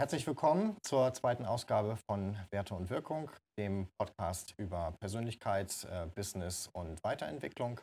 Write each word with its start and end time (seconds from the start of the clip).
Herzlich 0.00 0.26
willkommen 0.26 0.78
zur 0.80 1.12
zweiten 1.12 1.44
Ausgabe 1.44 1.94
von 2.08 2.34
Werte 2.50 2.74
und 2.74 2.88
Wirkung, 2.88 3.30
dem 3.58 3.86
Podcast 3.98 4.54
über 4.56 4.94
Persönlichkeit, 4.98 5.86
äh, 5.92 6.06
Business 6.06 6.70
und 6.72 7.04
Weiterentwicklung. 7.04 7.82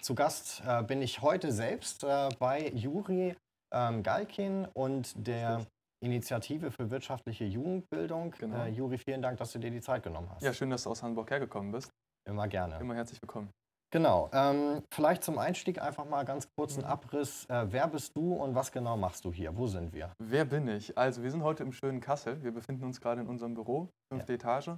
Zu 0.00 0.14
Gast 0.14 0.62
äh, 0.66 0.82
bin 0.82 1.02
ich 1.02 1.20
heute 1.20 1.52
selbst 1.52 2.02
äh, 2.02 2.30
bei 2.38 2.70
Juri 2.70 3.36
ähm, 3.74 4.02
Galkin 4.02 4.68
und 4.72 5.12
der 5.26 5.66
Initiative 6.02 6.70
für 6.70 6.90
wirtschaftliche 6.90 7.44
Jugendbildung. 7.44 8.30
Genau. 8.38 8.64
Juri, 8.64 8.96
vielen 8.96 9.20
Dank, 9.20 9.36
dass 9.36 9.52
du 9.52 9.58
dir 9.58 9.70
die 9.70 9.82
Zeit 9.82 10.02
genommen 10.02 10.30
hast. 10.30 10.42
Ja, 10.42 10.54
schön, 10.54 10.70
dass 10.70 10.84
du 10.84 10.90
aus 10.90 11.02
Hamburg 11.02 11.30
hergekommen 11.30 11.72
bist. 11.72 11.90
Immer 12.26 12.48
gerne. 12.48 12.78
Immer 12.80 12.94
herzlich 12.94 13.20
willkommen. 13.20 13.50
Genau. 13.92 14.30
Ähm, 14.32 14.82
vielleicht 14.92 15.24
zum 15.24 15.38
Einstieg 15.38 15.82
einfach 15.82 16.04
mal 16.04 16.24
ganz 16.24 16.48
kurz 16.56 16.76
einen. 16.76 16.86
Abriss. 16.86 17.44
Äh, 17.46 17.66
wer 17.70 17.88
bist 17.88 18.16
du 18.16 18.34
und 18.34 18.54
was 18.54 18.70
genau 18.70 18.96
machst 18.96 19.24
du 19.24 19.32
hier? 19.32 19.56
Wo 19.56 19.66
sind 19.66 19.92
wir? 19.92 20.12
Wer 20.18 20.44
bin 20.44 20.68
ich? 20.68 20.96
Also, 20.96 21.22
wir 21.22 21.30
sind 21.30 21.42
heute 21.42 21.64
im 21.64 21.72
schönen 21.72 22.00
Kassel. 22.00 22.42
Wir 22.42 22.52
befinden 22.52 22.84
uns 22.84 23.00
gerade 23.00 23.20
in 23.20 23.26
unserem 23.26 23.54
Büro, 23.54 23.88
fünfte 24.12 24.34
Etage. 24.34 24.70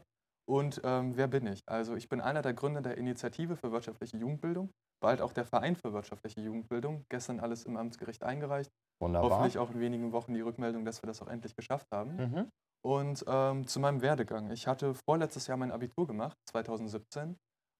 Und 0.48 0.80
ähm, 0.82 1.16
wer 1.16 1.28
bin 1.28 1.46
ich? 1.46 1.60
Also, 1.66 1.94
ich 1.94 2.08
bin 2.08 2.20
einer 2.20 2.42
der 2.42 2.54
Gründer 2.54 2.80
der 2.80 2.96
Initiative 2.96 3.56
für 3.56 3.70
wirtschaftliche 3.70 4.16
Jugendbildung, 4.16 4.70
bald 5.00 5.20
auch 5.20 5.32
der 5.32 5.44
Verein 5.44 5.76
für 5.76 5.92
wirtschaftliche 5.92 6.40
Jugendbildung. 6.40 7.04
Gestern 7.10 7.38
alles 7.38 7.64
im 7.64 7.76
Amtsgericht 7.76 8.22
eingereicht. 8.22 8.70
Wunderbar. 9.00 9.30
Hoffentlich 9.30 9.58
auch 9.58 9.70
in 9.70 9.80
wenigen 9.80 10.12
Wochen 10.12 10.32
die 10.32 10.40
Rückmeldung, 10.40 10.84
dass 10.84 11.02
wir 11.02 11.06
das 11.06 11.20
auch 11.20 11.28
endlich 11.28 11.54
geschafft 11.54 11.86
haben. 11.92 12.16
Mhm. 12.16 12.48
Und 12.84 13.24
ähm, 13.28 13.66
zu 13.66 13.78
meinem 13.78 14.00
Werdegang. 14.00 14.50
Ich 14.50 14.66
hatte 14.66 14.94
vorletztes 14.94 15.46
Jahr 15.46 15.56
mein 15.56 15.70
Abitur 15.70 16.06
gemacht, 16.06 16.36
2017. 16.50 17.36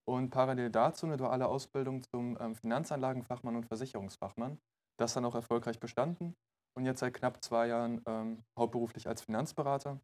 Und 0.09 0.31
parallel 0.31 0.71
dazu 0.71 1.07
eine 1.07 1.17
duale 1.17 1.47
Ausbildung 1.47 2.03
zum 2.03 2.37
ähm, 2.41 2.55
Finanzanlagenfachmann 2.55 3.57
und 3.57 3.67
Versicherungsfachmann. 3.67 4.59
Das 4.99 5.15
dann 5.15 5.25
auch 5.25 5.35
erfolgreich 5.35 5.79
bestanden. 5.81 6.35
Und 6.77 6.85
jetzt 6.87 7.01
seit 7.01 7.15
knapp 7.15 7.43
zwei 7.45 7.69
Jahren 7.69 8.03
ähm, 8.07 8.43
hauptberuflich 8.59 9.07
als 9.07 9.23
Finanzberater. 9.23 10.01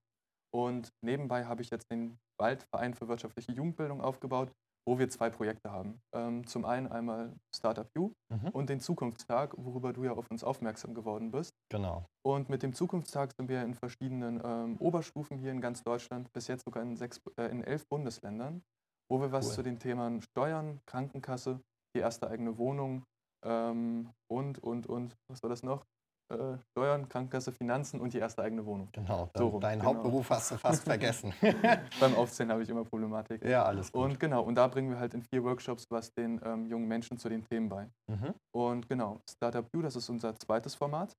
Und 0.55 0.92
nebenbei 1.03 1.45
habe 1.45 1.62
ich 1.62 1.70
jetzt 1.70 1.91
den 1.91 2.19
Waldverein 2.41 2.95
für 2.95 3.09
wirtschaftliche 3.09 3.53
Jugendbildung 3.53 4.00
aufgebaut, 4.00 4.50
wo 4.87 4.98
wir 4.98 5.09
zwei 5.11 5.28
Projekte 5.28 5.70
haben. 5.70 6.00
Ähm, 6.15 6.47
zum 6.47 6.65
einen 6.65 6.87
einmal 6.89 7.34
Startup 7.55 7.89
U 7.98 8.12
Mhm. 8.31 8.48
und 8.50 8.69
den 8.70 8.81
Zukunftstag, 8.81 9.55
worüber 9.56 9.92
du 9.92 10.05
ja 10.05 10.12
auf 10.12 10.31
uns 10.31 10.44
aufmerksam 10.44 10.94
geworden 10.94 11.31
bist. 11.31 11.50
Genau. 11.70 12.06
Und 12.22 12.48
mit 12.48 12.62
dem 12.62 12.72
Zukunftstag 12.75 13.33
sind 13.39 13.48
wir 13.48 13.62
in 13.62 13.75
verschiedenen 13.75 14.41
ähm, 14.44 14.77
Oberstufen 14.78 15.39
hier 15.39 15.50
in 15.50 15.61
ganz 15.61 15.83
Deutschland, 15.83 16.33
bis 16.33 16.47
jetzt 16.47 16.65
sogar 16.65 16.83
in, 16.83 16.97
sechs, 16.97 17.20
äh, 17.39 17.44
in 17.50 17.62
elf 17.65 17.87
Bundesländern, 17.89 18.62
wo 19.11 19.20
wir 19.20 19.33
was 19.33 19.48
Cool. 19.48 19.55
zu 19.55 19.62
den 19.62 19.78
Themen 19.78 20.23
Steuern, 20.23 20.81
Krankenkasse, 20.87 21.61
die 21.95 22.01
erste 22.01 22.28
eigene 22.28 22.59
Wohnung 22.59 23.05
ähm, 23.45 24.11
und, 24.31 24.62
und, 24.62 24.87
und, 24.87 25.17
was 25.31 25.42
war 25.42 25.50
das 25.50 25.62
noch? 25.62 25.84
Äh, 26.31 26.59
Steuern, 26.73 27.09
Krankenkasse, 27.09 27.53
Finanzen 27.53 28.00
und 28.00 28.12
die 28.12 28.19
erste 28.19 28.42
eigene 28.42 28.67
Wohnung. 28.67 28.89
Genau. 28.92 29.31
So 29.34 29.48
rum, 29.48 29.61
Deinen 29.62 29.78
genau. 29.78 29.95
Hauptberuf 29.95 30.28
hast 30.28 30.50
du 30.50 30.59
fast 30.59 30.84
vergessen. 30.84 31.33
Beim 32.00 32.15
Aufzählen 32.17 32.53
habe 32.53 32.62
ich 32.62 32.69
immer 32.69 32.84
Problematik. 32.84 33.42
ja, 33.45 33.65
alles 33.65 33.91
gut. 33.91 34.03
Und 34.03 34.20
genau, 34.20 34.42
und 34.42 34.55
da 34.56 34.67
bringen 34.69 34.91
wir 34.91 34.98
halt 34.98 35.15
in 35.15 35.22
vier 35.22 35.43
Workshops 35.43 35.87
was 35.91 36.12
den 36.12 36.39
ähm, 36.45 36.67
jungen 36.67 36.87
Menschen 36.87 37.17
zu 37.17 37.31
den 37.31 37.45
Themen 37.45 37.70
bei. 37.70 37.89
Mhm. 38.09 38.34
Und 38.55 38.89
genau, 38.89 39.20
Startup 39.31 39.67
U, 39.75 39.81
das 39.81 39.97
ist 39.97 40.11
unser 40.11 40.37
zweites 40.37 40.75
Format. 40.75 41.17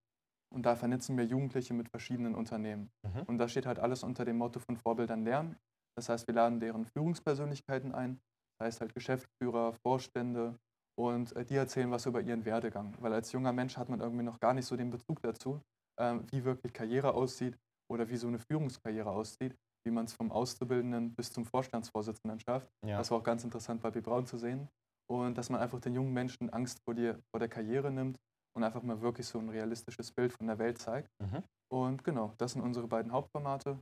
Und 0.54 0.66
da 0.66 0.76
vernetzen 0.76 1.18
wir 1.18 1.26
Jugendliche 1.26 1.74
mit 1.74 1.90
verschiedenen 1.90 2.36
Unternehmen. 2.36 2.90
Mhm. 3.04 3.24
Und 3.28 3.38
da 3.38 3.48
steht 3.48 3.66
halt 3.66 3.80
alles 3.80 4.04
unter 4.04 4.26
dem 4.26 4.38
Motto 4.38 4.60
von 4.60 4.78
Vorbildern 4.78 5.24
lernen. 5.24 5.58
Das 6.00 6.08
heißt, 6.08 6.28
wir 6.28 6.34
laden 6.34 6.62
deren 6.62 6.86
Führungspersönlichkeiten 6.86 7.94
ein. 7.94 8.22
Das 8.58 8.68
heißt 8.68 8.82
halt 8.82 8.94
Geschäftsführer, 8.94 9.74
Vorstände 9.86 10.58
und 10.98 11.36
äh, 11.36 11.44
die 11.44 11.56
erzählen 11.56 11.92
was 11.92 12.06
über 12.06 12.22
ihren 12.22 12.46
Werdegang. 12.46 12.96
Weil 13.02 13.12
als 13.12 13.34
junger 13.34 13.52
Mensch 13.52 13.76
hat 13.76 13.90
man 13.90 14.00
irgendwie 14.00 14.24
noch 14.24 14.40
gar 14.40 14.54
nicht 14.54 14.66
so 14.66 14.78
den 14.78 14.92
Bezug 14.92 15.22
dazu, 15.22 15.60
ähm, 16.00 16.26
wie 16.32 16.46
wirklich 16.46 16.72
Karriere 16.72 17.14
aussieht 17.14 17.58
oder 17.92 18.08
wie 18.08 18.16
so 18.16 18.30
eine 18.30 18.40
Führungskarriere 18.40 19.10
aussieht, 19.10 19.58
wie 19.86 19.92
man 19.92 20.06
es 20.06 20.14
vom 20.14 20.32
Auszubildenden 20.32 21.14
bis 21.16 21.34
zum 21.34 21.44
Vorstandsvorsitzenden 21.44 22.40
schafft. 22.40 22.70
Ja. 22.86 22.98
Das 22.98 23.12
war 23.12 23.18
auch 23.18 23.24
ganz 23.24 23.44
interessant 23.44 23.82
bei 23.82 23.92
B. 23.92 24.00
Braun 24.00 24.26
zu 24.26 24.38
sehen. 24.38 24.70
Und 25.12 25.38
dass 25.38 25.50
man 25.50 25.60
einfach 25.60 25.82
den 25.82 25.96
jungen 25.96 26.14
Menschen 26.14 26.50
Angst 26.50 26.80
vor, 26.86 26.94
dir, 26.94 27.20
vor 27.32 27.42
der 27.42 27.50
Karriere 27.50 27.92
nimmt 27.92 28.18
und 28.56 28.64
einfach 28.64 28.84
mal 28.84 29.02
wirklich 29.02 29.28
so 29.28 29.38
ein 29.40 29.50
realistisches 29.50 30.14
Bild 30.14 30.32
von 30.32 30.48
der 30.48 30.60
Welt 30.60 30.78
zeigt. 30.78 31.10
Mhm. 31.22 31.44
Und 31.74 32.06
genau, 32.06 32.34
das 32.38 32.54
sind 32.54 32.62
unsere 32.62 32.88
beiden 32.88 33.12
Hauptformate 33.12 33.80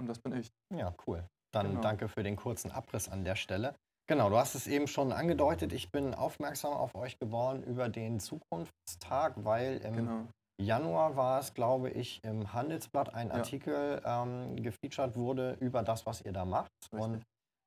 und 0.00 0.08
das 0.08 0.18
bin 0.18 0.32
ich. 0.32 0.50
Ja, 0.74 0.92
cool. 1.06 1.24
Dann 1.52 1.68
Genau. 1.68 1.80
danke 1.80 2.08
für 2.08 2.22
den 2.22 2.36
kurzen 2.36 2.70
Abriss 2.70 3.08
an 3.08 3.24
der 3.24 3.36
Stelle. 3.36 3.74
Genau, 4.08 4.28
du 4.30 4.36
hast 4.36 4.54
es 4.54 4.66
eben 4.66 4.88
schon 4.88 5.12
angedeutet. 5.12 5.72
Ich 5.72 5.90
bin 5.90 6.14
aufmerksam 6.14 6.72
auf 6.72 6.94
euch 6.94 7.18
geworden 7.18 7.62
über 7.62 7.88
den 7.88 8.20
Zukunftstag, 8.20 9.34
weil 9.44 9.78
im 9.78 9.94
Genau. 9.94 10.26
Januar 10.60 11.16
war 11.16 11.40
es, 11.40 11.54
glaube 11.54 11.90
ich, 11.90 12.20
im 12.24 12.52
Handelsblatt 12.52 13.14
ein 13.14 13.28
Ja. 13.28 13.34
Artikel 13.34 14.00
ähm, 14.04 14.56
gefeatured 14.56 15.16
wurde 15.16 15.56
über 15.60 15.82
das, 15.82 16.04
was 16.06 16.20
ihr 16.22 16.32
da 16.32 16.44
macht. 16.44 16.70
Richtig. 16.92 17.00
Und 17.00 17.22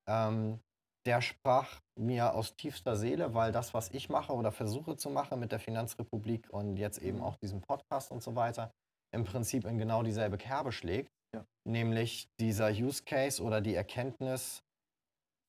ähm, 0.07 0.59
der 1.05 1.21
sprach 1.21 1.79
mir 1.99 2.33
aus 2.33 2.55
tiefster 2.55 2.95
Seele, 2.95 3.33
weil 3.33 3.51
das, 3.51 3.73
was 3.73 3.89
ich 3.91 4.09
mache 4.09 4.33
oder 4.33 4.51
versuche 4.51 4.97
zu 4.97 5.09
machen 5.09 5.39
mit 5.39 5.51
der 5.51 5.59
Finanzrepublik 5.59 6.47
und 6.51 6.77
jetzt 6.77 6.97
eben 6.99 7.17
Mhm. 7.19 7.23
auch 7.23 7.35
diesem 7.37 7.61
Podcast 7.61 8.11
und 8.11 8.21
so 8.23 8.35
weiter, 8.35 8.71
im 9.13 9.23
Prinzip 9.23 9.65
in 9.65 9.77
genau 9.77 10.03
dieselbe 10.03 10.37
Kerbe 10.37 10.71
schlägt. 10.71 11.09
Ja. 11.35 11.45
Nämlich 11.67 12.27
dieser 12.39 12.69
Use 12.69 13.03
Case 13.03 13.41
oder 13.43 13.59
die 13.61 13.75
Erkenntnis, 13.75 14.63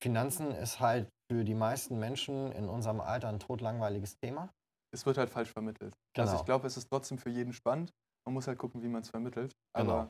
Finanzen 0.03 0.51
ist 0.51 0.79
halt 0.79 1.09
für 1.31 1.43
die 1.43 1.55
meisten 1.55 1.99
Menschen 1.99 2.51
in 2.51 2.69
unserem 2.69 2.99
Alter 3.01 3.29
ein 3.29 3.39
totlangweiliges 3.39 4.17
Thema. 4.17 4.49
Es 4.93 5.05
wird 5.05 5.17
halt 5.17 5.29
falsch 5.29 5.51
vermittelt. 5.51 5.93
Also 6.17 6.31
Genau. 6.31 6.39
ich 6.39 6.45
glaube, 6.45 6.67
es 6.67 6.77
ist 6.77 6.87
trotzdem 6.89 7.17
für 7.17 7.29
jeden 7.29 7.53
spannend. 7.53 7.91
Man 8.25 8.33
muss 8.33 8.47
halt 8.47 8.57
gucken, 8.57 8.81
wie 8.83 8.87
man 8.87 9.01
es 9.01 9.09
vermittelt. 9.09 9.53
Genau. 9.75 10.09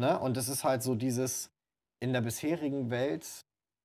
Ne? 0.00 0.18
Und 0.20 0.36
es 0.36 0.48
ist 0.48 0.64
halt 0.64 0.82
so 0.82 0.94
dieses 0.94 1.50
in 2.00 2.12
der 2.12 2.20
bisherigen 2.20 2.90
Welt 2.90 3.42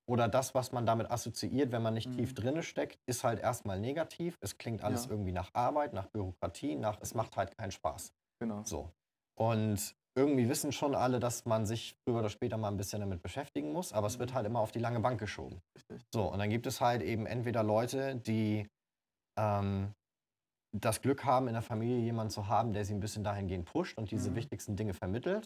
oder 0.09 0.27
das, 0.27 0.53
was 0.53 0.71
man 0.71 0.85
damit 0.85 1.09
assoziiert, 1.09 1.71
wenn 1.71 1.81
man 1.81 1.93
nicht 1.95 2.07
Mhm. 2.09 2.17
tief 2.17 2.33
drinne 2.35 2.61
steckt, 2.61 2.99
ist 3.07 3.23
halt 3.23 3.39
erstmal 3.39 3.79
negativ. 3.79 4.37
Es 4.41 4.57
klingt 4.57 4.83
alles 4.83 5.05
Ja. 5.05 5.11
irgendwie 5.11 5.31
nach 5.31 5.49
Arbeit, 5.53 5.93
nach 5.93 6.07
Bürokratie, 6.07 6.75
nach 6.75 6.99
es 7.01 7.13
macht 7.15 7.35
halt 7.37 7.57
keinen 7.57 7.71
Spaß. 7.71 8.13
genau. 8.39 8.61
So. 8.63 8.91
Und 9.39 9.95
irgendwie 10.15 10.47
wissen 10.47 10.71
schon 10.71 10.93
alle, 10.95 11.19
dass 11.19 11.45
man 11.45 11.65
sich 11.65 11.95
früher 12.03 12.19
oder 12.19 12.29
später 12.29 12.57
mal 12.57 12.67
ein 12.69 12.77
bisschen 12.77 12.99
damit 13.01 13.21
beschäftigen 13.21 13.71
muss, 13.73 13.93
aber 13.93 14.07
es 14.07 14.19
wird 14.19 14.31
Mhm. 14.31 14.35
halt 14.35 14.45
immer 14.47 14.59
auf 14.59 14.71
die 14.71 14.79
lange 14.79 14.99
Bank 14.99 15.19
geschoben. 15.19 15.59
Richtig. 15.75 16.01
So, 16.13 16.31
und 16.31 16.39
dann 16.39 16.49
gibt 16.49 16.67
es 16.67 16.81
halt 16.81 17.01
eben 17.01 17.25
entweder 17.25 17.63
Leute, 17.63 18.15
die 18.17 18.67
ähm, 19.39 19.91
das 20.75 21.01
Glück 21.01 21.23
haben, 21.25 21.47
in 21.47 21.53
der 21.53 21.61
Familie 21.63 21.99
jemanden 21.99 22.31
zu 22.31 22.47
haben, 22.47 22.73
der 22.73 22.85
sie 22.85 22.93
ein 22.93 22.99
bisschen 22.99 23.23
dahingehend 23.23 23.65
pusht 23.65 23.97
und 23.97 24.11
diese 24.11 24.31
Mhm. 24.31 24.35
wichtigsten 24.35 24.75
Dinge 24.75 24.93
vermittelt. 24.93 25.45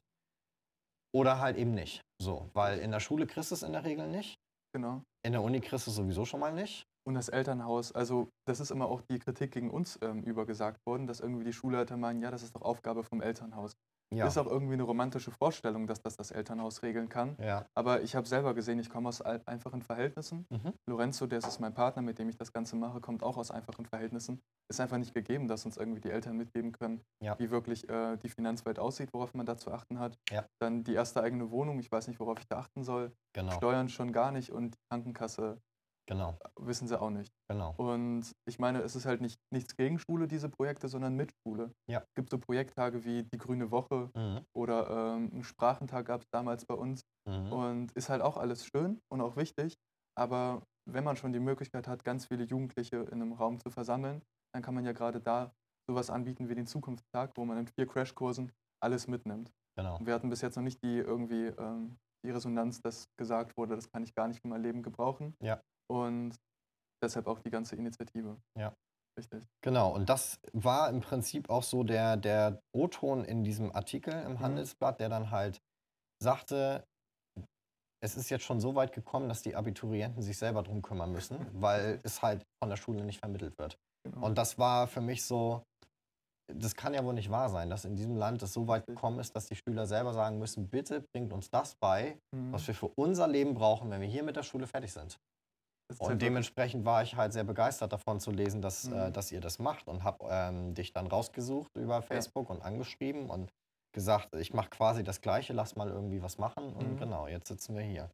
Oder 1.13 1.39
halt 1.39 1.57
eben 1.57 1.73
nicht. 1.73 2.01
So, 2.22 2.50
weil 2.53 2.79
in 2.79 2.91
der 2.91 3.00
Schule 3.00 3.27
kriegst 3.27 3.51
du 3.51 3.56
es 3.56 3.63
in 3.63 3.73
der 3.73 3.83
Regel 3.85 4.07
nicht. 4.09 4.38
Genau. 4.73 5.01
In 5.25 5.31
der 5.31 5.41
Uni 5.41 5.61
kriegst 5.61 5.88
du 5.88 5.91
es 5.91 5.95
sowieso 5.95 6.25
schon 6.25 6.39
mal 6.39 6.53
nicht. 6.53 6.85
Und 7.07 7.13
das 7.16 7.29
Elternhaus, 7.29 7.94
also 7.94 8.29
das 8.45 8.59
ist 8.59 8.69
immer 8.69 8.88
auch 8.88 9.01
die 9.09 9.17
Kritik 9.19 9.51
gegen 9.53 9.72
uns 9.72 9.97
ähm, 10.01 10.23
übergesagt 10.23 10.85
worden, 10.85 11.07
dass 11.07 11.22
irgendwie 11.22 11.45
die 11.45 11.53
Schulleiter 11.53 11.95
meinen, 11.95 12.22
ja, 12.22 12.31
das 12.31 12.44
ist 12.44 12.53
doch 12.56 12.61
Aufgabe 12.61 13.03
vom 13.03 13.22
Elternhaus. 13.22 13.73
Ja. 14.13 14.25
Ist 14.28 14.38
auch 14.38 14.47
irgendwie 14.47 14.73
eine 14.75 14.84
romantische 14.84 15.31
Vorstellung, 15.31 15.85
dass 15.85 16.01
das 16.01 16.16
das 16.16 16.31
Elternhaus 16.31 16.81
regeln 16.81 17.09
kann. 17.09 17.35
ja. 17.40 17.66
Aber 17.75 18.01
ich 18.01 18.16
habe 18.16 18.25
selber 18.25 18.53
gesehen, 18.53 18.79
ich 18.79 18.90
komme 18.90 19.09
aus 19.09 19.22
einfachen 19.22 19.81
Verhältnissen. 19.81 20.45
Mhm. 20.50 20.73
Lorenzo, 20.90 21.28
der 21.28 21.40
ist 21.40 21.59
mein 21.59 21.73
Partner, 21.73 22.01
mit 22.01 22.18
dem 22.18 22.29
ich 22.29 22.38
das 22.38 22.53
Ganze 22.53 22.78
mache, 22.78 23.01
kommt 23.01 23.22
auch 23.22 23.35
aus 23.38 23.51
einfachen 23.51 23.85
Verhältnissen. 23.85 24.40
Ist 24.69 24.79
einfach 24.79 24.97
nicht 24.97 25.13
gegeben, 25.13 25.47
dass 25.50 25.66
uns 25.66 25.75
irgendwie 25.78 26.00
die 26.01 26.09
Eltern 26.09 26.38
mitgeben 26.38 26.72
können, 26.72 27.01
Ja. 27.22 27.38
wie 27.38 27.51
wirklich 27.51 27.88
äh, 27.90 28.16
die 28.18 28.29
Finanzwelt 28.29 28.79
aussieht, 28.79 29.09
worauf 29.13 29.34
man 29.34 29.45
da 29.45 29.57
zu 29.57 29.72
achten 29.72 30.00
hat. 30.00 30.18
Dann 30.62 30.84
die 30.84 30.94
erste 30.94 31.22
eigene 31.22 31.51
Wohnung, 31.51 31.79
ich 31.79 31.91
weiß 31.91 32.07
nicht, 32.07 32.19
worauf 32.19 32.39
ich 32.39 32.47
da 32.47 32.59
achten 32.59 32.84
soll. 32.84 33.12
Genau. 33.34 33.51
Steuern 33.51 33.89
schon 33.89 34.13
gar 34.13 34.31
nicht 34.31 34.51
und 34.51 34.74
die 34.75 34.79
Krankenkasse 34.89 35.59
Genau. 36.07 36.38
wissen 36.57 36.88
sie 36.88 37.00
auch 37.00 37.09
nicht. 37.09 37.31
Genau. 37.50 37.73
Und 37.78 38.31
ich 38.47 38.59
meine, 38.59 38.81
es 38.81 38.95
ist 38.95 39.06
halt 39.06 39.22
nicht, 39.22 39.38
nichts 39.53 39.75
gegen 39.75 40.00
Schule, 40.00 40.28
diese 40.28 40.50
Projekte, 40.50 40.88
sondern 40.88 41.16
mit 41.16 41.31
Schule. 41.44 41.72
Ja. 41.90 42.00
Es 42.00 42.13
gibt 42.16 42.29
so 42.29 42.38
Projekttage 42.40 43.03
wie 43.06 43.23
die 43.23 43.38
Grüne 43.38 43.72
Woche 43.72 44.09
Mhm. 44.16 44.41
oder 44.56 44.90
ähm, 44.90 45.29
einen 45.34 45.44
Sprachentag 45.44 46.06
gab 46.06 46.21
es 46.21 46.27
damals 46.31 46.65
bei 46.65 46.75
uns. 46.75 47.01
Mhm. 47.27 47.51
Und 47.51 47.92
ist 47.94 48.09
halt 48.09 48.21
auch 48.21 48.38
alles 48.38 48.65
schön 48.65 49.00
und 49.12 49.21
auch 49.21 49.36
wichtig. 49.36 49.75
Aber 50.18 50.63
wenn 50.89 51.04
man 51.04 51.18
schon 51.18 51.33
die 51.33 51.39
Möglichkeit 51.39 51.88
hat, 51.88 52.04
ganz 52.06 52.25
viele 52.27 52.45
Jugendliche 52.45 52.98
in 52.98 53.21
einem 53.21 53.33
Raum 53.33 53.59
zu 53.59 53.69
versammeln, 53.69 54.21
dann 54.54 54.63
kann 54.63 54.74
man 54.74 54.86
ja 54.86 54.94
gerade 54.94 55.19
da 55.19 55.51
sowas 55.89 56.09
anbieten 56.09 56.48
wie 56.50 56.56
den 56.56 56.68
Zukunftstag, 56.68 57.33
wo 57.36 57.45
man 57.45 57.57
in 57.57 57.68
vier 57.68 57.86
Crashkursen 57.86 58.51
alles 58.81 59.07
mitnimmt. 59.07 59.51
Genau. 59.77 59.98
Und 59.98 60.06
wir 60.07 60.13
hatten 60.13 60.30
bis 60.30 60.42
jetzt 60.42 60.56
noch 60.56 60.63
nicht 60.63 60.81
die 60.83 60.98
irgendwie 60.98 61.48
ähm, 61.48 61.98
die 62.25 62.31
Resonanz, 62.31 62.81
dass 62.81 63.06
gesagt 63.19 63.56
wurde, 63.57 63.75
das 63.75 63.89
kann 63.92 64.04
ich 64.04 64.15
gar 64.15 64.27
nicht 64.27 64.42
für 64.42 64.48
mein 64.48 64.63
Leben 64.63 64.81
gebrauchen. 64.81 65.36
Ja. 65.42 65.62
Und 65.89 66.36
deshalb 67.04 67.28
auch 67.28 67.39
die 67.39 67.50
ganze 67.50 67.75
Initiative. 67.75 68.38
Ja. 68.57 68.74
Richtig. 69.18 69.44
Genau, 69.63 69.94
und 69.95 70.10
das 70.10 70.39
war 70.54 70.89
im 70.89 71.00
Prinzip 71.01 71.50
auch 71.50 71.63
so 71.63 71.84
der, 71.84 72.18
der 72.18 72.62
O-Ton 72.75 73.24
in 73.25 73.44
diesem 73.44 73.75
Artikel 73.75 74.13
im 74.13 74.34
Mhm. 74.34 74.39
Handelsblatt, 74.42 75.00
der 75.00 75.10
dann 75.10 75.31
halt 75.31 75.60
sagte, 76.22 76.86
es 78.04 78.16
ist 78.16 78.30
jetzt 78.30 78.44
schon 78.44 78.60
so 78.60 78.75
weit 78.75 78.94
gekommen, 78.94 79.28
dass 79.28 79.42
die 79.42 79.56
Abiturienten 79.56 80.22
sich 80.22 80.38
selber 80.38 80.62
drum 80.62 80.84
kümmern 80.84 81.12
müssen, 81.12 81.38
weil 81.62 82.00
es 82.04 82.22
halt 82.22 82.44
von 82.62 82.69
der 82.69 82.78
Schule 82.78 83.04
nicht 83.04 83.19
vermittelt 83.19 83.57
wird. 83.57 83.80
Genau. 84.06 84.24
Und 84.25 84.38
das 84.38 84.60
war 84.60 84.88
für 84.88 85.01
mich 85.01 85.25
so, 85.25 85.63
das 86.54 86.75
kann 86.75 86.94
ja 86.94 87.04
wohl 87.04 87.16
nicht 87.16 87.31
wahr 87.31 87.50
sein, 87.50 87.72
dass 87.72 87.86
in 87.86 87.95
diesem 87.95 88.16
Land 88.16 88.44
es 88.44 88.54
so 88.54 88.68
weit 88.68 88.86
gekommen 88.86 89.19
ist, 89.19 89.36
dass 89.36 89.48
die 89.48 89.56
Schüler 89.56 89.88
selber 89.88 90.13
sagen 90.13 90.38
müssen, 90.38 90.69
bitte 90.69 91.04
bringt 91.12 91.33
uns 91.33 91.50
das 91.50 91.74
bei, 91.81 92.19
Mhm. 92.36 92.54
was 92.54 92.68
wir 92.68 92.75
für 92.75 92.92
unser 93.00 93.28
Leben 93.28 93.56
brauchen, 93.56 93.90
wenn 93.90 94.00
wir 94.01 94.07
hier 94.07 94.24
mit 94.24 94.36
der 94.36 94.44
Schule 94.44 94.68
fertig 94.68 94.94
sind. 94.94 95.18
Und 96.00 96.22
dementsprechend 96.22 96.86
war 96.86 97.01
ich 97.01 97.16
halt 97.16 97.34
sehr 97.34 97.44
begeistert 97.44 97.92
davon 97.94 98.19
zu 98.19 98.31
lesen, 98.31 98.62
dass, 98.62 98.88
Mhm. 98.88 98.92
äh, 98.92 99.12
dass 99.12 99.31
ihr 99.31 99.42
das 99.42 99.57
macht 99.60 99.88
und 99.88 100.04
habe 100.04 100.28
ähm, 100.30 100.74
dich 100.75 100.94
dann 100.94 101.07
rausgesucht 101.07 101.72
über 101.75 102.01
Facebook 102.01 102.50
und 102.50 102.62
angeschrieben 102.62 103.30
und 103.30 103.51
gesagt, 103.94 104.36
ich 104.36 104.54
mache 104.54 104.69
quasi 104.69 105.04
das 105.04 105.22
Gleiche, 105.22 105.54
lass 105.54 105.75
mal 105.75 105.89
irgendwie 105.89 106.22
was 106.22 106.38
machen. 106.38 106.74
Und 106.74 106.98
Mhm. 106.98 106.98
genau, 106.98 107.28
jetzt 107.28 107.48
sitzen 107.48 107.75
wir 107.75 107.84
hier. 107.84 108.12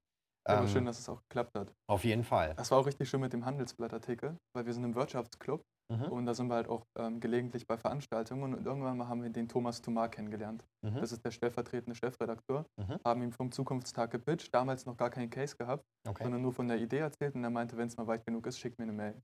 Ja, 0.50 0.58
aber 0.58 0.68
Ähm, 0.68 0.68
schön, 0.68 0.86
dass 0.86 1.00
es 1.00 1.10
auch 1.10 1.22
geklappt 1.24 1.56
hat. 1.58 1.74
Auf 1.88 2.04
jeden 2.04 2.24
Fall. 2.24 2.56
Das 2.58 2.72
war 2.72 2.80
auch 2.80 2.86
richtig 2.88 3.10
schön 3.10 3.22
mit 3.22 3.34
dem 3.34 3.46
Handelsblattartikel, 3.46 4.38
weil 4.54 4.66
wir 4.66 4.74
sind 4.74 4.84
im 4.84 4.96
Wirtschaftsclub 4.96 5.64
Mhm. 5.92 6.06
und 6.12 6.26
da 6.26 6.34
sind 6.34 6.48
wir 6.48 6.56
halt 6.56 6.68
auch 6.70 6.86
ähm, 6.98 7.20
gelegentlich 7.20 7.68
bei 7.68 7.78
Veranstaltungen 7.78 8.54
und 8.56 8.66
irgendwann 8.66 8.98
mal 8.98 9.08
haben 9.08 9.22
wir 9.22 9.30
den 9.30 9.48
Thomas 9.48 9.82
Thumar 9.82 10.10
kennengelernt. 10.10 10.64
Mhm. 10.82 10.96
Das 10.96 11.12
ist 11.12 11.24
der 11.26 11.32
stellvertretende 11.32 11.96
Chefredakteur. 11.96 12.66
Mhm. 12.78 13.00
Haben 13.06 13.24
ihm 13.24 13.32
vom 13.32 13.52
Zukunftstag 13.52 14.12
gepitcht, 14.12 14.54
damals 14.54 14.86
noch 14.86 14.98
gar 14.98 15.10
keinen 15.10 15.30
Case 15.30 15.56
gehabt, 15.58 15.84
Okay. 16.08 16.24
sondern 16.24 16.42
nur 16.42 16.54
von 16.54 16.68
der 16.68 16.80
Idee 16.80 17.00
erzählt 17.00 17.36
und 17.36 17.44
er 17.44 17.50
meinte, 17.50 17.78
wenn 17.78 17.88
es 17.88 17.98
mal 17.98 18.08
weit 18.08 18.26
genug 18.26 18.48
ist, 18.48 18.60
schick 18.60 18.78
mir 18.80 18.84
eine 18.84 18.94
Mail. 18.94 19.22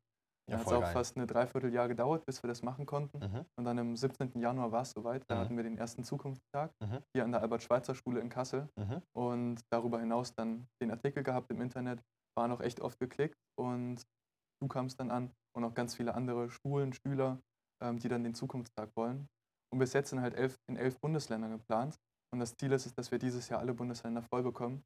Ja, 0.49 0.57
Dann 0.57 0.59
hat 0.61 0.67
es 0.67 0.73
auch 0.73 0.81
geil. 0.81 0.93
fast 0.93 1.15
eine 1.15 1.27
Dreivierteljahr 1.27 1.87
gedauert, 1.87 2.25
bis 2.25 2.41
wir 2.43 2.47
das 2.47 2.63
machen 2.63 2.85
konnten. 2.87 3.19
Mhm. 3.19 3.45
Und 3.55 3.65
dann 3.65 3.77
am 3.77 3.95
17. 3.95 4.31
Januar 4.41 4.71
war 4.71 4.81
es 4.81 4.91
soweit. 4.91 5.23
Da 5.27 5.35
Mhm. 5.35 5.39
hatten 5.41 5.55
wir 5.57 5.63
den 5.63 5.77
ersten 5.77 6.03
Zukunftstag 6.03 6.71
Mhm. 6.81 6.97
hier 7.15 7.23
an 7.23 7.31
der 7.31 7.41
Albert-Schweitzer-Schule 7.41 8.19
in 8.19 8.29
Kassel. 8.29 8.67
Mhm. 8.75 9.01
Und 9.15 9.61
darüber 9.71 9.99
hinaus 9.99 10.33
dann 10.35 10.65
den 10.81 10.89
Artikel 10.91 11.21
gehabt 11.23 11.51
im 11.51 11.61
Internet, 11.61 12.01
waren 12.35 12.51
auch 12.51 12.61
echt 12.61 12.79
oft 12.81 12.97
geklickt. 12.99 13.35
Und 13.59 14.01
du 14.61 14.67
kamst 14.67 14.99
dann 14.99 15.11
an 15.11 15.31
und 15.55 15.63
auch 15.63 15.73
ganz 15.73 15.95
viele 15.95 16.13
andere 16.15 16.49
Schulen, 16.49 16.93
Schüler, 16.93 17.39
ähm, 17.83 17.99
die 17.99 18.07
dann 18.09 18.23
den 18.23 18.33
Zukunftstag 18.35 18.89
wollen. 18.95 19.27
Und 19.71 19.79
bis 19.79 19.93
jetzt 19.93 20.09
sind 20.09 20.21
halt 20.21 20.33
elf, 20.33 20.55
in 20.67 20.77
elf 20.77 20.99
Bundesländern 20.99 21.51
geplant. 21.51 21.95
Und 22.33 22.39
das 22.39 22.55
Ziel 22.55 22.71
ist, 22.71 22.85
es, 22.85 22.93
dass 22.93 23.11
wir 23.11 23.19
dieses 23.19 23.49
Jahr 23.49 23.59
alle 23.59 23.73
Bundesländer 23.73 24.21
voll 24.23 24.43
bekommen. 24.43 24.83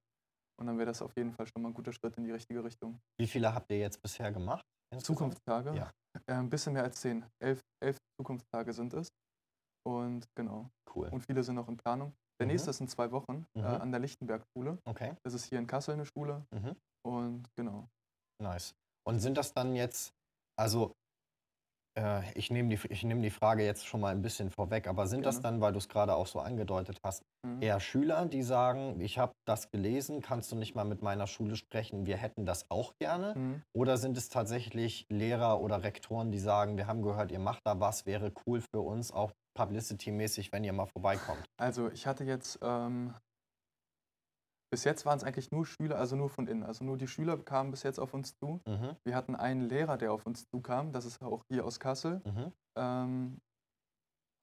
Und 0.60 0.68
dann 0.68 0.78
wäre 0.78 0.88
das 0.88 1.02
auf 1.02 1.16
jeden 1.18 1.32
Fall 1.32 1.48
schon 1.48 1.62
mal 1.64 1.70
ein 1.70 1.74
guter 1.74 1.92
Schritt 1.94 2.16
in 2.18 2.24
die 2.26 2.32
richtige 2.32 2.64
Richtung. 2.64 3.00
Wie 3.20 3.28
viele 3.28 3.54
habt 3.54 3.70
ihr 3.72 3.80
jetzt 3.80 4.02
bisher 4.02 4.32
gemacht? 4.32 4.64
insgesamt? 4.94 5.06
Zukunftstage? 5.36 5.76
Ja. 5.76 5.92
Äh, 6.28 6.34
ein 6.34 6.50
bisschen 6.50 6.74
mehr 6.74 6.84
als 6.84 7.02
zehn. 7.02 7.26
Elf, 7.42 7.60
elf 7.84 7.98
Zukunftstage 8.20 8.74
sind 8.74 8.94
es. 8.94 9.08
Und 9.86 10.26
genau. 10.36 10.70
Cool. 10.94 11.10
Und 11.10 11.22
viele 11.26 11.44
sind 11.44 11.56
noch 11.56 11.68
in 11.68 11.78
Planung. 11.78 12.14
Der 12.40 12.46
Mhm. 12.46 12.52
nächste 12.54 12.70
ist 12.70 12.80
in 12.82 12.88
zwei 12.88 13.12
Wochen 13.12 13.46
äh, 13.56 13.60
Mhm. 13.60 13.66
an 13.66 13.92
der 13.92 14.00
Lichtenberg-Schule. 14.00 14.78
Okay. 14.86 15.16
Das 15.24 15.34
ist 15.34 15.46
hier 15.46 15.58
in 15.60 15.68
Kassel 15.68 15.94
eine 15.96 16.06
Schule. 16.06 16.46
Mhm. 16.54 16.76
Und 17.06 17.48
genau. 17.56 17.90
Nice. 18.42 18.76
Und 19.06 19.20
sind 19.20 19.38
das 19.38 19.54
dann 19.54 19.76
jetzt, 19.76 20.14
also 20.58 20.94
äh, 21.98 22.22
ich 22.38 22.50
nehme 22.52 22.70
die, 22.76 22.80
ich 22.90 23.04
nehm 23.04 23.22
die 23.22 23.30
Frage 23.30 23.66
jetzt 23.66 23.86
schon 23.86 24.02
mal 24.02 24.12
ein 24.12 24.22
bisschen 24.22 24.50
vorweg, 24.50 24.88
aber 24.88 25.08
sind 25.08 25.26
das 25.26 25.36
Gerne. 25.36 25.56
dann, 25.58 25.62
weil 25.62 25.74
du 25.74 25.78
es 25.78 25.90
gerade 25.90 26.16
auch 26.16 26.28
so 26.28 26.40
angedeutet 26.40 27.00
hast, 27.04 27.24
Mhm. 27.46 27.62
eher 27.62 27.80
Schüler, 27.82 28.26
die 28.26 28.42
sagen, 28.42 29.02
ich 29.02 29.18
habe 29.18 29.34
das 29.46 29.70
gelesen, 29.70 30.22
kannst 30.22 30.52
du 30.52 30.56
nicht 30.56 30.76
mal 30.76 30.86
mit 30.86 31.02
meiner 31.02 31.28
Schule 31.28 31.58
sprechen, 31.58 32.06
wir 32.06 32.16
hätten 32.18 32.46
das 32.46 32.66
auch 32.70 32.94
gerne? 33.02 33.34
Mhm. 33.38 33.62
Oder 33.76 33.98
sind 33.98 34.18
es 34.18 34.30
tatsächlich 34.30 35.06
Lehrer 35.10 35.60
oder 35.60 35.84
Rektoren, 35.84 36.32
die 36.32 36.40
sagen, 36.40 36.78
wir 36.78 36.88
haben 36.88 37.02
gehört, 37.02 37.32
ihr 37.32 37.40
macht 37.40 37.62
da 37.66 37.80
was, 37.80 38.06
wäre 38.06 38.32
cool 38.48 38.62
für 38.62 38.80
uns, 38.80 39.12
auch 39.12 39.34
publicity-mäßig, 39.58 40.52
wenn 40.54 40.64
ihr 40.64 40.74
mal 40.74 40.86
vorbeikommt? 40.86 41.46
Also 41.58 41.92
ich 41.92 42.08
hatte 42.08 42.24
jetzt, 42.24 42.60
ähm, 42.62 43.14
bis 44.74 44.86
jetzt 44.86 45.06
waren 45.06 45.18
es 45.18 45.24
eigentlich 45.24 45.52
nur 45.52 45.68
Schüler, 45.68 46.00
also 46.00 46.16
nur 46.16 46.30
von 46.30 46.48
innen. 46.48 46.64
Also 46.64 46.84
nur 46.84 46.98
die 46.98 47.08
Schüler 47.08 47.38
kamen 47.38 47.70
bis 47.70 47.84
jetzt 47.84 48.00
auf 48.00 48.16
uns 48.16 48.36
zu. 48.40 48.60
Mhm. 48.68 48.96
Wir 49.06 49.16
hatten 49.16 49.36
einen 49.36 49.70
Lehrer, 49.70 49.98
der 49.98 50.12
auf 50.12 50.26
uns 50.26 50.46
zukam. 50.50 50.92
Das 50.92 51.06
ist 51.06 51.22
auch 51.22 51.44
hier 51.48 51.64
aus 51.64 51.80
Kassel. 51.80 52.24
Mhm. 52.26 52.52
Ähm, 52.76 53.38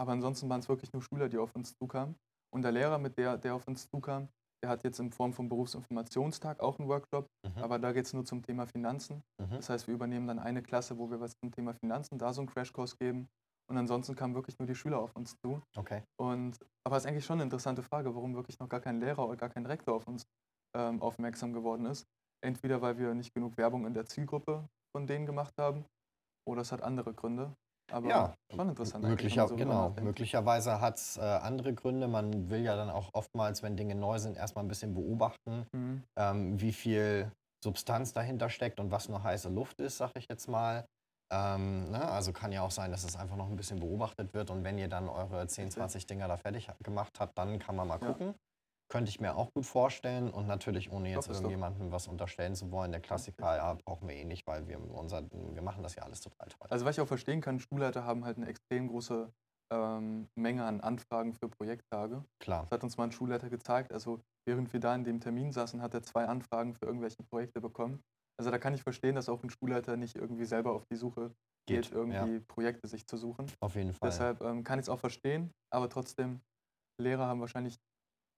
aber 0.00 0.12
ansonsten 0.12 0.48
waren 0.48 0.60
es 0.60 0.68
wirklich 0.68 0.92
nur 0.92 1.02
Schüler, 1.02 1.28
die 1.28 1.36
auf 1.36 1.50
uns 1.56 1.74
zukamen. 1.76 2.14
Und 2.54 2.62
der 2.62 2.70
Lehrer, 2.70 2.98
mit 2.98 3.18
der, 3.18 3.38
der 3.38 3.56
auf 3.56 3.66
uns 3.66 3.88
zukam, 3.90 4.28
der 4.62 4.70
hat 4.70 4.84
jetzt 4.84 5.00
in 5.00 5.10
Form 5.10 5.32
vom 5.32 5.48
Berufsinformationstag 5.48 6.60
auch 6.60 6.78
einen 6.78 6.88
Workshop, 6.88 7.26
Mhm. 7.44 7.58
aber 7.64 7.80
da 7.80 7.90
geht 7.90 8.06
es 8.06 8.12
nur 8.12 8.24
zum 8.24 8.40
Thema 8.42 8.66
Finanzen. 8.68 9.22
Mhm. 9.40 9.56
Das 9.56 9.68
heißt, 9.68 9.88
wir 9.88 9.94
übernehmen 9.94 10.28
dann 10.28 10.38
eine 10.38 10.62
Klasse, 10.62 10.96
wo 10.96 11.10
wir 11.10 11.18
was 11.18 11.32
zum 11.42 11.50
Thema 11.50 11.74
Finanzen, 11.74 12.18
da 12.18 12.32
so 12.32 12.42
einen 12.42 12.48
Crashkurs 12.48 12.96
geben. 12.98 13.26
Und 13.70 13.78
ansonsten 13.78 14.16
kamen 14.16 14.34
wirklich 14.34 14.58
nur 14.58 14.66
die 14.66 14.74
Schüler 14.74 14.98
auf 14.98 15.14
uns 15.14 15.36
zu. 15.44 15.62
Okay. 15.76 16.02
Und, 16.20 16.58
aber 16.84 16.96
es 16.96 17.04
ist 17.04 17.08
eigentlich 17.08 17.24
schon 17.24 17.34
eine 17.34 17.44
interessante 17.44 17.82
Frage, 17.82 18.14
warum 18.14 18.34
wirklich 18.34 18.58
noch 18.58 18.68
gar 18.68 18.80
kein 18.80 19.00
Lehrer 19.00 19.26
oder 19.28 19.36
gar 19.36 19.48
kein 19.48 19.64
Rektor 19.64 19.94
auf 19.94 20.06
uns 20.08 20.24
ähm, 20.76 21.00
aufmerksam 21.00 21.52
geworden 21.52 21.86
ist. 21.86 22.04
Entweder 22.44 22.82
weil 22.82 22.98
wir 22.98 23.14
nicht 23.14 23.32
genug 23.32 23.56
Werbung 23.56 23.86
in 23.86 23.94
der 23.94 24.06
Zielgruppe 24.06 24.66
von 24.94 25.06
denen 25.06 25.24
gemacht 25.26 25.54
haben, 25.58 25.84
oder 26.48 26.62
es 26.62 26.72
hat 26.72 26.82
andere 26.82 27.14
Gründe. 27.14 27.54
Aber 27.92 28.08
Ja, 28.08 28.34
schon 28.54 28.68
interessant. 28.70 29.04
Möglicher, 29.04 29.48
so 29.48 29.56
genau. 29.56 29.90
Möglicherweise 30.00 30.80
hat 30.80 30.96
es 30.96 31.16
äh, 31.16 31.20
andere 31.20 31.74
Gründe. 31.74 32.08
Man 32.08 32.50
will 32.50 32.60
ja 32.62 32.76
dann 32.76 32.90
auch 32.90 33.10
oftmals, 33.12 33.62
wenn 33.62 33.76
Dinge 33.76 33.94
neu 33.94 34.18
sind, 34.18 34.36
erstmal 34.36 34.64
ein 34.64 34.68
bisschen 34.68 34.94
beobachten, 34.94 35.66
Mhm. 35.72 36.02
ähm, 36.18 36.60
wie 36.60 36.72
viel 36.72 37.30
Substanz 37.62 38.12
dahinter 38.12 38.48
steckt 38.48 38.80
und 38.80 38.90
was 38.90 39.08
nur 39.08 39.22
heiße 39.22 39.48
Luft 39.48 39.80
ist, 39.80 39.98
sag 39.98 40.12
ich 40.16 40.26
jetzt 40.28 40.48
mal. 40.48 40.86
Ähm, 41.32 41.90
ne? 41.90 42.08
Also 42.08 42.32
kann 42.32 42.50
ja 42.52 42.62
auch 42.62 42.70
sein, 42.70 42.90
dass 42.90 43.04
es 43.04 43.16
einfach 43.16 43.36
noch 43.36 43.48
ein 43.48 43.56
bisschen 43.56 43.78
beobachtet 43.78 44.34
wird 44.34 44.50
und 44.50 44.64
wenn 44.64 44.78
ihr 44.78 44.88
dann 44.88 45.08
eure 45.08 45.46
10, 45.46 45.64
Richtig. 45.64 45.74
20 45.74 46.06
Dinger 46.06 46.28
da 46.28 46.36
fertig 46.36 46.68
gemacht 46.82 47.20
habt, 47.20 47.38
dann 47.38 47.58
kann 47.58 47.76
man 47.76 47.86
mal 47.88 48.00
Ja. 48.00 48.08
gucken. 48.08 48.34
Könnte 48.88 49.08
ich 49.08 49.20
mir 49.20 49.36
auch 49.36 49.52
gut 49.54 49.66
vorstellen 49.66 50.30
und 50.30 50.48
natürlich 50.48 50.90
ohne 50.90 51.10
jetzt 51.10 51.28
doch. 51.28 51.34
irgendjemandem 51.34 51.92
was 51.92 52.08
unterstellen 52.08 52.56
zu 52.56 52.72
wollen. 52.72 52.90
Der 52.90 53.00
Klassiker 53.00 53.56
ja, 53.56 53.74
brauchen 53.84 54.08
wir 54.08 54.16
eh 54.16 54.24
nicht, 54.24 54.44
weil 54.48 54.66
wir, 54.66 54.80
unser, 54.80 55.22
wir 55.30 55.62
machen 55.62 55.84
das 55.84 55.94
ja 55.94 56.02
alles 56.02 56.20
total 56.20 56.48
toll. 56.48 56.66
Also 56.70 56.84
was 56.84 56.96
ich 56.96 57.00
auch 57.00 57.06
verstehen 57.06 57.40
kann, 57.40 57.60
Schulleiter 57.60 58.04
haben 58.04 58.24
halt 58.24 58.38
eine 58.38 58.48
extrem 58.48 58.88
große 58.88 59.32
ähm, 59.72 60.28
Menge 60.34 60.64
an 60.64 60.80
Anfragen 60.80 61.34
für 61.34 61.48
Projekttage. 61.48 62.24
Klar. 62.40 62.62
Das 62.62 62.72
hat 62.72 62.82
uns 62.82 62.96
mal 62.96 63.04
ein 63.04 63.12
Schulleiter 63.12 63.48
gezeigt. 63.48 63.92
Also 63.92 64.20
während 64.44 64.72
wir 64.72 64.80
da 64.80 64.92
in 64.96 65.04
dem 65.04 65.20
Termin 65.20 65.52
saßen, 65.52 65.80
hat 65.80 65.94
er 65.94 66.02
zwei 66.02 66.26
Anfragen 66.26 66.74
für 66.74 66.86
irgendwelche 66.86 67.22
Projekte 67.22 67.60
bekommen. 67.60 68.02
Also 68.40 68.50
da 68.50 68.56
kann 68.56 68.72
ich 68.72 68.82
verstehen, 68.82 69.16
dass 69.16 69.28
auch 69.28 69.42
ein 69.42 69.50
Schulleiter 69.50 69.98
nicht 69.98 70.16
irgendwie 70.16 70.46
selber 70.46 70.72
auf 70.72 70.86
die 70.86 70.96
Suche 70.96 71.34
geht, 71.68 71.82
Geht, 71.82 71.92
irgendwie 71.92 72.40
Projekte 72.40 72.88
sich 72.88 73.06
zu 73.06 73.18
suchen. 73.18 73.44
Auf 73.60 73.74
jeden 73.74 73.92
Fall. 73.92 74.08
Deshalb 74.08 74.40
ähm, 74.40 74.64
kann 74.64 74.78
ich 74.78 74.84
es 74.84 74.88
auch 74.88 74.98
verstehen, 74.98 75.52
aber 75.70 75.90
trotzdem, 75.90 76.40
Lehrer 76.98 77.26
haben 77.26 77.42
wahrscheinlich 77.42 77.76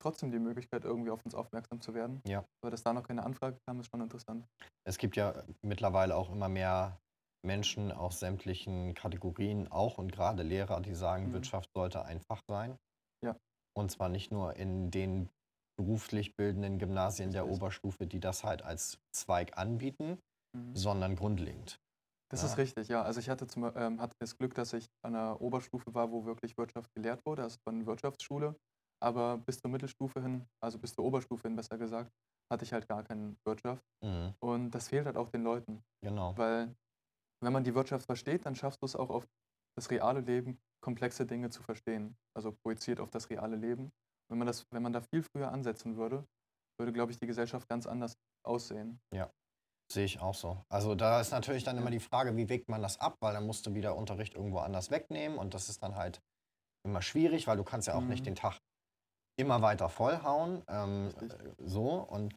trotzdem 0.03 0.33
die 0.33 0.41
Möglichkeit, 0.41 0.85
irgendwie 0.85 1.13
auf 1.13 1.25
uns 1.25 1.37
aufmerksam 1.37 1.81
zu 1.81 1.95
werden. 1.95 2.21
Ja. 2.27 2.45
Aber 2.65 2.73
dass 2.73 2.83
da 2.83 2.93
noch 2.93 3.05
keine 3.05 3.23
Anfrage 3.23 3.59
kam, 3.65 3.79
ist 3.79 3.91
schon 3.93 4.01
interessant. 4.01 4.45
Es 4.85 4.99
gibt 4.99 5.15
ja 5.15 5.45
mittlerweile 5.65 6.17
auch 6.17 6.33
immer 6.33 6.49
mehr 6.49 6.99
Menschen 7.47 7.93
aus 7.93 8.19
sämtlichen 8.19 8.95
Kategorien, 8.95 9.69
auch 9.69 9.99
und 9.99 10.11
gerade 10.11 10.43
Lehrer, 10.43 10.81
die 10.81 10.97
sagen, 10.97 11.29
Mhm. 11.29 11.35
Wirtschaft 11.35 11.71
sollte 11.77 12.05
ein 12.05 12.21
Fach 12.23 12.41
sein. 12.51 12.77
Ja. 13.25 13.37
Und 13.79 13.93
zwar 13.93 14.09
nicht 14.09 14.33
nur 14.33 14.57
in 14.57 14.91
den 14.91 15.31
beruflich 15.85 16.37
bildenden 16.37 16.79
Gymnasien 16.79 17.31
der. 17.33 17.49
Oberstufe, 17.49 18.07
die 18.07 18.21
das 18.21 18.45
halt 18.45 18.63
als 18.63 18.99
Zweig 19.15 19.57
anbieten, 19.59 20.19
Mhm. 20.57 20.77
sondern 20.77 21.17
grundlegend. 21.17 21.77
Das 22.31 22.43
Ja. 22.43 22.49
ist 22.49 22.59
richtig, 22.59 22.89
ja. 22.89 23.03
Also 23.03 23.21
ich 23.21 23.29
hatte, 23.29 23.47
zum, 23.47 23.65
ähm, 23.77 24.01
hatte 24.01 24.15
das 24.21 24.37
Glück, 24.39 24.55
dass 24.55 24.73
ich 24.73 24.87
an 25.05 25.15
einer 25.15 25.41
Oberstufe 25.41 25.95
war, 25.95 26.11
wo 26.11 26.25
wirklich 26.25 26.57
Wirtschaft 26.57 26.91
gelehrt 26.95 27.21
wurde. 27.27 27.43
War 27.43 27.73
eine 27.75 27.87
Wirtschaftsschule. 27.87 28.57
Aber 29.03 29.39
bis 29.39 29.59
zur 29.59 29.71
Mittelstufe 29.71 30.23
hin, 30.23 30.47
also 30.63 30.79
bis 30.79 30.95
zur 30.95 31.05
Oberstufe 31.05 31.49
hin 31.49 31.57
besser 31.57 31.77
gesagt, 31.77 32.11
hatte 32.51 32.65
ich 32.65 32.73
halt 32.73 32.87
gar 32.89 33.03
keine 33.03 33.35
Wirtschaft. 33.47 33.83
Mhm. 34.05 34.35
Und 34.41 34.71
das 34.71 34.89
fehlt 34.89 35.07
halt 35.07 35.17
auch 35.17 35.29
den 35.31 35.43
Leuten. 35.43 35.83
Genau. 36.05 36.37
Weil 36.37 36.75
wenn 37.43 37.53
man 37.53 37.65
die 37.65 37.75
Wirtschaft 37.75 38.07
versteht, 38.07 38.47
dann 38.47 38.55
schaffst 38.55 38.81
du 38.83 38.87
es 38.87 38.95
auch 38.97 39.11
auf 39.11 39.27
das 39.77 39.91
reale 39.91 40.21
Leben, 40.21 40.59
komplexe 40.85 41.27
Dinge 41.27 41.51
zu 41.51 41.63
verstehen. 41.63 42.17
Also 42.37 42.53
projiziert 42.53 43.01
auf 43.01 43.11
das 43.11 43.29
reale 43.31 43.57
Leben. 43.57 43.91
Wenn 44.33 44.39
man, 44.39 44.47
das, 44.47 44.65
wenn 44.73 44.83
man 44.83 44.95
da 44.95 45.03
viel 45.03 45.23
früher 45.23 45.53
ansetzen 45.53 45.97
würde, 45.99 46.25
würde, 46.81 46.91
glaube 46.93 47.13
ich, 47.13 47.19
die 47.19 47.27
Gesellschaft 47.27 47.69
ganz 47.69 47.87
anders 47.87 48.15
aussehen. 48.47 48.99
Sehe 49.93 50.07
ich 50.07 50.21
auch 50.23 50.35
so. 50.35 50.65
Also 50.73 50.95
da 50.95 51.21
ist 51.21 51.33
natürlich 51.33 51.65
dann 51.65 51.77
immer 51.77 51.91
die 51.91 52.01
Frage, 52.01 52.35
wie 52.35 52.49
wägt 52.49 52.71
man 52.71 52.81
das 52.81 52.99
ab, 52.99 53.17
weil 53.21 53.35
dann 53.35 53.45
musst 53.45 53.67
du 53.67 53.75
wieder 53.75 53.95
Unterricht 53.95 54.33
irgendwo 54.33 54.61
anders 54.61 54.91
wegnehmen 54.91 55.37
und 55.37 55.53
das 55.53 55.69
ist 55.69 55.83
dann 55.83 55.97
halt 55.97 56.23
immer 56.87 57.03
schwierig, 57.03 57.47
weil 57.47 57.59
du 57.59 57.65
kannst 57.65 57.89
ja 57.89 57.95
auch 57.95 58.07
nicht 58.07 58.21
Mhm. 58.21 58.25
den 58.31 58.35
Tag 58.37 58.59
immer 59.39 59.61
weiter 59.61 59.91
vollhauen. 59.91 60.63
Ähm, 60.67 61.11
äh, 61.21 61.53
so 61.63 61.91
und 62.01 62.35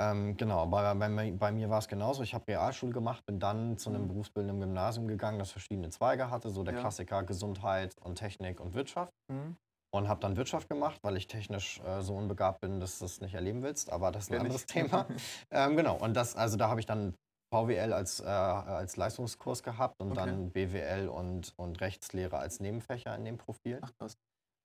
ähm, 0.00 0.38
genau, 0.38 0.64
bei, 0.68 0.94
bei, 0.94 1.08
mir- 1.10 1.36
bei 1.36 1.52
mir 1.52 1.68
war 1.68 1.80
es 1.80 1.88
genauso. 1.88 2.22
Ich 2.22 2.32
habe 2.32 2.48
Realschule 2.48 2.92
gemacht, 2.94 3.22
bin 3.26 3.38
dann 3.38 3.76
zu 3.76 3.90
einem 3.90 4.04
Mhm. 4.04 4.08
berufsbildenden 4.08 4.60
Gymnasium 4.60 5.06
gegangen, 5.06 5.38
das 5.38 5.50
verschiedene 5.52 5.90
Zweige 5.90 6.30
hatte, 6.30 6.48
so 6.48 6.62
der 6.62 6.72
Ja. 6.72 6.80
Klassiker 6.80 7.22
Gesundheit 7.22 7.94
und 8.02 8.14
Technik 8.14 8.60
und 8.60 8.72
Wirtschaft. 8.72 9.12
Mhm. 9.30 9.56
Und 9.94 10.08
habe 10.08 10.20
dann 10.20 10.36
Wirtschaft 10.36 10.68
gemacht, 10.68 10.98
weil 11.04 11.16
ich 11.16 11.28
technisch 11.28 11.78
äh, 11.80 12.02
so 12.02 12.16
unbegabt 12.16 12.60
bin, 12.60 12.80
dass 12.80 12.98
du 12.98 13.04
es 13.04 13.20
nicht 13.20 13.34
erleben 13.34 13.62
willst. 13.62 13.92
Aber 13.92 14.10
das 14.10 14.24
ist 14.24 14.30
ein 14.30 14.34
Kenn 14.34 14.46
anderes. 14.46 14.66
Thema. 14.66 15.06
ähm, 15.52 15.76
genau, 15.76 15.96
und 15.96 16.14
das, 16.14 16.34
also 16.34 16.56
da 16.56 16.68
habe 16.68 16.80
ich 16.80 16.86
dann 16.86 17.14
VWL 17.54 17.92
als, 17.92 18.18
äh, 18.18 18.24
als 18.24 18.96
Leistungskurs 18.96 19.62
gehabt 19.62 19.94
und 20.00 20.10
Okay. 20.10 20.16
dann 20.16 20.50
BWL 20.50 21.08
und, 21.08 21.54
und 21.56 21.80
Rechtslehre 21.80 22.38
als 22.38 22.58
Nebenfächer 22.58 23.14
in 23.14 23.24
dem 23.24 23.38
Profil. 23.38 23.78
Ach 23.82 23.92
krass. 24.00 24.16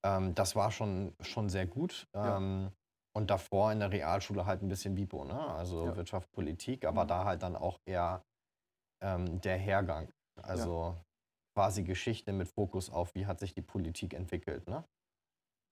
Ähm, 0.04 0.34
das 0.34 0.56
war 0.56 0.72
schon, 0.72 1.14
schon 1.22 1.48
sehr 1.50 1.68
gut. 1.68 2.08
Ja. 2.16 2.38
Ähm, 2.38 2.72
und 3.16 3.30
davor 3.30 3.72
in 3.72 3.82
der 3.82 3.92
Realschule 3.92 4.48
halt 4.48 4.64
ein 4.64 4.68
bisschen 4.68 4.96
Bipo, 4.96 5.26
ne? 5.26 5.40
also 5.40 5.86
Ja. 5.86 5.96
Wirtschaft, 5.96 6.32
Politik, 6.32 6.86
aber 6.86 7.04
Mhm. 7.04 7.08
da 7.08 7.26
halt 7.26 7.44
dann 7.44 7.56
auch 7.56 7.78
eher 7.86 8.24
ähm, 9.04 9.40
der 9.42 9.58
Hergang. 9.58 10.10
Also 10.42 10.96
quasi 11.56 11.84
Geschichte 11.84 12.32
mit 12.34 12.48
Fokus 12.48 12.90
auf, 12.90 13.14
wie 13.14 13.28
hat 13.28 13.40
sich 13.40 13.54
die 13.54 13.62
Politik 13.62 14.16
entwickelt, 14.16 14.68
ne? 14.68 14.84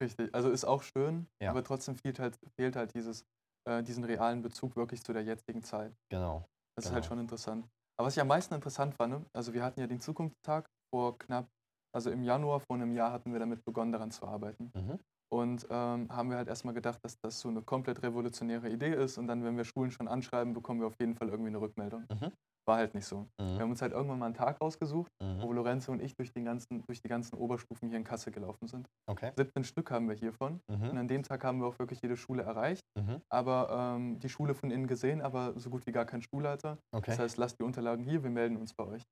Richtig, 0.02 0.34
also 0.34 0.50
ist 0.52 0.66
auch 0.66 0.84
schön, 0.84 1.28
Ja. 1.40 1.50
aber 1.50 1.64
trotzdem 1.64 1.96
fehlt 1.96 2.20
halt, 2.20 2.40
fehlt 2.56 2.76
halt 2.76 2.94
dieses, 2.94 3.26
äh, 3.68 3.82
diesen 3.84 4.04
realen 4.04 4.42
Bezug 4.42 4.76
wirklich 4.76 5.04
zu 5.04 5.14
der 5.14 5.24
jetzigen 5.24 5.64
Zeit. 5.64 5.96
Genau. 6.10 6.50
Das 6.78 6.86
ist 6.88 6.92
halt 6.94 7.06
Genau. 7.06 7.08
schon 7.08 7.20
interessant. 7.20 7.68
Aber 7.98 8.08
was 8.08 8.16
ich 8.16 8.22
am 8.22 8.28
meisten 8.28 8.54
interessant 8.56 8.96
fand, 8.96 9.14
ne, 9.14 9.26
also 9.34 9.54
wir 9.54 9.64
hatten 9.64 9.80
ja 9.82 9.88
den 9.88 10.02
Zukunftstag 10.02 10.70
vor 10.94 11.18
knapp, 11.20 11.50
also 11.94 12.12
im 12.12 12.24
Januar 12.24 12.60
vor 12.62 12.76
einem 12.78 12.92
Jahr 12.94 13.12
hatten 13.12 13.34
wir 13.34 13.40
damit 13.40 13.66
begonnen, 13.66 13.92
daran 13.92 14.12
zu 14.12 14.26
arbeiten. 14.28 14.74
Mhm. 14.76 14.98
Und 15.32 15.68
ähm, 15.72 16.10
haben 16.12 16.30
wir 16.30 16.38
halt 16.38 16.48
erstmal 16.50 16.74
gedacht, 16.76 17.00
dass 17.04 17.20
das 17.22 17.40
so 17.42 17.50
eine 17.50 17.64
komplett 17.64 18.04
revolutionäre 18.04 18.70
Idee 18.70 18.94
ist 18.96 19.18
und 19.18 19.28
dann, 19.28 19.44
wenn 19.44 19.58
wir 19.58 19.66
Schulen 19.66 19.92
schon 19.92 20.08
anschreiben, 20.08 20.54
bekommen 20.54 20.82
wir 20.82 20.88
auf 20.88 21.00
jeden 21.00 21.16
Fall 21.16 21.30
irgendwie 21.30 21.50
eine 21.50 21.62
Rückmeldung. 21.62 22.08
Mhm. 22.10 22.32
War 22.68 22.78
halt 22.78 22.94
nicht 22.96 23.06
so. 23.06 23.28
Wir 23.40 23.46
Mhm. 23.48 23.60
haben 23.62 23.70
uns 23.72 23.82
halt 23.82 23.94
irgendwann 23.94 24.20
mal 24.20 24.26
einen 24.26 24.34
Tag 24.36 24.60
rausgesucht, 24.60 25.10
wo 25.22 25.48
Mhm. 25.48 25.56
Lorenzo 25.56 25.92
und 25.94 26.02
ich 26.02 26.16
durch, 26.16 26.34
den 26.34 26.44
ganzen, 26.44 26.84
durch 26.86 27.02
die 27.02 27.08
ganzen 27.08 27.38
Oberstufen 27.38 27.88
hier 27.88 27.98
in 27.98 28.04
Kassel 28.04 28.34
gelaufen 28.34 28.68
sind. 28.68 28.88
Okay. 29.10 29.32
17 29.38 29.64
Stück 29.64 29.90
haben 29.90 30.10
wir 30.10 30.16
hiervon. 30.16 30.60
Und 30.68 30.82
Mhm. 30.92 30.98
an 30.98 31.08
dem 31.08 31.24
Tag 31.24 31.46
haben 31.46 31.60
wir 31.62 31.68
auch 31.68 31.80
wirklich 31.80 32.02
jede 32.02 32.18
Schule 32.18 32.44
erreicht, 32.44 32.82
Mhm. 33.00 33.22
aber 33.32 33.70
ähm, 33.96 34.20
die 34.20 34.28
Schule 34.28 34.54
von 34.54 34.70
innen 34.70 34.86
gesehen, 34.88 35.22
aber 35.22 35.58
so 35.58 35.70
gut 35.70 35.88
wie 35.88 35.94
gar 35.94 36.04
kein 36.06 36.22
Schulleiter. 36.22 36.78
Okay. 36.94 37.12
Das 37.12 37.20
heißt, 37.20 37.38
lasst 37.38 37.58
die 37.60 37.64
Unterlagen 37.64 38.04
hier, 38.04 38.22
wir 38.24 38.30
melden 38.30 38.58
uns 38.58 38.74
bei 38.74 38.86
euch. 38.86 39.04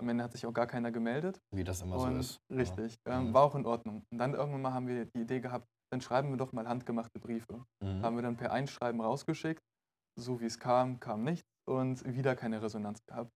Am 0.00 0.08
Ende 0.08 0.22
hat 0.22 0.32
sich 0.32 0.46
auch 0.46 0.52
gar 0.52 0.66
keiner 0.68 0.92
gemeldet. 0.92 1.40
Wie 1.52 1.64
das 1.64 1.82
immer 1.82 1.98
so 1.98 2.06
und 2.06 2.20
ist. 2.20 2.38
ja. 2.50 2.56
richtig, 2.58 2.94
ähm, 3.08 3.28
Mhm. 3.30 3.34
war 3.34 3.42
auch 3.42 3.54
in 3.56 3.66
Ordnung. 3.66 4.02
Und 4.12 4.18
dann 4.18 4.34
irgendwann 4.34 4.62
mal 4.62 4.72
haben 4.74 4.86
wir 4.86 5.06
die 5.06 5.22
Idee 5.22 5.40
gehabt, 5.40 5.66
dann 5.92 6.00
schreiben 6.00 6.30
wir 6.30 6.36
doch 6.36 6.52
mal 6.52 6.68
handgemachte 6.68 7.18
Briefe. 7.18 7.64
Mhm. 7.82 8.02
Haben 8.02 8.16
wir 8.16 8.22
dann 8.22 8.36
per 8.36 8.52
Einschreiben 8.52 9.00
rausgeschickt. 9.00 9.60
So 10.20 10.40
wie 10.40 10.46
es 10.46 10.58
kam, 10.58 11.00
kam 11.00 11.24
nichts 11.24 11.42
und 11.66 12.04
wieder 12.04 12.36
keine 12.36 12.62
Resonanz 12.62 13.00
gehabt. 13.06 13.30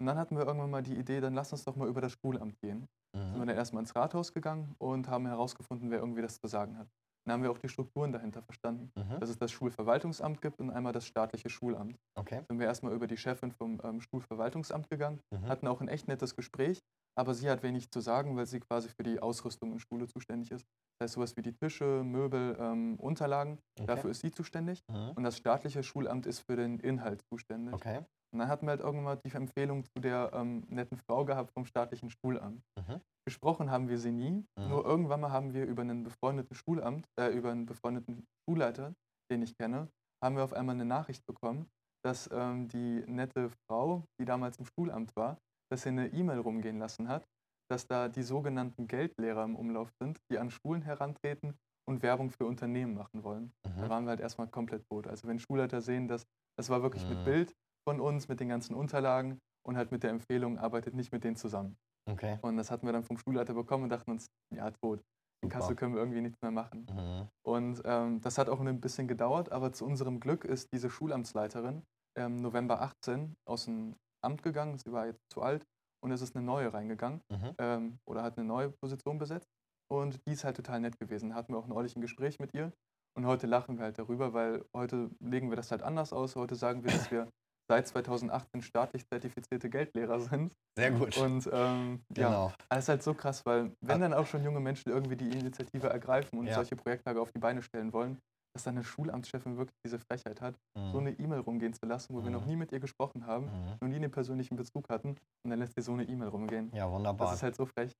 Und 0.00 0.06
dann 0.06 0.18
hatten 0.18 0.36
wir 0.36 0.46
irgendwann 0.46 0.70
mal 0.70 0.82
die 0.82 0.96
Idee, 0.96 1.20
dann 1.20 1.34
lass 1.34 1.52
uns 1.52 1.64
doch 1.64 1.76
mal 1.76 1.88
über 1.88 2.00
das 2.00 2.12
Schulamt 2.12 2.58
gehen. 2.62 2.86
Sind 3.32 3.40
wir 3.40 3.40
Mhm. 3.40 3.46
dann 3.46 3.56
erstmal 3.56 3.82
ins 3.82 3.94
Rathaus 3.96 4.32
gegangen 4.32 4.74
und 4.78 5.08
haben 5.08 5.26
herausgefunden, 5.26 5.90
wer 5.90 5.98
irgendwie 6.00 6.22
das 6.22 6.40
zu 6.40 6.46
sagen 6.48 6.78
hat. 6.78 6.88
Dann 7.26 7.34
haben 7.34 7.42
wir 7.42 7.50
auch 7.50 7.58
die 7.58 7.68
Strukturen 7.68 8.12
dahinter 8.12 8.42
verstanden, 8.42 8.92
Mhm. 8.96 9.20
dass 9.20 9.30
es 9.30 9.38
das 9.38 9.50
Schulverwaltungsamt 9.52 10.42
gibt 10.42 10.60
und 10.60 10.70
einmal 10.70 10.92
das 10.92 11.06
staatliche 11.06 11.48
Schulamt. 11.48 11.96
Okay. 12.16 12.42
Sind 12.48 12.58
wir 12.58 12.66
erstmal 12.66 12.92
über 12.94 13.06
die 13.06 13.16
Chefin 13.16 13.52
vom 13.52 13.80
ähm, 13.84 14.00
Schulverwaltungsamt 14.00 14.90
gegangen, 14.90 15.20
Mhm. 15.32 15.48
hatten 15.48 15.66
auch 15.68 15.80
ein 15.80 15.88
echt 15.88 16.08
nettes 16.08 16.36
Gespräch, 16.36 16.80
aber 17.16 17.34
sie 17.34 17.48
hat 17.50 17.62
wenig 17.62 17.90
zu 17.90 18.00
sagen, 18.00 18.36
weil 18.36 18.46
sie 18.46 18.60
quasi 18.60 18.88
für 18.88 19.02
die 19.02 19.20
Ausrüstung 19.20 19.72
in 19.72 19.80
Schule 19.80 20.06
zuständig 20.08 20.50
ist. 20.50 20.64
Das 20.98 21.06
heißt, 21.06 21.14
sowas 21.14 21.36
wie 21.36 21.42
die 21.42 21.52
Tische, 21.54 22.02
Möbel, 22.04 22.56
ähm, 22.58 22.96
Unterlagen, 23.00 23.58
Okay. 23.78 23.86
dafür 23.86 24.10
ist 24.10 24.20
sie 24.20 24.30
zuständig. 24.30 24.80
Mhm. 24.90 25.12
Und 25.16 25.22
das 25.24 25.36
staatliche 25.36 25.82
Schulamt 25.82 26.26
ist 26.26 26.40
für 26.48 26.56
den 26.56 26.78
Inhalt 26.80 27.22
zuständig. 27.32 27.74
Okay. 27.74 27.98
Und 28.32 28.38
dann 28.40 28.48
hatten 28.48 28.66
wir 28.66 28.70
halt 28.70 28.80
irgendwann 28.80 29.04
mal 29.04 29.20
die 29.24 29.32
Empfehlung 29.32 29.84
zu 29.84 30.00
der 30.00 30.30
ähm, 30.34 30.64
netten 30.68 30.96
Frau 31.08 31.24
gehabt 31.24 31.52
vom 31.52 31.64
staatlichen 31.66 32.10
Schulamt. 32.10 32.62
Mhm. 32.76 33.00
Gesprochen 33.26 33.70
haben 33.70 33.88
wir 33.88 33.98
sie 33.98 34.12
nie, 34.12 34.44
Mhm. 34.58 34.68
nur 34.68 34.84
irgendwann 34.84 35.20
mal 35.20 35.30
haben 35.30 35.54
wir 35.54 35.64
über 35.66 35.82
einen 35.82 36.02
befreundeten 36.04 36.54
Schulamt, 36.56 37.06
äh, 37.18 37.28
über 37.28 37.50
einen 37.52 37.64
befreundeten 37.66 38.24
Schulleiter, 38.48 38.92
den 39.30 39.42
ich 39.42 39.56
kenne, 39.56 39.88
haben 40.22 40.36
wir 40.36 40.44
auf 40.44 40.52
einmal 40.52 40.74
eine 40.74 40.84
Nachricht 40.84 41.24
bekommen, 41.26 41.66
dass 42.04 42.28
ähm, 42.32 42.68
die 42.68 43.02
nette 43.06 43.50
Frau, 43.68 44.04
die 44.20 44.24
damals 44.26 44.58
im 44.58 44.66
Schulamt 44.66 45.14
war, 45.16 45.38
dass 45.70 45.82
sie 45.82 45.90
eine 45.90 46.08
E-Mail 46.08 46.38
rumgehen 46.38 46.78
lassen 46.78 47.08
hat, 47.08 47.24
dass 47.70 47.86
da 47.86 48.08
die 48.08 48.22
sogenannten 48.22 48.86
Geldlehrer 48.86 49.44
im 49.44 49.56
Umlauf 49.56 49.90
sind, 50.00 50.18
die 50.30 50.38
an 50.38 50.50
Schulen 50.50 50.82
herantreten 50.82 51.54
und 51.88 52.02
Werbung 52.02 52.30
für 52.30 52.46
Unternehmen 52.46 52.94
machen 52.94 53.22
wollen. 53.24 53.52
Da 53.64 53.70
Mhm. 53.70 53.88
waren 53.88 54.04
wir 54.04 54.10
halt 54.10 54.20
erstmal 54.20 54.48
komplett 54.48 54.84
tot. 54.90 55.06
Also 55.06 55.28
wenn 55.28 55.38
Schulleiter 55.38 55.80
sehen, 55.80 56.08
dass 56.08 56.24
das 56.58 56.70
war 56.70 56.82
wirklich 56.82 57.06
mit 57.08 57.18
Mhm. 57.20 57.24
Bild 57.24 57.52
von 57.88 58.00
uns, 58.00 58.28
mit 58.28 58.40
den 58.40 58.48
ganzen 58.48 58.74
Unterlagen 58.74 59.38
und 59.66 59.76
halt 59.76 59.90
mit 59.92 60.02
der 60.02 60.10
Empfehlung, 60.10 60.58
arbeitet 60.58 60.94
nicht 60.94 61.12
mit 61.12 61.24
denen 61.24 61.36
zusammen. 61.36 61.76
Okay. 62.10 62.38
Und 62.42 62.56
das 62.56 62.70
hatten 62.70 62.86
wir 62.86 62.92
dann 62.92 63.02
vom 63.04 63.18
Schulleiter 63.18 63.54
bekommen 63.54 63.84
und 63.84 63.90
dachten 63.90 64.10
uns, 64.10 64.26
ja, 64.54 64.70
tot. 64.70 65.00
In 65.42 65.50
Super. 65.50 65.58
Kassel 65.60 65.76
können 65.76 65.94
wir 65.94 66.00
irgendwie 66.00 66.20
nichts 66.22 66.40
mehr 66.42 66.50
machen. 66.50 66.86
Mhm. 66.90 67.28
Und 67.46 67.82
ähm, 67.84 68.20
das 68.22 68.38
hat 68.38 68.48
auch 68.48 68.60
ein 68.60 68.80
bisschen 68.80 69.08
gedauert, 69.08 69.52
aber 69.52 69.72
zu 69.72 69.84
unserem 69.84 70.20
Glück 70.20 70.44
ist 70.44 70.68
diese 70.72 70.88
Schulamtsleiterin 70.90 71.82
im 72.16 72.36
November 72.36 72.80
18 72.80 73.34
aus 73.46 73.64
dem 73.66 73.96
Amt 74.24 74.42
gegangen. 74.42 74.78
Sie 74.78 74.92
war 74.92 75.06
jetzt 75.06 75.22
zu 75.32 75.42
alt 75.42 75.64
und 76.02 76.10
es 76.12 76.20
ist 76.22 76.34
eine 76.36 76.44
neue 76.44 76.72
reingegangen 76.72 77.20
Mhm. 77.30 77.54
ähm, 77.58 77.98
oder 78.08 78.22
hat 78.22 78.36
eine 78.38 78.46
neue 78.46 78.70
Position 78.70 79.18
besetzt. 79.18 79.48
Und 79.90 80.18
die 80.26 80.32
ist 80.32 80.44
halt 80.44 80.56
total 80.56 80.80
nett 80.80 80.98
gewesen. 80.98 81.30
Da 81.30 81.36
hatten 81.36 81.52
wir 81.52 81.58
auch 81.58 81.66
neulich 81.66 81.94
ein 81.96 82.00
Gespräch 82.00 82.38
mit 82.40 82.52
ihr. 82.54 82.72
Und 83.16 83.26
heute 83.26 83.46
lachen 83.46 83.76
wir 83.78 83.84
halt 83.84 83.98
darüber, 83.98 84.32
weil 84.32 84.64
heute 84.74 85.10
legen 85.20 85.50
wir 85.50 85.56
das 85.56 85.70
halt 85.70 85.82
anders 85.82 86.12
aus. 86.12 86.34
Heute 86.36 86.56
sagen 86.56 86.82
wir, 86.82 86.90
dass 86.90 87.10
wir 87.10 87.28
seit 87.70 87.86
2018 87.86 88.62
staatlich 88.62 89.06
zertifizierte 89.06 89.70
Geldlehrer 89.70 90.20
sind. 90.20 90.52
Sehr 90.76 90.90
gut. 90.90 91.16
Und 91.16 91.48
ähm, 91.52 92.02
ja, 92.16 92.28
genau. 92.28 92.52
das 92.68 92.80
ist 92.84 92.88
halt 92.88 93.02
so 93.02 93.14
krass, 93.14 93.46
weil 93.46 93.72
wenn 93.80 94.00
dann 94.00 94.12
auch 94.14 94.26
schon 94.26 94.42
junge 94.42 94.60
Menschen 94.60 94.90
irgendwie 94.90 95.16
die 95.16 95.30
Initiative 95.30 95.88
ergreifen 95.88 96.38
und 96.38 96.46
Ja. 96.46 96.54
solche 96.56 96.76
Projekttage 96.76 97.20
auf 97.20 97.30
die 97.30 97.38
Beine 97.38 97.62
stellen 97.62 97.92
wollen, 97.92 98.18
dass 98.54 98.64
dann 98.64 98.76
eine 98.76 98.84
Schulamtschefin 98.84 99.56
wirklich 99.56 99.76
diese 99.84 99.98
Frechheit 99.98 100.40
hat, 100.40 100.56
so 100.76 101.00
Mhm. 101.00 101.06
eine 101.06 101.10
E-Mail 101.18 101.40
rumgehen 101.40 101.74
zu 101.74 101.86
lassen, 101.86 102.14
wo 102.14 102.22
wir 102.22 102.30
noch 102.30 102.42
Mhm. 102.42 102.46
nie 102.48 102.56
mit 102.56 102.72
ihr 102.72 102.80
gesprochen 102.80 103.26
haben, 103.26 103.46
Mhm. 103.46 103.76
noch 103.80 103.88
nie 103.88 103.96
einen 103.96 104.10
persönlichen 104.10 104.56
Bezug 104.56 104.88
hatten 104.88 105.10
und 105.44 105.50
dann 105.50 105.58
lässt 105.58 105.74
sie 105.74 105.82
so 105.82 105.92
eine 105.92 106.04
E-Mail 106.04 106.28
rumgehen. 106.28 106.70
Ja, 106.72 106.84
Das 106.84 106.92
wunderbar. 106.92 107.34
ist 107.34 107.42
halt 107.42 107.56
so 107.56 107.66
frech. 107.66 107.92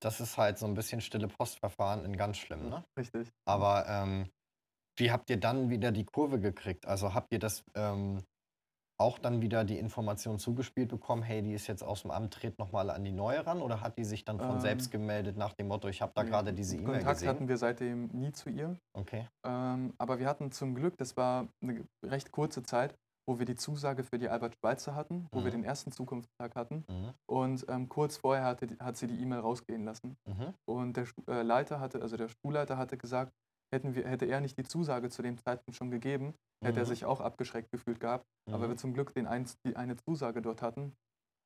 Das 0.00 0.20
ist 0.20 0.36
halt 0.36 0.58
so 0.58 0.66
ein 0.66 0.74
bisschen 0.74 1.00
stille 1.00 1.28
Postverfahren 1.28 2.04
in 2.04 2.16
ganz 2.16 2.36
schlimm, 2.36 2.68
ne? 2.68 2.84
Richtig. 2.98 3.30
Aber 3.46 3.86
ähm, 3.88 4.28
wie 4.98 5.10
habt 5.10 5.30
ihr 5.30 5.40
dann 5.40 5.70
wieder 5.70 5.90
die 5.92 6.04
Kurve 6.04 6.38
gekriegt? 6.38 6.86
Also 6.86 7.14
habt 7.14 7.32
ihr 7.32 7.38
das 7.38 7.64
ähm, 7.74 8.22
auch 8.98 9.18
dann 9.18 9.40
wieder 9.42 9.64
die 9.64 9.78
Information 9.78 10.38
zugespielt 10.38 10.88
bekommen, 10.88 11.22
hey, 11.22 11.42
die 11.42 11.52
ist 11.52 11.66
jetzt 11.66 11.82
aus 11.82 12.02
dem 12.02 12.10
Amt, 12.10 12.34
tritt 12.34 12.58
nochmal 12.58 12.90
an 12.90 13.04
die 13.04 13.12
neue 13.12 13.44
ran? 13.46 13.60
Oder 13.60 13.80
hat 13.80 13.98
die 13.98 14.04
sich 14.04 14.24
dann 14.24 14.38
von 14.38 14.56
Ähm, 14.56 14.60
selbst 14.60 14.90
gemeldet 14.90 15.36
nach 15.36 15.52
dem 15.54 15.68
Motto, 15.68 15.88
ich 15.88 16.00
habe 16.02 16.12
da 16.14 16.22
Nee, 16.22 16.30
gerade 16.30 16.52
diese 16.52 16.76
E-Mail 16.76 16.96
Kontakt 16.98 17.14
gesehen? 17.16 17.28
hatten 17.28 17.48
wir 17.48 17.56
seitdem 17.56 18.06
nie 18.08 18.32
zu 18.32 18.50
ihr. 18.50 18.76
Okay. 18.92 19.28
Ähm, 19.44 19.94
aber 19.98 20.18
wir 20.18 20.28
hatten 20.28 20.52
zum 20.52 20.74
Glück, 20.74 20.96
das 20.96 21.16
war 21.16 21.48
eine 21.62 21.84
recht 22.04 22.30
kurze 22.30 22.62
Zeit, 22.62 22.94
wo 23.26 23.38
wir 23.38 23.46
die 23.46 23.54
Zusage 23.54 24.04
für 24.04 24.18
die 24.18 24.28
Albert 24.28 24.54
Schweitzer 24.60 24.94
hatten, 24.94 25.26
wo 25.32 25.38
wir 25.40 25.46
Mhm. 25.46 25.62
den 25.62 25.64
ersten 25.64 25.90
Zukunftstag 25.92 26.54
hatten. 26.54 26.84
Mhm. 26.88 27.14
Und 27.26 27.64
ähm, 27.70 27.88
kurz 27.88 28.18
vorher 28.18 28.44
hatte, 28.44 28.68
hat 28.80 28.96
sie 28.98 29.06
die 29.06 29.18
E-Mail 29.20 29.38
rausgehen 29.40 29.84
lassen. 29.84 30.16
Mhm. 30.26 30.52
Und 30.66 30.96
der 30.98 31.06
äh, 31.28 31.42
Leiter 31.42 31.80
hatte, 31.80 32.02
also 32.02 32.16
der 32.18 32.28
Schulleiter 32.28 32.76
hatte 32.76 32.98
gesagt, 32.98 33.32
wir, 33.82 34.06
hätte 34.06 34.26
er 34.26 34.40
nicht 34.40 34.56
die 34.58 34.64
Zusage 34.64 35.08
zu 35.10 35.22
dem 35.22 35.36
Zeitpunkt 35.38 35.76
schon 35.76 35.90
gegeben, 35.90 36.34
hätte 36.64 36.80
er 36.80 36.84
Mhm. 36.84 36.88
sich 36.88 37.04
auch 37.04 37.20
abgeschreckt 37.20 37.70
gefühlt 37.72 38.00
gehabt. 38.00 38.24
Aber 38.50 38.66
Mhm. 38.66 38.70
wir 38.70 38.76
zum 38.76 38.94
Glück 38.94 39.12
den 39.14 39.26
eins, 39.26 39.56
die 39.66 39.76
eine 39.76 39.96
Zusage 39.96 40.40
dort 40.42 40.62
hatten, 40.62 40.92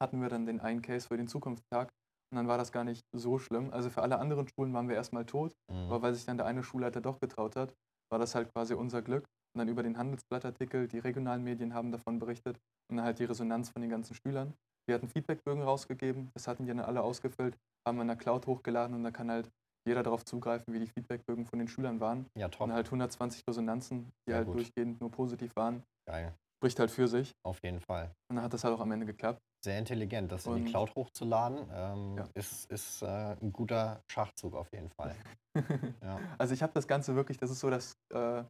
hatten 0.02 0.20
wir 0.20 0.28
dann 0.28 0.46
den 0.46 0.60
einen 0.60 0.82
Case 0.82 1.08
für 1.08 1.16
den 1.16 1.28
Zukunftstag. 1.28 1.90
Und 2.30 2.36
dann 2.36 2.46
war 2.48 2.58
das 2.58 2.72
gar 2.72 2.84
nicht 2.84 3.02
so 3.16 3.38
schlimm. 3.38 3.70
Also 3.72 3.88
für 3.90 4.02
alle 4.02 4.18
anderen 4.18 4.46
Schulen 4.48 4.74
waren 4.74 4.88
wir 4.88 4.96
erstmal 4.96 5.24
tot. 5.24 5.54
Aber 5.68 5.98
Mhm. 5.98 6.02
weil 6.02 6.14
sich 6.14 6.26
dann 6.26 6.36
der 6.36 6.46
eine 6.46 6.62
Schulleiter 6.62 7.00
doch 7.00 7.18
getraut 7.20 7.56
hat, 7.56 7.74
war 8.12 8.18
das 8.18 8.34
halt 8.34 8.52
quasi 8.52 8.74
unser 8.74 9.00
Glück. 9.02 9.24
Und 9.54 9.60
dann 9.60 9.68
über 9.68 9.82
den 9.82 9.96
Handelsblattartikel, 9.96 10.88
die 10.88 10.98
regionalen 10.98 11.42
Medien 11.42 11.72
haben 11.72 11.90
davon 11.90 12.18
berichtet 12.18 12.58
und 12.90 12.96
dann 12.98 13.04
halt 13.06 13.18
die 13.18 13.24
Resonanz 13.24 13.70
von 13.70 13.80
den 13.80 13.90
ganzen 13.90 14.14
Schülern. 14.14 14.52
Wir 14.86 14.94
hatten 14.94 15.08
Feedbackbögen 15.08 15.62
rausgegeben, 15.62 16.30
das 16.34 16.46
hatten 16.48 16.64
die 16.64 16.68
dann 16.68 16.80
alle 16.80 17.02
ausgefüllt, 17.02 17.56
haben 17.86 17.96
wir 17.98 18.02
in 18.02 18.08
der 18.08 18.16
Cloud 18.16 18.46
hochgeladen 18.46 18.94
und 18.94 19.02
da 19.04 19.10
kann 19.10 19.30
halt 19.30 19.50
jeder 19.88 20.02
darauf 20.02 20.24
zugreifen, 20.24 20.72
wie 20.74 20.78
die 20.78 20.86
Feedbackbögen 20.86 21.44
von 21.46 21.58
den 21.58 21.68
Schülern 21.68 21.98
waren. 22.00 22.26
Ja, 22.36 22.48
top. 22.48 22.68
Und 22.68 22.72
halt 22.72 22.86
120 22.86 23.42
Resonanzen, 23.48 24.12
die 24.26 24.30
Ja, 24.30 24.36
halt 24.38 24.46
gut. 24.46 24.56
durchgehend 24.56 25.00
nur 25.00 25.10
positiv 25.10 25.54
waren. 25.56 25.82
Geil. 26.06 26.34
Spricht 26.60 26.78
halt 26.78 26.90
für 26.90 27.08
sich. 27.08 27.32
Auf 27.44 27.62
jeden 27.62 27.80
Fall. 27.80 28.12
Und 28.30 28.36
dann 28.36 28.44
hat 28.44 28.52
das 28.52 28.64
halt 28.64 28.74
auch 28.74 28.80
am 28.80 28.90
Ende 28.92 29.06
geklappt. 29.06 29.40
Sehr 29.64 29.78
intelligent, 29.78 30.30
das 30.30 30.46
in 30.46 30.54
die 30.54 30.64
Cloud 30.70 30.94
hochzuladen, 30.94 31.68
ähm, 31.72 32.16
Ja. 32.18 32.28
ist, 32.34 32.70
ist 32.70 33.02
äh, 33.02 33.06
ein 33.40 33.52
guter 33.52 34.02
Schachzug 34.10 34.54
auf 34.54 34.70
jeden 34.72 34.90
Fall. 34.90 35.14
Ja. 36.02 36.20
Also 36.38 36.54
ich 36.54 36.62
habe 36.62 36.72
das 36.72 36.86
Ganze 36.86 37.16
wirklich, 37.16 37.38
das 37.38 37.50
ist 37.50 37.58
so 37.58 37.68
das, 37.70 37.94
äh, 38.14 38.44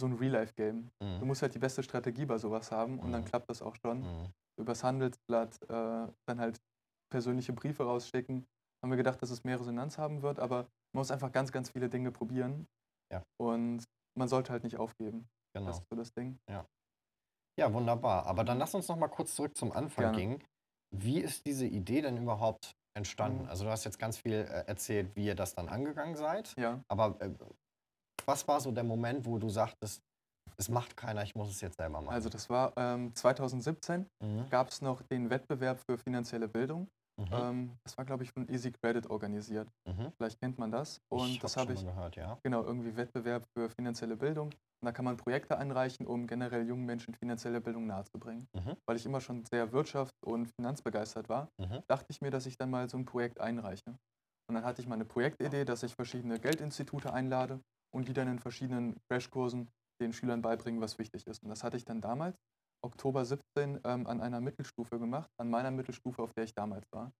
so 0.00 0.06
ein 0.06 0.14
Real-Life-Game. 0.14 0.90
Du 1.00 1.06
Mhm. 1.06 1.26
musst 1.28 1.42
halt 1.42 1.54
die 1.54 1.60
beste 1.60 1.82
Strategie 1.84 2.24
bei 2.26 2.38
sowas 2.38 2.72
haben 2.72 2.98
und 2.98 3.12
dann 3.12 3.20
Mhm. 3.20 3.26
klappt 3.26 3.48
das 3.48 3.62
auch 3.62 3.76
schon. 3.76 4.00
Mhm. 4.00 4.32
Übers 4.60 4.82
Handelsblatt 4.82 5.62
äh, 5.62 6.08
dann 6.26 6.40
halt 6.40 6.56
persönliche 7.12 7.52
Briefe 7.52 7.84
rausschicken. 7.84 8.46
Haben 8.82 8.90
wir 8.90 8.96
gedacht, 8.96 9.20
dass 9.20 9.30
es 9.30 9.44
mehr 9.44 9.60
Resonanz 9.60 9.98
haben 9.98 10.22
wird, 10.22 10.38
aber 10.38 10.62
man 10.92 11.00
muss 11.00 11.10
einfach 11.10 11.32
ganz, 11.32 11.52
ganz 11.52 11.70
viele 11.70 11.88
Dinge 11.88 12.10
probieren. 12.10 12.66
Ja. 13.12 13.22
Und 13.38 13.84
man 14.18 14.28
sollte 14.28 14.52
halt 14.52 14.64
nicht 14.64 14.76
aufgeben. 14.76 15.28
Genau. 15.54 15.66
Das 15.66 15.78
ist 15.78 15.86
so 15.90 15.96
das 15.96 16.12
Ding. 16.12 16.38
Ja, 17.58 17.72
wunderbar. 17.74 18.26
Aber 18.26 18.44
dann 18.44 18.58
lass 18.58 18.74
uns 18.74 18.88
noch 18.88 18.96
mal 18.96 19.08
kurz 19.08 19.34
zurück 19.34 19.56
zum 19.56 19.72
Anfang 19.72 20.04
Gerne. 20.04 20.16
gehen. 20.16 20.44
Wie 20.96 21.20
ist 21.20 21.44
diese 21.46 21.66
Idee 21.66 22.00
denn 22.00 22.16
überhaupt 22.16 22.74
entstanden? 22.96 23.42
Mhm. 23.42 23.48
Also 23.50 23.64
du 23.64 23.70
hast 23.70 23.84
jetzt 23.84 23.98
ganz 23.98 24.18
viel 24.18 24.32
äh, 24.32 24.64
erzählt, 24.66 25.14
wie 25.14 25.26
ihr 25.26 25.34
das 25.34 25.54
dann 25.54 25.68
angegangen 25.68 26.16
seid. 26.16 26.54
Ja. 26.56 26.82
Aber 26.88 27.20
äh, 27.20 27.30
was 28.24 28.48
war 28.48 28.60
so 28.60 28.72
der 28.72 28.84
Moment, 28.84 29.26
wo 29.26 29.38
du 29.38 29.48
sagtest, 29.48 30.02
es 30.56 30.68
macht 30.68 30.96
keiner, 30.96 31.22
ich 31.22 31.34
muss 31.34 31.50
es 31.50 31.60
jetzt 31.60 31.76
selber 31.76 32.00
machen? 32.00 32.14
Also 32.14 32.28
das 32.28 32.48
war 32.50 32.72
ähm, 32.76 33.14
2017, 33.14 34.06
mhm. 34.22 34.48
gab 34.50 34.68
es 34.68 34.80
noch 34.80 35.02
den 35.02 35.30
Wettbewerb 35.30 35.80
für 35.88 35.98
finanzielle 35.98 36.48
Bildung. 36.48 36.88
Mhm. 37.20 37.28
Ähm, 37.32 37.76
das 37.84 37.96
war, 37.98 38.04
glaube 38.04 38.24
ich, 38.24 38.32
von 38.32 38.48
Easy 38.48 38.72
Credit 38.72 39.08
organisiert. 39.10 39.68
Mhm. 39.86 40.12
Vielleicht 40.16 40.40
kennt 40.40 40.58
man 40.58 40.70
das. 40.70 41.00
Und 41.10 41.30
ich 41.30 41.38
das 41.40 41.56
habe 41.56 41.74
ich, 41.74 41.84
gehört, 41.84 42.16
ja. 42.16 42.38
genau, 42.42 42.62
irgendwie 42.64 42.96
Wettbewerb 42.96 43.44
für 43.56 43.68
finanzielle 43.70 44.16
Bildung. 44.16 44.48
Und 44.48 44.86
da 44.86 44.92
kann 44.92 45.04
man 45.04 45.16
Projekte 45.16 45.58
einreichen, 45.58 46.06
um 46.06 46.26
generell 46.26 46.66
jungen 46.66 46.86
Menschen 46.86 47.14
finanzielle 47.14 47.60
Bildung 47.60 47.86
nahezubringen. 47.86 48.48
Mhm. 48.54 48.76
Weil 48.86 48.96
ich 48.96 49.04
immer 49.04 49.20
schon 49.20 49.44
sehr 49.44 49.70
wirtschafts- 49.72 50.24
und 50.24 50.46
finanzbegeistert 50.58 51.28
war, 51.28 51.50
Mhm. 51.58 51.82
dachte 51.88 52.06
ich 52.10 52.20
mir, 52.22 52.30
dass 52.30 52.46
ich 52.46 52.56
dann 52.56 52.70
mal 52.70 52.88
so 52.88 52.96
ein 52.96 53.04
Projekt 53.04 53.40
einreiche. 53.40 53.98
Und 54.48 54.54
dann 54.54 54.64
hatte 54.64 54.80
ich 54.82 54.88
mal 54.88 54.94
eine 54.94 55.04
Projektidee, 55.04 55.64
dass 55.64 55.82
ich 55.82 55.94
verschiedene 55.94 56.40
Geldinstitute 56.40 57.12
einlade 57.12 57.60
und 57.94 58.08
die 58.08 58.12
dann 58.12 58.28
in 58.28 58.38
verschiedenen 58.38 58.96
Crashkursen 59.08 59.68
den 60.00 60.12
Schülern 60.12 60.42
beibringen, 60.42 60.80
was 60.80 60.98
wichtig 60.98 61.26
ist. 61.26 61.42
Und 61.42 61.50
das 61.50 61.62
hatte 61.62 61.76
ich 61.76 61.84
dann 61.84 62.00
damals, 62.00 62.36
Oktober 62.84 63.24
17, 63.24 63.80
ähm, 63.84 64.06
an 64.06 64.20
einer 64.20 64.40
Mittelstufe 64.40 64.98
gemacht, 64.98 65.30
an 65.40 65.50
meiner 65.50 65.70
Mittelstufe, 65.70 66.22
auf 66.22 66.32
der 66.32 66.44
ich 66.44 66.54
damals 66.54 66.84
war. 66.92 67.12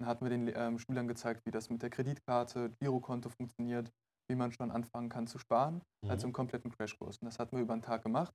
Dann 0.00 0.08
hatten 0.08 0.24
wir 0.24 0.30
den 0.30 0.48
ähm, 0.54 0.78
Schülern 0.78 1.08
gezeigt, 1.08 1.42
wie 1.46 1.50
das 1.50 1.70
mit 1.70 1.82
der 1.82 1.90
Kreditkarte, 1.90 2.70
Girokonto 2.80 3.28
funktioniert, 3.30 3.90
wie 4.30 4.36
man 4.36 4.52
schon 4.52 4.70
anfangen 4.70 5.08
kann 5.08 5.26
zu 5.26 5.38
sparen, 5.38 5.82
Mhm. 6.04 6.10
also 6.10 6.26
im 6.26 6.32
kompletten 6.32 6.70
Crashkurs. 6.70 7.18
Und 7.18 7.26
das 7.26 7.38
hatten 7.38 7.56
wir 7.56 7.62
über 7.62 7.72
einen 7.74 7.82
Tag 7.82 8.02
gemacht. 8.02 8.32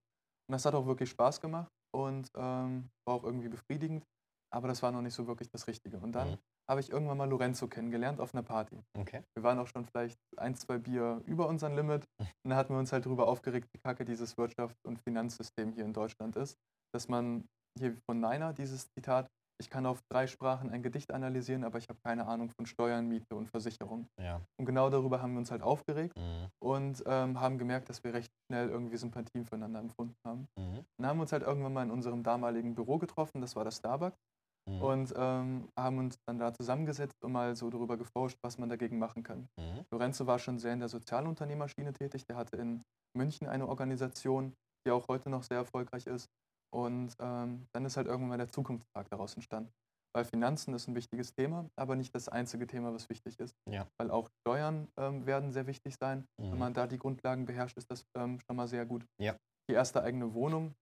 Und 0.50 0.54
das 0.54 0.66
hat 0.66 0.76
auch 0.76 0.86
wirklich 0.86 1.10
Spaß 1.10 1.42
gemacht 1.42 1.72
und 1.94 2.30
ähm, 2.36 2.90
war 3.06 3.16
auch 3.16 3.24
irgendwie 3.24 3.50
befriedigend, 3.50 4.06
aber 4.54 4.68
das 4.70 4.82
war 4.82 4.92
noch 4.92 5.02
nicht 5.02 5.14
so 5.16 5.28
wirklich 5.28 5.50
das 5.50 5.68
Richtige. 5.68 5.98
Und 6.00 6.14
dann 6.14 6.32
Mhm. 6.32 6.38
Habe 6.70 6.80
ich 6.82 6.92
irgendwann 6.92 7.18
mal 7.18 7.30
Lorenzo 7.30 7.68
kennengelernt 7.68 8.20
auf 8.20 8.34
einer 8.34 8.44
Party. 8.44 8.82
Okay. 8.98 9.24
Wir 9.36 9.44
waren 9.44 9.58
auch 9.60 9.68
schon 9.68 9.86
vielleicht 9.86 10.18
ein, 10.38 10.56
zwei 10.56 10.78
Bier 10.78 11.22
über 11.26 11.48
unseren 11.48 11.76
Limit. 11.76 12.04
Und 12.44 12.50
da 12.52 12.56
hatten 12.56 12.74
wir 12.74 12.80
uns 12.80 12.92
halt 12.92 13.06
darüber 13.06 13.28
aufgeregt, 13.28 13.68
wie 13.74 13.80
kacke 13.80 14.06
dieses 14.06 14.36
Wirtschafts- 14.38 14.86
und 14.86 15.00
Finanzsystem 15.00 15.72
hier 15.74 15.86
in 15.86 15.94
Deutschland 15.94 16.36
ist. 16.36 16.56
Dass 16.94 17.08
man 17.08 17.46
hier 17.80 17.96
von 18.10 18.20
Niner, 18.20 18.54
dieses 18.54 18.88
Zitat, 18.98 19.28
ich 19.60 19.70
kann 19.72 19.86
auf 19.88 20.00
drei 20.12 20.28
Sprachen 20.28 20.70
ein 20.70 20.84
Gedicht 20.84 21.12
analysieren, 21.12 21.64
aber 21.64 21.80
ich 21.80 21.86
habe 21.90 22.00
keine 22.06 22.28
Ahnung 22.28 22.52
von 22.52 22.66
Steuern, 22.68 23.08
Miete 23.08 23.36
und 23.36 23.50
Versicherung. 23.50 24.06
Ja. 24.22 24.42
Und 24.60 24.66
genau 24.68 24.90
darüber 24.92 25.20
haben 25.22 25.34
wir 25.34 25.40
uns 25.40 25.50
halt 25.52 25.64
aufgeregt 25.64 26.16
Mhm. 26.16 26.48
und 26.62 27.04
ähm, 27.08 27.40
haben 27.40 27.58
gemerkt, 27.58 27.90
dass 27.90 28.04
wir 28.04 28.14
recht 28.14 28.32
schnell 28.46 28.70
irgendwie 28.70 28.98
Sympathien 28.98 29.46
füreinander 29.46 29.80
empfunden 29.80 30.16
haben. 30.26 30.48
Mhm. 30.60 30.86
Dann 31.00 31.08
haben 31.08 31.18
wir 31.18 31.22
uns 31.24 31.32
halt 31.32 31.42
irgendwann 31.44 31.74
mal 31.74 31.84
in 31.84 31.92
unserem 31.92 32.22
damaligen 32.24 32.76
Büro 32.76 33.00
getroffen, 33.00 33.42
das 33.42 33.56
war 33.56 33.64
das 33.64 33.78
Starbucks, 33.78 34.18
Mhm. 34.68 34.82
und 34.82 35.14
ähm, 35.16 35.70
haben 35.78 35.98
uns 35.98 36.18
dann 36.28 36.40
da 36.40 36.54
zusammengesetzt 36.54 37.24
und 37.24 37.32
mal 37.32 37.56
so 37.56 37.70
darüber 37.70 37.98
geforscht, 37.98 38.38
was 38.44 38.58
man 38.58 38.70
dagegen 38.70 39.00
machen 39.00 39.24
kann. 39.24 39.48
Mhm. 39.58 39.86
Lorenzo 39.92 40.28
war 40.28 40.40
schon 40.40 40.60
sehr 40.60 40.74
in 40.74 40.80
der 40.80 40.90
Sozialunternehmerschiene 40.90 41.94
tätig. 41.94 42.26
Der 42.26 42.36
hatte 42.36 42.58
in 42.58 42.84
München 43.18 43.48
eine 43.48 43.68
Organisation, 43.68 44.54
die 44.86 44.92
auch 44.92 45.08
heute 45.08 45.30
noch 45.30 45.44
sehr 45.44 45.58
erfolgreich 45.58 46.06
ist. 46.08 46.28
Und 46.74 47.16
ähm, 47.20 47.66
dann 47.74 47.86
ist 47.86 47.96
halt 47.98 48.08
irgendwann 48.08 48.30
mal 48.30 48.38
der 48.38 48.50
Zukunftstag 48.50 49.10
daraus 49.10 49.34
entstanden. 49.36 49.72
Weil 50.14 50.26
Finanzen 50.26 50.74
ist 50.74 50.88
ein 50.88 50.96
wichtiges 50.96 51.34
Thema, 51.34 51.70
aber 51.78 51.96
nicht 51.96 52.14
das 52.16 52.28
einzige 52.28 52.66
Thema, 52.68 52.94
was 52.94 53.10
wichtig 53.10 53.40
ist. 53.40 53.54
Ja. 53.70 53.88
Weil 54.00 54.10
auch 54.12 54.30
Steuern 54.42 54.88
ähm, 54.98 55.26
werden 55.26 55.52
sehr 55.52 55.68
wichtig 55.68 55.96
sein. 56.02 56.26
Wenn 56.38 56.52
Mhm. 56.52 56.58
man 56.60 56.74
da 56.74 56.88
die 56.88 56.98
Grundlagen 56.98 57.46
beherrscht, 57.46 57.78
ist 57.78 57.90
das 57.92 58.04
ähm, 58.18 58.40
schon 58.46 58.56
mal 58.56 58.68
sehr 58.68 58.86
gut. 58.86 59.06
Ja. 59.22 59.36
Die 59.70 59.74
erste 59.76 60.02
eigene 60.02 60.34
Wohnung 60.34 60.74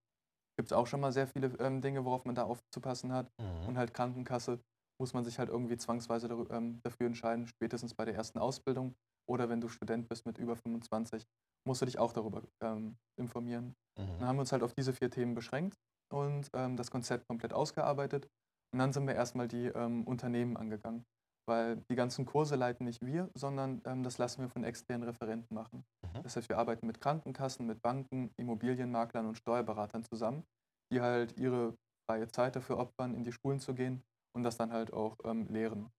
gibt 0.58 0.68
es 0.70 0.74
auch 0.74 0.88
schon 0.88 1.02
mal 1.02 1.12
sehr 1.12 1.28
viele 1.28 1.48
ähm, 1.60 1.82
Dinge, 1.82 2.06
worauf 2.06 2.26
man 2.26 2.36
da 2.36 2.44
aufzupassen 2.44 3.12
hat. 3.14 3.30
Mhm. 3.40 3.68
Und 3.68 3.78
halt 3.78 3.94
Krankenkasse 3.94 4.60
muss 5.00 5.14
man 5.14 5.26
sich 5.26 5.40
halt 5.40 5.50
irgendwie 5.50 5.78
zwangsweise 5.78 6.28
ähm, 6.50 6.80
dafür 6.84 7.08
entscheiden, 7.08 7.48
spätestens 7.48 7.94
bei 7.94 8.06
der 8.06 8.16
ersten 8.16 8.40
Ausbildung 8.40 8.96
oder 9.30 9.50
wenn 9.50 9.60
du 9.62 9.68
Student 9.68 10.08
bist 10.08 10.26
mit 10.26 10.38
über 10.38 10.56
25, 10.56 11.26
musst 11.68 11.82
du 11.82 11.86
dich 11.86 12.00
auch 12.00 12.14
darüber 12.14 12.44
ähm, 12.64 12.98
informieren. 13.20 13.76
Dann 13.98 14.08
Mhm. 14.20 14.28
haben 14.28 14.36
wir 14.38 14.42
uns 14.42 14.52
halt 14.52 14.64
auf 14.64 14.74
diese 14.74 14.94
vier 14.94 15.10
Themen 15.10 15.36
beschränkt 15.36 15.78
und 16.14 16.50
ähm, 16.54 16.78
das 16.78 16.92
Konzept 16.92 17.28
komplett 17.28 17.54
ausgearbeitet. 17.54 18.28
Und 18.74 18.80
dann 18.80 18.94
sind 18.94 19.08
wir 19.08 19.16
erstmal 19.16 19.48
die 19.48 19.68
ähm, 19.68 20.04
Unternehmen 20.06 20.58
angegangen, 20.58 21.06
weil 21.48 21.78
die 21.90 21.96
ganzen 21.96 22.26
Kurse 22.26 22.56
leiten 22.56 22.86
nicht 22.86 23.06
wir, 23.06 23.30
sondern 23.34 23.82
ähm, 23.86 24.04
das 24.04 24.18
lassen 24.18 24.42
wir 24.42 24.50
von 24.50 24.64
externen 24.64 25.08
Referenten 25.08 25.54
machen. 25.54 25.86
Mhm. 26.04 26.24
Das 26.24 26.36
heißt, 26.36 26.50
wir 26.50 26.58
arbeiten 26.58 26.88
mit 26.88 27.00
Krankenkassen, 27.00 27.66
mit 27.66 27.82
Banken, 27.82 28.32
Immobilienmaklern 28.38 29.26
und 29.26 29.38
Steuerberatern 29.38 30.04
zusammen, 30.04 30.44
die 30.92 31.02
halt 31.02 31.38
ihre 31.38 31.76
freie 32.10 32.28
Zeit 32.28 32.56
dafür 32.56 32.78
opfern, 32.78 33.14
in 33.16 33.24
die 33.24 33.32
Schulen 33.32 33.60
zu 33.60 33.74
gehen 33.74 34.04
und 34.36 34.44
das 34.44 34.58
dann 34.58 34.72
halt 34.72 34.94
auch 34.94 35.18
ähm, 35.24 35.48
lehren. 35.48 35.90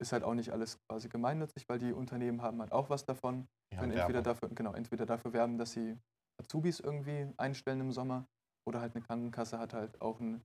Ist 0.00 0.12
halt 0.12 0.24
auch 0.24 0.34
nicht 0.34 0.50
alles 0.50 0.78
quasi 0.88 1.08
gemeinnützig, 1.08 1.68
weil 1.68 1.78
die 1.78 1.92
Unternehmen 1.92 2.42
haben 2.42 2.60
halt 2.60 2.72
auch 2.72 2.90
was 2.90 3.04
davon. 3.04 3.46
Die 3.72 3.76
können 3.76 3.92
entweder 3.92 4.22
dafür, 4.22 4.48
genau, 4.48 4.72
entweder 4.72 5.06
dafür 5.06 5.32
werben, 5.32 5.58
dass 5.58 5.72
sie 5.72 5.96
Azubis 6.40 6.80
irgendwie 6.80 7.32
einstellen 7.36 7.80
im 7.80 7.92
Sommer 7.92 8.26
oder 8.66 8.80
halt 8.80 8.94
eine 8.94 9.04
Krankenkasse 9.04 9.58
hat 9.58 9.74
halt 9.74 10.00
auch 10.00 10.20
einen 10.20 10.44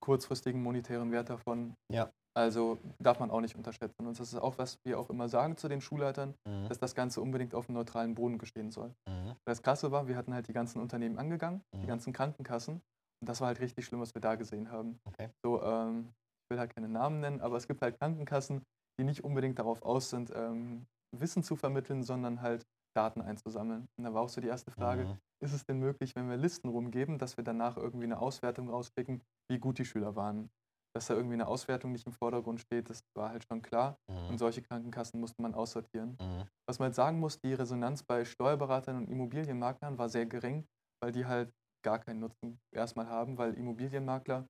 kurzfristigen 0.00 0.62
monetären 0.62 1.12
Wert 1.12 1.30
davon. 1.30 1.74
Ja. 1.90 2.12
Also 2.36 2.78
darf 2.98 3.20
man 3.20 3.30
auch 3.30 3.40
nicht 3.40 3.54
unterschätzen. 3.56 4.06
Und 4.06 4.18
das 4.18 4.32
ist 4.32 4.34
auch, 4.40 4.58
was 4.58 4.78
wir 4.84 4.98
auch 4.98 5.08
immer 5.10 5.28
sagen 5.28 5.56
zu 5.56 5.68
den 5.68 5.80
Schulleitern, 5.80 6.34
Mhm. 6.46 6.68
dass 6.68 6.78
das 6.78 6.94
Ganze 6.94 7.20
unbedingt 7.20 7.54
auf 7.54 7.68
einem 7.68 7.76
neutralen 7.76 8.14
Boden 8.14 8.38
geschehen 8.38 8.70
soll. 8.70 8.92
Mhm. 9.08 9.36
Das 9.46 9.62
Krasse 9.62 9.92
war, 9.92 10.08
wir 10.08 10.16
hatten 10.16 10.34
halt 10.34 10.48
die 10.48 10.52
ganzen 10.52 10.80
Unternehmen 10.80 11.18
angegangen, 11.18 11.62
Mhm. 11.72 11.80
die 11.82 11.86
ganzen 11.86 12.12
Krankenkassen. 12.12 12.74
Und 13.20 13.28
das 13.28 13.40
war 13.40 13.48
halt 13.48 13.60
richtig 13.60 13.86
schlimm, 13.86 14.00
was 14.00 14.14
wir 14.14 14.20
da 14.20 14.34
gesehen 14.34 14.70
haben. 14.70 14.98
Okay. 15.04 15.30
So, 15.44 15.62
ähm, 15.62 16.08
ich 16.44 16.50
will 16.50 16.58
halt 16.58 16.74
keine 16.74 16.88
Namen 16.88 17.20
nennen, 17.20 17.40
aber 17.40 17.56
es 17.56 17.68
gibt 17.68 17.80
halt 17.82 17.98
Krankenkassen, 17.98 18.62
die 19.00 19.04
nicht 19.04 19.22
unbedingt 19.24 19.58
darauf 19.58 19.82
aus 19.82 20.10
sind, 20.10 20.30
ähm, 20.34 20.86
Wissen 21.16 21.42
zu 21.44 21.54
vermitteln, 21.56 22.02
sondern 22.02 22.42
halt 22.42 22.64
Daten 22.96 23.20
einzusammeln. 23.22 23.86
Und 23.96 24.04
da 24.04 24.12
war 24.12 24.22
auch 24.22 24.28
so 24.28 24.40
die 24.40 24.48
erste 24.48 24.70
Frage, 24.72 25.04
Mhm. 25.04 25.18
ist 25.44 25.52
es 25.52 25.64
denn 25.64 25.78
möglich, 25.78 26.14
wenn 26.16 26.28
wir 26.28 26.36
Listen 26.36 26.68
rumgeben, 26.68 27.18
dass 27.18 27.36
wir 27.36 27.44
danach 27.44 27.76
irgendwie 27.76 28.04
eine 28.04 28.18
Auswertung 28.18 28.68
rausschicken, 28.68 29.22
wie 29.48 29.58
gut 29.58 29.78
die 29.78 29.84
Schüler 29.84 30.16
waren? 30.16 30.50
Dass 30.94 31.08
da 31.08 31.14
irgendwie 31.14 31.34
eine 31.34 31.48
Auswertung 31.48 31.90
nicht 31.92 32.06
im 32.06 32.12
Vordergrund 32.12 32.60
steht, 32.60 32.88
das 32.88 33.02
war 33.16 33.30
halt 33.30 33.44
schon 33.44 33.62
klar. 33.62 33.98
Und 34.08 34.30
Mhm. 34.34 34.38
solche 34.38 34.62
Krankenkassen 34.62 35.20
musste 35.20 35.42
man 35.42 35.54
aussortieren. 35.54 36.16
Mhm. 36.20 36.44
Was 36.68 36.78
man 36.78 36.86
halt 36.86 36.94
sagen 36.94 37.18
muss, 37.20 37.40
die 37.40 37.52
Resonanz 37.52 38.04
bei 38.04 38.24
Steuerberatern 38.24 38.96
und 38.96 39.08
Immobilienmaklern 39.10 39.98
war 39.98 40.08
sehr 40.08 40.26
gering, 40.26 40.66
weil 41.02 41.12
die 41.12 41.26
halt 41.26 41.52
gar 41.84 41.98
keinen 41.98 42.20
Nutzen 42.20 42.60
erstmal 42.72 43.08
haben, 43.08 43.36
weil 43.36 43.54
Immobilienmakler 43.54 44.46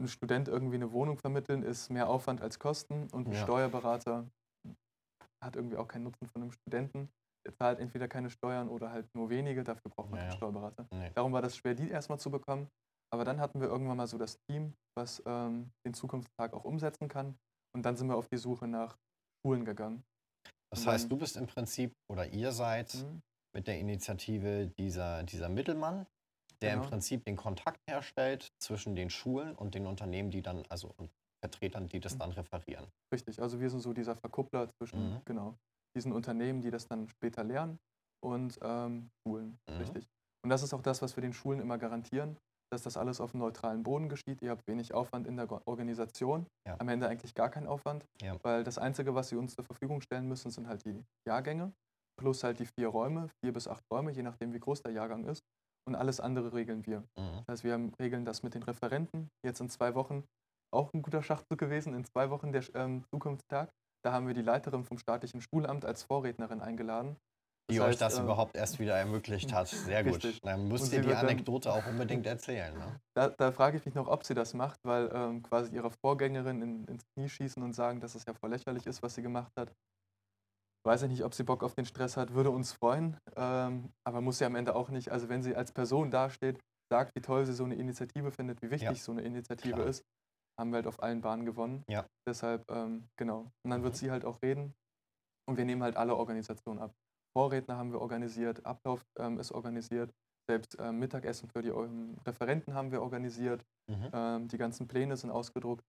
ein 0.00 0.08
Student 0.08 0.48
irgendwie 0.48 0.76
eine 0.76 0.92
Wohnung 0.92 1.16
vermitteln, 1.16 1.62
ist 1.62 1.90
mehr 1.90 2.08
Aufwand 2.08 2.42
als 2.42 2.58
Kosten 2.58 3.08
und 3.12 3.28
ein 3.28 3.32
Ja. 3.32 3.42
Steuerberater 3.44 4.28
hat 5.42 5.56
irgendwie 5.56 5.76
auch 5.76 5.88
keinen 5.88 6.04
Nutzen 6.04 6.26
von 6.28 6.42
einem 6.42 6.52
Studenten. 6.52 7.08
Der 7.46 7.54
zahlt 7.54 7.78
entweder 7.78 8.08
keine 8.08 8.30
Steuern 8.30 8.68
oder 8.68 8.90
halt 8.90 9.06
nur 9.14 9.30
wenige, 9.30 9.64
dafür 9.64 9.90
braucht 9.90 10.10
man 10.10 10.18
Ja, 10.18 10.26
keinen. 10.26 10.36
Steuerberater. 10.36 10.86
Nee. 10.92 11.10
Darum 11.14 11.32
war 11.32 11.42
das 11.42 11.56
schwer, 11.56 11.74
die 11.74 11.88
erstmal 11.88 12.18
zu 12.18 12.30
bekommen. 12.30 12.68
Aber 13.10 13.24
dann 13.24 13.40
hatten 13.40 13.60
wir 13.60 13.68
irgendwann 13.68 13.96
mal 13.96 14.06
so 14.06 14.18
das 14.18 14.38
Team, 14.48 14.74
was 14.96 15.22
ähm, 15.26 15.70
den 15.86 15.94
Zukunftstag 15.94 16.52
auch 16.52 16.64
umsetzen 16.64 17.08
kann. 17.08 17.38
Und 17.74 17.82
dann 17.84 17.96
sind 17.96 18.08
wir 18.08 18.16
auf 18.16 18.28
die 18.28 18.36
Suche 18.36 18.66
nach 18.66 18.98
Schulen 19.42 19.64
gegangen. 19.64 20.04
Das 20.70 20.80
Und 20.86 20.88
heißt, 20.92 21.10
du 21.10 21.16
bist 21.16 21.36
im 21.36 21.46
Prinzip 21.46 21.92
oder 22.10 22.26
ihr 22.26 22.52
seid 22.52 22.94
Mhm. 22.94 23.22
mit 23.54 23.66
der 23.66 23.78
Initiative 23.78 24.70
dieser, 24.78 25.22
dieser 25.22 25.48
Mittelmann, 25.48 26.06
der 26.60 26.72
im 26.72 26.78
Genau. 26.80 26.90
Prinzip 26.90 27.24
den 27.24 27.36
Kontakt 27.36 27.80
herstellt 27.88 28.48
zwischen 28.60 28.94
den 28.94 29.10
Schulen 29.10 29.54
und 29.54 29.74
den 29.74 29.86
Unternehmen, 29.86 30.30
die 30.30 30.42
dann, 30.42 30.64
also 30.68 30.92
und 30.98 31.10
Vertretern, 31.42 31.86
die 31.88 32.00
das 32.00 32.14
Mhm. 32.14 32.18
dann 32.18 32.32
referieren. 32.32 32.86
Richtig, 33.12 33.40
also 33.40 33.60
wir 33.60 33.70
sind 33.70 33.80
so 33.80 33.92
dieser 33.92 34.16
Verkuppler 34.16 34.68
zwischen, 34.76 35.14
Mhm. 35.14 35.22
genau, 35.24 35.54
diesen 35.96 36.12
Unternehmen, 36.12 36.60
die 36.60 36.70
das 36.70 36.86
dann 36.88 37.08
später 37.08 37.44
lernen 37.44 37.78
und 38.22 38.58
ähm, 38.60 39.10
Schulen, 39.22 39.58
Mhm. 39.68 39.76
richtig. 39.78 40.06
Und 40.44 40.50
das 40.50 40.62
ist 40.62 40.74
auch 40.74 40.82
das, 40.82 41.00
was 41.00 41.16
wir 41.16 41.22
den 41.22 41.32
Schulen 41.32 41.60
immer 41.60 41.78
garantieren, 41.78 42.36
dass 42.70 42.82
das 42.82 42.96
alles 42.96 43.20
auf 43.20 43.34
einem 43.34 43.42
neutralen 43.42 43.82
Boden 43.82 44.08
geschieht. 44.08 44.42
Ihr 44.42 44.50
habt 44.50 44.66
wenig 44.66 44.94
Aufwand 44.94 45.26
in 45.26 45.36
der 45.36 45.48
Organisation, 45.66 46.46
Ja. 46.66 46.76
am 46.78 46.88
Ende 46.88 47.08
eigentlich 47.08 47.34
gar 47.34 47.48
keinen 47.50 47.66
Aufwand, 47.66 48.04
Ja. 48.22 48.36
weil 48.42 48.64
das 48.64 48.78
Einzige, 48.78 49.14
was 49.14 49.28
sie 49.28 49.36
uns 49.36 49.54
zur 49.54 49.64
Verfügung 49.64 50.00
stellen 50.00 50.28
müssen, 50.28 50.50
sind 50.50 50.68
halt 50.68 50.84
die 50.84 51.02
Jahrgänge 51.26 51.72
plus 52.18 52.42
halt 52.42 52.58
die 52.58 52.66
vier 52.66 52.88
Räume, 52.88 53.28
vier 53.44 53.52
bis 53.52 53.68
acht 53.68 53.84
Räume, 53.92 54.10
je 54.10 54.22
nachdem, 54.24 54.52
wie 54.52 54.58
groß 54.58 54.82
der 54.82 54.92
Jahrgang 54.92 55.24
ist. 55.24 55.40
Und 55.86 55.94
alles 55.94 56.20
andere 56.20 56.52
regeln 56.52 56.84
wir. 56.84 57.00
Mhm. 57.16 57.44
Das 57.46 57.48
heißt, 57.48 57.64
wir 57.64 57.90
regeln 58.00 58.24
das 58.24 58.42
mit 58.42 58.54
den 58.54 58.62
Referenten. 58.64 59.28
Jetzt 59.46 59.60
in 59.60 59.68
zwei 59.70 59.94
Wochen 59.94 60.24
auch 60.74 60.92
ein 60.92 61.00
guter 61.02 61.22
Schachzug 61.22 61.58
gewesen. 61.58 61.94
In 61.94 62.04
zwei 62.04 62.28
Wochen 62.30 62.52
der 62.52 62.62
ähm, 62.74 63.04
Zukunftstag. 63.14 63.70
Da 64.04 64.12
haben 64.12 64.26
wir 64.26 64.34
die 64.34 64.42
Leiterin 64.42 64.84
vom 64.84 64.98
staatlichen 64.98 65.40
Schulamt 65.40 65.84
als 65.84 66.02
Vorrednerin 66.02 66.60
eingeladen. 66.60 67.16
Die 67.70 67.76
Das 67.76 67.84
euch 67.84 67.90
heißt, 67.90 68.00
das 68.00 68.18
ähm, 68.18 68.24
überhaupt 68.24 68.56
erst 68.56 68.78
wieder 68.78 68.96
ermöglicht 68.96 69.52
hat. 69.52 69.68
Sehr 69.68 70.02
gut. 70.02 70.14
Richtig. 70.14 70.40
Dann 70.40 70.60
Und 70.60 70.68
müsst 70.68 70.90
ihr 70.92 71.02
die 71.02 71.08
wird 71.08 71.18
dann- 71.18 71.26
Anekdote 71.26 71.70
auch 71.72 71.86
unbedingt 71.86 72.26
erzählen. 72.26 72.76
Ne? 72.78 73.00
Da, 73.14 73.28
da 73.28 73.52
frage 73.52 73.76
ich 73.76 73.84
mich 73.84 73.94
noch, 73.94 74.08
ob 74.08 74.24
sie 74.24 74.32
das 74.34 74.54
macht, 74.54 74.80
weil 74.84 75.10
ähm, 75.12 75.42
quasi 75.42 75.74
ihrer 75.74 75.90
Vorgängerin 75.90 76.62
in, 76.62 76.84
ins 76.86 77.04
Knie 77.14 77.28
schießen 77.28 77.62
und 77.62 77.74
sagen, 77.74 78.00
dass 78.00 78.14
es 78.14 78.24
ja 78.26 78.32
voll 78.32 78.50
lächerlich 78.50 78.86
ist, 78.86 79.02
was 79.02 79.14
sie 79.14 79.22
gemacht 79.22 79.52
hat. 79.58 79.70
Weiß 80.86 81.02
ich 81.02 81.10
nicht, 81.10 81.24
ob 81.24 81.34
sie 81.34 81.42
Bock 81.42 81.62
auf 81.62 81.74
den 81.74 81.84
Stress 81.84 82.16
hat, 82.16 82.32
würde 82.32 82.50
uns 82.50 82.72
freuen, 82.72 83.18
ähm, 83.36 83.92
aber 84.06 84.22
muss 84.22 84.38
sie 84.38 84.46
am 84.46 84.54
Ende 84.54 84.74
auch 84.74 84.88
nicht. 84.88 85.10
Also 85.10 85.28
wenn 85.28 85.42
sie 85.42 85.54
als 85.54 85.72
Person 85.72 86.10
dasteht, 86.10 86.58
sagt, 86.90 87.14
wie 87.14 87.20
toll 87.20 87.44
sie 87.44 87.52
so 87.52 87.64
eine 87.64 87.74
Initiative 87.74 88.30
findet, 88.30 88.62
wie 88.62 88.70
wichtig 88.70 88.88
Ja. 88.88 88.94
so 88.94 89.12
eine 89.12 89.20
Initiative 89.22 89.74
Klar. 89.74 89.86
ist, 89.88 90.02
haben 90.58 90.70
wir 90.70 90.76
halt 90.76 90.86
auf 90.86 91.02
allen 91.02 91.20
Bahnen 91.20 91.44
gewonnen. 91.44 91.84
Ja. 91.88 92.06
Deshalb, 92.26 92.64
ähm, 92.70 93.08
genau. 93.18 93.50
Und 93.62 93.70
dann 93.72 93.82
wird 93.82 93.92
Mhm. 93.94 93.98
sie 93.98 94.10
halt 94.10 94.24
auch 94.24 94.40
reden 94.40 94.72
und 95.46 95.58
wir 95.58 95.66
nehmen 95.66 95.82
halt 95.82 95.96
alle 95.96 96.16
Organisationen 96.16 96.78
ab. 96.80 96.94
Vorredner 97.38 97.76
haben 97.76 97.92
wir 97.92 98.00
organisiert, 98.00 98.66
Ablauf 98.66 99.06
ähm, 99.16 99.38
ist 99.38 99.52
organisiert, 99.52 100.12
selbst 100.50 100.76
ähm, 100.80 100.98
Mittagessen 100.98 101.48
für 101.48 101.62
die 101.62 101.68
ähm, 101.68 102.16
Referenten 102.26 102.74
haben 102.74 102.90
wir 102.90 103.00
organisiert. 103.00 103.64
Mhm. 103.88 104.10
Ähm, 104.12 104.48
die 104.48 104.58
ganzen 104.58 104.88
Pläne 104.88 105.16
sind 105.16 105.30
ausgedruckt. 105.30 105.84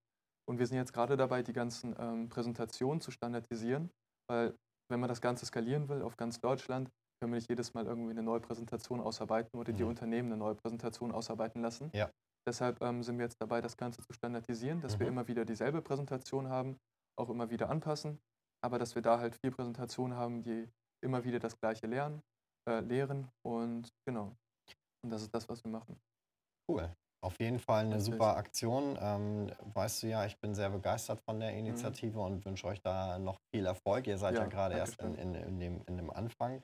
Und 0.47 0.59
wir 0.59 0.67
sind 0.67 0.77
jetzt 0.77 0.93
gerade 0.93 1.17
dabei, 1.17 1.41
die 1.41 1.53
ganzen 1.53 1.95
ähm, 1.97 2.29
Präsentationen 2.29 3.01
zu 3.01 3.09
standardisieren, 3.09 3.89
weil 4.29 4.55
wenn 4.91 4.99
man 4.99 5.09
das 5.09 5.21
Ganze 5.21 5.47
skalieren 5.47 5.89
will 5.89 6.03
auf 6.03 6.17
ganz 6.17 6.39
Deutschland, 6.39 6.91
können 7.19 7.33
wir 7.33 7.37
nicht 7.37 7.49
jedes 7.49 7.73
Mal 7.73 7.87
irgendwie 7.87 8.11
eine 8.11 8.21
neue 8.21 8.41
Präsentation 8.41 8.99
ausarbeiten 9.01 9.59
oder 9.59 9.73
die 9.73 9.83
Mhm. 9.83 9.89
Unternehmen 9.89 10.29
eine 10.31 10.37
neue 10.37 10.53
Präsentation 10.53 11.11
ausarbeiten 11.11 11.63
lassen. 11.63 11.89
Ja. 11.95 12.11
Deshalb 12.47 12.77
sind 13.03 13.17
wir 13.17 13.25
jetzt 13.25 13.41
dabei, 13.41 13.59
das 13.59 13.75
Ganze 13.75 14.01
zu 14.01 14.13
standardisieren, 14.13 14.81
dass 14.81 14.99
wir 14.99 15.07
Mhm. 15.07 15.13
immer 15.13 15.27
wieder 15.27 15.45
dieselbe 15.45 15.81
Präsentation 15.81 16.47
haben, 16.47 16.77
auch 17.19 17.29
immer 17.29 17.49
wieder 17.49 17.69
anpassen, 17.71 18.19
aber 18.63 18.77
dass 18.77 18.93
wir 18.93 19.01
da 19.01 19.17
halt 19.19 19.35
vier 19.35 19.49
Präsentationen 19.51 20.15
haben, 20.15 20.43
die 20.43 20.69
immer 21.01 21.23
wieder 21.23 21.39
das 21.39 21.57
gleiche 21.59 21.87
lernen, 21.87 22.21
äh, 22.69 22.79
lehren 22.81 23.29
und 23.45 23.89
genau. 24.07 24.35
Und 25.03 25.11
das 25.11 25.21
ist 25.21 25.33
das, 25.33 25.47
was 25.49 25.63
wir 25.63 25.71
machen. 25.71 25.99
Cool. 26.69 26.93
Auf 27.21 27.37
jeden 27.39 27.59
Fall 27.59 27.85
eine 27.85 27.95
Richtig. 27.95 28.13
super 28.13 28.37
Aktion. 28.37 28.97
Ähm, 29.01 29.51
weißt 29.73 30.03
du 30.03 30.07
ja, 30.07 30.25
ich 30.25 30.39
bin 30.39 30.55
sehr 30.55 30.69
begeistert 30.69 31.19
von 31.21 31.35
Mhm. 31.37 31.41
der 31.41 31.53
Initiative 31.53 32.19
und 32.21 32.45
wünsche 32.45 32.67
euch 32.67 32.81
da 32.81 33.19
noch 33.19 33.37
viel 33.53 33.65
Erfolg. 33.65 34.07
Ihr 34.07 34.17
seid 34.17 34.35
ja, 34.35 34.41
Ja, 34.41 34.47
gerade 34.47 34.75
erst 34.77 35.01
in, 35.01 35.15
in, 35.15 35.35
in, 35.35 35.59
dem, 35.59 35.81
in 35.87 35.97
dem 35.97 36.11
Anfang. 36.11 36.61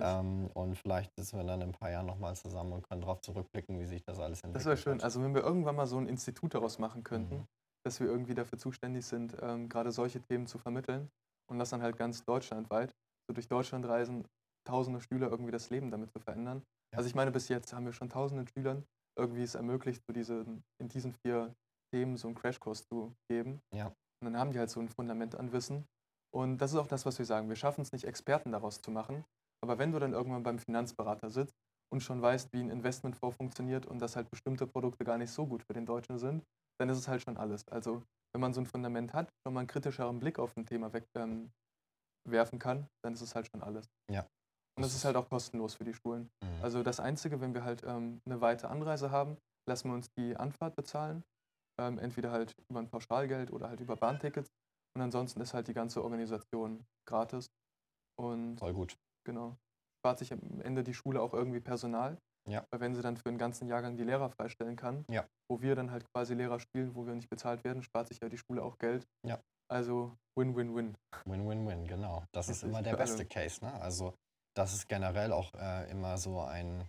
Ähm, 0.00 0.48
und 0.54 0.76
vielleicht 0.76 1.12
sitzen 1.18 1.38
wir 1.38 1.44
dann 1.44 1.60
in 1.60 1.70
ein 1.70 1.72
paar 1.72 1.90
Jahren 1.90 2.06
nochmal 2.06 2.36
zusammen 2.36 2.72
und 2.72 2.88
können 2.88 3.00
darauf 3.00 3.20
zurückblicken, 3.20 3.78
wie 3.80 3.86
sich 3.86 4.02
das 4.04 4.18
alles 4.20 4.38
entwickelt 4.42 4.56
Das 4.56 4.64
wäre 4.66 4.76
schön. 4.76 4.94
hat. 4.98 5.04
Also 5.04 5.22
wenn 5.22 5.34
wir 5.34 5.42
irgendwann 5.42 5.74
mal 5.76 5.86
so 5.86 5.98
ein 5.98 6.06
Institut 6.06 6.54
daraus 6.54 6.78
machen 6.78 7.02
könnten, 7.02 7.36
Mhm. 7.38 7.46
dass 7.84 7.98
wir 8.00 8.06
irgendwie 8.06 8.34
dafür 8.34 8.58
zuständig 8.58 9.04
sind, 9.06 9.36
ähm, 9.40 9.68
gerade 9.68 9.90
solche 9.90 10.20
Themen 10.20 10.46
zu 10.46 10.58
vermitteln 10.58 11.10
und 11.50 11.58
das 11.58 11.70
dann 11.70 11.82
halt 11.82 11.96
ganz 11.96 12.24
deutschlandweit, 12.24 12.92
so 13.28 13.34
durch 13.34 13.48
Deutschland 13.48 13.86
reisen, 13.86 14.26
tausende 14.64 15.00
Schüler 15.00 15.30
irgendwie 15.30 15.50
das 15.50 15.70
Leben 15.70 15.90
damit 15.90 16.10
zu 16.12 16.20
verändern. 16.20 16.62
Ja. 16.92 16.98
Also 16.98 17.08
ich 17.08 17.14
meine, 17.14 17.30
bis 17.30 17.48
jetzt 17.48 17.72
haben 17.72 17.86
wir 17.86 17.92
schon 17.92 18.10
tausenden 18.10 18.46
Schülern 18.46 18.84
irgendwie 19.18 19.42
es 19.42 19.54
ermöglicht, 19.54 20.02
so 20.06 20.12
diese, 20.12 20.44
in 20.78 20.88
diesen 20.88 21.12
vier 21.12 21.54
Themen 21.92 22.16
so 22.16 22.28
einen 22.28 22.34
Crashkurs 22.34 22.86
zu 22.86 23.14
geben. 23.28 23.60
Ja. 23.74 23.86
Und 23.86 24.32
dann 24.32 24.38
haben 24.38 24.52
die 24.52 24.58
halt 24.58 24.70
so 24.70 24.80
ein 24.80 24.88
Fundament 24.88 25.34
an 25.34 25.52
Wissen. 25.52 25.86
Und 26.34 26.58
das 26.58 26.72
ist 26.72 26.78
auch 26.78 26.86
das, 26.86 27.04
was 27.04 27.18
wir 27.18 27.26
sagen. 27.26 27.48
Wir 27.48 27.56
schaffen 27.56 27.82
es 27.82 27.92
nicht, 27.92 28.04
Experten 28.04 28.52
daraus 28.52 28.80
zu 28.80 28.90
machen. 28.90 29.24
Aber 29.62 29.78
wenn 29.78 29.92
du 29.92 29.98
dann 29.98 30.12
irgendwann 30.12 30.42
beim 30.42 30.58
Finanzberater 30.58 31.30
sitzt 31.30 31.54
und 31.92 32.02
schon 32.02 32.22
weißt, 32.22 32.52
wie 32.52 32.60
ein 32.60 32.70
Investmentfonds 32.70 33.36
funktioniert 33.36 33.86
und 33.86 34.00
dass 34.00 34.16
halt 34.16 34.30
bestimmte 34.30 34.66
Produkte 34.66 35.04
gar 35.04 35.18
nicht 35.18 35.30
so 35.30 35.46
gut 35.46 35.62
für 35.62 35.74
den 35.74 35.86
Deutschen 35.86 36.18
sind, 36.18 36.42
dann 36.80 36.88
ist 36.88 36.98
es 36.98 37.08
halt 37.08 37.22
schon 37.22 37.36
alles. 37.36 37.68
Also 37.68 38.02
wenn 38.32 38.40
man 38.40 38.54
so 38.54 38.60
ein 38.60 38.66
Fundament 38.66 39.12
hat, 39.12 39.30
schon 39.44 39.54
mal 39.54 39.60
einen 39.60 39.68
kritischeren 39.68 40.18
Blick 40.18 40.38
auf 40.38 40.56
ein 40.56 40.64
Thema 40.64 40.92
weg, 40.92 41.04
ähm, 41.14 41.52
werfen 42.28 42.58
kann, 42.58 42.86
dann 43.04 43.14
ist 43.14 43.20
es 43.22 43.34
halt 43.34 43.48
schon 43.48 43.62
alles. 43.62 43.86
Ja. 44.10 44.26
Und 44.76 44.82
das 44.84 44.94
ist 44.94 45.04
halt 45.04 45.16
auch 45.16 45.28
kostenlos 45.28 45.74
für 45.74 45.84
die 45.84 45.92
Schulen. 45.94 46.30
Mhm. 46.42 46.62
Also 46.62 46.82
das 46.82 46.98
Einzige, 47.00 47.40
wenn 47.40 47.54
wir 47.54 47.64
halt 47.64 47.82
ähm, 47.84 48.20
eine 48.26 48.40
weite 48.40 48.68
Anreise 48.70 49.10
haben, 49.10 49.36
lassen 49.68 49.88
wir 49.90 49.94
uns 49.94 50.08
die 50.18 50.36
Anfahrt 50.36 50.76
bezahlen. 50.76 51.22
Ähm, 51.80 51.98
entweder 51.98 52.30
halt 52.30 52.54
über 52.70 52.80
ein 52.80 52.88
Pauschalgeld 52.90 53.50
oder 53.50 53.68
halt 53.68 53.80
über 53.80 53.96
Bahntickets. 53.96 54.48
Und 54.94 55.02
ansonsten 55.02 55.40
ist 55.40 55.54
halt 55.54 55.68
die 55.68 55.74
ganze 55.74 56.02
Organisation 56.02 56.84
gratis. 57.08 57.48
Und 58.18 58.58
Voll 58.58 58.74
gut. 58.74 58.96
genau, 59.26 59.56
spart 60.00 60.18
sich 60.18 60.32
am 60.32 60.60
Ende 60.60 60.84
die 60.84 60.94
Schule 60.94 61.20
auch 61.20 61.32
irgendwie 61.34 61.60
Personal. 61.60 62.18
Ja. 62.48 62.66
Weil 62.70 62.80
wenn 62.80 62.94
sie 62.94 63.02
dann 63.02 63.16
für 63.16 63.28
den 63.30 63.38
ganzen 63.38 63.68
Jahrgang 63.68 63.96
die 63.96 64.04
Lehrer 64.04 64.28
freistellen 64.30 64.76
kann, 64.76 65.04
Ja. 65.08 65.26
wo 65.50 65.60
wir 65.62 65.76
dann 65.76 65.90
halt 65.90 66.04
quasi 66.12 66.34
Lehrer 66.34 66.58
spielen, 66.60 66.94
wo 66.94 67.06
wir 67.06 67.14
nicht 67.14 67.30
bezahlt 67.30 67.62
werden, 67.64 67.82
spart 67.82 68.08
sich 68.08 68.18
ja 68.20 68.28
die 68.28 68.38
Schule 68.38 68.62
auch 68.62 68.78
Geld. 68.78 69.06
Ja. 69.24 69.40
Also 69.72 70.14
Win-Win-Win. 70.36 70.94
Win-win-win, 71.24 71.86
genau. 71.86 72.24
Das 72.32 72.48
ist 72.48 72.56
Richtig, 72.56 72.68
immer 72.68 72.82
der 72.82 72.92
alle. 72.92 73.02
beste 73.02 73.24
Case. 73.24 73.64
Ne? 73.64 73.72
Also 73.80 74.14
das 74.54 74.74
ist 74.74 74.86
generell 74.86 75.32
auch 75.32 75.52
äh, 75.54 75.90
immer 75.90 76.18
so 76.18 76.40
ein, 76.40 76.86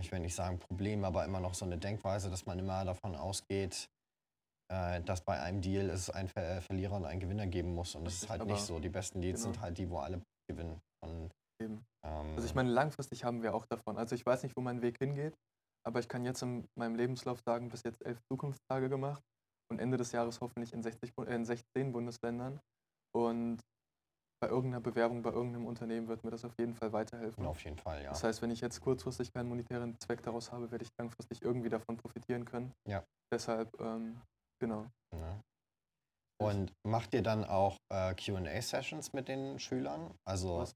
ich 0.00 0.10
will 0.10 0.20
nicht 0.20 0.34
sagen 0.34 0.58
Problem, 0.58 1.04
aber 1.04 1.26
immer 1.26 1.40
noch 1.40 1.52
so 1.52 1.66
eine 1.66 1.76
Denkweise, 1.76 2.30
dass 2.30 2.46
man 2.46 2.58
immer 2.58 2.82
davon 2.86 3.14
ausgeht, 3.14 3.90
äh, 4.72 5.02
dass 5.02 5.20
bei 5.20 5.38
einem 5.38 5.60
Deal 5.60 5.90
es 5.90 6.08
einen 6.08 6.28
Ver 6.28 6.62
Verlierer 6.62 6.96
und 6.96 7.04
einen 7.04 7.20
Gewinner 7.20 7.46
geben 7.46 7.74
muss. 7.74 7.94
Und 7.94 8.04
das 8.04 8.14
ist 8.14 8.22
Richtig, 8.22 8.30
halt 8.40 8.46
nicht 8.46 8.62
so. 8.62 8.78
Die 8.80 8.88
besten 8.88 9.20
Deals 9.20 9.42
genau. 9.42 9.52
sind 9.52 9.62
halt 9.62 9.76
die, 9.76 9.90
wo 9.90 9.98
alle 9.98 10.22
gewinnen. 10.48 10.80
Und, 11.04 11.30
ähm, 11.60 11.84
Also 12.02 12.46
ich 12.46 12.54
meine, 12.54 12.70
langfristig 12.70 13.24
haben 13.24 13.42
wir 13.42 13.54
auch 13.54 13.66
davon. 13.66 13.98
Also 13.98 14.14
ich 14.14 14.24
weiß 14.24 14.42
nicht, 14.44 14.56
wo 14.56 14.62
mein 14.62 14.80
Weg 14.80 14.96
hingeht, 14.98 15.34
aber 15.86 16.00
ich 16.00 16.08
kann 16.08 16.24
jetzt 16.24 16.40
in 16.40 16.66
meinem 16.74 16.94
Lebenslauf 16.94 17.40
sagen, 17.46 17.68
bis 17.68 17.82
jetzt 17.82 18.02
elf 18.02 18.18
Zukunftstage 18.32 18.88
gemacht 18.88 19.22
und 19.70 19.78
Ende 19.78 19.96
des 19.96 20.12
Jahres 20.12 20.40
hoffentlich 20.40 20.72
in, 20.72 20.82
60, 20.82 21.14
Bu- 21.14 21.24
äh, 21.24 21.34
in 21.34 21.44
16 21.44 21.92
Bundesländern. 21.92 22.60
Und 23.14 23.60
bei 24.42 24.48
irgendeiner 24.48 24.80
Bewerbung, 24.82 25.22
bei 25.22 25.30
irgendeinem 25.30 25.66
Unternehmen 25.66 26.08
wird 26.08 26.22
mir 26.24 26.30
das 26.30 26.44
auf 26.44 26.52
jeden 26.58 26.74
Fall 26.74 26.92
weiterhelfen. 26.92 27.46
auf 27.46 27.62
jeden 27.64 27.78
Fall, 27.78 28.02
ja. 28.02 28.10
Das 28.10 28.24
heißt, 28.24 28.42
wenn 28.42 28.50
ich 28.50 28.60
jetzt 28.60 28.80
kurzfristig 28.80 29.32
keinen 29.32 29.48
monetären 29.48 29.98
Zweck 30.00 30.22
daraus 30.22 30.52
habe, 30.52 30.70
werde 30.70 30.84
ich 30.84 30.90
langfristig 30.98 31.40
irgendwie 31.42 31.70
davon 31.70 31.96
profitieren 31.96 32.44
können. 32.44 32.72
Ja. 32.86 33.04
Deshalb, 33.32 33.70
ähm, 33.80 34.20
genau. 34.60 34.86
Ne? 35.14 35.40
Und 36.42 36.72
macht 36.86 37.14
ihr 37.14 37.22
dann 37.22 37.44
auch 37.44 37.78
äh, 37.90 38.14
QA-Sessions 38.14 39.12
mit 39.12 39.28
den 39.28 39.58
Schülern? 39.58 40.12
Also 40.28 40.66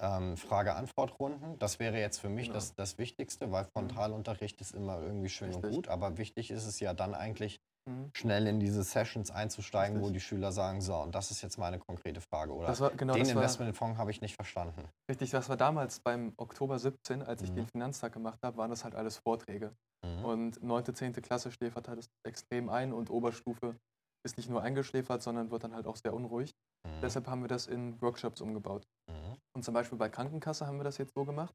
ähm, 0.00 0.36
Frage-Antwort-Runden? 0.36 1.58
Das 1.58 1.78
wäre 1.78 1.98
jetzt 1.98 2.18
für 2.18 2.28
mich 2.28 2.48
Genau. 2.48 2.54
das, 2.54 2.74
das 2.74 2.98
Wichtigste, 2.98 3.50
weil 3.52 3.64
Frontalunterricht 3.64 4.60
ist 4.60 4.74
immer 4.74 5.00
irgendwie 5.00 5.28
schön 5.28 5.54
und 5.54 5.64
Richtig. 5.64 5.74
gut, 5.76 5.88
aber 5.88 6.18
wichtig 6.18 6.50
ist 6.50 6.66
es 6.66 6.78
ja 6.80 6.92
dann 6.94 7.14
eigentlich, 7.14 7.58
Mhm. 7.88 8.10
schnell 8.14 8.46
in 8.46 8.60
diese 8.60 8.82
Sessions 8.82 9.30
einzusteigen, 9.30 10.00
wo 10.00 10.06
Richtig. 10.06 10.22
die 10.22 10.28
Schüler 10.28 10.52
sagen, 10.52 10.80
so, 10.80 10.94
und 10.96 11.14
das 11.14 11.30
ist 11.30 11.42
jetzt 11.42 11.58
meine 11.58 11.78
konkrete 11.78 12.20
Frage. 12.20 12.52
Oder 12.54 12.66
Das 12.68 12.80
war, 12.80 12.90
genau, 12.90 13.14
den 13.14 13.28
Investmentfonds 13.28 13.98
habe 13.98 14.10
ich 14.10 14.20
nicht 14.20 14.34
verstanden. 14.36 14.84
richtig, 15.10 15.30
das 15.30 15.48
war 15.48 15.56
damals 15.56 16.00
beim 16.00 16.32
Oktober 16.36 16.78
17, 16.78 17.22
als 17.22 17.42
ich 17.42 17.50
Mhm. 17.50 17.56
den 17.56 17.66
Finanztag 17.68 18.12
gemacht 18.12 18.38
habe, 18.42 18.56
waren 18.58 18.70
das 18.70 18.84
halt 18.84 18.94
alles 18.94 19.16
Vorträge. 19.18 19.74
Mhm. 20.04 20.24
Und 20.24 20.62
9., 20.62 20.94
10. 20.94 21.12
Klasse 21.22 21.50
schläfert 21.50 21.88
halt 21.88 22.08
extrem 22.24 22.68
ein 22.68 22.92
und 22.92 23.10
Oberstufe 23.10 23.76
ist 24.24 24.36
nicht 24.36 24.50
nur 24.50 24.62
eingeschläfert, 24.62 25.22
sondern 25.22 25.50
wird 25.50 25.64
dann 25.64 25.74
halt 25.74 25.86
auch 25.86 25.96
sehr 25.96 26.12
unruhig. 26.12 26.52
Mhm. 26.86 27.00
Deshalb 27.02 27.26
haben 27.28 27.40
wir 27.42 27.48
das 27.48 27.66
in 27.66 28.00
Workshops 28.02 28.40
umgebaut. 28.40 28.86
Mhm. 29.08 29.36
Und 29.56 29.64
zum 29.64 29.74
Beispiel 29.74 29.96
bei 29.98 30.08
Krankenkasse 30.08 30.66
haben 30.66 30.76
wir 30.78 30.84
das 30.84 30.98
jetzt 30.98 31.14
so 31.14 31.24
gemacht, 31.24 31.54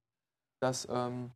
dass 0.62 0.88
ähm, 0.90 1.32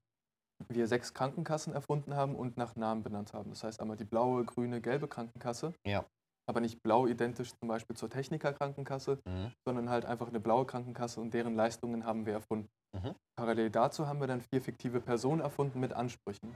wir 0.69 0.87
sechs 0.87 1.13
Krankenkassen 1.13 1.73
erfunden 1.73 2.15
haben 2.15 2.35
und 2.35 2.57
nach 2.57 2.75
Namen 2.75 3.03
benannt 3.03 3.33
haben. 3.33 3.49
Das 3.51 3.63
heißt 3.63 3.79
einmal 3.79 3.97
die 3.97 4.05
blaue, 4.05 4.43
grüne, 4.45 4.81
gelbe 4.81 5.07
Krankenkasse. 5.07 5.73
Ja. 5.85 6.05
Aber 6.49 6.61
nicht 6.61 6.81
blau 6.81 7.07
identisch 7.07 7.51
zum 7.59 7.67
Beispiel 7.67 7.95
zur 7.95 8.09
Technikerkrankenkasse, 8.09 9.19
Mhm. 9.25 9.51
sondern 9.65 9.89
halt 9.89 10.05
einfach 10.05 10.27
eine 10.29 10.39
blaue 10.39 10.65
Krankenkasse 10.65 11.19
und 11.19 11.33
deren 11.33 11.55
Leistungen 11.55 12.05
haben 12.05 12.25
wir 12.25 12.33
erfunden. 12.33 12.69
Mhm. 12.95 13.13
Parallel 13.37 13.69
dazu 13.69 14.07
haben 14.07 14.19
wir 14.19 14.27
dann 14.27 14.41
vier 14.41 14.61
fiktive 14.61 15.01
Personen 15.01 15.41
erfunden 15.41 15.79
mit 15.79 15.93
Ansprüchen. 15.93 16.55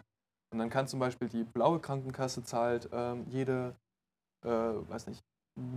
Und 0.53 0.59
dann 0.59 0.69
kann 0.69 0.87
zum 0.87 0.99
Beispiel 0.99 1.27
die 1.29 1.43
blaue 1.43 1.79
Krankenkasse 1.79 2.43
zahlt 2.43 2.89
ähm, 2.91 3.25
jede, 3.29 3.75
äh, 4.45 4.49
weiß 4.49 5.07
nicht, 5.07 5.21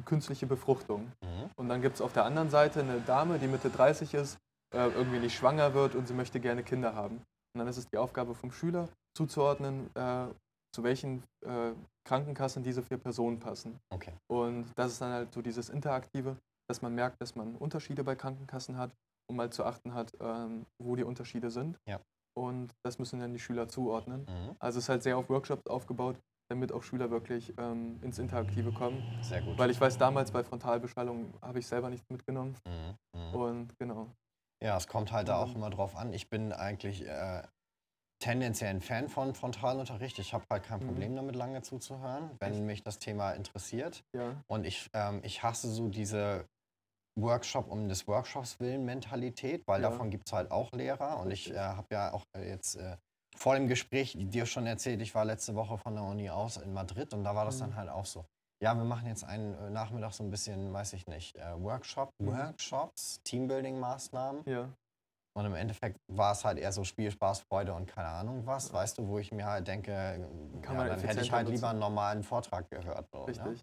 künstliche 0.05 0.47
Befruchtung. 0.47 1.13
Mhm. 1.23 1.51
Und 1.57 1.69
dann 1.69 1.83
gibt 1.83 1.97
es 1.97 2.01
auf 2.01 2.13
der 2.13 2.25
anderen 2.25 2.51
Seite 2.51 2.81
eine 2.81 3.01
Dame, 3.01 3.39
die 3.39 3.49
Mitte 3.49 3.71
30 3.71 4.15
ist, 4.15 4.39
äh, 4.73 4.89
irgendwie 4.91 5.19
nicht 5.19 5.37
schwanger 5.37 5.75
wird 5.75 5.95
und 5.97 6.07
sie 6.07 6.15
möchte 6.15 6.39
gerne 6.41 6.63
Kinder 6.63 6.95
haben. 6.95 7.21
Und 7.55 7.61
dann 7.61 7.69
ist 7.69 7.77
es 7.77 7.87
die 7.89 7.99
Aufgabe 7.99 8.35
vom 8.35 8.51
Schüler 8.51 8.89
zuzuordnen, 9.17 9.89
äh, 9.95 10.27
zu 10.75 10.83
welchen 10.83 11.23
äh, 11.47 11.73
Krankenkassen 12.05 12.63
diese 12.63 12.83
vier 12.83 12.99
Personen 12.99 13.39
passen. 13.39 13.79
Okay. 13.93 14.13
Und 14.29 14.67
das 14.75 14.93
ist 14.93 15.01
dann 15.01 15.13
halt 15.13 15.33
so 15.33 15.41
dieses 15.41 15.71
Interaktive, 15.71 16.37
dass 16.69 16.83
man 16.83 16.95
merkt, 16.95 17.21
dass 17.23 17.37
man 17.37 17.55
Unterschiede 17.57 18.03
bei 18.03 18.17
Krankenkassen 18.17 18.77
hat 18.77 18.91
und 19.31 19.37
mal 19.37 19.51
zu 19.51 19.65
achten 19.65 19.95
hat, 19.95 20.13
ähm, 20.21 20.67
wo 20.83 20.97
die 20.97 21.05
Unterschiede 21.05 21.51
sind. 21.51 21.79
Ja. 21.89 22.01
Und 22.37 22.73
das 22.85 22.99
müssen 22.99 23.21
dann 23.21 23.33
die 23.33 23.39
Schüler 23.39 23.69
zuordnen. 23.69 24.23
Mhm. 24.23 24.57
Also 24.59 24.79
es 24.79 24.87
ist 24.87 24.89
halt 24.89 25.05
sehr 25.05 25.17
auf 25.17 25.29
Workshops 25.29 25.67
aufgebaut, 25.69 26.17
damit 26.51 26.73
auch 26.73 26.83
Schüler 26.83 27.11
wirklich 27.11 27.55
ähm, 27.57 28.01
ins 28.03 28.19
Interaktive 28.19 28.73
kommen. 28.73 29.03
Sehr 29.23 29.43
gut. 29.43 29.57
Weil 29.57 29.71
ich 29.71 29.81
weiß, 29.81 29.97
damals 29.97 30.33
bei 30.33 30.43
Frontalbeschallung 30.43 31.33
habe 31.41 31.61
ich 31.61 31.67
selber 31.67 31.89
nichts 31.89 32.11
mitgenommen. 32.11 32.57
Mhm. 32.67 33.21
Mhm. 33.21 33.35
Und 33.35 33.79
genau. 33.79 34.09
Ja, 34.65 34.79
es 34.79 34.89
kommt 34.89 35.13
halt 35.13 35.29
da 35.29 35.43
auch 35.43 35.51
Mhm. 35.51 35.57
immer 35.57 35.71
drauf 35.71 35.95
an. 35.95 36.13
Ich 36.15 36.31
bin 36.31 36.53
eigentlich 36.53 37.07
äh, 37.07 37.43
tendenziell 38.19 38.71
ein 38.71 38.81
Fan 38.81 39.11
von 39.11 39.35
Frontalunterricht. 39.35 40.19
Ich 40.19 40.33
habe 40.33 40.45
halt 40.51 40.65
kein 40.65 40.81
Mhm. 40.81 40.87
Problem 40.87 41.17
damit, 41.17 41.37
lange 41.37 41.61
zuzuhören, 41.61 42.31
wenn 42.41 42.53
Echt? 42.53 42.63
mich 42.63 42.83
das 42.83 42.99
Thema 42.99 43.33
interessiert. 43.33 44.03
Ja, 44.15 44.43
Und 44.47 44.65
ich, 44.65 44.89
ähm, 44.95 45.21
ich 45.23 45.43
hasse 45.43 45.69
so 45.69 45.89
diese 45.89 46.47
Workshop 47.21 47.69
um 47.71 47.89
des 47.89 48.09
Workshops 48.09 48.59
willen 48.59 48.87
Mentalität, 48.87 49.63
weil 49.67 49.83
Ja. 49.83 49.91
davon 49.91 50.11
gibt 50.11 50.27
es 50.27 50.33
halt 50.33 50.51
auch 50.51 50.73
Lehrer. 50.73 51.21
Und 51.21 51.31
ich 51.31 51.51
äh, 51.51 51.59
habe 51.59 51.87
ja 51.91 52.13
auch 52.15 52.25
äh, 52.35 52.49
jetzt 52.49 52.77
äh, 52.77 52.97
vor 53.37 53.55
dem 53.57 53.69
Gespräch 53.69 54.17
dir 54.19 54.47
schon 54.47 54.67
erzählt, 54.67 55.03
ich 55.03 55.15
war 55.15 55.27
letzte 55.27 55.55
Woche 55.55 55.77
von 55.77 55.95
der 55.95 56.05
Uni 56.05 56.31
aus 56.31 56.57
in 56.57 56.73
Madrid 56.73 57.13
und 57.13 57.23
da 57.25 57.35
war 57.35 57.45
das 57.45 57.57
Mhm. 57.57 57.61
dann 57.61 57.77
halt 57.77 57.91
auch 57.91 58.07
so. 58.07 58.25
Ja, 58.65 58.75
wir 58.75 58.85
machen 58.85 59.07
jetzt 59.07 59.25
einen 59.25 59.53
äh, 59.59 59.69
Nachmittag 59.69 60.15
so 60.15 60.25
ein 60.25 60.31
bisschen, 60.31 60.73
weiß 60.73 60.95
ich 60.95 61.07
nicht, 61.07 61.37
äh, 61.37 61.63
Workshop, 61.63 62.09
Mhm. 62.19 62.29
Workshops, 62.31 63.21
Teambuilding-Maßnahmen. 63.25 64.43
ja, 64.47 64.71
Und 65.37 65.45
im 65.45 65.55
Endeffekt 65.55 65.99
war 66.11 66.33
es 66.33 66.47
halt 66.47 66.59
eher 66.59 66.73
so 66.73 66.83
Spiel, 66.83 67.11
Spaß, 67.11 67.41
Freude 67.41 67.75
und 67.75 67.87
keine 67.87 68.09
Ahnung 68.09 68.47
was, 68.47 68.73
weißt 68.73 68.97
du, 68.97 69.07
wo 69.07 69.19
ich 69.19 69.33
mir 69.33 69.45
halt 69.45 69.69
denke, 69.69 69.93
Kann 70.63 70.77
ja, 70.77 70.79
man 70.79 70.89
dann 70.89 71.01
hätte 71.01 71.21
ich 71.21 71.31
halt 71.31 71.47
lieber 71.47 71.53
nutzen. 71.53 71.71
einen 71.73 71.79
normalen 71.81 72.23
Vortrag 72.23 72.71
gehört. 72.71 73.07
So, 73.13 73.25
richtig. 73.25 73.45
Ne? 73.45 73.57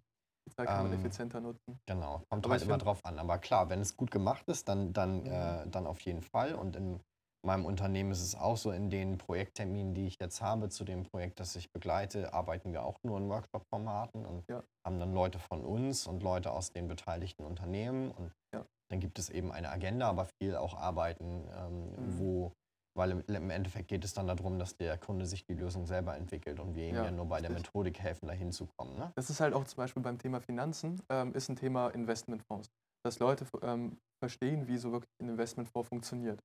Zeit 0.56 0.68
kann 0.68 0.82
man 0.84 0.92
Ähm, 0.92 0.98
effizienter 1.00 1.40
nutzen. 1.40 1.78
Genau, 1.86 2.22
kommt 2.30 2.44
Aber 2.44 2.52
halt 2.52 2.62
immer 2.62 2.78
drauf 2.78 3.04
an. 3.04 3.18
Aber 3.18 3.38
klar, 3.38 3.70
wenn 3.70 3.80
es 3.80 3.96
gut 3.96 4.12
gemacht 4.12 4.46
ist, 4.46 4.68
dann, 4.68 4.92
dann, 4.92 5.18
Mhm. 5.18 5.26
äh, 5.26 5.66
dann 5.68 5.86
auf 5.88 6.00
jeden 6.02 6.22
Fall. 6.22 6.54
Und 6.54 6.76
in 6.76 7.00
meinem 7.44 7.64
Unternehmen 7.64 8.12
ist 8.12 8.22
es 8.22 8.34
auch 8.34 8.56
so, 8.56 8.70
in 8.70 8.90
den 8.90 9.18
Projektterminen, 9.18 9.94
die 9.94 10.06
ich 10.06 10.16
jetzt 10.20 10.40
habe, 10.42 10.68
zu 10.68 10.84
dem 10.84 11.02
Projekt, 11.04 11.40
das 11.40 11.56
ich 11.56 11.70
begleite, 11.72 12.32
arbeiten 12.32 12.72
wir 12.72 12.84
auch 12.84 12.98
nur 13.02 13.18
in 13.18 13.28
Workshop-Formaten 13.28 14.24
und 14.24 14.44
Ja. 14.48 14.62
haben 14.86 14.98
dann 14.98 15.12
Leute 15.12 15.38
von 15.38 15.64
uns 15.64 16.06
und 16.06 16.22
Leute 16.22 16.52
aus 16.52 16.70
den 16.72 16.88
beteiligten 16.88 17.44
Unternehmen. 17.44 18.10
Und 18.12 18.32
Ja. 18.54 18.64
dann 18.90 19.00
gibt 19.00 19.18
es 19.18 19.28
eben 19.30 19.50
eine 19.52 19.70
Agenda, 19.70 20.08
aber 20.08 20.26
viel 20.40 20.56
auch 20.56 20.74
Arbeiten, 20.74 21.48
ähm, 21.56 21.90
Mhm. 21.90 22.18
wo, 22.20 22.52
weil 22.96 23.10
im, 23.12 23.24
im 23.26 23.50
Endeffekt 23.50 23.88
geht 23.88 24.04
es 24.04 24.14
dann 24.14 24.26
darum, 24.26 24.58
dass 24.58 24.76
der 24.76 24.98
Kunde 24.98 25.26
sich 25.26 25.44
die 25.44 25.54
Lösung 25.54 25.86
selber 25.86 26.16
entwickelt 26.16 26.60
und 26.60 26.74
wir 26.74 26.88
ihm 26.88 26.96
Ja, 26.96 27.04
ja, 27.04 27.10
nur 27.10 27.26
bei 27.26 27.40
der. 27.40 27.50
Methodik 27.50 27.98
helfen, 28.00 28.26
da 28.28 28.34
hinzukommen. 28.34 28.96
Ne? 28.98 29.12
Das 29.16 29.30
ist 29.30 29.40
halt 29.40 29.54
auch 29.54 29.64
zum 29.64 29.76
Beispiel 29.78 30.02
beim 30.02 30.18
Thema 30.18 30.40
Finanzen, 30.40 31.00
ähm, 31.08 31.32
ist 31.34 31.48
ein 31.48 31.56
Thema 31.56 31.88
Investmentfonds. 31.88 32.70
Dass 33.04 33.18
Leute 33.18 33.46
ähm, 33.62 33.98
verstehen, 34.22 34.68
wie 34.68 34.76
so 34.76 34.92
wirklich 34.92 35.10
ein 35.20 35.28
Investmentfonds 35.30 35.88
funktioniert. 35.88 36.40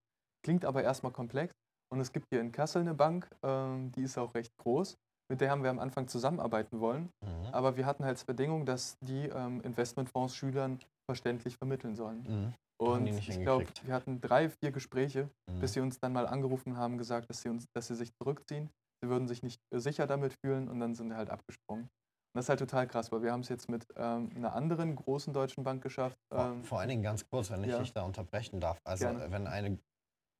Klingt 0.48 0.64
aber 0.64 0.82
erstmal 0.82 1.12
komplex. 1.12 1.54
Und 1.92 2.00
es 2.00 2.14
gibt 2.14 2.28
hier 2.32 2.40
in 2.40 2.54
Kassel 2.54 2.80
eine 2.80 2.94
Bank, 2.94 3.30
ähm, 3.44 3.92
die 3.92 4.04
ist 4.04 4.18
auch 4.18 4.34
recht 4.34 4.56
groß. 4.64 4.96
Mit 5.30 5.42
der 5.42 5.52
haben 5.52 5.62
wir 5.62 5.70
am 5.70 5.80
Anfang 5.80 6.08
zusammenarbeiten 6.08 6.80
wollen. 6.80 7.10
Mhm. 7.22 7.48
Aber 7.52 7.76
wir 7.76 7.86
hatten 7.86 8.06
halt 8.06 8.14
als 8.14 8.24
Bedingung, 8.24 8.66
dass 8.66 8.96
die 9.02 9.28
ähm, 9.28 9.60
Investmentfonds 9.60 10.34
Schülern 10.34 10.80
verständlich 11.06 11.58
vermitteln 11.58 11.98
sollen. 11.98 12.24
Mhm. 12.24 12.54
Und 12.80 13.08
ich 13.08 13.42
glaube, 13.42 13.66
wir 13.84 13.94
hatten 13.94 14.22
drei, 14.22 14.50
vier 14.50 14.72
Gespräche, 14.72 15.30
Mhm. 15.52 15.60
bis 15.60 15.74
sie 15.74 15.82
uns 15.82 16.00
dann 16.00 16.14
mal 16.14 16.26
angerufen 16.28 16.78
haben, 16.78 16.98
gesagt, 16.98 17.30
dass 17.30 17.42
sie, 17.42 17.50
uns, 17.50 17.66
dass 17.76 17.88
sie 17.88 17.96
sich 17.96 18.14
zurückziehen. 18.16 18.70
Sie 19.04 19.10
würden 19.10 19.28
sich 19.28 19.44
nicht 19.44 19.60
äh, 19.76 19.80
sicher 19.80 20.08
damit 20.08 20.34
fühlen 20.42 20.70
und 20.70 20.80
dann 20.80 20.96
sind 20.96 21.10
sie 21.10 21.18
halt 21.18 21.30
abgesprungen. 21.30 21.84
Und 21.84 22.36
das 22.36 22.46
ist 22.46 22.50
halt 22.50 22.60
total 22.60 22.88
krass, 22.88 23.12
weil 23.12 23.22
wir 23.22 23.34
haben 23.34 23.42
es 23.42 23.50
jetzt 23.50 23.68
mit 23.68 23.86
ähm, 23.98 24.32
einer 24.34 24.54
anderen 24.54 24.96
großen 24.96 25.34
deutschen 25.34 25.66
Bank 25.66 25.84
geschafft. 25.84 26.16
Vor, 26.32 26.46
Ähm, 26.46 26.64
vor 26.64 26.80
allen 26.80 26.88
Dingen 26.88 27.04
ganz 27.04 27.28
kurz, 27.30 27.52
wenn 27.52 27.66
ich 27.66 27.72
ja. 27.72 27.80
dich 27.80 27.92
da 27.92 28.04
unterbrechen 28.04 28.62
darf. 28.62 28.80
Also 28.86 29.08
Gerne. 29.08 29.30
wenn 29.30 29.46
eine, 29.48 29.78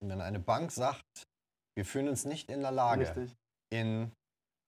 wenn 0.02 0.22
eine 0.22 0.40
Bank 0.40 0.72
sagt, 0.72 1.04
wir 1.76 1.86
fühlen 1.86 2.08
uns 2.10 2.26
nicht 2.26 2.50
in 2.50 2.62
der 2.62 2.72
Lage, 2.72 3.02
richtig. 3.02 3.36
in 3.74 4.12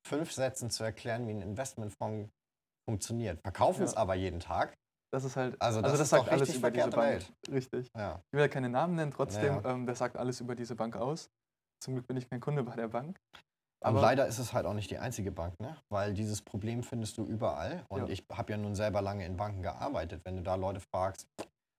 fünf 0.07 0.31
Sätzen 0.31 0.69
zu 0.69 0.83
erklären, 0.83 1.27
wie 1.27 1.31
ein 1.31 1.41
Investmentfonds 1.41 2.29
funktioniert, 2.89 3.39
verkaufen 3.43 3.81
Ja. 3.81 3.85
es 3.85 3.95
aber 3.95 4.15
jeden 4.15 4.39
Tag. 4.39 4.75
Das 5.11 5.23
ist 5.23 5.35
halt, 5.35 5.59
Also 5.59 5.81
das 5.81 5.91
also 5.91 5.97
das 5.97 6.01
ist 6.05 6.09
sagt 6.11 6.27
doch 6.27 6.31
alles 6.31 6.41
richtig 6.43 6.57
über 6.59 6.71
diese 6.71 6.89
Bank. 6.89 7.25
Richtig. 7.49 7.89
Ja. 7.97 8.21
Ich 8.27 8.33
will 8.33 8.41
ja 8.41 8.47
keine 8.47 8.69
Namen 8.69 8.95
nennen, 8.95 9.11
trotzdem, 9.11 9.55
Ja, 9.63 9.71
Ähm, 9.71 9.85
das 9.87 9.97
sagt 9.99 10.17
alles 10.17 10.39
über 10.41 10.55
diese 10.55 10.75
Bank 10.75 10.95
aus. 10.95 11.29
Zum 11.83 11.95
Glück 11.95 12.07
bin 12.07 12.17
ich 12.17 12.29
kein 12.29 12.39
Kunde 12.39 12.63
bei 12.63 12.75
der 12.75 12.89
Bank. 12.89 13.17
Und 13.81 13.87
Aber 13.87 14.01
leider 14.01 14.27
ist 14.27 14.39
es 14.39 14.53
halt 14.53 14.65
auch 14.65 14.73
nicht 14.73 14.91
die 14.91 14.97
einzige 14.97 15.31
Bank, 15.31 15.57
ne? 15.59 15.77
weil 15.89 16.13
dieses 16.13 16.41
Problem 16.41 16.83
findest 16.83 17.17
du 17.17 17.25
überall. 17.25 17.85
Und 17.89 18.01
Ja. 18.01 18.09
ich 18.09 18.23
habe 18.31 18.51
ja 18.51 18.57
nun 18.57 18.75
selber 18.75 19.01
lange 19.01 19.25
in 19.25 19.37
Banken 19.37 19.61
gearbeitet. 19.63 20.21
Wenn 20.25 20.35
du 20.35 20.43
da 20.43 20.55
Leute 20.55 20.81
fragst, 20.93 21.27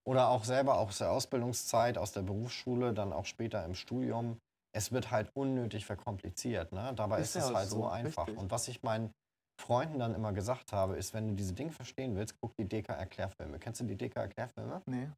oder 0.07 0.29
auch 0.29 0.45
selber 0.45 0.79
aus 0.79 0.99
der 0.99 1.11
Ausbildungszeit, 1.13 1.99
aus 1.99 2.13
der 2.13 2.23
Berufsschule, 2.23 2.93
dann 2.93 3.13
auch 3.13 3.27
später 3.27 3.65
im 3.65 3.75
Studium, 3.75 4.39
es 4.75 4.93
wird 4.93 5.11
halt 5.11 5.31
unnötig 5.35 5.85
verkompliziert. 5.85 6.73
Ne? 6.73 6.93
Dabei 6.95 7.21
Ist 7.21 7.37
ist, 7.37 7.37
ja 7.37 7.51
es 7.51 7.55
halt 7.55 7.69
so, 7.71 7.83
so 7.83 7.87
einfach. 7.89 8.27
richtig. 8.27 8.39
Und 8.39 8.51
was 8.51 8.69
ich 8.69 8.83
meinen 8.83 9.13
Freunden 9.61 9.99
dann 9.99 10.15
immer 10.15 10.33
gesagt 10.33 10.73
habe, 10.73 10.97
ist, 10.97 11.13
wenn 11.13 11.29
du 11.29 11.35
diese 11.35 11.53
Dinge 11.53 11.73
verstehen 11.73 12.17
willst, 12.17 12.35
guck 12.41 12.53
die 12.57 12.65
DK-Erklärfilme. 12.65 13.59
Kennst 13.59 13.81
du 13.81 13.85
die 13.85 13.97
DK-Erklärfilme? 13.97 14.81
nee, 14.87 15.09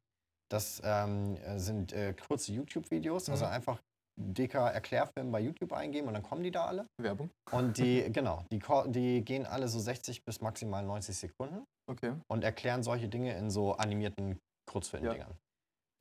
Das 0.51 0.81
ähm, 0.83 1.37
äh, 1.37 1.59
sind 1.59 1.93
äh, 1.93 2.13
kurze 2.13 2.51
YouTube-Videos, 2.51 3.29
also 3.29 3.45
Mhm. 3.45 3.51
einfach 3.51 3.79
DK-Erklärfilm 4.19 5.31
bei 5.31 5.39
YouTube 5.39 5.73
eingeben 5.73 6.07
und 6.07 6.13
dann 6.13 6.23
kommen 6.23 6.43
die 6.43 6.51
da 6.51 6.65
alle. 6.65 6.85
Werbung. 7.01 7.29
Und 7.51 7.77
die, 7.77 8.03
genau, 8.11 8.43
die, 8.51 8.59
die 8.91 9.23
gehen 9.23 9.45
alle 9.45 9.67
so 9.67 9.79
60 9.79 10.23
bis 10.25 10.41
maximal 10.41 10.83
90 10.83 11.15
Sekunden 11.15 11.63
Okay. 11.89 12.13
und 12.31 12.43
erklären 12.43 12.83
solche 12.83 13.07
Dinge 13.09 13.35
in 13.37 13.49
so 13.49 13.73
animierten 13.73 14.39
Kurzfilmdingern. 14.73 15.37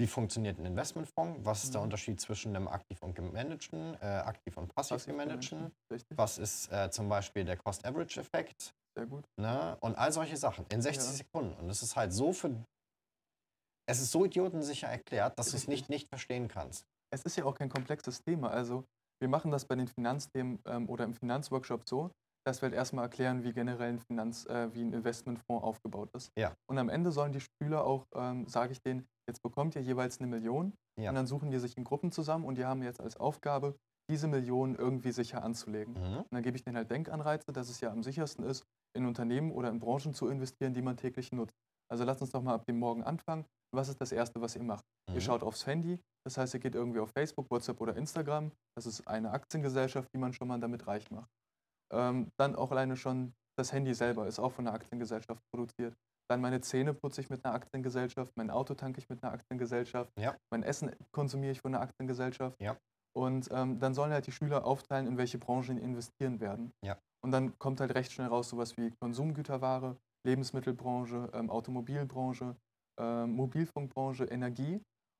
Wie 0.01 0.07
funktioniert 0.07 0.59
ein 0.59 0.67
Investmentfonds? 0.67 1.45
Was 1.45 1.65
ist 1.65 1.75
der 1.75 1.81
Mhm. 1.81 1.85
Unterschied 1.87 2.21
zwischen 2.21 2.57
einem 2.57 2.67
aktiv 2.67 3.01
und 3.03 3.15
gemanagten, 3.15 3.95
äh, 4.01 4.07
aktiv 4.07 4.57
und 4.57 4.75
passiv 4.75 4.97
Passiv 4.97 5.07
gemanagten? 5.07 5.71
Was 6.17 6.39
ist 6.39 6.73
äh, 6.73 6.91
zum 6.91 7.09
Beispiel 7.09 7.45
der 7.45 7.57
Cost-Average-Effekt? 7.59 8.75
Sehr 8.97 9.07
gut. 9.07 9.25
Ne? 9.41 9.77
Und 9.81 9.97
all 9.97 10.11
solche 10.13 10.37
Sachen 10.37 10.67
in 10.73 10.83
60 10.83 11.11
Ja. 11.11 11.17
Sekunden. 11.19 11.55
Und 11.61 11.71
es 11.71 11.83
ist 11.83 11.95
halt 11.95 12.13
so 12.13 12.33
für. 12.33 12.65
Es 13.89 14.01
ist 14.01 14.11
so 14.13 14.25
idiotensicher 14.25 14.89
erklärt, 14.89 15.39
dass 15.39 15.51
du 15.51 15.57
es 15.57 15.69
nicht 15.69 15.89
nicht 15.89 16.09
verstehen 16.09 16.49
kannst. 16.49 16.85
es 17.15 17.23
ist 17.25 17.37
ja 17.37 17.45
auch 17.45 17.55
kein 17.55 17.69
komplexes 17.69 18.23
Thema. 18.23 18.51
Also 18.51 18.85
wir 19.21 19.29
machen 19.29 19.51
das 19.51 19.67
bei 19.67 19.75
den 19.77 19.87
Finanzthemen 19.87 20.59
ähm, 20.67 20.89
oder 20.89 21.05
im 21.05 21.15
Finanzworkshop 21.15 21.87
so, 21.87 22.11
dass 22.45 22.61
wir 22.63 22.69
halt 22.69 22.75
erstmal 22.75 23.05
erklären, 23.05 23.45
wie 23.45 23.53
generell 23.53 23.91
ein 23.91 23.99
Finanz, 23.99 24.47
äh, 24.47 24.73
wie 24.75 24.83
ein 24.83 24.93
Investmentfonds 24.93 25.65
aufgebaut 25.65 26.11
ist. 26.15 26.31
Ja. 26.39 26.53
Und 26.69 26.79
am 26.79 26.89
Ende 26.89 27.13
sollen 27.13 27.33
die 27.33 27.41
Schüler 27.41 27.85
auch, 27.85 28.05
ähm, 28.15 28.47
sage 28.49 28.73
ich 28.73 28.83
denen, 28.83 29.07
jetzt 29.29 29.43
bekommt 29.43 29.77
ihr 29.77 29.83
jeweils 29.83 30.19
eine 30.19 30.27
Million 30.29 30.73
Ja. 30.99 31.11
und 31.11 31.15
dann 31.15 31.27
suchen 31.27 31.51
die 31.51 31.59
sich 31.59 31.77
in 31.77 31.85
Gruppen 31.85 32.11
zusammen 32.11 32.45
und 32.45 32.59
die 32.59 32.65
haben 32.65 32.83
jetzt 32.83 33.01
als 33.01 33.17
Aufgabe, 33.17 33.77
diese 34.11 34.27
Million 34.27 34.75
irgendwie 34.75 35.13
sicher 35.13 35.43
anzulegen. 35.45 35.95
Mhm. 35.95 36.19
Und 36.19 36.33
dann 36.33 36.43
gebe 36.43 36.57
ich 36.57 36.65
denen 36.65 36.77
halt 36.77 36.91
Denkanreize, 36.91 37.53
dass 37.53 37.69
es 37.69 37.81
ja 37.81 37.91
am 37.91 38.03
sichersten 38.03 38.45
ist, 38.45 38.65
in 38.97 39.07
Unternehmen 39.07 39.53
oder 39.53 39.71
in 39.71 39.79
Branchen 39.79 40.13
zu 40.13 40.29
investieren, 40.29 40.75
die 40.75 40.83
man 40.83 40.97
täglich 40.97 41.31
nutzt. 41.33 41.55
Also 41.91 42.05
lasst 42.05 42.21
uns 42.21 42.31
doch 42.31 42.43
mal 42.43 42.55
ab 42.55 42.65
dem 42.67 42.79
Morgen 42.79 43.05
anfangen. 43.05 43.45
Was 43.75 43.89
ist 43.89 44.01
das 44.01 44.13
Erste, 44.13 44.41
was 44.41 44.57
ihr 44.57 44.63
macht? 44.65 44.85
Mhm. 45.09 45.15
Ihr 45.15 45.21
schaut 45.21 45.43
aufs 45.43 45.67
Handy, 45.67 45.99
das 46.27 46.37
heißt, 46.37 46.53
ihr 46.55 46.61
geht 46.61 46.75
irgendwie 46.75 47.01
auf 47.01 47.11
Facebook, 47.17 47.51
WhatsApp 47.51 47.81
oder 47.81 47.97
Instagram. 47.97 48.51
Das 48.77 48.87
ist 48.87 49.07
eine 49.07 49.31
Aktiengesellschaft, 49.31 50.09
die 50.15 50.19
man 50.19 50.33
schon 50.33 50.49
mal 50.49 50.59
damit 50.61 50.87
reich 50.87 51.11
macht. 51.11 51.31
Ähm, 51.93 52.29
dann 52.39 52.55
auch 52.57 52.71
alleine 52.71 52.97
schon 52.97 53.33
das 53.59 53.73
Handy 53.73 53.93
selber 53.95 54.27
ist 54.27 54.39
auch 54.39 54.53
von 54.53 54.67
einer 54.67 54.75
Aktiengesellschaft 54.75 55.43
produziert. 55.55 55.95
Dann 56.31 56.41
meine 56.41 56.61
Zähne 56.63 56.95
putze 56.95 57.21
ich 57.21 57.29
mit 57.29 57.45
einer 57.45 57.55
Aktiengesellschaft, 57.55 58.33
mein 58.37 58.51
Auto 58.51 58.75
tanke 58.75 58.99
ich 59.01 59.09
mit 59.11 59.23
einer 59.23 59.33
Aktiengesellschaft, 59.33 60.11
Ja. 60.19 60.35
mein 60.51 60.63
Essen 60.63 60.91
konsumiere 61.13 61.53
ich 61.53 61.61
von 61.61 61.75
einer 61.75 61.83
Aktiengesellschaft. 61.83 62.57
Ja. 62.61 62.77
Und 63.15 63.51
ähm, 63.53 63.79
dann 63.79 63.93
sollen 63.93 64.13
halt 64.13 64.27
die 64.27 64.33
Schüler 64.33 64.65
aufteilen, 64.65 65.07
in 65.07 65.19
welche 65.19 65.37
Branchen 65.39 65.77
sie 65.77 65.83
investieren 65.83 66.41
werden. 66.41 66.73
Ja. 66.83 66.97
Und 67.23 67.33
dann 67.33 67.59
kommt 67.59 67.81
halt 67.81 67.95
recht 67.95 68.11
schnell 68.13 68.29
raus 68.29 68.49
sowas 68.49 68.77
wie 68.79 68.91
Konsumgüterware, 69.03 69.97
Lebensmittelbranche, 70.27 71.29
ähm, 71.35 71.51
Automobilbranche, 71.51 72.57
ähm, 72.99 73.33
Mobilfunkbranche, 73.33 74.25
Energie. 74.25 74.77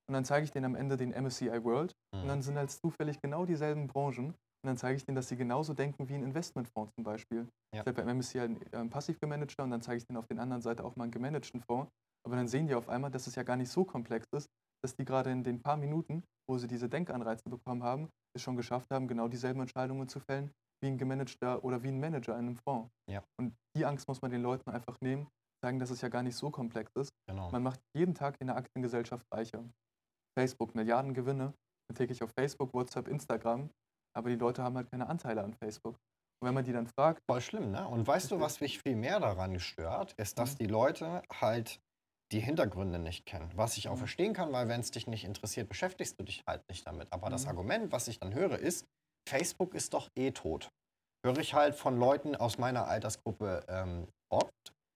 Und 0.09 0.15
dann 0.15 0.25
zeige 0.25 0.45
ich 0.45 0.51
denen 0.51 0.65
am 0.65 0.75
Ende 0.75 0.97
den 0.97 1.13
MSCI 1.13 1.63
World. 1.65 1.93
Und 2.15 2.25
Mhm. 2.25 2.29
dann 2.29 2.43
sind 2.43 2.57
halt 2.57 2.71
zufällig 2.71 3.21
genau 3.21 3.45
dieselben 3.45 3.87
Branchen. 3.87 4.35
Und 4.65 4.69
dann 4.69 4.77
zeige 4.77 4.97
ich 4.97 5.05
denen, 5.05 5.17
dass 5.17 5.29
sie 5.29 5.37
genauso 5.37 5.75
denken 5.75 6.09
wie 6.09 6.15
ein 6.15 6.23
Investmentfonds 6.23 6.93
zum 6.95 7.05
Beispiel. 7.05 7.49
Ja. 7.75 7.81
Ich 7.83 7.87
habe 7.87 7.93
beim 7.93 8.17
MSCI 8.17 8.41
einen 8.41 8.61
ähm, 8.73 8.91
passiv 8.91 9.19
gemanagter 9.19 9.65
und 9.65 9.71
dann 9.71 9.83
zeige 9.83 9.99
ich 9.99 10.07
denen 10.07 10.19
auf 10.19 10.27
der 10.27 10.39
anderen 10.39 10.63
Seite 10.63 10.85
auch 10.85 10.95
mal 10.97 11.05
einen 11.05 11.13
gemanagten 11.13 11.61
Fonds. 11.61 11.91
Aber 12.25 12.37
dann 12.37 12.47
sehen 12.47 12.69
die 12.69 12.75
auf 12.75 12.89
einmal, 12.89 13.11
dass 13.11 13.27
es 13.27 13.35
ja 13.35 13.43
gar 13.43 13.57
nicht 13.57 13.71
so 13.71 13.85
komplex 13.85 14.27
ist, 14.33 14.47
dass 14.85 14.95
die 14.95 15.05
gerade 15.05 15.31
in 15.31 15.43
den 15.43 15.61
paar 15.61 15.77
Minuten, 15.77 16.23
wo 16.49 16.59
sie 16.59 16.69
diese 16.69 16.89
Denkanreize 16.89 17.49
bekommen 17.49 17.83
haben, 17.83 18.09
es 18.37 18.43
schon 18.43 18.57
geschafft 18.57 18.87
haben, 18.91 19.09
genau 19.09 19.27
dieselben 19.29 19.61
Entscheidungen 19.61 20.09
zu 20.09 20.21
fällen 20.21 20.53
wie 20.83 20.89
ein 20.89 20.99
gemanagter 20.99 21.63
oder 21.65 21.83
wie 21.83 21.89
ein 21.89 22.01
Manager 22.01 22.33
in 22.33 22.47
einem 22.47 22.57
Fonds. 22.57 22.91
Ja. 23.09 23.23
Und 23.41 23.55
die 23.77 23.85
Angst 23.85 24.09
muss 24.09 24.21
man 24.21 24.31
den 24.31 24.43
Leuten 24.43 24.69
einfach 24.71 24.97
nehmen, 25.01 25.29
sagen, 25.65 25.79
dass 25.79 25.91
es 25.91 26.01
ja 26.01 26.09
gar 26.09 26.23
nicht 26.23 26.37
so 26.37 26.51
komplex 26.51 26.91
ist. 26.97 27.11
Genau. 27.29 27.51
Man 27.51 27.63
macht 27.63 27.81
jeden 27.97 28.15
Tag 28.15 28.37
in 28.41 28.49
der 28.49 28.57
Aktiengesellschaft 28.57 29.25
reicher. 29.33 29.65
Facebook, 30.37 30.75
Milliarden 30.75 31.15
Gewinne, 31.15 31.55
täglich 31.95 32.23
auf 32.23 32.33
Facebook, 32.37 32.75
WhatsApp, 32.75 33.07
Instagram, 33.07 33.71
aber 34.15 34.31
die 34.31 34.37
Leute 34.37 34.63
haben 34.63 34.77
halt 34.77 34.91
keine 34.91 35.09
Anteile 35.09 35.43
an 35.43 35.55
Facebook. 35.55 35.97
Und 36.41 36.49
wenn 36.49 36.55
man 36.55 36.65
die 36.65 36.73
dann 36.73 36.87
fragt, 36.87 37.23
Voll 37.31 37.41
schlimm, 37.41 37.71
ne? 37.71 37.87
Und 37.87 38.07
weißt 38.07 38.31
du, 38.31 38.41
was 38.41 38.61
mich 38.61 38.81
viel 38.81 38.97
mehr 38.97 39.21
daran 39.21 39.59
stört, 39.61 40.13
ist, 40.17 40.39
dass 40.39 40.55
Mhm. 40.55 40.59
die 40.59 40.67
Leute 40.67 41.23
halt 41.33 41.81
die 42.33 42.41
Hintergründe 42.41 42.99
nicht 42.99 43.27
kennen. 43.27 43.51
Was 43.55 43.77
ich 43.77 43.89
auch 43.89 43.95
Mhm. 43.95 43.99
verstehen 43.99 44.33
kann, 44.35 44.53
weil 44.53 44.67
wenn 44.69 44.81
es 44.81 44.91
dich 44.91 45.07
nicht 45.07 45.25
interessiert, 45.25 45.69
beschäftigst 45.69 46.19
du 46.19 46.25
dich 46.25 46.43
halt 46.49 46.63
nicht 46.69 46.87
damit. 46.87 47.13
Aber 47.13 47.31
das 47.31 47.43
Mhm. 47.45 47.49
Argument, 47.51 47.93
was 47.93 48.09
ich 48.09 48.19
dann 48.19 48.35
höre, 48.35 48.59
ist, 48.59 48.87
Facebook 49.29 49.75
ist 49.75 49.95
doch 49.95 50.09
eh 50.17 50.31
tot. 50.33 50.69
Höre 51.25 51.39
ich 51.39 51.55
halt 51.55 51.75
von 51.77 51.97
Leuten 51.99 52.35
aus 52.35 52.59
meiner 52.59 52.87
Altersgruppe 52.89 53.65
ähm, 53.69 54.09
oft. 54.33 54.51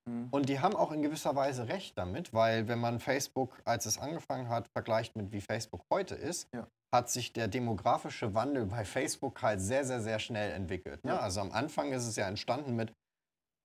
Hm, 0.09 0.29
Und 0.31 0.49
die 0.49 0.61
haben 0.61 0.77
auch 0.77 0.92
in 0.92 1.03
gewisser 1.03 1.35
Weise 1.37 1.69
recht 1.69 1.97
damit, 1.99 2.33
weil 2.33 2.69
wenn 2.69 2.79
man 2.79 3.01
Facebook, 3.01 3.61
als 3.64 3.87
es 3.87 3.99
angefangen 3.99 4.49
hat, 4.49 4.69
vergleicht 4.77 5.16
mit 5.16 5.33
wie 5.33 5.40
Facebook 5.40 5.83
heute 5.92 6.14
ist, 6.14 6.49
Ja. 6.55 6.66
hat 6.95 7.11
sich 7.11 7.33
der 7.33 7.49
demografische 7.49 8.35
Wandel 8.35 8.66
bei 8.66 8.85
Facebook 8.85 9.42
halt 9.42 9.61
sehr, 9.61 9.85
sehr, 9.85 10.01
sehr 10.01 10.19
schnell 10.19 10.53
entwickelt. 10.53 11.05
Ne? 11.05 11.12
Ja. 11.12 11.19
Also 11.21 11.40
am 11.40 11.53
Anfang 11.53 11.92
ist 11.92 12.07
es 12.07 12.16
ja 12.16 12.27
entstanden 12.29 12.75
mit, 12.77 12.92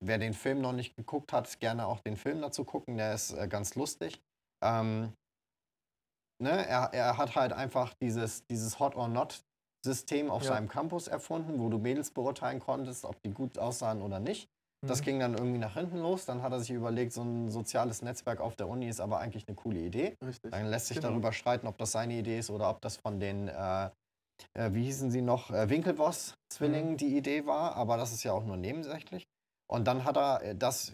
wer 0.03 0.17
den 0.17 0.33
Film 0.33 0.61
noch 0.61 0.73
nicht 0.73 0.95
geguckt 0.95 1.31
hat, 1.31 1.59
gerne 1.59 1.85
auch 1.85 1.99
den 2.01 2.17
Film 2.17 2.41
dazu 2.41 2.65
gucken, 2.65 2.97
der 2.97 3.13
ist 3.13 3.31
äh, 3.33 3.47
ganz 3.47 3.75
lustig. 3.75 4.19
Ähm, 4.63 5.13
ne? 6.41 6.65
er, 6.67 6.93
er 6.93 7.17
hat 7.17 7.35
halt 7.35 7.53
einfach 7.53 7.93
dieses, 8.01 8.45
dieses 8.47 8.79
Hot 8.79 8.95
or 8.95 9.07
Not 9.07 9.43
System 9.85 10.29
auf 10.29 10.43
Ja. 10.43 10.49
seinem 10.49 10.67
Campus 10.67 11.07
erfunden, 11.07 11.59
wo 11.59 11.69
du 11.69 11.77
Mädels 11.79 12.11
beurteilen 12.11 12.59
konntest, 12.59 13.03
ob 13.05 13.19
die 13.23 13.31
gut 13.31 13.57
aussahen 13.57 14.01
oder 14.01 14.19
nicht. 14.19 14.47
Das 14.87 14.99
hm, 14.99 15.05
ging 15.05 15.19
dann 15.19 15.33
irgendwie 15.35 15.59
nach 15.59 15.75
hinten 15.75 15.97
los. 15.99 16.25
Dann 16.25 16.41
hat 16.41 16.51
er 16.51 16.59
sich 16.59 16.71
überlegt, 16.71 17.13
so 17.13 17.21
ein 17.21 17.49
soziales 17.51 18.01
Netzwerk 18.01 18.39
auf 18.41 18.55
der 18.55 18.67
Uni 18.67 18.87
ist 18.87 18.99
aber 18.99 19.19
eigentlich 19.19 19.47
eine 19.47 19.55
coole 19.55 19.79
Idee. 19.79 20.17
richtig. 20.25 20.51
Dann 20.51 20.65
lässt 20.67 20.87
sich 20.87 20.97
Genau. 20.97 21.09
darüber 21.09 21.31
streiten, 21.33 21.67
ob 21.67 21.77
das 21.77 21.91
seine 21.91 22.15
Idee 22.15 22.39
ist 22.39 22.49
oder 22.49 22.69
ob 22.69 22.81
das 22.81 22.97
von 22.97 23.19
den, 23.19 23.47
äh, 23.47 23.85
äh, 24.55 24.73
wie 24.73 24.83
hießen 24.85 25.11
sie 25.11 25.21
noch, 25.21 25.51
äh, 25.51 25.69
Winkelboss-Zwillingen 25.69 26.93
Mhm. 26.93 26.97
die 26.97 27.15
Idee 27.17 27.45
war. 27.45 27.75
Aber 27.75 27.97
das 27.97 28.11
ist 28.11 28.23
ja 28.23 28.33
auch 28.33 28.43
nur 28.43 28.57
nebensächlich. 28.57 29.27
Und 29.69 29.85
dann 29.87 30.03
hat 30.03 30.17
er 30.17 30.41
äh, 30.41 30.55
das 30.55 30.93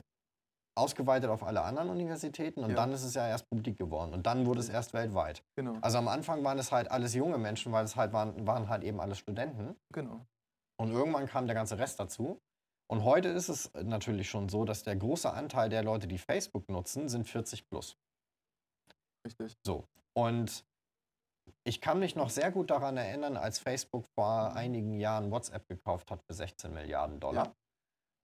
ausgeweitet 0.78 1.30
auf 1.30 1.44
alle 1.44 1.62
anderen 1.64 1.90
Universitäten 1.90 2.64
und 2.64 2.72
Ja. 2.72 2.76
dann 2.76 2.92
ist 2.92 3.04
es 3.04 3.16
ja 3.16 3.28
erst 3.28 3.50
publik 3.50 3.80
geworden 3.80 4.14
und 4.14 4.28
dann 4.28 4.46
wurde 4.46 4.60
es 4.60 4.70
erst 4.70 4.94
weltweit. 4.94 5.42
Genau, 5.56 5.74
Also 5.82 5.98
am 5.98 6.08
Anfang 6.08 6.44
waren 6.44 6.60
es 6.60 6.72
halt 6.72 6.92
alles 6.92 7.16
junge 7.16 7.40
Menschen, 7.40 7.72
weil 7.72 7.84
es 7.86 7.96
halt 7.96 8.14
waren, 8.14 8.46
waren 8.46 8.70
halt 8.70 8.84
eben 8.84 9.00
alles 9.00 9.18
Studenten. 9.18 9.76
genau. 9.92 10.22
Und 10.80 10.92
irgendwann 10.92 11.26
kam 11.26 11.48
der 11.48 11.56
ganze 11.56 11.80
Rest 11.80 12.00
dazu. 12.00 12.38
Und 12.90 13.04
heute 13.04 13.28
ist 13.30 13.50
es 13.50 13.74
natürlich 13.74 14.30
schon 14.30 14.48
so, 14.48 14.64
dass 14.64 14.84
der 14.84 14.96
große 14.96 15.32
Anteil 15.32 15.70
der 15.70 15.84
Leute, 15.84 16.08
die 16.08 16.18
Facebook 16.18 16.70
nutzen, 16.70 17.10
sind 17.10 17.28
40 17.28 17.68
plus. 17.68 17.98
Richtig. 19.26 19.58
So. 19.66 19.86
Und 20.14 20.66
ich 21.66 21.82
kann 21.82 22.00
mich 22.00 22.16
noch 22.16 22.30
sehr 22.30 22.52
gut 22.52 22.70
daran 22.70 22.98
erinnern, 22.98 23.36
als 23.36 23.60
Facebook 23.60 24.06
vor 24.16 24.54
einigen 24.56 25.00
Jahren 25.00 25.32
WhatsApp 25.32 25.68
gekauft 25.68 26.12
hat 26.12 26.22
für 26.24 26.34
16 26.34 26.74
Milliarden 26.74 27.20
Dollar. 27.20 27.48
Ja. 27.48 27.56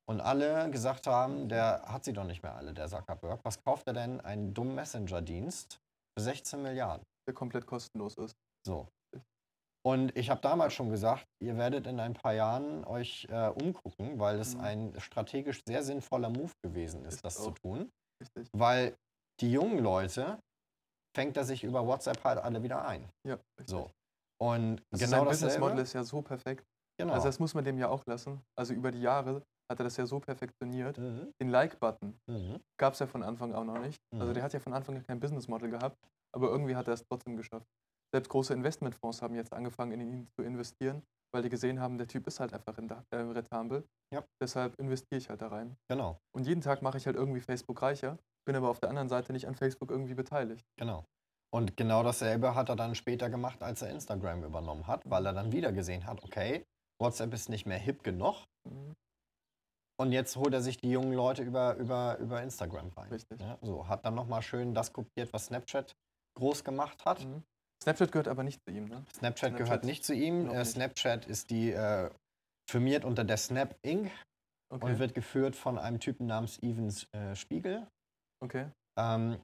Und 0.06 0.22
alle 0.22 0.70
gesagt 0.72 1.08
haben, 1.08 1.48
der 1.48 1.84
hat 1.86 2.04
sie 2.04 2.14
doch 2.14 2.26
nicht 2.26 2.44
mehr 2.44 2.56
alle, 2.56 2.74
der 2.74 2.88
Zuckerberg. 2.88 3.40
Was 3.44 3.62
kauft 3.64 3.88
er 3.88 3.94
denn? 3.94 4.20
Einen 4.22 4.54
dummen 4.54 4.76
Messenger-Dienst 4.76 5.80
für 6.18 6.24
16 6.24 6.62
Milliarden. 6.62 7.06
Der 7.28 7.34
komplett 7.34 7.66
kostenlos 7.66 8.16
ist. 8.16 8.36
So. 8.66 8.88
Und 9.86 10.16
ich 10.18 10.30
habe 10.30 10.40
damals 10.42 10.74
schon 10.74 10.90
gesagt, 10.90 11.26
ihr 11.42 11.58
werdet 11.58 11.88
in 11.88 12.00
ein 12.00 12.14
paar 12.14 12.34
Jahren 12.34 12.86
euch 12.86 13.28
äh, 13.30 13.50
umgucken, 13.50 14.18
weil 14.20 14.40
es 14.40 14.56
Mhm. 14.56 14.62
ein 14.62 15.00
strategisch 15.00 15.62
sehr 15.68 15.84
sinnvoller 15.84 16.30
Move 16.30 16.52
gewesen 16.64 17.06
ist, 17.06 17.16
Ist 17.16 17.26
das 17.26 17.36
zu 17.44 17.52
tun. 17.52 17.92
Richtig. 18.22 18.48
Weil 18.54 18.96
die 19.42 19.52
jungen 19.52 19.80
Leute 19.80 20.40
fängt 21.16 21.36
er 21.38 21.44
sich 21.44 21.64
über 21.64 21.86
WhatsApp 21.86 22.24
halt 22.24 22.40
alle 22.40 22.64
wieder 22.64 22.86
ein. 22.88 23.10
Ja, 23.28 23.36
richtig. 23.60 23.70
So. 23.70 23.92
Und 24.42 24.82
Also 24.92 25.06
genau 25.06 25.18
sein 25.20 25.28
Business 25.28 25.54
Model 25.60 25.70
dasselbe. 25.78 25.82
ist 25.82 25.94
ja 25.94 26.04
so 26.04 26.22
perfekt. 26.22 26.66
Genau. 26.98 27.14
Also 27.14 27.26
das 27.28 27.40
muss 27.40 27.54
man 27.54 27.64
dem 27.66 27.78
ja 27.78 27.90
auch 27.90 28.06
lassen. 28.06 28.42
Also 28.58 28.74
über 28.74 28.92
die 28.92 29.02
Jahre 29.02 29.44
hat 29.70 29.80
er 29.80 29.84
das 29.84 29.98
ja 29.98 30.06
so 30.06 30.20
perfektioniert. 30.20 30.98
mhm. 30.98 31.32
Den 31.42 31.50
Like-Button 31.50 32.18
Mhm. 32.30 32.60
gab 32.80 32.94
es 32.94 33.00
ja 33.00 33.08
von 33.08 33.24
Anfang 33.24 33.54
auch 33.54 33.64
noch 33.64 33.80
nicht. 33.80 34.00
Also 34.14 34.28
Mhm. 34.28 34.34
der 34.34 34.44
hat 34.44 34.54
ja 34.54 34.60
von 34.60 34.74
Anfang 34.74 34.96
an 34.98 35.04
kein 35.04 35.20
Business 35.20 35.48
Model 35.48 35.70
gehabt, 35.70 35.98
aber 36.34 36.50
irgendwie 36.50 36.76
hat 36.76 36.88
er 36.88 36.94
es 36.94 37.04
trotzdem 37.10 37.36
geschafft. 37.36 37.68
Selbst 38.14 38.30
große 38.30 38.54
Investmentfonds 38.54 39.22
haben 39.22 39.36
jetzt 39.36 39.54
angefangen, 39.54 39.94
in 39.94 40.02
ihn 40.02 40.28
zu 40.36 40.44
investieren, 40.44 41.02
weil 41.34 41.42
die 41.42 41.50
gesehen 41.50 41.80
haben, 41.80 41.98
der 41.98 42.08
Typ 42.08 42.28
ist 42.28 42.40
halt 42.40 42.54
einfach 42.54 42.78
äh, 42.78 43.16
rentabel. 43.16 43.88
Ja. 44.14 44.24
Deshalb 44.42 44.80
investiere 44.80 45.18
ich 45.18 45.30
halt 45.30 45.42
da 45.42 45.48
rein. 45.48 45.76
Genau. 45.90 46.20
Und 46.36 46.46
jeden 46.46 46.62
Tag 46.62 46.84
mache 46.84 46.98
ich 46.98 47.08
halt 47.08 47.16
irgendwie 47.16 47.42
Facebook 47.42 47.82
reicher, 47.82 48.20
bin 48.46 48.56
aber 48.56 48.70
auf 48.70 48.80
der 48.80 48.90
anderen 48.90 49.10
Seite 49.10 49.34
nicht 49.34 49.48
an 49.48 49.56
Facebook 49.56 49.90
irgendwie 49.90 50.14
beteiligt. 50.14 50.64
Genau. 50.78 51.06
Und 51.52 51.76
genau 51.76 52.04
dasselbe 52.04 52.56
hat 52.56 52.70
er 52.70 52.76
dann 52.76 52.96
später 52.96 53.30
gemacht, 53.30 53.62
als 53.64 53.82
er 53.82 53.90
Instagram 53.90 54.44
übernommen 54.44 54.86
hat, 54.86 55.02
weil 55.10 55.26
er 55.26 55.34
dann 55.34 55.52
wieder 55.52 55.72
gesehen 55.72 56.06
hat, 56.06 56.24
okay, 56.24 56.66
WhatsApp 57.00 57.34
ist 57.34 57.50
nicht 57.50 57.66
mehr 57.66 57.78
hip 57.78 58.04
genug. 58.04 58.46
Mhm. 58.70 58.94
Und 60.00 60.12
jetzt 60.12 60.36
holt 60.36 60.54
er 60.54 60.62
sich 60.62 60.78
die 60.78 60.90
jungen 60.90 61.14
Leute 61.14 61.44
über, 61.44 61.76
über, 61.76 62.18
über 62.18 62.42
Instagram 62.42 62.90
rein. 62.90 63.10
Richtig. 63.10 63.40
Ja, 63.40 63.58
so, 63.62 63.88
hat 63.88 64.06
dann 64.06 64.16
nochmal 64.16 64.42
schön 64.42 64.74
das 64.74 64.94
kopiert, 64.94 65.32
was 65.34 65.46
Snapchat 65.46 65.96
groß 66.36 66.64
gemacht 66.64 67.06
hat. 67.06 67.24
Mhm. 67.24 67.44
Snapchat 67.84 68.12
gehört 68.14 68.28
aber 68.30 68.44
nicht 68.44 68.62
zu 68.66 68.72
ihm, 68.72 68.86
ne? 68.86 69.04
Snapchat, 69.14 69.50
Snapchat 69.50 69.58
gehört 69.58 69.84
nicht 69.84 70.06
zu 70.06 70.14
ihm. 70.14 70.50
Äh. 70.50 70.64
Snapchat 70.64 71.26
ist 71.26 71.50
die 71.50 71.72
äh, 71.72 72.10
firmiert 72.70 73.04
unter 73.04 73.24
der 73.24 73.38
Snap 73.38 73.76
Inc. 73.82 74.10
Okay. 74.70 74.86
und 74.86 75.00
wird 75.00 75.14
geführt 75.14 75.56
von 75.56 75.78
einem 75.78 76.00
Typen 76.00 76.26
namens 76.26 76.58
Evans 76.64 77.08
äh, 77.14 77.36
Spiegel. 77.36 77.86
okay. 78.44 78.68
Ähm, 78.98 79.40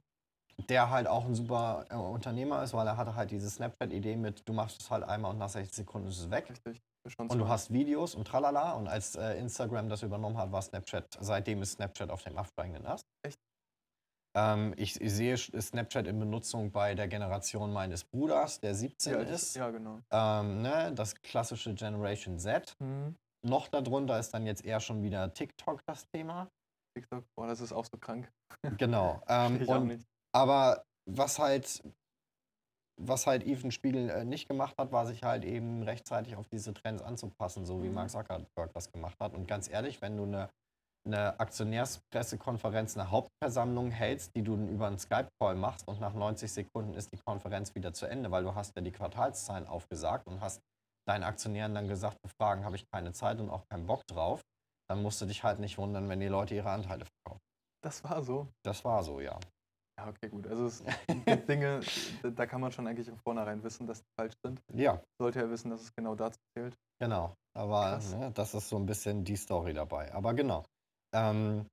der 0.68 0.90
halt 0.90 1.06
auch 1.06 1.24
ein 1.24 1.34
super 1.34 1.86
äh, 1.88 1.94
Unternehmer 1.94 2.62
ist, 2.62 2.74
weil 2.74 2.86
er 2.86 2.96
hatte 2.96 3.14
halt 3.14 3.30
diese 3.30 3.48
Snapchat-Idee 3.48 4.16
mit, 4.16 4.46
du 4.46 4.52
machst 4.52 4.80
es 4.80 4.90
halt 4.90 5.04
einmal 5.04 5.30
und 5.30 5.38
nach 5.38 5.48
60 5.48 5.74
Sekunden 5.74 6.08
ist 6.08 6.18
es 6.18 6.30
weg. 6.30 6.50
Richtig. 6.50 6.82
Und 7.16 7.38
du 7.38 7.48
hast 7.48 7.72
Videos 7.72 8.14
und 8.14 8.26
tralala. 8.26 8.72
Und 8.72 8.88
als 8.88 9.16
äh, 9.16 9.38
Instagram 9.38 9.88
das 9.88 10.02
übernommen 10.02 10.36
hat, 10.36 10.52
war 10.52 10.60
Snapchat, 10.60 11.16
seitdem 11.20 11.62
ist 11.62 11.72
Snapchat 11.72 12.10
auf 12.10 12.22
dem 12.22 12.36
absteigenden 12.36 12.86
Ast. 12.86 13.04
Echt? 13.22 13.38
Ähm, 14.36 14.74
ich, 14.76 15.00
ich 15.00 15.12
sehe 15.12 15.36
Snapchat 15.36 16.06
in 16.06 16.18
Benutzung 16.18 16.70
bei 16.70 16.94
der 16.94 17.08
Generation 17.08 17.72
meines 17.72 18.04
Bruders, 18.04 18.60
der 18.60 18.74
17 18.74 19.12
ja, 19.12 19.18
ist. 19.20 19.56
Ja, 19.56 19.70
genau. 19.70 20.00
Ähm, 20.10 20.62
ne, 20.62 20.92
das 20.94 21.14
klassische 21.16 21.74
Generation 21.74 22.38
Z. 22.38 22.76
Mhm. 22.78 23.16
Noch 23.46 23.68
darunter 23.68 24.18
ist 24.18 24.32
dann 24.32 24.46
jetzt 24.46 24.64
eher 24.64 24.80
schon 24.80 25.02
wieder 25.02 25.32
TikTok 25.32 25.80
das 25.86 26.06
Thema. 26.10 26.48
TikTok, 26.96 27.24
boah, 27.36 27.46
das 27.46 27.60
ist 27.60 27.72
auch 27.72 27.84
so 27.84 27.96
krank. 27.98 28.30
Genau. 28.78 29.22
Ähm, 29.28 29.62
ich 29.62 29.68
auch 29.68 29.76
und 29.76 29.86
nicht. 29.86 30.06
Aber 30.32 30.84
was 31.06 31.38
halt, 31.38 31.82
was 33.00 33.26
halt 33.26 33.46
Ethan 33.46 33.72
Spiegel 33.72 34.10
äh, 34.10 34.24
nicht 34.24 34.48
gemacht 34.48 34.76
hat, 34.78 34.92
war 34.92 35.06
sich 35.06 35.22
halt 35.22 35.44
eben 35.44 35.82
rechtzeitig 35.82 36.36
auf 36.36 36.48
diese 36.48 36.74
Trends 36.74 37.02
anzupassen, 37.02 37.64
so 37.64 37.82
wie 37.82 37.88
Mhm. 37.88 37.94
Mark 37.94 38.10
Zuckerberg 38.10 38.72
das 38.74 38.92
gemacht 38.92 39.18
hat. 39.20 39.34
Und 39.34 39.46
ganz 39.48 39.68
ehrlich, 39.70 40.02
wenn 40.02 40.16
du 40.16 40.24
eine, 40.24 40.50
eine 41.06 41.38
Aktionärspressekonferenz, 41.40 42.96
eine 42.96 43.10
Hauptversammlung 43.10 43.90
hältst, 43.90 44.34
die 44.36 44.42
du 44.42 44.56
dann 44.56 44.68
über 44.68 44.86
einen 44.86 44.98
Skype-Call 44.98 45.56
machst 45.56 45.86
und 45.88 46.00
nach 46.00 46.14
90 46.14 46.52
Sekunden 46.52 46.94
ist 46.94 47.12
die 47.12 47.18
Konferenz 47.18 47.74
wieder 47.74 47.92
zu 47.92 48.06
Ende, 48.06 48.30
weil 48.30 48.42
du 48.44 48.54
hast 48.54 48.76
ja 48.76 48.82
die 48.82 48.92
Quartalszahlen 48.92 49.66
aufgesagt 49.66 50.26
und 50.26 50.40
hast 50.40 50.60
deinen 51.08 51.24
Aktionären 51.24 51.74
dann 51.74 51.88
gesagt, 51.88 52.18
für 52.24 52.30
Fragen 52.40 52.64
habe 52.64 52.76
ich 52.76 52.84
keine 52.90 53.12
Zeit 53.12 53.40
und 53.40 53.50
auch 53.50 53.64
keinen 53.70 53.86
Bock 53.86 54.06
drauf, 54.06 54.42
dann 54.88 55.02
musst 55.02 55.20
du 55.20 55.26
dich 55.26 55.42
halt 55.42 55.58
nicht 55.58 55.78
wundern, 55.78 56.08
wenn 56.08 56.20
die 56.20 56.28
Leute 56.28 56.54
ihre 56.54 56.70
Anteile 56.70 57.04
verkaufen. 57.04 57.40
Das 57.82 58.04
war 58.04 58.22
so. 58.22 58.48
Das 58.64 58.84
war 58.84 59.02
so, 59.02 59.20
ja. 59.20 59.38
Ja, 59.98 60.08
okay, 60.08 60.28
gut. 60.28 60.46
Also 60.46 60.66
es 60.66 60.82
gibt 61.26 61.48
Dinge, 61.48 61.80
da- 62.36 62.46
kann 62.46 62.60
man 62.60 62.72
schon 62.72 62.86
eigentlich 62.86 63.08
im 63.08 63.16
Vornherein 63.18 63.62
wissen, 63.62 63.86
dass 63.86 64.00
die 64.00 64.08
falsch 64.18 64.34
sind. 64.44 64.60
Ja, 64.74 65.00
Sollte 65.20 65.40
er 65.40 65.50
wissen, 65.50 65.70
dass 65.70 65.80
es 65.82 65.94
genau 65.94 66.14
dazu 66.14 66.38
zählt. 66.56 66.76
Genau, 67.00 67.34
aber 67.56 67.98
ne, 67.98 68.30
das 68.34 68.54
ist 68.54 68.68
so 68.68 68.76
ein 68.76 68.86
bisschen 68.86 69.24
die 69.24 69.36
Story 69.36 69.72
dabei. 69.72 70.12
Aber 70.14 70.34
genau. 70.34 70.64
Ähm, 71.14 71.66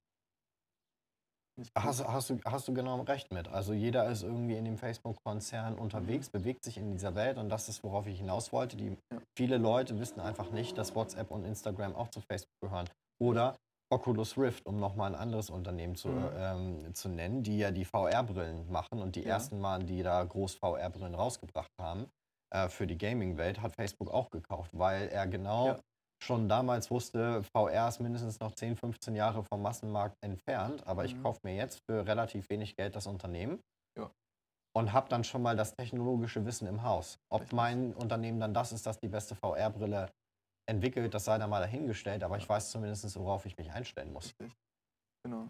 hast, 1.76 2.06
hast, 2.06 2.30
du, 2.30 2.38
hast 2.44 2.68
du 2.68 2.74
genau 2.74 3.00
recht 3.02 3.32
mit. 3.32 3.48
Also 3.48 3.72
jeder 3.72 4.08
ist 4.08 4.22
irgendwie 4.22 4.56
in 4.56 4.64
dem 4.64 4.78
Facebook-Konzern 4.78 5.74
Mhm. 5.74 5.80
unterwegs, 5.80 6.28
bewegt 6.30 6.64
sich 6.64 6.76
in 6.78 6.92
dieser 6.92 7.14
Welt 7.14 7.38
und 7.38 7.48
das 7.48 7.68
ist, 7.68 7.82
worauf 7.82 8.06
ich 8.06 8.18
hinaus 8.18 8.52
wollte. 8.52 8.76
Die. 8.76 8.96
Viele 9.36 9.58
Leute 9.58 9.98
wissen 10.00 10.20
einfach 10.20 10.50
nicht, 10.50 10.76
dass 10.78 10.94
WhatsApp 10.94 11.30
und 11.30 11.44
Instagram 11.44 11.94
auch 11.94 12.08
zu 12.08 12.20
Facebook 12.20 12.52
gehören. 12.60 12.88
Oder 13.20 13.56
Oculus 13.90 14.36
Rift, 14.36 14.66
um 14.66 14.80
nochmal 14.80 15.14
ein 15.14 15.20
anderes 15.20 15.48
Unternehmen 15.48 15.94
zu, 15.96 16.08
Mhm. 16.08 16.30
ähm, 16.36 16.94
zu 16.94 17.08
nennen, 17.08 17.42
die 17.42 17.58
ja 17.58 17.70
die 17.70 17.84
VR-Brillen 17.84 18.70
machen 18.70 19.00
und 19.00 19.16
die 19.16 19.22
Ja. 19.22 19.34
ersten 19.34 19.60
Mal, 19.60 19.82
die 19.84 20.02
da 20.02 20.22
groß 20.24 20.54
VR-Brillen 20.56 21.14
rausgebracht 21.14 21.70
haben 21.80 22.06
äh, 22.50 22.68
für 22.68 22.86
die 22.86 22.98
Gaming-Welt, 22.98 23.62
hat 23.62 23.74
Facebook 23.74 24.10
auch 24.10 24.30
gekauft, 24.30 24.70
weil 24.74 25.08
er 25.08 25.26
genau 25.26 25.66
Ja. 25.68 25.80
Schon 26.22 26.48
damals 26.48 26.90
wusste, 26.90 27.42
VR 27.44 27.88
ist 27.88 28.00
mindestens 28.00 28.40
noch 28.40 28.52
10, 28.52 28.76
15 28.76 29.14
Jahre 29.14 29.42
vom 29.44 29.62
Massenmarkt 29.62 30.16
entfernt, 30.24 30.86
aber 30.86 31.04
ich 31.04 31.14
Mhm. 31.14 31.22
kaufe 31.22 31.40
mir 31.44 31.54
jetzt 31.54 31.80
für 31.88 32.06
relativ 32.06 32.48
wenig 32.50 32.76
Geld 32.76 32.96
das 32.96 33.06
Unternehmen 33.06 33.60
Ja. 33.96 34.10
und 34.76 34.92
habe 34.92 35.08
dann 35.08 35.24
schon 35.24 35.42
mal 35.42 35.56
das 35.56 35.74
technologische 35.74 36.44
Wissen 36.44 36.66
im 36.66 36.82
Haus. 36.82 37.18
Ob 37.32 37.42
Richtig. 37.42 37.56
mein 37.56 37.94
Unternehmen 37.94 38.40
dann 38.40 38.52
das 38.54 38.72
ist, 38.72 38.86
das 38.86 38.98
die 38.98 39.08
beste 39.08 39.34
VR-Brille 39.36 40.10
entwickelt, 40.68 41.14
das 41.14 41.24
sei 41.24 41.38
dann 41.38 41.50
mal 41.50 41.60
dahingestellt, 41.60 42.22
aber 42.24 42.36
ich 42.36 42.48
weiß 42.48 42.70
zumindest, 42.70 43.16
worauf 43.18 43.46
ich 43.46 43.56
mich 43.56 43.70
einstellen 43.72 44.12
muss. 44.12 44.26
Richtig. 44.26 44.52
Genau. 45.24 45.48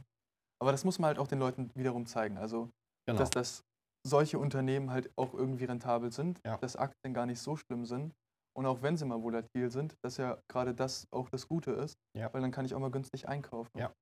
Aber 0.61 0.73
das 0.73 0.85
muss 0.85 0.99
man 0.99 1.09
halt 1.09 1.19
auch 1.19 1.29
den 1.29 1.39
Leuten 1.39 1.71
wiederum 1.75 2.07
zeigen. 2.07 2.37
Also, 2.37 2.69
Genau. 3.07 3.19
dass, 3.21 3.31
dass 3.31 3.65
solche 4.07 4.39
Unternehmen 4.39 4.91
halt 4.91 5.11
auch 5.17 5.33
irgendwie 5.35 5.65
rentabel 5.65 6.13
sind, 6.13 6.41
Ja. 6.45 6.57
dass 6.59 6.77
Aktien 6.77 7.15
gar 7.15 7.27
nicht 7.27 7.41
so 7.41 7.57
schlimm 7.57 7.85
sind. 7.85 8.15
Und 8.59 8.67
auch 8.67 8.83
wenn 8.83 8.97
sie 8.97 9.05
mal 9.05 9.23
volatil 9.23 9.71
sind, 9.71 9.95
dass 10.03 10.17
ja 10.17 10.37
gerade 10.51 10.75
das 10.75 11.07
auch 11.13 11.29
das 11.31 11.47
Gute 11.47 11.71
ist, 11.71 11.97
Ja. 12.17 12.33
weil 12.35 12.41
dann 12.41 12.51
kann 12.51 12.65
ich 12.65 12.75
auch 12.75 12.81
mal 12.81 12.91
günstig 12.91 13.29
einkaufen. 13.29 13.79
Ja. 13.79 13.93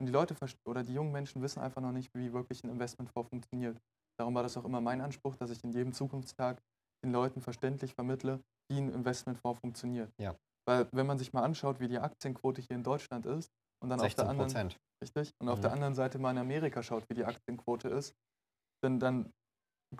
Und 0.00 0.06
die 0.06 0.12
Leute 0.12 0.34
oder 0.66 0.82
die 0.82 0.94
jungen 0.94 1.12
Menschen 1.12 1.42
wissen 1.42 1.60
einfach 1.60 1.80
noch 1.80 1.92
nicht, 1.92 2.10
wie 2.14 2.32
wirklich 2.32 2.64
ein 2.64 2.70
Investmentfonds 2.70 3.28
funktioniert. 3.30 3.78
Darum 4.18 4.34
war 4.34 4.42
das 4.42 4.56
auch 4.56 4.64
immer 4.64 4.80
mein 4.80 5.00
Anspruch, 5.00 5.36
dass 5.36 5.50
ich 5.50 5.62
in 5.62 5.70
jedem 5.70 5.92
Zukunftstag 5.92 6.60
den 7.04 7.12
Leuten 7.12 7.40
verständlich 7.40 7.94
vermittle, 7.94 8.40
wie 8.68 8.78
ein 8.78 8.92
Investmentfonds 8.92 9.60
funktioniert. 9.60 10.10
Ja. 10.18 10.34
Weil 10.66 10.88
wenn 10.92 11.06
man 11.06 11.18
sich 11.18 11.32
mal 11.32 11.42
anschaut, 11.44 11.78
wie 11.78 11.86
die 11.88 11.98
Aktienquote 12.00 12.60
hier 12.62 12.76
in 12.76 12.82
Deutschland 12.82 13.26
ist 13.26 13.48
und 13.82 13.90
dann 13.90 14.00
auf 14.00 14.12
der 14.14 14.26
16 14.26 14.26
anderen. 14.26 14.74
Richtig. 15.02 15.30
Und 15.40 15.48
auf 15.48 15.58
Mhm. 15.58 15.62
der 15.62 15.72
anderen 15.72 15.94
Seite 15.94 16.18
mal 16.18 16.32
in 16.32 16.38
Amerika 16.38 16.82
schaut, 16.82 17.08
wie 17.08 17.14
die 17.14 17.24
Aktienquote 17.24 17.88
ist, 17.88 18.12
dann, 18.82 18.98
dann 18.98 19.30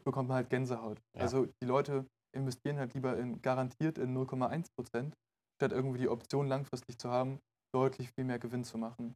bekommt 0.05 0.29
man 0.29 0.37
halt 0.37 0.51
Gänsehaut. 0.51 1.01
Ja. 1.17 1.23
Also 1.23 1.47
die 1.63 1.67
Leute 1.67 2.07
investieren 2.33 2.79
halt 2.79 2.95
lieber 2.95 3.17
in 3.19 3.43
garantiert 3.43 3.99
in 3.99 4.15
0,1 4.17 4.69
Prozent, 4.77 5.15
statt 5.57 5.73
irgendwie 5.73 5.99
die 5.99 6.09
Option 6.09 6.49
langfristig 6.49 6.99
zu 6.99 7.11
haben, 7.11 7.41
deutlich 7.75 8.11
viel 8.13 8.25
mehr 8.25 8.39
Gewinn 8.39 8.65
zu 8.65 8.79
machen. 8.79 9.15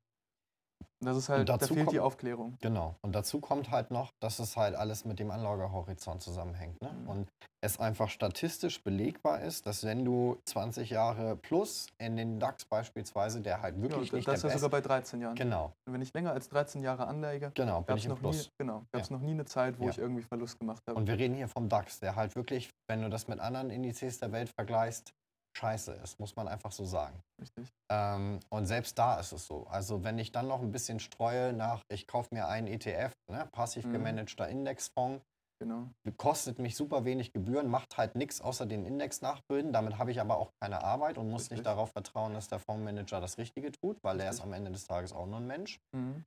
Und 1.04 1.10
das 1.10 1.18
ist 1.18 1.28
halt, 1.28 1.48
da 1.50 1.58
dazu 1.58 1.74
fehlt 1.74 1.90
die 1.92 1.96
kommt- 1.96 2.06
Aufklärung. 2.06 2.56
Genau. 2.62 2.94
Und 3.02 3.14
dazu 3.14 3.38
kommt 3.40 3.70
halt 3.70 3.90
noch, 3.90 4.10
dass 4.22 4.38
es 4.38 4.56
halt 4.56 4.74
alles 4.74 5.04
mit 5.04 5.18
dem 5.18 5.30
Anlagehorizont 5.30 6.22
zusammenhängt. 6.22 6.80
Ne? 6.80 6.90
Mhm. 6.92 7.08
Und 7.08 7.28
es 7.62 7.78
einfach 7.78 8.08
statistisch 8.08 8.82
belegbar 8.82 9.40
ist, 9.42 9.66
dass 9.66 9.84
wenn 9.84 10.04
du 10.04 10.38
20 10.46 10.88
Jahre 10.90 11.36
plus 11.36 11.88
in 11.98 12.16
den 12.16 12.38
DAX 12.40 12.64
beispielsweise, 12.64 13.40
der 13.42 13.60
halt 13.60 13.76
Ja, 13.76 13.82
wirklich 13.82 14.12
und 14.12 14.16
nicht 14.16 14.28
das 14.28 14.44
ist 14.44 14.50
ja 14.50 14.58
sogar 14.58 14.70
bei 14.70 14.80
13 14.80 15.20
Jahren. 15.20 15.34
Genau, 15.34 15.72
Und 15.86 15.92
wenn 15.94 16.00
ich 16.02 16.12
länger 16.14 16.32
als 16.32 16.48
13 16.48 16.82
Jahre 16.82 17.06
anlege, 17.06 17.52
genau, 17.54 17.82
gab 17.82 17.96
ich 17.98 18.04
es 18.04 18.08
noch, 18.08 18.20
nie, 18.22 18.38
genau, 18.58 18.82
Ja. 18.94 19.02
noch 19.10 19.20
nie 19.20 19.32
eine 19.32 19.44
Zeit, 19.44 19.78
wo 19.78 19.84
Ja. 19.84 19.90
ich 19.90 19.98
irgendwie 19.98 20.22
Verlust 20.22 20.58
gemacht 20.58 20.82
habe. 20.88 20.98
Und 20.98 21.06
wir 21.06 21.18
reden 21.18 21.34
hier 21.34 21.48
vom 21.48 21.68
DAX, 21.68 22.00
der 22.00 22.16
halt 22.16 22.34
wirklich, 22.34 22.70
wenn 22.88 23.02
du 23.02 23.10
das 23.10 23.28
mit 23.28 23.40
anderen 23.40 23.68
Indizes 23.70 24.18
der 24.20 24.32
Welt 24.32 24.50
vergleichst, 24.58 25.12
scheiße 25.56 25.92
ist, 26.02 26.18
muss 26.20 26.36
man 26.36 26.48
einfach 26.48 26.72
so 26.72 26.84
sagen. 26.84 27.20
Richtig. 27.40 27.72
Ähm, 27.90 28.40
und 28.50 28.66
selbst 28.66 28.98
da 28.98 29.18
ist 29.20 29.32
es 29.32 29.46
so. 29.46 29.66
Also 29.68 30.02
wenn 30.04 30.18
ich 30.18 30.32
dann 30.32 30.48
noch 30.48 30.60
ein 30.60 30.72
bisschen 30.72 31.00
streue 31.00 31.52
nach, 31.52 31.82
ich 31.88 32.06
kaufe 32.06 32.34
mir 32.34 32.48
einen 32.48 32.66
ETF, 32.66 33.12
ne, 33.30 33.46
passiv 33.52 33.84
Mhm. 33.86 33.92
gemanagter 33.92 34.48
Indexfonds, 34.48 35.24
Genau. 35.60 35.88
kostet 36.16 36.58
mich 36.58 36.76
super 36.76 37.04
wenig 37.04 37.32
Gebühren, 37.32 37.68
macht 37.68 37.96
halt 37.96 38.16
nichts 38.16 38.40
außer 38.40 38.66
den 38.66 38.84
Index 38.84 39.22
nachbilden. 39.22 39.72
Damit 39.72 39.98
habe 39.98 40.10
ich 40.10 40.20
aber 40.20 40.36
auch 40.36 40.50
keine 40.60 40.82
Arbeit 40.82 41.16
und 41.16 41.30
muss 41.30 41.42
Richtig. 41.42 41.58
nicht 41.58 41.66
darauf 41.66 41.90
vertrauen, 41.92 42.34
dass 42.34 42.48
der 42.48 42.58
Fondsmanager 42.58 43.20
das 43.20 43.38
Richtige 43.38 43.70
tut, 43.70 43.96
weil 44.02 44.18
der 44.18 44.26
ist 44.30 44.36
Richtig. 44.38 44.46
am 44.46 44.52
Ende 44.52 44.72
des 44.72 44.84
Tages 44.86 45.12
auch 45.12 45.26
nur 45.26 45.38
ein 45.38 45.46
Mensch. 45.46 45.78
Mhm. 45.94 46.24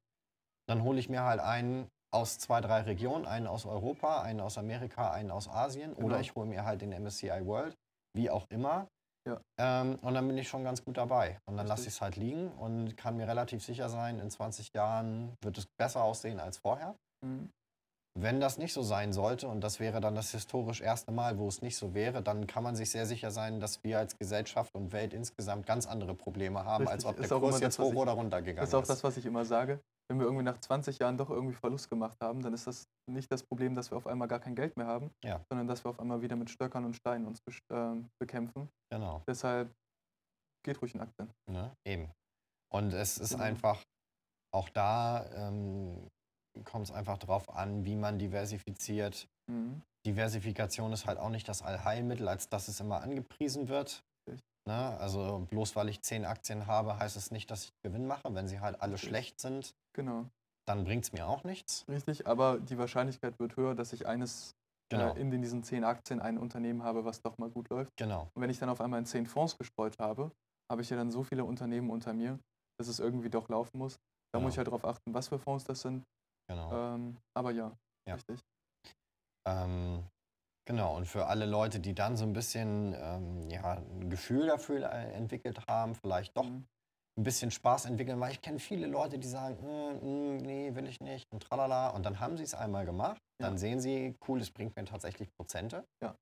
Dann 0.70 0.84
hole 0.84 1.00
ich 1.00 1.10
mir 1.10 1.24
halt 1.24 1.40
einen 1.42 1.88
aus 2.14 2.40
zwei, 2.40 2.62
drei 2.62 2.82
Regionen, 2.82 3.26
einen 3.26 3.48
aus 3.48 3.66
Europa, 3.66 4.22
einen 4.22 4.40
aus 4.40 4.58
Amerika, 4.58 5.12
einen 5.12 5.30
aus 5.30 5.50
Asien. 5.50 5.94
Genau. 5.94 6.08
Oder 6.08 6.20
ich 6.22 6.34
hole 6.36 6.48
mir 6.48 6.64
halt 6.64 6.82
den 6.82 6.94
MSCI 6.94 7.46
World, 7.46 7.76
wie 8.16 8.30
auch 8.30 8.46
immer. 8.50 8.88
Ja. 9.28 9.42
Ähm, 9.60 9.96
und 10.02 10.14
dann 10.14 10.28
bin 10.28 10.38
ich 10.38 10.48
schon 10.48 10.64
ganz 10.64 10.84
gut 10.84 10.98
dabei. 10.98 11.38
Und 11.46 11.58
dann 11.58 11.68
lasse 11.68 11.84
ich 11.84 11.96
es 11.96 12.02
halt 12.02 12.16
liegen 12.16 12.50
und 12.54 12.96
kann 12.96 13.18
mir 13.18 13.28
relativ 13.28 13.64
sicher 13.64 13.90
sein, 13.90 14.20
in 14.20 14.30
20 14.30 14.74
Jahren 14.74 15.34
wird 15.44 15.58
es 15.58 15.68
besser 15.78 16.04
aussehen 16.04 16.40
als 16.40 16.58
vorher. 16.58 16.96
Mhm. 17.26 17.50
Wenn 18.20 18.40
das 18.40 18.58
nicht 18.58 18.74
so 18.74 18.82
sein 18.82 19.14
sollte, 19.14 19.48
und 19.48 19.62
das 19.62 19.80
wäre 19.80 20.02
dann 20.02 20.16
das 20.16 20.32
historisch 20.32 20.82
erste 20.82 21.12
Mal, 21.12 21.38
wo 21.38 21.48
es 21.48 21.62
nicht 21.62 21.78
so 21.78 21.94
wäre, 21.94 22.24
dann 22.24 22.48
kann 22.48 22.64
man 22.64 22.76
sich 22.76 22.90
sehr 22.90 23.06
sicher 23.06 23.30
sein, 23.30 23.60
dass 23.60 23.84
wir 23.84 24.00
als 24.00 24.18
Gesellschaft 24.18 24.74
und 24.74 24.92
Welt 24.92 25.14
insgesamt 25.14 25.68
ganz 25.68 25.86
andere 25.86 26.16
Probleme 26.16 26.66
haben, 26.66 26.88
als 26.88 27.06
Richtig. 27.06 27.10
ob 27.10 27.16
der 27.18 27.26
Ist 27.26 27.42
Kurs 27.42 27.52
das, 27.56 27.62
jetzt 27.62 27.80
hoch 27.80 27.92
ich- 27.92 27.98
oder 27.98 28.14
runter 28.14 28.42
gegangen 28.42 28.62
Das 28.62 28.70
ist 28.70 28.76
auch 28.76 28.88
das, 28.88 29.04
was 29.04 29.18
ich 29.18 29.26
immer 29.28 29.46
sage. 29.46 29.82
Wenn 30.10 30.20
wir 30.20 30.26
irgendwie 30.26 30.44
nach 30.46 30.58
20 30.58 31.00
Jahren 31.00 31.18
doch 31.18 31.30
irgendwie 31.30 31.54
Verlust 31.56 31.90
gemacht 31.90 32.18
haben, 32.22 32.42
dann 32.42 32.54
ist 32.54 32.66
das 32.68 32.88
nicht 33.10 33.30
das 33.32 33.44
Problem, 33.44 33.76
dass 33.76 33.92
wir 33.92 33.98
auf 33.98 34.08
einmal 34.08 34.28
gar 34.28 34.40
kein 34.40 34.56
Geld 34.56 34.78
mehr 34.78 34.88
haben, 34.88 35.12
Ja. 35.24 35.42
sondern 35.50 35.68
dass 35.68 35.84
wir 35.84 35.90
auf 35.90 36.00
einmal 36.00 36.22
wieder 36.22 36.36
mit 36.38 36.50
Stöckern 36.50 36.86
und 36.86 36.96
Steinen 36.96 37.26
uns 37.28 37.42
ähm, 37.72 38.10
bekämpfen. 38.20 38.70
Genau. 38.90 39.22
Deshalb 39.28 39.70
geht 40.64 40.82
ruhig 40.82 40.96
in 40.96 41.02
Aktien. 41.02 41.30
Ne? 41.50 41.74
Eben. 41.86 42.10
Und 42.74 42.94
es 42.94 43.18
ist 43.18 43.32
Genau. 43.32 43.44
einfach, 43.44 43.84
auch 44.54 44.70
da 44.70 45.26
ähm, 45.34 46.08
kommt 46.64 46.86
es 46.86 46.92
einfach 46.92 47.18
drauf 47.18 47.50
an, 47.50 47.84
wie 47.86 47.96
man 47.96 48.18
diversifiziert. 48.18 49.28
Mhm. 49.52 49.82
Diversifikation 50.06 50.94
ist 50.94 51.06
halt 51.06 51.18
auch 51.20 51.30
nicht 51.30 51.48
das 51.50 51.62
Allheilmittel, 51.62 52.30
als 52.30 52.48
dass 52.48 52.70
es 52.70 52.80
immer 52.80 53.02
angepriesen 53.02 53.68
wird. 53.68 54.04
Ne? 54.68 54.98
Also 55.00 55.48
bloß 55.50 55.78
weil 55.78 55.88
ich 55.88 56.02
zehn 56.02 56.26
Aktien 56.26 56.68
habe, 56.68 57.00
heißt 57.00 57.16
es 57.16 57.32
nicht, 57.32 57.50
dass 57.50 57.64
ich 57.64 57.72
Gewinn 57.84 58.06
mache. 58.06 58.36
Wenn 58.36 58.48
sie 58.50 58.60
halt 58.60 58.82
alle 58.82 58.94
Richtig. 58.94 59.10
schlecht 59.10 59.40
sind, 59.40 59.74
Genau. 59.96 60.26
dann 60.68 60.84
bringt 60.84 61.06
es 61.06 61.14
mir 61.14 61.26
auch 61.26 61.46
nichts. 61.46 61.86
Richtig, 61.88 62.28
aber 62.28 62.60
die 62.60 62.78
Wahrscheinlichkeit 62.78 63.40
wird 63.40 63.56
höher, 63.56 63.76
dass 63.76 63.94
ich 63.94 64.06
eines 64.06 64.54
Genau. 64.90 65.14
äh, 65.16 65.20
in 65.22 65.32
diesen 65.42 65.64
10 65.64 65.84
Aktien 65.86 66.20
ein 66.20 66.38
Unternehmen 66.38 66.84
habe, 66.84 67.06
was 67.06 67.22
doch 67.22 67.38
mal 67.38 67.50
gut 67.50 67.70
läuft. 67.70 67.92
Genau. 67.98 68.30
Und 68.34 68.42
wenn 68.42 68.50
ich 68.50 68.60
dann 68.60 68.70
auf 68.70 68.82
einmal 68.82 69.00
in 69.00 69.06
10 69.06 69.26
Fonds 69.26 69.58
gestreut 69.58 69.98
habe, 70.00 70.32
habe 70.70 70.82
ich 70.82 70.90
ja 70.90 70.98
dann 70.98 71.12
so 71.12 71.24
viele 71.24 71.46
Unternehmen 71.46 71.90
unter 71.90 72.14
mir, 72.14 72.38
dass 72.78 72.90
es 72.90 73.00
irgendwie 73.00 73.30
doch 73.30 73.48
laufen 73.48 73.78
muss. 73.78 73.98
Da 74.34 74.42
muss 74.42 74.52
ich 74.52 74.56
Genau. 74.56 74.58
halt 74.58 74.68
darauf 74.84 74.86
achten, 74.86 75.14
was 75.14 75.30
für 75.30 75.40
Fonds 75.40 75.64
das 75.64 75.82
sind. 75.82 76.04
Genau. 76.50 76.72
Ähm, 76.74 77.18
aber 77.34 77.52
ja, 77.52 77.74
Ja. 78.08 78.16
richtig. 78.16 78.40
Ähm, 79.48 80.04
genau, 80.68 80.96
und 80.96 81.06
für 81.08 81.26
alle 81.26 81.46
Leute, 81.46 81.80
die 81.80 81.96
dann 81.96 82.16
so 82.18 82.26
ein 82.26 82.34
bisschen 82.34 82.94
ähm, 82.96 83.50
ja, 83.50 83.78
ein 83.78 84.10
Gefühl 84.10 84.48
dafür 84.48 84.92
äh, 84.92 85.14
entwickelt 85.14 85.60
haben, 85.68 85.96
vielleicht 85.96 86.38
doch 86.38 86.44
Mhm. 86.44 86.68
ein 87.18 87.24
bisschen 87.24 87.50
Spaß 87.50 87.86
entwickeln, 87.86 88.20
weil 88.20 88.32
ich 88.32 88.42
kenne 88.42 88.60
viele 88.60 88.86
Leute, 88.86 89.18
die 89.18 89.28
sagen, 89.28 89.56
"Mm, 89.64 90.36
mm, 90.36 90.38
nee, 90.38 90.76
will 90.76 90.86
ich 90.88 91.00
nicht 91.00 91.26
und 91.34 91.42
tralala. 91.42 91.90
Und 91.90 92.06
dann 92.06 92.20
haben 92.20 92.38
sie 92.38 92.44
es 92.44 92.54
einmal 92.54 92.86
gemacht, 92.86 93.20
Ja. 93.42 93.48
dann 93.48 93.58
sehen 93.58 93.80
sie, 93.80 94.16
cool, 94.28 94.40
es 94.40 94.52
bringt 94.52 94.76
mir 94.76 94.86
tatsächlich 94.86 95.30
Prozente. 95.36 95.84
Ja. 96.04 96.16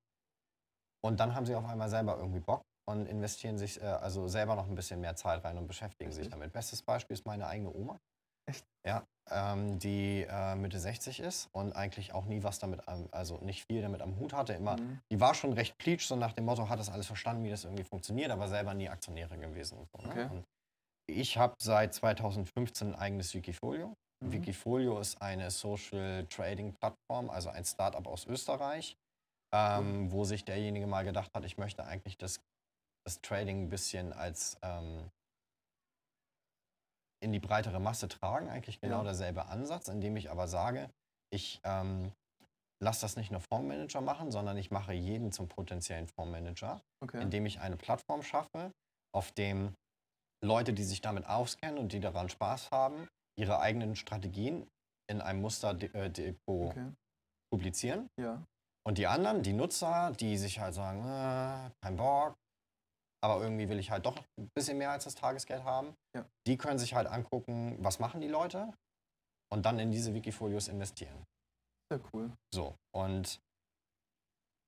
Und 1.03 1.19
dann 1.19 1.35
haben 1.35 1.45
sie 1.45 1.55
auf 1.55 1.65
einmal 1.65 1.89
selber 1.89 2.17
irgendwie 2.17 2.39
Bock 2.39 2.61
und 2.87 3.07
investieren 3.07 3.57
sich 3.57 3.81
äh, 3.81 3.85
also 3.85 4.27
selber 4.27 4.55
noch 4.55 4.67
ein 4.67 4.75
bisschen 4.75 5.01
mehr 5.01 5.15
Zeit 5.15 5.43
rein 5.43 5.57
und 5.57 5.67
beschäftigen 5.67 6.11
sich 6.11 6.25
Richtig. 6.25 6.33
damit. 6.33 6.53
Bestes 6.53 6.81
Beispiel 6.81 7.15
ist 7.15 7.25
meine 7.25 7.45
eigene 7.47 7.73
Oma. 7.73 7.99
Echt? 8.47 8.63
Ja, 8.87 9.03
ähm, 9.31 9.79
die 9.79 10.25
äh, 10.29 10.55
Mitte 10.55 10.79
60 10.79 11.19
ist 11.19 11.49
und 11.51 11.73
eigentlich 11.75 12.13
auch 12.13 12.25
nie 12.25 12.43
was 12.43 12.59
damit, 12.59 12.87
am, 12.87 13.07
also 13.11 13.37
nicht 13.39 13.65
viel 13.69 13.81
damit 13.81 14.01
am 14.01 14.17
Hut 14.19 14.33
hatte. 14.33 14.53
Immer, 14.53 14.77
Mhm. 14.77 14.99
die 15.11 15.19
war 15.19 15.33
schon 15.33 15.53
recht 15.53 15.77
pleatsch, 15.77 16.05
so 16.05 16.15
nach 16.15 16.33
dem 16.33 16.45
Motto, 16.45 16.69
hat 16.69 16.79
das 16.79 16.89
alles 16.89 17.07
verstanden, 17.07 17.43
wie 17.43 17.49
das 17.49 17.63
irgendwie 17.63 17.83
funktioniert, 17.83 18.31
aber 18.31 18.47
selber 18.47 18.73
nie 18.73 18.89
Aktionäre 18.89 19.37
gewesen. 19.37 19.77
Und 19.79 19.87
so, 19.91 19.97
ne? 20.07 20.11
Okay. 20.11 20.27
und 20.35 20.45
ich 21.07 21.37
habe 21.37 21.53
seit 21.61 21.93
2015 21.93 22.89
ein 22.93 22.95
eigenes 22.95 23.33
Wikifolio. 23.33 23.93
Mhm. 24.23 24.31
Wikifolio 24.31 24.99
ist 24.99 25.21
eine 25.21 25.51
Social 25.51 26.25
Trading 26.27 26.73
Plattform, 26.79 27.29
also 27.29 27.49
ein 27.49 27.65
Startup 27.65 28.05
aus 28.07 28.25
Österreich, 28.25 28.95
ähm, 29.53 30.11
wo 30.11 30.23
sich 30.23 30.45
derjenige 30.45 30.87
mal 30.87 31.03
gedacht 31.03 31.31
hat, 31.35 31.45
ich 31.45 31.57
möchte 31.57 31.85
eigentlich 31.85 32.17
das, 32.17 32.39
das 33.05 33.21
Trading 33.21 33.63
ein 33.63 33.69
bisschen 33.69 34.13
als 34.13 34.57
ähm, 34.63 35.09
in 37.23 37.31
die 37.31 37.39
breitere 37.39 37.79
Masse 37.79 38.07
tragen. 38.07 38.49
Eigentlich 38.49 38.79
genau 38.79 38.97
Ja. 38.99 39.03
derselbe 39.03 39.47
Ansatz, 39.47 39.87
indem 39.87 40.15
ich 40.17 40.29
aber 40.31 40.47
sage, 40.47 40.89
ich 41.33 41.59
ähm, 41.63 42.11
lasse 42.83 43.01
das 43.01 43.15
nicht 43.15 43.31
nur 43.31 43.41
Fondsmanager 43.41 44.01
machen, 44.01 44.31
sondern 44.31 44.57
ich 44.57 44.71
mache 44.71 44.93
jeden 44.93 45.31
zum 45.31 45.47
potenziellen 45.47 46.07
Fondsmanager 46.07 46.81
Okay. 47.03 47.21
indem 47.21 47.45
ich 47.45 47.59
eine 47.59 47.77
Plattform 47.77 48.23
schaffe, 48.23 48.71
auf 49.13 49.31
dem 49.31 49.73
Leute, 50.43 50.73
die 50.73 50.83
sich 50.83 51.01
damit 51.01 51.25
auskennen 51.27 51.77
und 51.77 51.93
die 51.93 51.99
daran 51.99 52.29
Spaß 52.29 52.71
haben, 52.71 53.07
ihre 53.39 53.59
eigenen 53.59 53.95
Strategien 53.95 54.67
in 55.09 55.21
einem 55.21 55.41
Musterdepot 55.41 56.71
okay. 56.71 56.91
publizieren. 57.51 58.07
Ja. 58.19 58.43
Und 58.87 58.97
die 58.97 59.07
anderen, 59.07 59.41
die 59.43 59.53
Nutzer, 59.53 60.11
die 60.19 60.37
sich 60.37 60.59
halt 60.59 60.73
sagen, 60.73 60.99
äh, 61.05 61.71
kein 61.81 61.95
Bock, 61.95 62.35
aber 63.25 63.41
irgendwie 63.41 63.67
will 63.69 63.79
ich 63.79 63.91
halt 63.91 64.05
doch 64.05 64.17
ein 64.37 64.49
bisschen 64.55 64.77
mehr 64.77 64.91
als 64.91 65.03
das 65.05 65.15
Tagesgeld 65.15 65.63
haben, 65.63 65.95
Ja. 66.15 66.25
die 66.47 66.57
können 66.57 66.77
sich 66.79 66.93
halt 66.93 67.07
angucken, 67.07 67.75
was 67.79 67.99
machen 67.99 68.21
die 68.21 68.27
Leute 68.27 68.71
und 69.51 69.65
dann 69.65 69.79
in 69.79 69.91
diese 69.91 70.13
Wikifolios 70.13 70.67
investieren. 70.67 71.23
Sehr 71.91 72.01
cool. 72.13 72.31
So, 72.53 72.75
und 72.95 73.39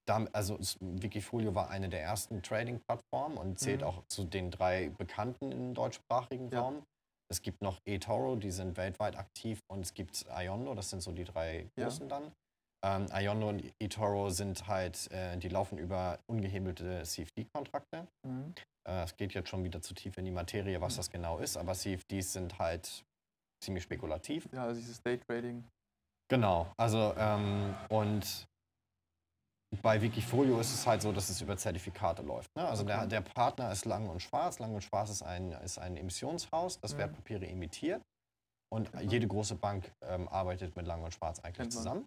dam- 0.07 0.29
also 0.33 0.57
Wikifolio 0.79 1.53
war 1.55 1.69
eine 1.69 1.89
der 1.89 2.01
ersten 2.01 2.41
Trading-Plattformen 2.41 3.37
und 3.37 3.59
zählt 3.59 3.81
Mhm. 3.81 3.87
auch 3.87 4.03
zu 4.07 4.23
den 4.23 4.51
drei 4.51 4.89
bekannten 4.89 5.51
in 5.51 5.73
deutschsprachigen 5.73 6.49
Ja. 6.49 6.61
Raum. 6.61 6.83
Es 7.29 7.41
gibt 7.41 7.61
noch 7.61 7.79
eToro, 7.85 8.37
die 8.37 8.51
sind 8.51 8.77
weltweit 8.77 9.17
aktiv 9.17 9.59
und 9.69 9.81
es 9.81 9.93
gibt 9.93 10.25
Iondo, 10.29 10.73
das 10.75 10.89
sind 10.89 11.01
so 11.01 11.11
die 11.11 11.25
drei 11.25 11.67
Ja. 11.75 11.85
großen 11.85 12.07
dann. 12.07 12.31
Ähm, 12.87 13.07
Iondo 13.11 13.49
und 13.49 13.63
eToro 13.79 14.29
sind 14.29 14.67
halt, 14.67 15.11
äh, 15.11 15.37
die 15.37 15.49
laufen 15.49 15.77
über 15.77 16.19
ungehebelte 16.27 17.03
CFD-Kontrakte. 17.03 18.07
Mhm. 18.25 18.53
Äh, 18.87 19.03
es 19.03 19.15
geht 19.17 19.33
jetzt 19.33 19.49
schon 19.49 19.63
wieder 19.63 19.81
zu 19.81 19.93
tief 19.93 20.17
in 20.17 20.25
die 20.25 20.31
Materie, 20.31 20.79
was 20.79 20.93
Mhm. 20.93 20.97
das 20.97 21.09
genau 21.11 21.39
ist, 21.39 21.57
aber 21.57 21.73
CFDs 21.73 22.33
sind 22.33 22.57
halt 22.59 23.03
ziemlich 23.63 23.83
spekulativ. 23.83 24.47
Ja, 24.53 24.63
also 24.63 24.79
dieses 24.79 25.01
Daytrading. 25.01 25.63
Genau, 26.29 26.71
also 26.77 27.13
ähm, 27.17 27.75
und 27.89 28.47
bei 29.81 30.01
Wikifolio 30.01 30.59
ist 30.59 30.73
es 30.73 30.87
halt 30.87 31.01
so, 31.01 31.11
dass 31.11 31.29
es 31.29 31.41
über 31.41 31.57
Zertifikate 31.57 32.21
läuft. 32.21 32.49
Ne? 32.55 32.65
Also 32.65 32.83
der, 32.85 32.99
Okay. 32.99 33.07
der 33.09 33.21
Partner 33.21 33.71
ist 33.71 33.83
Lang 33.85 34.07
und 34.07 34.21
Schwarz. 34.21 34.59
Lang 34.59 34.73
und 34.73 34.81
Schwarz 34.81 35.09
ist 35.09 35.23
ein, 35.23 35.51
ist 35.51 35.77
ein 35.77 35.97
Emissionshaus, 35.97 36.79
das 36.79 36.93
Mhm. 36.93 36.99
Wertpapiere 36.99 37.47
emittiert. 37.47 38.01
Und 38.69 38.93
man. 38.93 39.09
jede 39.09 39.27
große 39.27 39.55
Bank 39.55 39.91
ähm, 40.01 40.27
arbeitet 40.29 40.75
mit 40.75 40.85
Lang 40.85 41.01
und 41.03 41.13
Schwarz 41.13 41.39
eigentlich 41.39 41.69
zusammen. 41.69 42.05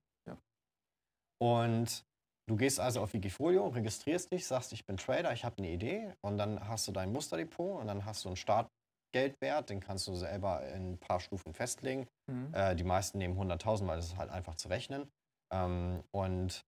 Und 1.43 2.05
du 2.49 2.57
gehst 2.57 2.81
also 2.81 3.01
auf 3.01 3.13
Wikifolio, 3.13 3.69
registrierst 3.69 4.31
dich, 4.33 4.47
sagst, 4.47 4.73
ich 4.73 4.85
bin 4.87 4.97
Trader, 4.97 5.33
ich 5.33 5.45
habe 5.45 5.59
eine 5.59 5.71
Idee. 5.71 6.13
Und 6.21 6.39
dann 6.39 6.69
hast 6.69 6.87
du 6.87 6.93
dein 6.93 7.13
Musterdepot 7.13 7.81
und 7.81 7.87
dann 7.87 8.05
hast 8.05 8.25
du 8.25 8.29
einen 8.29 8.37
Startgeldwert, 8.37 9.71
den 9.71 9.81
kannst 9.81 10.07
du 10.07 10.15
selber 10.15 10.67
in 10.69 10.93
ein 10.93 10.99
paar 10.99 11.21
Stufen 11.21 11.55
festlegen. 11.55 12.07
Mhm. 12.31 12.53
Äh, 12.53 12.77
die 12.77 12.85
meisten 12.85 13.19
nehmen 13.19 13.39
100.000, 13.39 13.87
weil 13.87 13.97
das 13.97 14.07
ist 14.07 14.17
halt 14.17 14.31
einfach 14.31 14.55
zu 14.57 14.69
rechnen. 14.69 15.11
Ähm, 15.53 16.03
und 16.13 16.65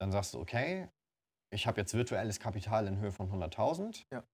dann 0.00 0.12
sagst 0.12 0.34
du, 0.34 0.40
okay, 0.40 0.88
ich 1.52 1.66
habe 1.66 1.80
jetzt 1.80 1.94
virtuelles 1.94 2.40
Kapital 2.40 2.86
in 2.86 2.98
Höhe 2.98 3.12
von 3.12 3.30
100.000. 3.30 4.04
Ja. 4.12 4.24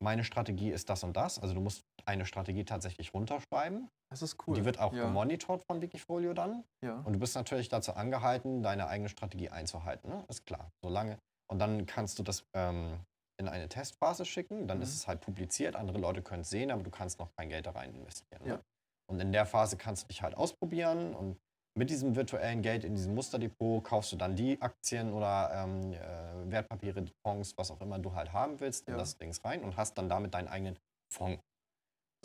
Meine 0.00 0.22
Strategie 0.24 0.70
ist 0.70 0.88
das 0.90 1.02
und 1.02 1.16
das. 1.16 1.38
Also 1.38 1.54
du 1.54 1.60
musst 1.60 1.84
eine 2.06 2.24
Strategie 2.24 2.64
tatsächlich 2.64 3.12
runterschreiben. 3.14 3.88
Das 4.10 4.22
ist 4.22 4.36
cool. 4.46 4.54
Die 4.54 4.64
wird 4.64 4.78
auch 4.78 4.92
ja. 4.92 5.04
gemonitort 5.04 5.64
von 5.64 5.82
Wikifolio 5.82 6.34
dann. 6.34 6.64
Ja. 6.84 7.00
Und 7.00 7.14
du 7.14 7.18
bist 7.18 7.34
natürlich 7.34 7.68
dazu 7.68 7.92
angehalten, 7.94 8.62
deine 8.62 8.86
eigene 8.88 9.08
Strategie 9.08 9.50
einzuhalten. 9.50 10.08
Ne? 10.10 10.24
Ist 10.28 10.46
klar. 10.46 10.70
Solange. 10.82 11.18
Und 11.50 11.58
dann 11.58 11.86
kannst 11.86 12.18
du 12.18 12.22
das 12.22 12.44
ähm, 12.54 13.00
in 13.40 13.48
eine 13.48 13.68
Testphase 13.68 14.24
schicken. 14.24 14.66
Dann 14.68 14.78
Mhm. 14.78 14.82
ist 14.84 14.94
es 14.94 15.08
halt 15.08 15.20
publiziert. 15.20 15.74
Andere 15.76 15.98
Leute 15.98 16.22
können 16.22 16.42
es 16.42 16.50
sehen, 16.50 16.70
aber 16.70 16.82
du 16.82 16.90
kannst 16.90 17.18
noch 17.18 17.30
kein 17.36 17.48
Geld 17.48 17.66
da 17.66 17.72
rein 17.72 17.92
investieren. 17.94 18.42
Ja. 18.46 18.54
Ne? 18.54 18.64
Und 19.10 19.20
in 19.20 19.32
der 19.32 19.46
Phase 19.46 19.76
kannst 19.76 20.04
du 20.04 20.08
dich 20.08 20.22
halt 20.22 20.36
ausprobieren. 20.36 21.14
Und 21.14 21.38
mit 21.78 21.90
diesem 21.90 22.16
virtuellen 22.16 22.60
Geld 22.60 22.84
in 22.84 22.94
diesem 22.94 23.14
Musterdepot 23.14 23.84
kaufst 23.84 24.12
du 24.12 24.16
dann 24.16 24.34
die 24.36 24.60
Aktien 24.60 25.12
oder 25.12 25.50
ähm, 25.54 25.92
äh, 25.92 26.50
Wertpapiere, 26.50 27.04
Fonds, 27.24 27.54
was 27.56 27.70
auch 27.70 27.80
immer 27.80 27.98
du 27.98 28.14
halt 28.14 28.32
haben 28.32 28.58
willst, 28.60 28.88
in 28.88 28.94
Ja. 28.94 28.98
das 28.98 29.16
Dings 29.16 29.44
rein 29.44 29.62
und 29.62 29.76
hast 29.76 29.96
dann 29.96 30.08
damit 30.08 30.34
deinen 30.34 30.48
eigenen 30.48 30.76
Fonds. 31.12 31.40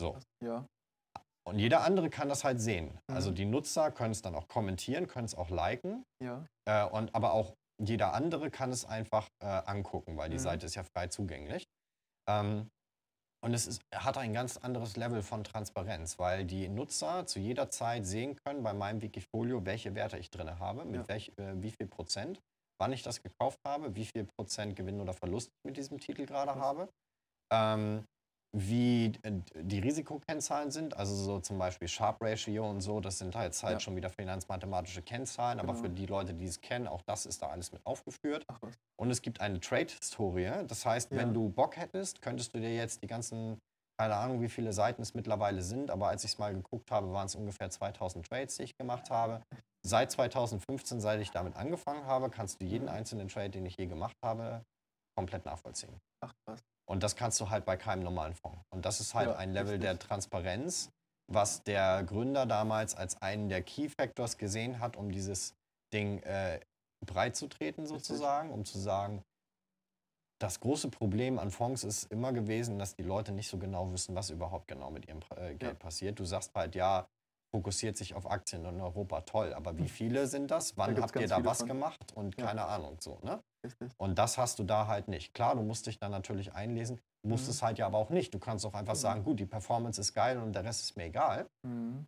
So. 0.00 0.18
Ja. 0.44 0.66
Und 1.46 1.58
jeder 1.58 1.82
andere 1.84 2.10
kann 2.10 2.28
das 2.28 2.42
halt 2.42 2.60
sehen. 2.60 2.98
Mhm. 3.08 3.14
Also 3.14 3.30
die 3.30 3.44
Nutzer 3.44 3.90
können 3.92 4.12
es 4.12 4.22
dann 4.22 4.34
auch 4.34 4.48
kommentieren, 4.48 5.06
können 5.06 5.26
es 5.26 5.34
auch 5.34 5.50
liken. 5.50 6.04
Ja. 6.22 6.44
Äh, 6.66 6.84
und, 6.86 7.14
aber 7.14 7.32
auch 7.32 7.54
jeder 7.80 8.14
andere 8.14 8.50
kann 8.50 8.70
es 8.70 8.84
einfach 8.84 9.28
äh, 9.42 9.46
angucken, 9.46 10.16
weil 10.16 10.30
die 10.30 10.36
Mhm. 10.36 10.40
Seite 10.40 10.66
ist 10.66 10.74
ja 10.74 10.82
frei 10.84 11.06
zugänglich. 11.08 11.64
Ähm, 12.28 12.70
und 13.44 13.52
es 13.52 13.66
ist, 13.66 13.82
hat 13.94 14.16
ein 14.16 14.32
ganz 14.32 14.56
anderes 14.56 14.96
Level 14.96 15.22
von 15.22 15.44
Transparenz, 15.44 16.18
weil 16.18 16.44
die 16.44 16.68
Nutzer 16.68 17.26
zu 17.26 17.38
jeder 17.38 17.68
Zeit 17.68 18.06
sehen 18.06 18.36
können 18.44 18.62
bei 18.62 18.72
meinem 18.72 19.02
Wikifolio, 19.02 19.64
welche 19.66 19.94
Werte 19.94 20.16
ich 20.18 20.30
drin 20.30 20.58
habe, 20.58 20.84
mit 20.84 21.02
Ja. 21.02 21.08
welch, 21.08 21.30
äh, 21.36 21.52
wie 21.62 21.70
viel 21.70 21.86
Prozent, 21.86 22.40
wann 22.80 22.92
ich 22.92 23.02
das 23.02 23.22
gekauft 23.22 23.58
habe, 23.66 23.94
wie 23.94 24.06
viel 24.06 24.24
Prozent 24.24 24.76
Gewinn 24.76 25.00
oder 25.00 25.12
Verlust 25.12 25.48
ich 25.48 25.68
mit 25.68 25.76
diesem 25.76 26.00
Titel 26.00 26.24
gerade 26.24 26.54
habe. 26.54 26.88
Ähm, 27.52 28.04
wie 28.56 29.06
äh, 29.22 29.32
die 29.62 29.80
Risikokennzahlen 29.80 30.70
sind, 30.70 30.96
also 30.96 31.14
so 31.14 31.40
zum 31.40 31.58
Beispiel 31.58 31.88
Sharp 31.88 32.22
Ratio 32.22 32.68
und 32.70 32.80
so, 32.80 33.00
das 33.00 33.18
sind 33.18 33.34
halt, 33.34 33.60
halt 33.62 33.72
Ja. 33.74 33.80
schon 33.80 33.96
wieder 33.96 34.10
finanzmathematische 34.10 35.02
Kennzahlen, 35.02 35.58
aber 35.58 35.72
Genau. 35.74 35.82
für 35.84 35.90
die 35.90 36.06
Leute, 36.06 36.34
die 36.34 36.44
es 36.46 36.60
kennen, 36.60 36.86
auch 36.86 37.02
das 37.02 37.26
ist 37.26 37.42
da 37.42 37.48
alles 37.48 37.72
mit 37.72 37.84
aufgeführt. 37.84 38.44
Ach 38.48 38.58
was. 38.62 38.74
Und 38.96 39.10
es 39.10 39.22
gibt 39.22 39.40
eine 39.40 39.58
Trade-Historie, 39.58 40.64
das 40.68 40.86
heißt, 40.86 41.10
Ja. 41.10 41.18
wenn 41.18 41.34
du 41.34 41.48
Bock 41.48 41.76
hättest, 41.76 42.22
könntest 42.22 42.54
du 42.54 42.60
dir 42.60 42.72
jetzt 42.74 43.02
die 43.02 43.08
ganzen, 43.08 43.58
keine 43.98 44.14
Ahnung, 44.14 44.40
wie 44.40 44.48
viele 44.48 44.72
Seiten 44.72 45.02
es 45.02 45.14
mittlerweile 45.14 45.62
sind, 45.62 45.90
aber 45.90 46.08
als 46.08 46.22
ich 46.22 46.32
es 46.32 46.38
mal 46.38 46.54
geguckt 46.54 46.92
habe, 46.92 47.12
waren 47.12 47.26
es 47.26 47.34
ungefähr 47.34 47.70
2000 47.70 48.24
Trades, 48.28 48.56
die 48.56 48.62
ich 48.64 48.76
gemacht 48.76 49.10
habe. 49.10 49.42
Seit 49.84 50.12
2015, 50.12 51.00
seit 51.00 51.20
ich 51.20 51.32
damit 51.32 51.56
angefangen 51.56 52.06
habe, 52.06 52.30
kannst 52.30 52.60
du 52.60 52.64
jeden 52.66 52.84
Mhm. 52.84 52.94
einzelnen 52.94 53.28
Trade, 53.28 53.50
den 53.50 53.66
ich 53.66 53.76
je 53.76 53.86
gemacht 53.86 54.16
habe, 54.22 54.62
komplett 55.16 55.44
nachvollziehen. 55.44 55.98
Ach 56.24 56.32
was. 56.46 56.60
Und 56.86 57.02
das 57.02 57.16
kannst 57.16 57.40
du 57.40 57.50
halt 57.50 57.64
bei 57.64 57.76
keinem 57.76 58.02
normalen 58.02 58.34
Fonds. 58.34 58.60
Und 58.70 58.84
das 58.84 59.00
ist 59.00 59.14
halt 59.14 59.30
Ja, 59.30 59.36
ein 59.36 59.52
Level 59.52 59.78
der. 59.78 59.98
Transparenz, 59.98 60.90
was 61.32 61.62
der 61.62 62.02
Gründer 62.04 62.46
damals 62.46 62.94
als 62.94 63.20
einen 63.22 63.48
der 63.48 63.62
Key 63.62 63.88
Factors 63.88 64.36
gesehen 64.36 64.80
hat, 64.80 64.96
um 64.96 65.10
dieses 65.10 65.54
Ding 65.92 66.18
äh, 66.24 66.60
breit 67.06 67.36
zu 67.36 67.48
treten 67.48 67.86
sozusagen, 67.86 68.50
um 68.50 68.64
zu 68.64 68.78
sagen, 68.78 69.22
das 70.40 70.60
große 70.60 70.90
Problem 70.90 71.38
an 71.38 71.50
Fonds 71.50 71.84
ist 71.84 72.10
immer 72.10 72.32
gewesen, 72.32 72.78
dass 72.78 72.94
die 72.96 73.02
Leute 73.02 73.32
nicht 73.32 73.48
so 73.48 73.56
genau 73.56 73.90
wissen, 73.92 74.14
was 74.14 74.30
überhaupt 74.30 74.68
genau 74.68 74.90
mit 74.90 75.06
ihrem 75.06 75.20
äh, 75.36 75.54
Geld 75.54 75.62
Ja. 75.62 75.74
passiert. 75.74 76.18
Du 76.18 76.24
sagst 76.24 76.50
halt, 76.54 76.74
ja, 76.74 77.08
fokussiert 77.54 77.96
sich 77.96 78.14
auf 78.14 78.28
Aktien 78.30 78.64
in 78.64 78.80
Europa, 78.80 79.20
toll, 79.22 79.54
aber 79.54 79.78
wie 79.78 79.88
viele 79.88 80.26
sind 80.26 80.50
das? 80.50 80.76
Wann 80.76 80.94
gibt's 80.96 81.12
habt 81.14 81.20
ihr 81.22 81.28
da 81.28 81.44
was 81.44 81.58
von. 81.58 81.68
gemacht? 81.68 82.12
Und 82.14 82.36
Ja. 82.36 82.46
keine 82.46 82.64
Ahnung, 82.64 82.96
so, 83.00 83.18
ne? 83.22 83.40
Richtig. 83.64 83.92
Und 83.96 84.18
das 84.18 84.36
hast 84.38 84.58
du 84.58 84.64
da 84.64 84.86
halt 84.86 85.08
nicht. 85.08 85.32
Klar, 85.34 85.54
du 85.56 85.62
musst 85.62 85.86
dich 85.86 85.98
dann 85.98 86.10
natürlich 86.12 86.52
einlesen, 86.52 87.00
du 87.22 87.30
musst 87.30 87.44
Mhm. 87.46 87.50
es 87.50 87.62
halt 87.62 87.78
ja 87.78 87.86
aber 87.86 87.98
auch 87.98 88.10
nicht. 88.10 88.34
Du 88.34 88.38
kannst 88.38 88.64
auch 88.66 88.74
einfach 88.74 88.92
Genau. 88.92 89.00
sagen, 89.02 89.24
gut, 89.24 89.40
die 89.40 89.46
Performance 89.46 90.00
ist 90.00 90.12
geil 90.14 90.38
und 90.38 90.52
der 90.52 90.64
Rest 90.64 90.82
ist 90.82 90.96
mir 90.96 91.04
egal. 91.04 91.48
Mhm. 91.62 92.06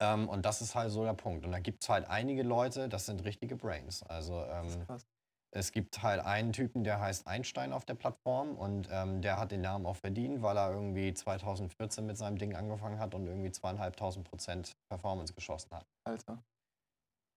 Ähm, 0.00 0.28
und 0.28 0.46
das 0.46 0.62
ist 0.62 0.74
halt 0.74 0.90
so 0.90 1.04
der 1.04 1.14
Punkt. 1.14 1.44
Und 1.44 1.52
da 1.52 1.58
gibt 1.58 1.82
es 1.82 1.88
halt 1.88 2.08
einige 2.08 2.42
Leute, 2.42 2.88
das 2.88 3.06
sind 3.06 3.24
richtige 3.24 3.56
Brains. 3.56 4.02
Also 4.04 4.44
ähm, 4.44 4.86
es 5.50 5.72
gibt 5.72 6.02
halt 6.02 6.20
einen 6.24 6.52
Typen, 6.52 6.84
der 6.84 7.00
heißt 7.00 7.26
Einstein 7.26 7.72
auf 7.72 7.84
der 7.84 7.94
Plattform 7.94 8.56
und 8.56 8.88
ähm, 8.92 9.22
der 9.22 9.38
hat 9.38 9.50
den 9.50 9.60
Namen 9.62 9.86
auch 9.86 9.96
verdient, 9.96 10.40
weil 10.42 10.56
er 10.56 10.70
irgendwie 10.70 11.12
2014 11.12 12.06
mit 12.06 12.16
seinem 12.16 12.36
Ding 12.38 12.54
angefangen 12.54 12.98
hat 12.98 13.14
und 13.14 13.26
irgendwie 13.26 13.50
zweieinhalbtausend 13.50 14.28
Prozent 14.28 14.76
Performance 14.88 15.34
geschossen 15.34 15.70
hat. 15.74 15.84
Alter. 16.04 16.38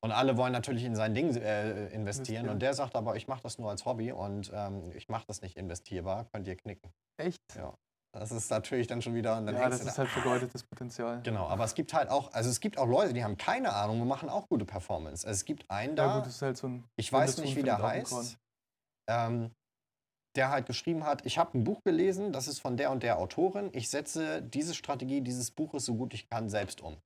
Und 0.04 0.12
alle 0.12 0.36
wollen 0.36 0.52
natürlich 0.52 0.84
in 0.84 0.95
sein 0.95 1.14
Ding 1.14 1.36
äh, 1.36 1.88
investieren. 1.89 2.49
Und 2.49 2.60
der 2.60 2.74
sagt 2.74 2.95
aber, 2.95 3.16
ich 3.16 3.28
mache 3.28 3.43
das 3.43 3.60
nur 3.60 3.70
als 3.70 3.86
Hobby 3.86 4.12
und 4.12 4.52
ähm, 4.54 4.91
ich 4.95 5.10
mache 5.10 5.26
das 5.28 5.41
nicht 5.41 5.58
investierbar, 5.58 6.26
könnt 6.34 6.47
ihr 6.47 6.56
knicken. 6.56 6.91
Echt? 7.18 7.41
Das 8.14 8.32
ist 8.32 8.52
natürlich 8.52 8.88
dann 8.88 9.02
schon 9.02 9.14
wieder. 9.14 9.39
Dann 9.39 9.56
Ja, 9.56 9.70
das 9.70 9.82
ist 9.82 9.93
da, 9.93 9.99
halt 9.99 10.10
vergeudetes 10.10 10.64
Potenzial. 10.64 11.22
Genau, 11.24 11.47
aber 11.47 11.64
es 11.64 11.76
gibt 11.76 11.93
halt 11.93 12.10
auch, 12.10 12.34
also 12.34 12.49
es 12.49 12.60
gibt 12.60 12.78
auch 12.78 12.88
Leute, 12.88 13.14
die 13.14 13.24
haben 13.24 13.38
keine 13.38 13.74
Ahnung 13.74 14.02
und 14.02 14.08
machen 14.08 14.28
auch 14.28 14.49
gute 14.49 14.66
Performance. 14.66 15.26
Also 15.26 15.38
es 15.38 15.45
gibt 15.45 15.70
einen 15.70 15.95
Ja, 15.95 16.08
da, 16.08 16.16
gut, 16.16 16.26
das 16.26 16.36
ist 16.36 16.41
halt 16.41 16.58
so 16.58 16.68
ein. 16.68 16.84
ich 16.97 17.12
weiß 17.12 17.38
nicht, 17.38 17.56
wie 17.56 17.64
der 17.64 17.82
heißt, 17.82 18.38
ähm, 19.08 19.52
der 20.36 20.49
halt 20.49 20.66
geschrieben 20.66 21.06
hat, 21.06 21.26
ich 21.26 21.38
habe 21.38 21.58
ein 21.58 21.64
Buch 21.64 21.84
gelesen, 21.84 22.34
das 22.34 22.47
ist 22.47 22.60
von 22.60 22.76
der 22.76 22.91
und 22.91 23.04
der 23.04 23.18
Autorin, 23.18 23.70
ich 23.74 23.89
setze 23.89 24.41
diese 24.41 24.74
Strategie 24.74 25.22
dieses 25.22 25.52
Buches 25.52 25.86
so 25.86 25.95
gut 25.95 26.14
ich 26.14 26.30
kann 26.30 26.49
selbst 26.49 26.82
um. 26.82 26.97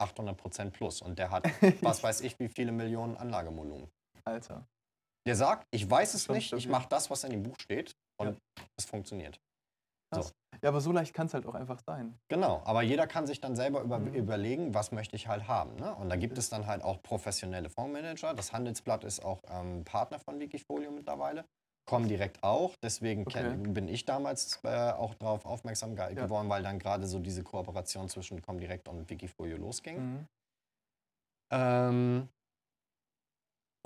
800% 0.00 0.70
plus. 0.70 1.02
Und 1.02 1.18
der 1.18 1.30
hat, 1.30 1.44
was 1.82 2.02
weiß 2.02 2.20
ich, 2.22 2.38
wie 2.38 2.48
viele 2.48 2.72
Millionen 2.72 3.16
Anlagevolumen. 3.16 3.90
Alter. 4.24 4.66
Der 5.26 5.36
sagt, 5.36 5.66
ich 5.70 5.88
weiß 5.90 6.14
es 6.14 6.28
nicht, 6.28 6.52
ich 6.52 6.68
mache 6.68 6.88
das, 6.88 7.10
was 7.10 7.24
in 7.24 7.30
dem 7.30 7.42
Buch 7.42 7.56
steht 7.58 7.96
und 8.20 8.38
es 8.76 8.84
funktioniert. 8.84 9.40
Ja, 10.62 10.68
aber 10.68 10.80
so 10.80 10.92
leicht 10.92 11.12
kann 11.12 11.26
es 11.26 11.34
halt 11.34 11.44
auch 11.46 11.54
einfach 11.54 11.80
sein. 11.84 12.16
Genau, 12.28 12.62
aber 12.64 12.82
jeder 12.82 13.06
kann 13.06 13.26
sich 13.26 13.40
dann 13.40 13.56
selber 13.56 13.80
über, 13.82 13.98
Mhm. 13.98 14.14
überlegen, 14.14 14.72
was 14.72 14.92
möchte 14.92 15.16
ich 15.16 15.26
halt 15.26 15.48
haben. 15.48 15.74
Ne? 15.76 15.94
Und 15.96 16.08
da 16.08 16.16
gibt 16.16 16.38
es 16.38 16.48
dann 16.48 16.66
halt 16.66 16.82
auch 16.82 17.02
professionelle 17.02 17.68
Fondsmanager. 17.68 18.32
Das 18.34 18.52
Handelsblatt 18.52 19.02
ist 19.04 19.24
auch 19.24 19.42
ähm, 19.48 19.84
Partner 19.84 20.20
von 20.20 20.38
Wikifolio 20.38 20.90
mittlerweile. 20.92 21.44
Kommen 21.86 22.08
direkt 22.08 22.42
auch. 22.42 22.74
Deswegen 22.82 23.26
Okay. 23.26 23.56
bin 23.74 23.88
ich 23.88 24.04
damals 24.04 24.58
äh, 24.64 24.90
auch 24.92 25.14
darauf 25.14 25.44
aufmerksam 25.44 25.94
Ja. 25.96 26.24
geworden, 26.24 26.48
weil 26.48 26.62
dann 26.62 26.78
gerade 26.78 27.06
so 27.06 27.18
diese 27.18 27.42
Kooperation 27.42 28.08
zwischen 28.08 28.40
Comdirect 28.40 28.88
und 28.88 29.08
Wikifolio 29.10 29.56
losging. 29.58 29.96
Mhm. 29.98 30.26
Ähm, 31.52 32.28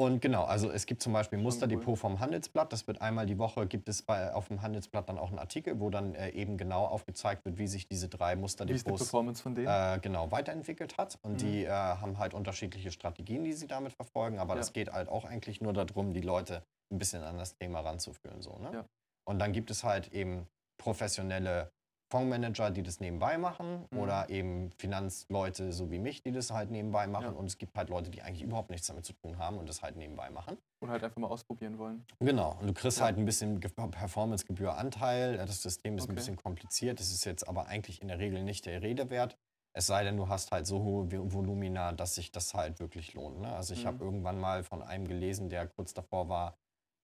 und 0.00 0.20
genau, 0.22 0.44
also 0.44 0.70
es 0.70 0.86
gibt 0.86 1.02
zum 1.02 1.12
Beispiel 1.12 1.38
Musterdepot 1.40 1.88
cool. 1.88 1.96
vom 1.96 2.20
Handelsblatt. 2.20 2.72
Das 2.72 2.86
wird 2.86 3.00
einmal 3.02 3.26
die 3.26 3.36
Woche, 3.36 3.66
gibt 3.66 3.88
es 3.88 4.02
bei, 4.02 4.32
auf 4.32 4.46
dem 4.46 4.62
Handelsblatt 4.62 5.08
dann 5.08 5.18
auch 5.18 5.30
einen 5.30 5.40
Artikel, 5.40 5.80
wo 5.80 5.90
dann 5.90 6.14
äh, 6.14 6.30
eben 6.30 6.56
genau 6.56 6.84
aufgezeigt 6.86 7.44
wird, 7.44 7.58
wie 7.58 7.66
sich 7.66 7.88
diese 7.88 8.08
drei 8.08 8.28
Wie 8.28 8.32
ist 8.32 8.36
die 8.36 8.40
Musterdepots 8.42 8.98
Performance 8.98 9.42
von 9.42 9.56
denen? 9.56 9.66
äh, 9.66 9.98
genau 10.00 10.30
weiterentwickelt 10.30 10.98
hat. 10.98 11.18
Und 11.22 11.32
Mhm. 11.32 11.38
die 11.38 11.64
äh, 11.64 11.70
haben 11.70 12.18
halt 12.18 12.32
unterschiedliche 12.32 12.92
Strategien, 12.92 13.42
die 13.42 13.52
sie 13.52 13.66
damit 13.66 13.92
verfolgen. 13.92 14.38
Aber 14.38 14.54
Ja. 14.54 14.60
das 14.60 14.72
geht 14.72 14.92
halt 14.92 15.08
auch 15.08 15.24
eigentlich 15.24 15.60
nur 15.60 15.72
darum, 15.72 16.12
die 16.14 16.20
Leute 16.20 16.62
ein 16.92 16.98
bisschen 16.98 17.24
an 17.24 17.36
das 17.36 17.56
Thema 17.56 17.80
ranzuführen. 17.80 18.40
So, 18.40 18.56
ne? 18.58 18.70
Ja. 18.72 18.84
Und 19.28 19.40
dann 19.40 19.52
gibt 19.52 19.70
es 19.70 19.82
halt 19.82 20.12
eben 20.12 20.46
professionelle 20.80 21.72
Fondsmanager, 22.10 22.70
die 22.70 22.82
das 22.82 23.00
nebenbei 23.00 23.36
machen 23.38 23.86
Mhm. 23.90 23.98
oder 23.98 24.30
eben 24.30 24.70
Finanzleute 24.78 25.72
so 25.72 25.90
wie 25.90 25.98
mich, 25.98 26.22
die 26.22 26.32
das 26.32 26.50
halt 26.50 26.70
nebenbei 26.70 27.06
machen. 27.06 27.24
Ja. 27.26 27.30
Und 27.32 27.46
es 27.46 27.58
gibt 27.58 27.76
halt 27.76 27.90
Leute, 27.90 28.10
die 28.10 28.22
eigentlich 28.22 28.42
überhaupt 28.42 28.70
nichts 28.70 28.86
damit 28.86 29.04
zu 29.04 29.12
tun 29.12 29.38
haben 29.38 29.58
und 29.58 29.68
das 29.68 29.82
halt 29.82 29.96
nebenbei 29.96 30.30
machen. 30.30 30.56
Oder 30.80 30.92
halt 30.92 31.04
einfach 31.04 31.18
mal 31.18 31.28
ausprobieren 31.28 31.76
wollen. 31.78 32.04
Genau, 32.20 32.56
und 32.60 32.66
du 32.66 32.72
kriegst 32.72 32.98
Ja. 32.98 33.04
halt 33.06 33.18
ein 33.18 33.24
bisschen 33.24 33.60
Ge- 33.60 33.70
Performance-Gebühr-Anteil. 33.70 35.36
Das 35.38 35.62
System 35.62 35.96
ist 35.98 36.04
ein 36.04 36.10
Okay. 36.10 36.14
bisschen 36.14 36.36
kompliziert. 36.36 37.00
Das 37.00 37.10
ist 37.10 37.24
jetzt 37.24 37.46
aber 37.48 37.66
eigentlich 37.66 38.00
in 38.02 38.08
der 38.08 38.18
Regel 38.18 38.42
nicht 38.42 38.66
der 38.66 38.82
Rede 38.82 39.10
wert. 39.10 39.36
Es 39.74 39.86
sei 39.86 40.02
denn, 40.02 40.16
du 40.16 40.28
hast 40.28 40.50
halt 40.50 40.66
so 40.66 40.82
hohe 40.82 41.04
Vo- 41.06 41.32
Volumina, 41.32 41.92
dass 41.92 42.14
sich 42.14 42.32
das 42.32 42.54
halt 42.54 42.80
wirklich 42.80 43.14
lohnt. 43.14 43.40
Ne? 43.40 43.52
Also 43.54 43.74
ich 43.74 43.84
Mhm. 43.84 43.88
habe 43.88 44.04
irgendwann 44.04 44.40
mal 44.40 44.64
von 44.64 44.82
einem 44.82 45.06
gelesen, 45.06 45.50
der 45.50 45.68
kurz 45.68 45.94
davor 45.94 46.28
war, 46.28 46.56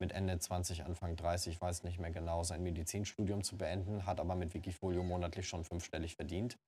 mit 0.04 0.12
Ende 0.12 0.38
20, 0.38 0.84
Anfang 0.84 1.16
30, 1.16 1.54
ich 1.54 1.60
weiß 1.62 1.82
nicht 1.84 1.98
mehr 1.98 2.10
genau, 2.10 2.42
sein 2.42 2.62
Medizinstudium 2.62 3.42
zu 3.42 3.56
beenden, 3.56 4.04
hat 4.04 4.20
aber 4.20 4.34
mit 4.34 4.52
Wikifolio 4.52 5.02
monatlich 5.02 5.48
schon 5.48 5.64
fünfstellig 5.64 6.14
verdient. 6.16 6.58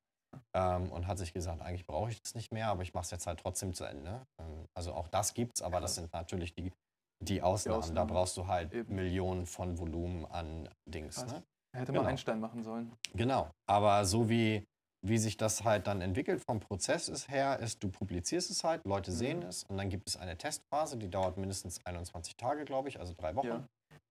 Ähm, 0.55 0.91
und 0.91 1.07
hat 1.07 1.19
sich 1.19 1.33
gesagt, 1.35 1.61
eigentlich 1.61 1.87
brauche 1.87 2.11
ich 2.11 2.21
das 2.21 2.35
nicht 2.35 2.51
mehr, 2.53 2.69
aber 2.69 2.83
ich 2.83 2.95
mache 2.95 3.05
es 3.05 3.11
jetzt 3.11 3.27
halt 3.27 3.39
trotzdem 3.41 3.75
zu 3.75 3.85
Ende. 3.85 4.27
Ähm, 4.41 4.67
also 4.75 4.93
auch 4.95 5.09
das 5.09 5.35
gibt's, 5.35 5.61
aber 5.63 5.81
das 5.81 5.95
sind 5.97 6.13
natürlich 6.15 6.55
die, 6.55 6.73
die 7.23 7.43
Ausnahmen. 7.43 7.81
Da 7.81 7.87
Ausnahmen. 7.87 8.11
brauchst 8.11 8.37
du 8.39 8.47
halt 8.47 8.73
Eben. 8.73 8.95
Millionen 8.95 9.45
von 9.47 9.79
Volumen 9.79 10.25
an 10.27 10.69
Dings. 10.87 11.25
Ne? 11.27 11.43
Hätte 11.75 11.93
Genau. 11.93 12.03
man 12.03 12.11
Einstein 12.11 12.41
machen 12.41 12.63
sollen. 12.63 12.91
Genau. 13.15 13.51
Aber 13.67 14.05
so 14.07 14.29
wie, 14.31 14.67
wie 15.09 15.19
sich 15.19 15.37
das 15.37 15.65
halt 15.65 15.87
dann 15.87 16.01
entwickelt 16.01 16.43
vom 16.47 16.61
Prozess 16.61 17.09
ist 17.09 17.29
her, 17.29 17.59
ist, 17.61 17.83
du 17.83 17.89
publizierst 17.89 18.51
es 18.51 18.65
halt, 18.65 18.85
Leute 18.85 19.13
sehen 19.13 19.41
Mhm. 19.41 19.47
es 19.47 19.65
und 19.65 19.77
dann 19.77 19.89
gibt 19.91 20.09
es 20.09 20.17
eine 20.17 20.37
Testphase, 20.37 20.97
die 20.97 21.09
dauert 21.09 21.37
mindestens 21.37 21.85
21 21.85 22.37
Tage, 22.37 22.65
glaube 22.65 22.89
ich, 22.89 22.99
also 23.01 23.15
drei 23.17 23.35
Wochen. 23.37 23.47
Ja. 23.47 23.67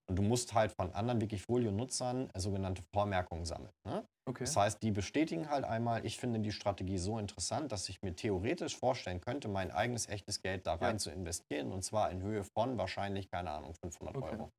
Und 0.07 0.17
du 0.17 0.21
musst 0.21 0.53
halt 0.53 0.71
von 0.71 0.91
anderen 0.93 1.19
Wikifolio-Nutzern 1.21 2.29
äh, 2.33 2.39
sogenannte 2.39 2.83
Vormerkungen 2.93 3.45
sammeln. 3.45 3.71
Ne? 3.87 4.05
Okay. 4.27 4.43
Das 4.43 4.55
heißt, 4.55 4.83
die 4.83 4.91
bestätigen 4.91 5.49
halt 5.49 5.65
einmal, 5.65 6.05
ich 6.05 6.17
finde 6.19 6.39
die 6.39 6.51
Strategie 6.51 6.99
so 6.99 7.17
interessant, 7.17 7.71
dass 7.71 7.89
ich 7.89 8.01
mir 8.03 8.15
theoretisch 8.15 8.77
vorstellen 8.77 9.19
könnte, 9.19 9.47
mein 9.47 9.71
eigenes 9.71 10.07
echtes 10.07 10.41
Geld 10.41 10.67
da 10.67 10.75
Ja. 10.75 10.87
rein 10.87 10.99
zu 10.99 11.09
investieren 11.09 11.71
und 11.71 11.83
zwar 11.83 12.11
in 12.11 12.21
Höhe 12.21 12.43
von 12.55 12.77
wahrscheinlich, 12.77 13.29
keine 13.31 13.49
Ahnung, 13.51 13.73
500 13.81 14.15
Okay. 14.15 14.31
Euro. 14.35 14.49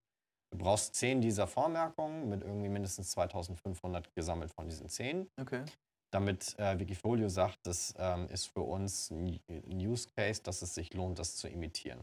Du 0.53 0.59
brauchst 0.59 0.95
10 0.95 1.21
dieser 1.21 1.47
Vormerkungen 1.47 2.29
mit 2.29 2.43
irgendwie 2.43 2.69
mindestens 2.69 3.11
2500 3.13 4.13
gesammelt 4.15 4.53
von 4.53 4.69
diesen 4.69 4.89
10, 4.89 5.29
Okay. 5.41 5.65
Damit 6.11 6.59
äh, 6.59 6.79
Wikifolio 6.79 7.29
sagt, 7.29 7.59
das 7.67 7.95
ähm, 7.99 8.29
ist 8.29 8.47
für 8.47 8.61
uns 8.61 9.11
ein 9.11 9.41
Use 9.51 10.09
Case, 10.17 10.43
dass 10.43 10.63
es 10.63 10.75
sich 10.75 10.95
lohnt, 10.95 11.19
das 11.19 11.37
zu 11.37 11.49
imitieren. 11.49 12.01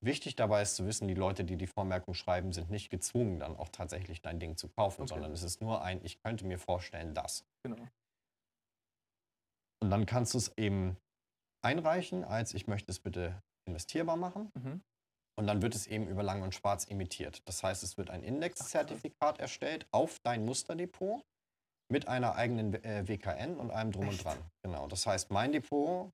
Wichtig 0.00 0.36
dabei 0.36 0.62
ist 0.62 0.76
zu 0.76 0.86
wissen, 0.86 1.08
die 1.08 1.14
Leute, 1.14 1.44
die 1.44 1.56
die 1.56 1.66
Vormerkung 1.66 2.14
schreiben, 2.14 2.52
sind 2.52 2.70
nicht 2.70 2.90
gezwungen, 2.90 3.40
dann 3.40 3.56
auch 3.56 3.70
tatsächlich 3.70 4.20
dein 4.20 4.38
Ding 4.38 4.56
zu 4.56 4.68
kaufen, 4.68 5.02
Okay. 5.02 5.14
sondern 5.14 5.32
es 5.32 5.42
ist 5.42 5.60
nur 5.62 5.82
ein, 5.82 6.04
ich 6.04 6.20
könnte 6.22 6.44
mir 6.46 6.58
vorstellen, 6.58 7.14
das. 7.14 7.44
Genau. 7.62 7.88
Und 9.82 9.90
dann 9.90 10.06
kannst 10.06 10.34
du 10.34 10.38
es 10.38 10.52
eben 10.56 10.96
einreichen, 11.62 12.24
als 12.24 12.54
ich 12.54 12.66
möchte 12.66 12.92
es 12.92 13.00
bitte 13.00 13.42
investierbar 13.66 14.16
machen. 14.16 14.50
Mhm. 14.54 14.82
Und 15.36 15.46
dann 15.46 15.62
wird 15.62 15.74
es 15.74 15.86
eben 15.86 16.06
über 16.06 16.22
Lang 16.22 16.42
und 16.42 16.54
Schwarz 16.54 16.84
imitiert. 16.84 17.42
Das 17.48 17.62
heißt, 17.62 17.82
es 17.82 17.96
wird 17.96 18.10
ein 18.10 18.22
Indexzertifikat 18.22 19.40
erstellt 19.40 19.86
auf 19.90 20.20
dein 20.20 20.44
Musterdepot 20.44 21.24
mit 21.90 22.08
einer 22.08 22.34
eigenen 22.34 22.74
äh, 22.84 23.06
WKN 23.06 23.56
und 23.56 23.70
allem 23.70 23.92
drum 23.92 24.04
Echt? 24.04 24.12
und 24.18 24.24
dran. 24.24 24.38
Genau. 24.64 24.86
Das 24.88 25.06
heißt, 25.06 25.30
mein 25.30 25.52
Depot 25.52 26.10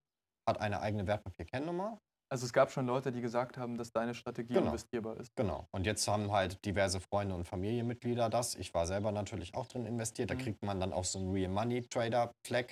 hat 0.49 0.61
eine 0.61 0.81
eigene 0.81 1.07
Wertpapierkennnummer. 1.07 1.99
Also 2.33 2.47
es 2.47 2.53
gab 2.53 2.71
schon 2.71 2.87
Leute, 2.87 3.11
die 3.11 3.21
gesagt 3.21 3.57
haben, 3.57 3.77
dass 3.77 3.91
deine 3.93 4.15
Strategie 4.15 4.53
Genau. 4.55 4.67
investierbar 4.69 5.17
ist. 5.17 5.31
Genau. 5.37 5.67
Und 5.73 5.85
jetzt 5.85 6.07
haben 6.07 6.31
halt 6.31 6.65
diverse 6.65 7.01
Freunde 7.01 7.35
und 7.35 7.45
Familienmitglieder 7.45 8.29
das. 8.31 8.55
Ich 8.55 8.73
war 8.73 8.87
selber 8.87 9.11
natürlich 9.11 9.55
auch 9.55 9.67
drin 9.67 9.85
investiert. 9.87 10.31
Da 10.31 10.35
Mhm. 10.35 10.39
kriegt 10.39 10.63
man 10.65 10.79
dann 10.79 10.93
auch 10.93 11.05
so 11.05 11.19
einen 11.19 11.33
Real 11.33 11.51
Money 11.51 11.83
Trader 11.89 12.33
Flag, 12.47 12.67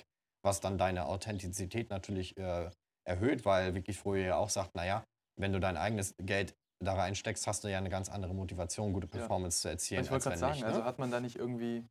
was 0.45 0.61
dann 0.61 0.77
deine 0.77 1.05
Authentizität 1.07 1.89
natürlich 1.89 2.37
äh, 2.37 2.69
erhöht, 3.05 3.43
weil 3.45 3.75
Wikifolio 3.75 4.23
ja 4.27 4.37
auch 4.37 4.49
sagt, 4.49 4.75
naja, 4.75 5.03
wenn 5.37 5.51
du 5.51 5.59
dein 5.59 5.75
eigenes 5.75 6.15
Geld 6.21 6.55
da 6.81 6.93
reinsteckst, 6.93 7.45
hast 7.45 7.63
du 7.65 7.67
ja 7.69 7.77
eine 7.79 7.89
ganz 7.89 8.07
andere 8.09 8.33
Motivation, 8.33 8.93
gute 8.93 9.07
Ja. 9.07 9.11
Performance 9.19 9.59
zu 9.61 9.67
erzielen. 9.67 9.99
Also 9.99 10.07
ich 10.07 10.11
wollte 10.11 10.29
gerade 10.29 10.37
sagen, 10.39 10.59
ne? 10.61 10.65
also 10.67 10.85
hat 10.85 10.99
man 10.99 11.11
da 11.11 11.19
nicht 11.19 11.35
irgendwie 11.35 11.85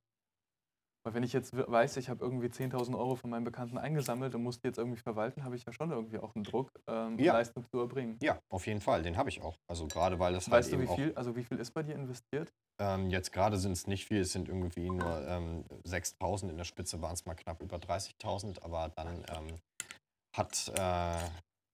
Weil 1.09 1.15
wenn 1.15 1.23
ich 1.23 1.33
jetzt 1.33 1.57
weiß, 1.57 1.97
ich 1.97 2.11
habe 2.11 2.23
irgendwie 2.23 2.49
10.000 2.49 2.95
Euro 2.95 3.17
von 3.17 3.31
meinem 3.31 3.45
Bekannten 3.45 3.79
eingesammelt 3.79 4.35
und 4.35 4.43
muss 4.43 4.61
die 4.61 4.67
jetzt 4.67 4.77
irgendwie 4.77 5.01
verwalten, 5.01 5.43
habe 5.43 5.57
ich 5.57 5.65
ja 5.65 5.73
schon 5.73 5.91
irgendwie 5.91 6.19
auch 6.19 6.35
einen 6.35 6.45
Druck, 6.45 6.71
ähm, 6.87 7.19
Ja. 7.19 7.33
Leistung 7.33 7.65
zu 7.71 7.79
erbringen. 7.79 8.19
Ja, 8.23 8.39
auf 8.53 8.67
jeden 8.67 8.83
Fall, 8.83 9.03
den 9.03 9.17
habe 9.17 9.31
ich 9.31 9.41
auch. 9.41 9.57
Also 9.71 9.87
gerade 9.87 10.19
weil 10.19 10.35
das 10.35 10.51
Weißt 10.51 10.71
halt 10.71 10.83
du, 10.83 10.85
wie 10.85 10.95
viel, 10.95 11.15
also 11.15 11.35
wie 11.35 11.45
viel 11.45 11.59
ist 11.61 11.71
bei 11.71 11.83
dir 11.83 11.95
investiert? 11.95 12.53
ähm, 12.79 13.09
jetzt 13.09 13.33
gerade 13.33 13.57
sind 13.57 13.73
es 13.73 13.87
nicht 13.87 14.05
viel, 14.05 14.21
es 14.21 14.33
sind 14.33 14.49
irgendwie 14.51 14.91
nur 14.91 15.27
ähm, 15.27 15.65
6.000, 15.87 16.51
in 16.51 16.59
der 16.59 16.65
Spitze 16.65 17.01
waren 17.01 17.15
es 17.15 17.25
mal 17.25 17.35
knapp 17.35 17.63
über 17.63 17.79
30.000, 17.79 18.61
aber 18.63 18.93
dann 18.95 19.25
ähm, 19.31 19.59
hat 20.37 20.71
äh, 20.77 21.25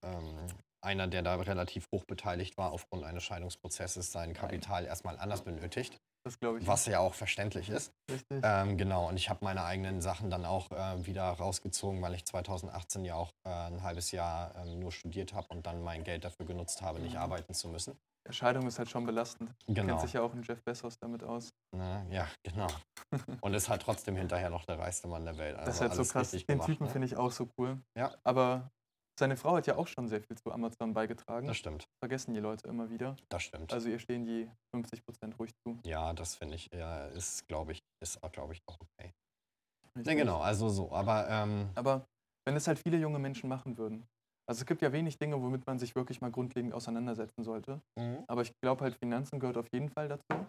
ähm, 0.07 0.47
einer, 0.81 1.09
der 1.09 1.23
da 1.23 1.35
relativ 1.35 1.89
hoch 1.93 2.05
beteiligt 2.05 2.57
war, 2.57 2.71
aufgrund 2.71 3.03
eines 3.03 3.25
Scheidungsprozesses 3.25 4.13
sein 4.13 4.33
Kapital 4.33 4.85
erstmal 4.85 5.19
anders 5.19 5.43
benötigt, 5.43 5.99
Das 6.25 6.39
glaube 6.39 6.59
ich. 6.59 6.67
was 6.67 6.87
ja 6.87 7.01
auch 7.01 7.13
verständlich 7.15 7.69
ist. 7.69 7.93
Richtig. 8.11 8.41
Ähm, 8.43 8.79
genau, 8.79 9.09
und 9.09 9.17
ich 9.19 9.29
habe 9.29 9.45
meine 9.45 9.63
eigenen 9.63 10.01
Sachen 10.01 10.31
dann 10.31 10.45
auch 10.47 10.71
äh, 10.71 11.05
wieder 11.07 11.25
rausgezogen, 11.31 12.01
weil 12.01 12.15
ich 12.15 12.25
2018 12.25 13.05
ja 13.05 13.15
auch 13.15 13.31
äh, 13.47 13.51
ein 13.51 13.83
halbes 13.83 14.11
Jahr 14.11 14.55
ähm, 14.57 14.79
nur 14.79 14.91
studiert 14.91 15.35
habe 15.35 15.49
und 15.49 15.67
dann 15.67 15.83
mein 15.83 16.03
Geld 16.03 16.25
dafür 16.25 16.47
genutzt 16.47 16.81
habe, 16.83 16.99
nicht 17.01 17.13
Mhm. 17.15 17.21
arbeiten 17.21 17.53
zu 17.55 17.69
müssen. 17.69 17.99
Scheidung 18.31 18.67
ist 18.67 18.79
halt 18.79 18.89
schon 18.89 19.05
belastend. 19.05 19.51
Genau. 19.67 19.87
Kennt 19.89 20.01
sich 20.01 20.15
ja 20.15 20.23
auch 20.23 20.33
ein 20.33 20.43
Jeff 20.43 20.63
Bezos 20.65 20.97
damit 20.99 21.23
aus. 21.23 21.51
Ne? 21.77 22.07
Ja, 22.09 22.27
genau. 22.43 22.69
Und 23.43 23.53
ist 23.53 23.69
halt 23.69 23.83
trotzdem 23.83 24.17
hinterher 24.17 24.49
noch 24.49 24.65
der 24.65 24.79
reichste 24.79 25.09
Mann 25.09 25.27
der 25.27 25.37
Welt. 25.37 25.57
Also 25.57 25.67
das 25.67 25.75
ist 25.75 25.81
halt 25.83 25.95
so 25.95 26.13
krass. 26.13 26.31
Den 26.31 26.47
gemacht, 26.47 26.67
Typen 26.69 26.87
ne? 26.87 26.91
finde 26.91 27.07
ich 27.07 27.17
auch 27.19 27.31
so 27.31 27.51
cool. 27.59 27.79
Ja. 27.99 28.15
Aber 28.25 28.71
seine 29.19 29.37
Frau 29.37 29.57
hat 29.57 29.67
ja 29.67 29.77
auch 29.77 29.87
schon 29.87 30.09
sehr 30.09 30.21
viel 30.21 30.37
zu 30.37 30.53
Amazon 30.53 30.93
beigetragen. 30.93 31.47
Das 31.47 31.57
stimmt, 31.57 31.85
Vergessen 32.03 32.35
die 32.35 32.41
Leute 32.41 32.67
immer 32.69 32.91
wieder. 32.91 33.17
das 33.29 33.43
stimmt. 33.45 33.73
Also 33.73 33.89
ihr 33.89 33.99
stehen 33.99 34.25
die 34.25 34.51
50% 34.75 35.37
ruhig 35.39 35.53
zu. 35.67 35.79
ja, 35.85 36.13
das 36.13 36.35
finde 36.35 36.57
ich, 36.57 36.69
ja, 36.73 37.07
ist, 37.07 37.47
glaube 37.49 37.73
ich, 37.73 37.81
ist, 38.03 38.21
glaube 38.33 38.55
ich, 38.55 38.61
auch 38.67 38.77
okay. 38.81 39.13
Richtig. 39.97 40.17
genau, 40.17 40.41
also 40.41 40.69
so. 40.69 40.91
Aber 40.91 41.29
ähm, 41.29 41.71
Aber 41.77 42.05
wenn 42.47 42.57
es 42.57 42.67
halt 42.67 42.79
viele 42.79 42.99
junge 42.99 43.19
Menschen 43.19 43.49
machen 43.49 43.79
würden. 43.79 44.05
Also 44.47 44.61
es 44.61 44.67
gibt 44.67 44.83
ja 44.83 44.93
wenig 44.93 45.17
Dinge, 45.17 45.41
womit 45.41 45.67
man 45.67 45.79
sich 45.79 45.95
wirklich 45.95 46.21
mal 46.21 46.31
grundlegend 46.31 46.75
auseinandersetzen 46.75 47.45
sollte. 47.45 47.81
mhm. 47.99 48.25
Aber 48.29 48.43
ich 48.43 48.53
glaube 48.63 48.83
halt, 48.83 48.97
Finanzen 49.03 49.39
gehört 49.41 49.57
auf 49.57 49.69
jeden 49.73 49.89
Fall 49.89 50.09
dazu. 50.09 50.47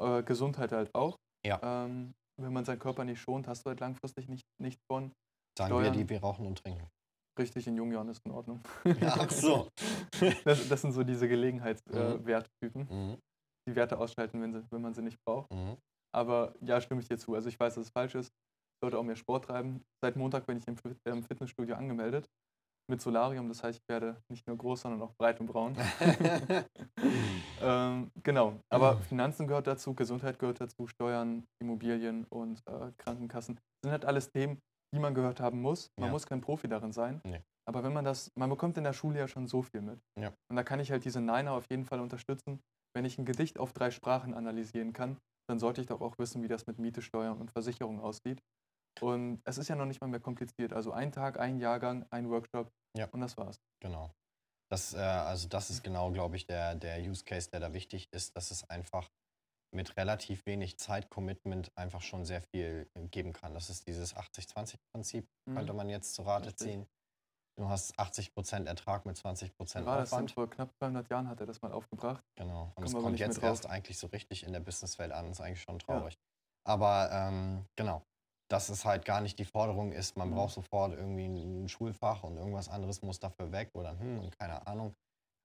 Äh, 0.00 0.22
Gesundheit 0.22 0.70
halt 0.72 0.94
auch. 0.94 1.16
Ja. 1.44 1.58
Ähm, 1.62 2.14
wenn 2.40 2.52
man 2.52 2.64
seinen 2.64 2.78
Körper 2.78 3.04
nicht 3.04 3.20
schont, 3.20 3.48
hast 3.48 3.64
du 3.64 3.70
halt 3.70 3.80
langfristig 3.80 4.28
nicht, 4.28 4.44
nicht 4.60 4.78
von. 4.90 5.12
sagen 5.58 5.72
wir, 5.74 5.80
Steuern. 5.80 5.92
die 5.92 6.08
wir 6.08 6.20
rauchen 6.20 6.46
und 6.46 6.58
trinken. 6.62 6.86
Richtig 7.38 7.66
in 7.66 7.76
jungen 7.76 7.92
Jahren 7.92 8.08
ist 8.08 8.24
in 8.24 8.30
Ordnung. 8.32 8.60
Ja, 8.84 9.14
ach 9.20 9.30
so. 9.30 9.68
Das, 10.44 10.68
das 10.68 10.80
sind 10.80 10.92
so 10.92 11.02
diese 11.02 11.26
Mhm. 11.26 11.30
Gelegenheitswerttypen, 11.30 12.22
äh, 12.22 12.26
Werttypen, 12.26 12.82
mhm. 12.88 13.18
die 13.68 13.74
Werte 13.74 13.98
ausschalten, 13.98 14.40
wenn, 14.40 14.52
sie, 14.52 14.62
wenn 14.70 14.80
man 14.82 14.94
sie 14.94 15.02
nicht 15.02 15.18
braucht. 15.26 15.52
Mhm. 15.52 15.76
Aber 16.14 16.54
ja, 16.60 16.80
stimme 16.80 17.00
ich 17.00 17.08
dir 17.08 17.18
zu. 17.18 17.34
Also 17.34 17.48
ich 17.48 17.58
weiß, 17.58 17.74
dass 17.74 17.86
es 17.86 17.90
falsch 17.90 18.14
ist. 18.14 18.28
Ich 18.28 18.80
sollte 18.84 18.98
auch 18.98 19.02
mehr 19.02 19.16
Sport 19.16 19.46
treiben. 19.46 19.82
Seit 20.02 20.14
Montag 20.16 20.46
bin 20.46 20.58
ich 20.58 20.68
im, 20.68 20.76
Fit- 20.76 20.96
im 21.04 21.22
Fitnessstudio 21.24 21.74
angemeldet. 21.74 22.28
Mit 22.90 23.00
Solarium, 23.00 23.48
das 23.48 23.64
heißt, 23.64 23.78
ich 23.78 23.88
werde 23.88 24.22
nicht 24.30 24.46
nur 24.46 24.58
groß, 24.58 24.82
sondern 24.82 25.00
auch 25.02 25.14
breit 25.14 25.40
und 25.40 25.46
braun. 25.46 25.74
ähm, 27.62 28.10
genau, 28.22 28.60
aber 28.68 28.98
Finanzen 28.98 29.46
gehört 29.46 29.66
dazu, 29.66 29.94
Gesundheit 29.94 30.38
gehört 30.38 30.60
dazu, 30.60 30.86
Steuern, 30.86 31.46
Immobilien 31.62 32.26
und 32.28 32.62
äh, 32.66 32.92
Krankenkassen. 32.98 33.54
Das 33.56 33.62
sind 33.82 33.90
halt 33.92 34.04
alles 34.04 34.30
Themen, 34.30 34.60
die 34.94 35.00
man 35.00 35.14
gehört 35.14 35.40
haben 35.40 35.60
muss. 35.60 35.90
Man 35.98 36.06
Ja. 36.06 36.12
muss 36.12 36.26
kein 36.26 36.40
Profi 36.40 36.68
darin 36.68 36.92
sein. 36.92 37.20
Nee. 37.24 37.42
Aber 37.66 37.82
wenn 37.82 37.92
man 37.92 38.04
das, 38.04 38.30
man 38.36 38.50
bekommt 38.50 38.76
in 38.78 38.84
der 38.84 38.92
Schule 38.92 39.18
ja 39.18 39.28
schon 39.28 39.46
so 39.46 39.62
viel 39.62 39.80
mit. 39.80 40.00
Ja. 40.18 40.32
Und 40.50 40.56
da 40.56 40.62
kann 40.62 40.80
ich 40.80 40.90
halt 40.90 41.04
diese 41.04 41.20
Niner 41.20 41.52
auf 41.52 41.64
jeden 41.70 41.84
Fall 41.84 42.00
unterstützen. 42.00 42.60
Wenn 42.94 43.04
ich 43.04 43.18
ein 43.18 43.24
Gedicht 43.24 43.58
auf 43.58 43.72
drei 43.72 43.90
Sprachen 43.90 44.34
analysieren 44.34 44.92
kann, 44.92 45.18
dann 45.48 45.58
sollte 45.58 45.80
ich 45.80 45.86
doch 45.86 46.00
auch 46.00 46.16
wissen, 46.18 46.42
wie 46.42 46.48
das 46.48 46.66
mit 46.66 46.78
Miete, 46.78 47.02
Steuern 47.02 47.38
und 47.38 47.50
Versicherung 47.50 48.00
aussieht. 48.00 48.40
Und 49.00 49.40
es 49.44 49.58
ist 49.58 49.68
ja 49.68 49.74
noch 49.76 49.86
nicht 49.86 50.00
mal 50.00 50.06
mehr 50.06 50.20
kompliziert. 50.20 50.72
Also 50.72 50.92
ein 50.92 51.10
Tag, 51.10 51.38
ein 51.40 51.58
Jahrgang, 51.58 52.06
ein 52.10 52.30
Workshop 52.30 52.70
Ja. 52.96 53.08
und 53.10 53.20
das 53.20 53.36
war's. 53.36 53.56
Genau. 53.80 54.10
Das, 54.70 54.94
äh, 54.94 54.98
also 54.98 55.48
das 55.48 55.70
ist 55.70 55.82
genau, 55.82 56.10
glaube 56.12 56.36
ich, 56.36 56.46
der, 56.46 56.74
der 56.76 56.98
Use 57.00 57.24
Case, 57.24 57.50
der 57.50 57.60
da 57.60 57.72
wichtig 57.72 58.06
ist, 58.12 58.36
dass 58.36 58.50
es 58.50 58.68
einfach 58.70 59.10
mit 59.72 59.96
relativ 59.96 60.46
wenig 60.46 60.78
Zeitcommitment 60.78 61.70
einfach 61.76 62.02
schon 62.02 62.24
sehr 62.24 62.40
viel 62.40 62.88
äh, 62.94 63.06
geben 63.08 63.32
kann. 63.32 63.54
Das 63.54 63.70
ist 63.70 63.86
dieses 63.86 64.14
80-20-Prinzip, 64.16 65.26
Mhm. 65.46 65.54
könnte 65.54 65.72
man 65.72 65.88
jetzt 65.88 66.14
zu 66.14 66.22
Rate 66.22 66.46
Richtig. 66.48 66.66
ziehen. 66.68 66.86
Du 67.56 67.68
hast 67.68 67.98
80% 67.98 68.66
Ertrag 68.66 69.06
mit 69.06 69.16
20% 69.16 69.82
Wie 69.82 69.86
war 69.86 69.98
das? 69.98 70.12
Aufwand. 70.12 70.32
Vor 70.32 70.50
knapp 70.50 70.72
200 70.78 71.08
Jahren 71.08 71.28
hat 71.28 71.38
er 71.40 71.46
das 71.46 71.62
mal 71.62 71.70
aufgebracht. 71.72 72.24
Genau. 72.36 72.72
Und 72.74 72.84
Kommen 72.84 72.94
aber 72.96 73.02
kommt 73.04 73.20
jetzt 73.20 73.38
erst 73.38 73.66
eigentlich 73.66 73.96
so 73.98 74.08
richtig 74.08 74.42
in 74.44 74.52
der 74.52 74.60
Businesswelt 74.60 75.12
an. 75.12 75.30
ist 75.30 75.40
eigentlich 75.40 75.62
schon 75.62 75.78
traurig. 75.78 76.18
Aber 76.66 77.10
ähm, 77.12 77.64
genau, 77.76 78.02
dass 78.48 78.70
es 78.70 78.84
halt 78.84 79.04
gar 79.04 79.20
nicht 79.20 79.38
die 79.38 79.44
Forderung 79.44 79.92
ist, 79.92 80.16
man 80.16 80.30
Mhm. 80.30 80.34
braucht 80.34 80.54
sofort 80.54 80.94
irgendwie 80.94 81.26
ein 81.26 81.68
Schulfach 81.68 82.24
und 82.24 82.36
irgendwas 82.36 82.68
anderes 82.68 83.02
muss 83.02 83.20
dafür 83.20 83.52
weg 83.52 83.70
oder 83.74 83.98
hm 83.98 84.18
und 84.18 84.36
keine 84.38 84.66
Ahnung. 84.66 84.94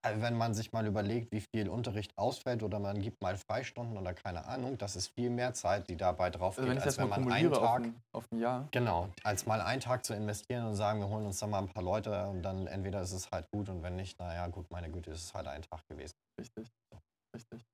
Also 0.02 0.22
wenn 0.22 0.38
man 0.38 0.54
sich 0.54 0.72
mal 0.72 0.86
überlegt, 0.88 1.32
wie 1.34 1.42
viel 1.42 1.68
Unterricht 1.68 2.18
ausfällt 2.18 2.64
oder 2.64 2.80
man 2.80 3.02
gibt 3.02 3.22
mal 3.22 3.36
Freistunden 3.36 3.98
oder 3.98 4.14
keine 4.14 4.46
Ahnung, 4.46 4.78
das 4.78 4.96
ist 4.96 5.08
viel 5.10 5.30
mehr 5.30 5.54
Zeit, 5.54 5.90
die 5.90 5.98
dabei 5.98 6.30
drauf 6.30 6.58
Also 6.58 6.62
geht, 6.62 6.70
wenn 6.70 6.78
ich 6.78 6.84
als 6.86 6.98
wenn 6.98 7.10
man 7.10 7.32
einen 7.32 7.52
Tag, 7.52 7.84
auf 8.14 8.32
ein 8.32 8.40
Jahr, 8.40 8.68
genau, 8.72 9.10
als 9.24 9.46
mal 9.46 9.60
einen 9.60 9.82
Tag 9.82 10.06
zu 10.06 10.14
investieren 10.14 10.66
und 10.68 10.76
sagen, 10.76 11.02
wir 11.02 11.10
holen 11.10 11.26
uns 11.26 11.40
da 11.40 11.48
mal 11.48 11.60
ein 11.60 11.68
paar 11.68 11.84
Leute 11.84 12.28
und 12.28 12.42
dann 12.44 12.68
entweder 12.68 13.02
ist 13.02 13.12
es 13.12 13.30
halt 13.30 13.46
gut 13.52 13.68
und 13.68 13.84
wenn 13.84 13.98
nicht, 13.98 14.18
naja 14.20 14.48
gut, 14.48 14.72
meine 14.72 14.90
Güte, 14.90 15.12
ist 15.12 15.26
es 15.26 15.34
halt 15.34 15.48
ein 15.48 15.64
Tag 15.64 15.82
gewesen. 15.90 16.14
richtig. 16.40 16.72
Richtig. 17.36 17.66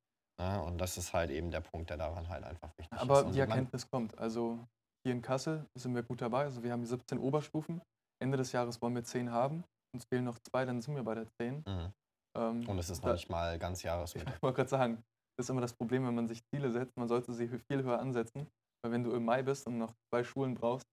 Ne? 0.41 0.63
Und 0.63 0.79
das 0.79 0.97
ist 0.97 1.13
halt 1.13 1.29
eben 1.29 1.51
der 1.51 1.61
Punkt, 1.61 1.89
der 1.89 1.97
daran 1.97 2.27
halt 2.27 2.43
einfach 2.43 2.69
wichtig 2.77 2.91
ist. 2.91 3.01
Aber 3.01 3.23
die 3.23 3.39
Erkenntnis 3.39 3.89
kommt. 3.89 4.17
Also 4.17 4.59
hier 5.05 5.13
in 5.13 5.21
Kassel 5.21 5.65
sind 5.75 5.95
wir 5.95 6.03
gut 6.03 6.21
dabei. 6.21 6.43
Also 6.43 6.63
wir 6.63 6.71
haben 6.71 6.85
17 6.85 7.19
Oberstufen. 7.19 7.81
Ende 8.21 8.37
des 8.37 8.51
Jahres 8.51 8.81
wollen 8.81 8.95
wir 8.95 9.03
10 9.03 9.31
haben. 9.31 9.63
Uns 9.93 10.05
fehlen 10.05 10.25
noch 10.25 10.39
zwei, 10.39 10.65
dann 10.65 10.81
sind 10.81 10.95
wir 10.95 11.03
bei 11.03 11.15
der 11.15 11.27
10. 11.39 11.63
Mhm. 11.65 11.93
Ähm, 12.35 12.67
Und 12.67 12.77
es 12.79 12.89
ist 12.89 13.03
noch 13.03 13.13
nicht 13.13 13.29
mal 13.29 13.57
ganz 13.59 13.83
Jahresmitte. 13.83 14.31
Ich 14.35 14.41
wollte 14.41 14.57
gerade 14.57 14.69
sagen, 14.69 15.03
das 15.37 15.45
ist 15.45 15.49
immer 15.49 15.61
das 15.61 15.73
Problem, 15.73 16.05
wenn 16.05 16.15
man 16.15 16.27
sich 16.27 16.41
Ziele 16.53 16.71
setzt. 16.71 16.95
Man 16.97 17.07
sollte 17.07 17.33
sie 17.33 17.47
viel 17.47 17.83
höher 17.83 17.99
ansetzen. 17.99 18.47
Weil 18.83 18.91
wenn 18.91 19.03
du 19.03 19.11
im 19.11 19.25
Mai 19.25 19.41
bist 19.41 19.65
und 19.67 19.77
noch 19.77 19.93
zwei 20.13 20.23
Schulen 20.23 20.53
brauchst, 20.53 20.85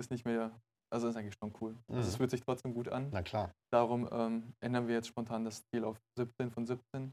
ist 0.00 0.10
nicht 0.10 0.24
mehr, 0.24 0.50
also 0.92 1.08
ist 1.08 1.16
eigentlich 1.16 1.36
schon 1.40 1.52
cool. 1.60 1.76
Also 1.88 2.00
es 2.00 2.14
Mhm. 2.14 2.16
fühlt 2.18 2.30
sich 2.30 2.40
trotzdem 2.40 2.74
gut 2.74 2.88
an. 2.88 3.08
Na 3.12 3.22
klar. 3.22 3.52
Darum 3.72 4.08
ähm, 4.10 4.52
ändern 4.60 4.88
wir 4.88 4.94
jetzt 4.96 5.08
spontan 5.08 5.44
das 5.44 5.62
Ziel 5.70 5.84
auf 5.84 5.98
17 6.18 6.50
von 6.50 6.66
17. 6.66 7.12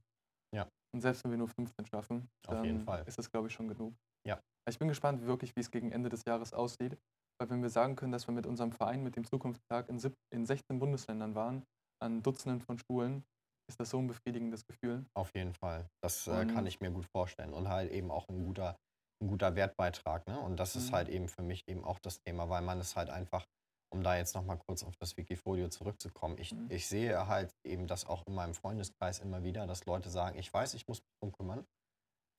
Ja. 0.55 0.67
Und 0.93 1.01
selbst 1.01 1.23
wenn 1.23 1.31
wir 1.31 1.37
nur 1.37 1.49
15 1.49 1.85
schaffen, 1.85 2.27
dann 2.43 2.87
ist 3.05 3.17
das, 3.17 3.29
glaube 3.29 3.47
ich, 3.47 3.53
schon 3.53 3.67
genug. 3.67 3.93
Ja. 4.25 4.39
Ich 4.69 4.79
bin 4.79 4.87
gespannt, 4.87 5.21
wirklich, 5.25 5.55
wie 5.55 5.59
es 5.61 5.69
gegen 5.71 5.91
Ende 5.91 6.09
des 6.09 6.23
Jahres 6.25 6.53
aussieht. 6.53 6.97
Weil 7.39 7.49
wenn 7.51 7.61
wir 7.61 7.69
sagen 7.69 7.95
können, 7.95 8.11
dass 8.11 8.27
wir 8.27 8.33
mit 8.33 8.47
unserem 8.47 8.71
Verein, 8.71 9.03
mit 9.03 9.15
dem 9.15 9.23
Zukunftstag 9.23 9.87
in, 9.89 9.99
in 10.33 10.45
16 10.45 10.79
Bundesländern 10.79 11.35
waren, 11.35 11.63
an 12.01 12.23
Dutzenden 12.23 12.61
von 12.61 12.79
Schulen, 12.79 13.23
ist 13.69 13.79
das 13.79 13.89
so 13.89 13.99
ein 13.99 14.07
befriedigendes 14.07 14.65
Gefühl. 14.65 15.05
Auf 15.13 15.33
jeden 15.35 15.53
Fall. 15.53 15.89
Das 16.01 16.27
äh, 16.27 16.45
kann 16.45 16.65
ich 16.65 16.79
mir 16.79 16.91
gut 16.91 17.05
vorstellen. 17.05 17.53
Und 17.53 17.67
halt 17.69 17.91
eben 17.91 18.11
auch 18.11 18.27
ein 18.29 18.43
guter, 18.45 18.77
ein 19.21 19.27
guter 19.27 19.55
Wertbeitrag. 19.55 20.25
Ne? 20.27 20.39
Und 20.39 20.57
das 20.57 20.75
ist 20.75 20.91
Mhm. 20.91 20.95
halt 20.95 21.09
eben 21.09 21.27
für 21.27 21.41
mich 21.41 21.63
eben 21.67 21.83
auch 21.83 21.99
das 21.99 22.19
Thema, 22.25 22.49
weil 22.49 22.61
man 22.61 22.79
es 22.79 22.95
halt 22.95 23.09
einfach, 23.09 23.45
um 23.93 24.03
da 24.03 24.15
jetzt 24.15 24.35
nochmal 24.35 24.57
kurz 24.57 24.83
auf 24.83 24.95
das 24.99 25.17
Wikifolio 25.17 25.69
zurückzukommen, 25.69 26.37
ich, 26.37 26.53
Mhm. 26.53 26.67
ich 26.69 26.87
sehe 26.87 27.27
halt 27.27 27.51
eben 27.65 27.87
das 27.87 28.05
auch 28.05 28.23
in 28.27 28.35
meinem 28.35 28.53
Freundeskreis 28.53 29.19
immer 29.19 29.43
wieder, 29.43 29.65
dass 29.67 29.85
Leute 29.85 30.09
sagen, 30.09 30.37
ich 30.37 30.51
weiß, 30.53 30.73
ich 30.73 30.87
muss 30.87 30.99
mich 30.99 31.19
drum 31.21 31.31
kümmern, 31.33 31.65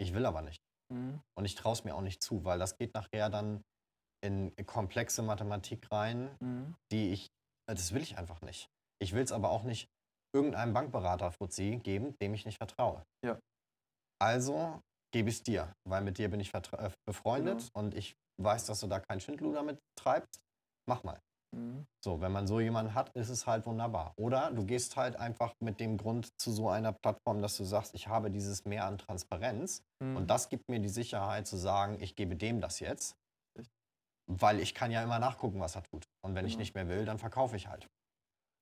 ich 0.00 0.14
will 0.14 0.24
aber 0.26 0.42
nicht. 0.42 0.62
Mhm. 0.92 1.20
Und 1.36 1.44
ich 1.44 1.54
traue 1.54 1.72
es 1.74 1.84
mir 1.84 1.94
auch 1.94 2.00
nicht 2.02 2.22
zu, 2.22 2.44
weil 2.44 2.58
das 2.58 2.76
geht 2.76 2.94
nachher 2.94 3.28
dann 3.28 3.62
in 4.24 4.52
komplexe 4.66 5.22
Mathematik 5.22 5.90
rein, 5.92 6.30
Mhm. 6.40 6.74
die 6.90 7.12
ich, 7.12 7.26
äh, 7.68 7.74
das 7.74 7.92
will 7.92 8.02
ich 8.02 8.16
einfach 8.18 8.40
nicht. 8.40 8.68
Ich 9.00 9.12
will 9.12 9.22
es 9.22 9.32
aber 9.32 9.50
auch 9.50 9.62
nicht 9.62 9.88
irgendeinem 10.34 10.72
Bankberater 10.72 11.32
Fuzzi 11.32 11.80
geben, 11.82 12.14
dem 12.20 12.34
ich 12.34 12.44
nicht 12.46 12.58
vertraue. 12.58 13.02
Ja. 13.24 13.38
Also 14.20 14.80
gebe 15.12 15.28
ich 15.30 15.36
es 15.36 15.42
dir, 15.42 15.72
weil 15.88 16.02
mit 16.02 16.18
dir 16.18 16.28
bin 16.30 16.40
ich 16.40 16.52
äh, 16.54 16.90
befreundet 17.06 17.58
Genau. 17.60 17.70
und 17.84 17.94
ich 17.94 18.14
weiß, 18.40 18.66
dass 18.66 18.80
du 18.80 18.86
da 18.86 19.00
kein 19.00 19.20
Schindluder 19.20 19.62
mit 19.62 19.78
treibst. 19.98 20.40
Mach 20.88 21.02
mal. 21.04 21.18
Mhm. 21.56 21.86
So, 22.04 22.20
wenn 22.20 22.30
man 22.32 22.46
so 22.46 22.60
jemanden 22.60 22.94
hat, 22.94 23.10
ist 23.16 23.30
es 23.30 23.46
halt 23.46 23.64
wunderbar. 23.64 24.12
Oder 24.18 24.50
du 24.50 24.66
gehst 24.66 24.96
halt 24.96 25.16
einfach 25.16 25.54
mit 25.62 25.80
dem 25.80 25.96
Grund 25.96 26.28
zu 26.38 26.52
so 26.52 26.68
einer 26.68 26.92
Plattform, 26.92 27.40
dass 27.40 27.56
du 27.56 27.64
sagst, 27.64 27.94
ich 27.94 28.06
habe 28.08 28.30
dieses 28.30 28.64
Mehr 28.64 28.84
an 28.84 28.98
Transparenz 28.98 29.82
Mhm. 30.02 30.16
und 30.16 30.26
das 30.30 30.48
gibt 30.50 30.68
mir 30.68 30.78
die 30.78 30.88
Sicherheit 30.90 31.46
zu 31.46 31.56
sagen, 31.56 31.96
ich 32.00 32.14
gebe 32.16 32.36
dem 32.36 32.60
das 32.60 32.80
jetzt. 32.80 33.16
Weil 34.30 34.60
ich 34.60 34.74
kann 34.74 34.90
ja 34.90 35.02
immer 35.02 35.18
nachgucken, 35.18 35.58
was 35.58 35.74
er 35.74 35.82
tut. 35.84 36.04
Und 36.22 36.34
wenn 36.34 36.44
ich 36.44 36.52
Genau. 36.52 36.60
nicht 36.60 36.74
mehr 36.74 36.88
will, 36.88 37.06
dann 37.06 37.18
verkaufe 37.18 37.56
ich 37.56 37.66
halt. 37.68 37.88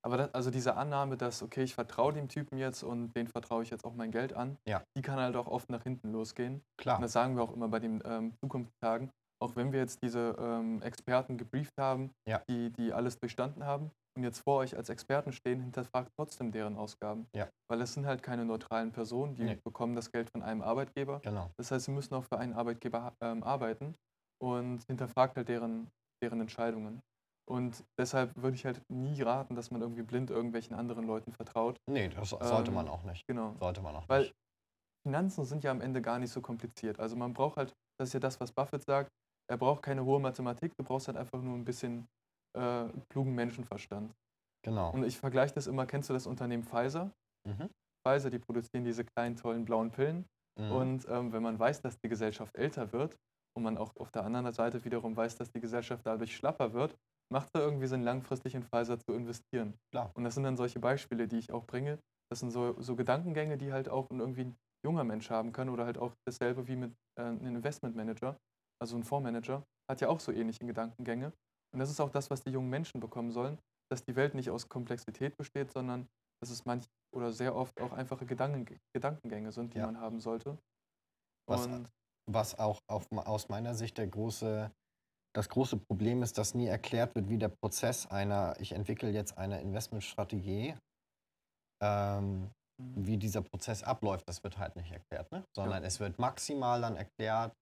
Aber 0.07 0.15
das, 0.15 0.33
also 0.33 0.51
diese 0.51 0.77
Annahme, 0.77 1.17
dass, 1.17 1.43
okay, 1.43 1.63
ich 1.63 1.75
vertraue 1.75 2.13
dem 2.13 2.29
Typen 2.29 2.57
jetzt 2.57 2.81
und 2.81 3.13
den 3.13 3.27
vertraue 3.27 3.63
ich 3.63 3.69
jetzt 3.71 3.83
auch 3.83 3.93
mein 3.93 4.09
Geld 4.09 4.31
an, 4.31 4.57
Ja. 4.65 4.81
die 4.97 5.01
kann 5.01 5.19
halt 5.19 5.35
auch 5.35 5.47
oft 5.47 5.69
nach 5.69 5.83
hinten 5.83 6.13
losgehen. 6.13 6.61
Klar. 6.79 6.95
Und 6.95 7.01
das 7.01 7.11
sagen 7.11 7.35
wir 7.35 7.43
auch 7.43 7.51
immer 7.53 7.67
bei 7.67 7.79
den 7.79 8.01
ähm, 8.05 8.33
Zukunftstagen. 8.41 9.11
Auch 9.43 9.57
wenn 9.57 9.73
wir 9.73 9.81
jetzt 9.81 10.01
diese 10.01 10.33
ähm, 10.39 10.81
Experten 10.81 11.37
gebrieft 11.37 11.73
haben, 11.77 12.11
Ja. 12.25 12.41
die, 12.49 12.69
die 12.71 12.93
alles 12.93 13.19
durchstanden 13.19 13.65
haben 13.65 13.91
und 14.17 14.23
jetzt 14.23 14.39
vor 14.39 14.59
euch 14.59 14.77
als 14.77 14.87
Experten 14.87 15.33
stehen, 15.33 15.59
hinterfragt 15.59 16.09
trotzdem 16.17 16.53
deren 16.53 16.77
Ausgaben. 16.77 17.27
Ja. 17.35 17.49
Weil 17.69 17.81
es 17.81 17.93
sind 17.93 18.05
halt 18.05 18.23
keine 18.23 18.45
neutralen 18.45 18.93
Personen, 18.93 19.35
die 19.35 19.43
Nee. 19.43 19.59
bekommen 19.65 19.93
das 19.93 20.09
Geld 20.13 20.29
von 20.29 20.41
einem 20.41 20.61
Arbeitgeber. 20.61 21.19
Genau. 21.19 21.51
Das 21.57 21.69
heißt, 21.69 21.83
sie 21.83 21.91
müssen 21.91 22.15
auch 22.15 22.23
für 22.23 22.37
einen 22.39 22.53
Arbeitgeber 22.53 23.11
ähm, 23.21 23.43
arbeiten. 23.43 23.93
und 24.39 24.83
hinterfragt 24.87 25.35
halt 25.35 25.49
deren, 25.49 25.89
deren 26.23 26.39
Entscheidungen. 26.39 27.01
Und 27.49 27.83
deshalb 27.97 28.35
würde 28.35 28.55
ich 28.55 28.65
halt 28.65 28.81
nie 28.89 29.21
raten, 29.21 29.55
dass 29.55 29.71
man 29.71 29.81
irgendwie 29.81 30.01
blind 30.03 30.29
irgendwelchen 30.29 30.75
anderen 30.75 31.07
Leuten 31.07 31.31
vertraut. 31.31 31.77
Nee, 31.89 32.09
das 32.09 32.29
sollte 32.29 32.71
Ähm, 32.71 32.75
man 32.75 32.87
auch 32.89 33.03
nicht. 33.03 33.25
Genau. 33.27 33.55
Sollte 33.59 33.81
man 33.81 33.95
auch 33.95 34.07
Weil 34.09 34.23
nicht. 34.23 34.33
Finanzen 35.05 35.45
sind 35.45 35.63
ja 35.63 35.71
am 35.71 35.79
Ende 35.79 36.01
gar 36.01 36.19
nicht 36.19 36.31
so 36.31 36.41
kompliziert. 36.41 36.99
Also 36.99 37.15
man 37.15 37.33
braucht 37.33 37.57
halt, 37.57 37.73
das 37.97 38.09
ist 38.09 38.13
ja 38.13 38.19
das, 38.19 38.39
was 38.41 38.51
Buffett 38.51 38.83
sagt, 38.85 39.09
er 39.49 39.57
braucht 39.57 39.81
keine 39.81 40.03
hohe 40.03 40.19
Mathematik, 40.19 40.73
du 40.77 40.83
brauchst 40.83 41.07
halt 41.07 41.17
einfach 41.17 41.41
nur 41.41 41.55
ein 41.55 41.63
bisschen 41.63 42.05
äh, 42.57 42.89
klugen 43.09 43.33
Menschenverstand. 43.33 44.11
Genau. 44.65 44.91
Und 44.91 45.05
ich 45.05 45.17
vergleiche 45.17 45.55
das 45.55 45.67
immer, 45.67 45.85
kennst 45.85 46.09
du 46.09 46.13
das 46.13 46.27
Unternehmen 46.27 46.63
Pfizer? 46.63 47.11
Mhm. 47.47 47.69
Pfizer, 48.05 48.29
die 48.29 48.39
produzieren 48.39 48.83
diese 48.83 49.05
kleinen, 49.05 49.37
tollen 49.37 49.63
blauen 49.63 49.91
Pillen. 49.91 50.25
Mhm. 50.59 50.71
Und 50.71 51.07
ähm, 51.07 51.31
wenn 51.31 51.43
man 51.43 51.57
weiß, 51.57 51.81
dass 51.81 51.97
die 52.03 52.09
Gesellschaft 52.09 52.53
älter 52.57 52.91
wird 52.91 53.15
und 53.55 53.63
man 53.63 53.77
auch 53.77 53.95
auf 53.95 54.11
der 54.11 54.25
anderen 54.25 54.51
Seite 54.51 54.83
wiederum 54.83 55.15
weiß, 55.15 55.37
dass 55.37 55.49
die 55.51 55.61
Gesellschaft 55.61 56.05
dadurch 56.05 56.35
schlapper 56.35 56.73
wird, 56.73 56.97
macht 57.31 57.49
es 57.53 57.61
irgendwie 57.61 57.87
Sinn, 57.87 58.03
langfristig 58.03 58.55
in 58.55 58.63
Pfizer 58.63 58.99
zu 58.99 59.13
investieren. 59.13 59.75
Klar. 59.91 60.11
Und 60.15 60.23
das 60.23 60.35
sind 60.35 60.43
dann 60.43 60.57
solche 60.57 60.79
Beispiele, 60.79 61.27
die 61.27 61.37
ich 61.37 61.51
auch 61.51 61.65
bringe. 61.65 61.99
Das 62.31 62.39
sind 62.39 62.51
so, 62.51 62.79
so 62.81 62.95
Gedankengänge, 62.95 63.57
die 63.57 63.71
halt 63.71 63.89
auch 63.89 64.07
irgendwie 64.11 64.45
ein 64.45 64.57
junger 64.85 65.03
Mensch 65.03 65.29
haben 65.29 65.51
können 65.51 65.69
oder 65.69 65.85
halt 65.85 65.97
auch 65.97 66.13
dasselbe 66.25 66.67
wie 66.67 66.75
mit 66.75 66.93
äh, 67.19 67.23
einem 67.23 67.57
Investmentmanager, 67.57 68.37
also 68.81 68.95
ein 68.97 69.03
Fondsmanager, 69.03 69.63
hat 69.89 70.01
ja 70.01 70.09
auch 70.09 70.19
so 70.19 70.31
ähnliche 70.31 70.65
Gedankengänge. 70.65 71.33
Und 71.73 71.79
das 71.79 71.89
ist 71.89 71.99
auch 71.99 72.09
das, 72.09 72.29
was 72.29 72.43
die 72.43 72.51
jungen 72.51 72.69
Menschen 72.69 72.99
bekommen 72.99 73.31
sollen, 73.31 73.59
dass 73.91 74.03
die 74.03 74.15
Welt 74.15 74.33
nicht 74.35 74.49
aus 74.49 74.67
Komplexität 74.69 75.37
besteht, 75.37 75.71
sondern 75.71 76.07
dass 76.41 76.49
es 76.51 76.65
manch 76.65 76.85
oder 77.15 77.31
sehr 77.31 77.55
oft 77.55 77.79
auch 77.81 77.93
einfache 77.93 78.25
Gedanken, 78.25 78.77
Gedankengänge 78.93 79.51
sind, 79.51 79.73
die 79.73 79.79
Ja. 79.79 79.85
man 79.87 79.99
haben 79.99 80.19
sollte. 80.19 80.57
Was- 81.49 81.65
Und 81.65 81.89
Was 82.29 82.59
auch 82.59 82.79
auf, 82.89 83.07
aus 83.11 83.47
meiner 83.47 83.73
Sicht 83.73 83.97
der 83.97 84.07
große, 84.07 84.71
das 85.37 85.49
große 85.49 85.77
Problem 85.77 86.23
ist, 86.23 86.37
dass 86.39 86.55
nie 86.55 86.65
erklärt 86.65 87.13
wird, 87.13 87.29
wie 87.29 87.37
der 87.37 87.49
Prozess 87.49 88.07
einer, 88.07 88.55
ich 88.59 88.71
entwickle 88.71 89.11
jetzt 89.11 89.37
eine 89.37 89.61
Investmentstrategie, 89.61 90.75
ähm, 91.83 92.49
wie 92.95 93.17
dieser 93.17 93.41
Prozess 93.41 93.83
abläuft, 93.83 94.27
das 94.27 94.43
wird 94.43 94.57
halt 94.57 94.75
nicht 94.75 94.91
erklärt, 94.91 95.31
ne? 95.31 95.43
sondern 95.55 95.83
es 95.83 95.99
wird 95.99 96.17
maximal 96.19 96.81
dann 96.81 96.95
erklärt, 96.95 97.53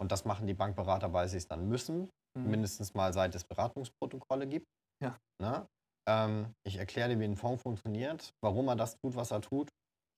und 0.00 0.10
das 0.12 0.24
machen 0.24 0.46
die 0.46 0.54
Bankberater, 0.54 1.12
weil 1.12 1.28
sie 1.28 1.36
es 1.38 1.48
dann 1.48 1.68
müssen, 1.68 2.10
Mhm. 2.36 2.50
mindestens 2.50 2.94
mal 2.94 3.12
seit 3.12 3.34
es 3.36 3.44
Beratungsprotokolle 3.44 4.46
gibt. 4.48 4.66
Ja. 5.02 5.16
Ne? 5.40 5.66
Ähm, 6.08 6.52
ich 6.66 6.76
erkläre 6.76 7.10
dir, 7.10 7.20
wie 7.20 7.24
ein 7.24 7.36
Fonds 7.36 7.62
funktioniert, 7.62 8.32
warum 8.42 8.68
er 8.68 8.76
das 8.76 8.96
tut, 8.98 9.14
was 9.14 9.30
er 9.30 9.40
tut, 9.40 9.68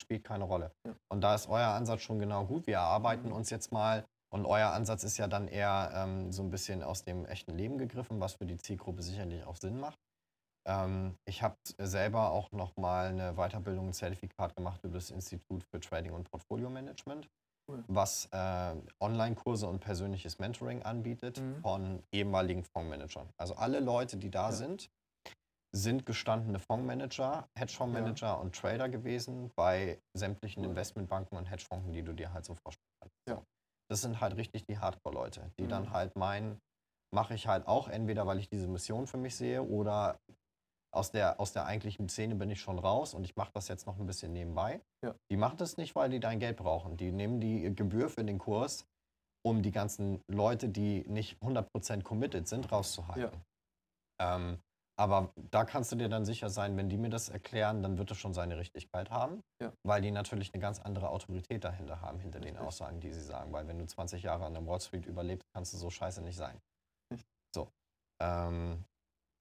spielt 0.03 0.25
keine 0.25 0.45
Rolle. 0.45 0.73
Ja. 0.87 0.95
Und 1.13 1.21
da 1.21 1.35
ist 1.35 1.47
euer 1.47 1.69
Ansatz 1.69 2.01
schon 2.01 2.19
genau 2.19 2.47
gut. 2.47 2.67
Wir 2.67 2.77
erarbeiten 2.77 3.29
Mhm. 3.29 3.35
uns 3.35 3.51
jetzt 3.51 3.71
mal, 3.71 4.05
und 4.37 4.47
euer 4.47 4.69
Ansatz 4.71 5.03
ist 5.03 5.17
ja 5.17 5.27
dann 5.29 5.49
eher 5.49 5.91
ähm, 5.95 6.31
so 6.31 6.43
ein 6.43 6.51
bisschen 6.51 6.83
aus 6.83 7.05
dem 7.05 7.25
echten 7.25 7.53
Leben 7.57 7.79
gegriffen, 7.79 8.21
was 8.21 8.35
für 8.35 8.47
die 8.47 8.59
Zielgruppe 8.59 9.03
sicherlich 9.03 9.45
auch 9.45 9.57
Sinn 9.57 9.81
macht. 9.81 9.99
Ähm, 10.69 11.17
ich 11.27 11.43
habe 11.43 11.57
selber 11.79 12.31
auch 12.33 12.53
nochmal 12.53 13.09
eine 13.09 13.35
Weiterbildung, 13.35 13.89
ein 13.89 13.93
Zertifikat 13.93 14.55
gemacht 14.57 14.81
über 14.85 14.95
das 14.95 15.11
Institut 15.11 15.65
für 15.65 15.81
Trading 15.81 16.13
und 16.13 16.31
Portfolio 16.31 16.69
Management, 16.71 17.29
Cool. 17.69 17.83
was 17.89 18.29
äh, 18.33 18.75
Online-Kurse 19.01 19.67
und 19.69 19.81
persönliches 19.81 20.39
Mentoring 20.39 20.83
anbietet 20.83 21.41
Mhm. 21.41 21.61
von 21.63 22.03
ehemaligen 22.13 22.65
Fondsmanagern. 22.65 23.29
Also 23.39 23.55
alle 23.55 23.81
Leute, 23.81 24.17
die 24.19 24.31
da 24.31 24.47
Ja. 24.51 24.53
sind, 24.53 24.91
sind 25.75 26.07
gestandene 26.07 26.59
Fondsmanager, 26.59 27.49
Hedgefondsmanager 27.59 28.41
und 28.41 28.55
Trader 28.55 28.89
gewesen 28.89 29.51
bei 29.57 30.01
sämtlichen 30.15 30.63
Cool. 30.63 30.71
Investmentbanken 30.71 31.37
und 31.39 31.47
Hedgefonds, 31.51 31.91
die 31.93 32.03
du 32.03 32.13
dir 32.13 32.33
halt 32.33 32.45
so 32.45 32.55
vorstellen 32.55 32.89
kannst. 33.01 33.15
Ja. 33.29 33.43
Das 33.89 34.03
sind 34.03 34.21
halt 34.21 34.37
richtig 34.37 34.65
die 34.67 34.79
Hardcore-Leute, 34.79 35.51
die 35.59 35.65
Mhm. 35.65 35.69
dann 35.69 35.91
halt 35.91 36.17
meinen, 36.17 36.59
mache 37.15 37.35
ich 37.35 37.47
halt 37.47 37.67
auch 37.67 37.89
entweder, 37.89 38.27
weil 38.27 38.39
ich 38.39 38.49
diese 38.49 38.69
Mission 38.69 39.07
für 39.07 39.17
mich 39.17 39.37
sehe 39.37 39.63
oder 39.63 40.19
aus 40.93 41.11
der, 41.11 41.39
aus 41.41 41.53
der 41.53 41.67
eigentlichen 41.67 42.09
Szene 42.09 42.35
bin 42.35 42.51
ich 42.51 42.61
schon 42.61 42.79
raus 42.79 43.15
und 43.15 43.25
ich 43.25 43.37
mache 43.37 43.51
das 43.53 43.69
jetzt 43.69 43.87
noch 43.87 43.99
ein 43.99 44.07
bisschen 44.07 44.33
nebenbei. 44.33 44.81
Ja. 45.05 45.15
Die 45.31 45.37
machen 45.37 45.59
das 45.59 45.77
nicht, 45.77 45.95
weil 45.95 46.11
die 46.11 46.21
dein 46.21 46.39
Geld 46.41 46.57
brauchen. 46.57 46.97
Die 46.97 47.13
nehmen 47.13 47.41
die 47.41 47.75
Gebühr 47.75 48.09
für 48.09 48.25
den 48.25 48.39
Kurs, 48.39 48.87
um 49.45 49.63
die 49.63 49.73
ganzen 49.73 50.21
Leute, 50.29 50.69
die 50.69 51.05
nicht 51.07 51.39
100% 51.43 52.03
committed 52.03 52.49
sind, 52.49 52.73
rauszuhalten. 52.73 53.41
Ähm, 54.21 54.59
aber 54.99 55.33
da 55.51 55.65
kannst 55.65 55.93
du 55.93 55.97
dir 55.97 56.09
dann 56.09 56.25
sicher 56.25 56.49
sein, 56.51 56.77
wenn 56.77 56.89
die 56.89 56.97
mir 56.97 57.11
das 57.11 57.29
erklären, 57.29 57.83
dann 57.83 57.99
wird 57.99 58.11
es 58.11 58.17
schon 58.19 58.33
seine 58.35 58.57
Richtigkeit 58.59 59.11
haben, 59.11 59.43
Ja. 59.61 59.73
weil 59.85 60.01
die 60.03 60.11
natürlich 60.11 60.53
eine 60.55 60.61
ganz 60.61 60.81
andere 60.81 61.11
Autorität 61.11 61.65
dahinter 61.65 62.01
haben, 62.01 62.19
hinter 62.21 62.41
den 62.41 62.51
Richtig. 62.57 62.67
Aussagen, 62.67 63.01
die 63.01 63.13
sie 63.13 63.23
sagen. 63.23 63.53
Weil 63.53 63.69
wenn 63.69 63.79
du 63.79 63.87
20 63.87 64.23
Jahre 64.23 64.47
an 64.47 64.55
der 64.55 64.67
Wall 64.67 64.81
Street 64.81 65.07
überlebst, 65.07 65.47
kannst 65.55 65.73
du 65.75 65.77
so 65.79 65.91
scheiße 65.91 66.23
nicht 66.23 66.37
sein. 66.37 66.59
Richtig. 67.13 67.29
So. 67.55 67.69
Ähm, 68.23 68.85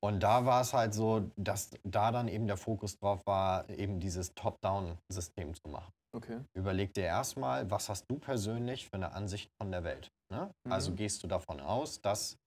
und 0.04 0.20
da 0.22 0.46
war 0.46 0.62
es 0.62 0.74
halt 0.74 0.94
so, 0.94 1.32
dass 1.36 1.72
da 1.84 2.12
dann 2.12 2.28
eben 2.28 2.48
der 2.48 2.58
Fokus 2.58 2.98
drauf 3.00 3.22
war, 3.26 3.68
eben 3.70 4.00
dieses 4.00 4.34
Top-Down-System 4.36 5.54
zu 5.56 5.70
machen. 5.70 5.92
Okay. 6.16 6.42
Überleg 6.54 6.94
dir 6.94 7.06
erstmal, 7.06 7.70
was 7.72 7.90
hast 7.90 8.06
du 8.10 8.20
persönlich 8.20 8.86
für 8.88 8.94
eine 8.98 9.14
Ansicht 9.14 9.50
von 9.60 9.72
der 9.72 9.84
Welt? 9.84 10.10
Ne? 10.32 10.52
Also 10.70 10.92
Mhm. 10.92 10.96
gehst 10.98 11.24
du 11.24 11.28
davon 11.28 11.60
aus, 11.60 12.02
dass 12.02 12.38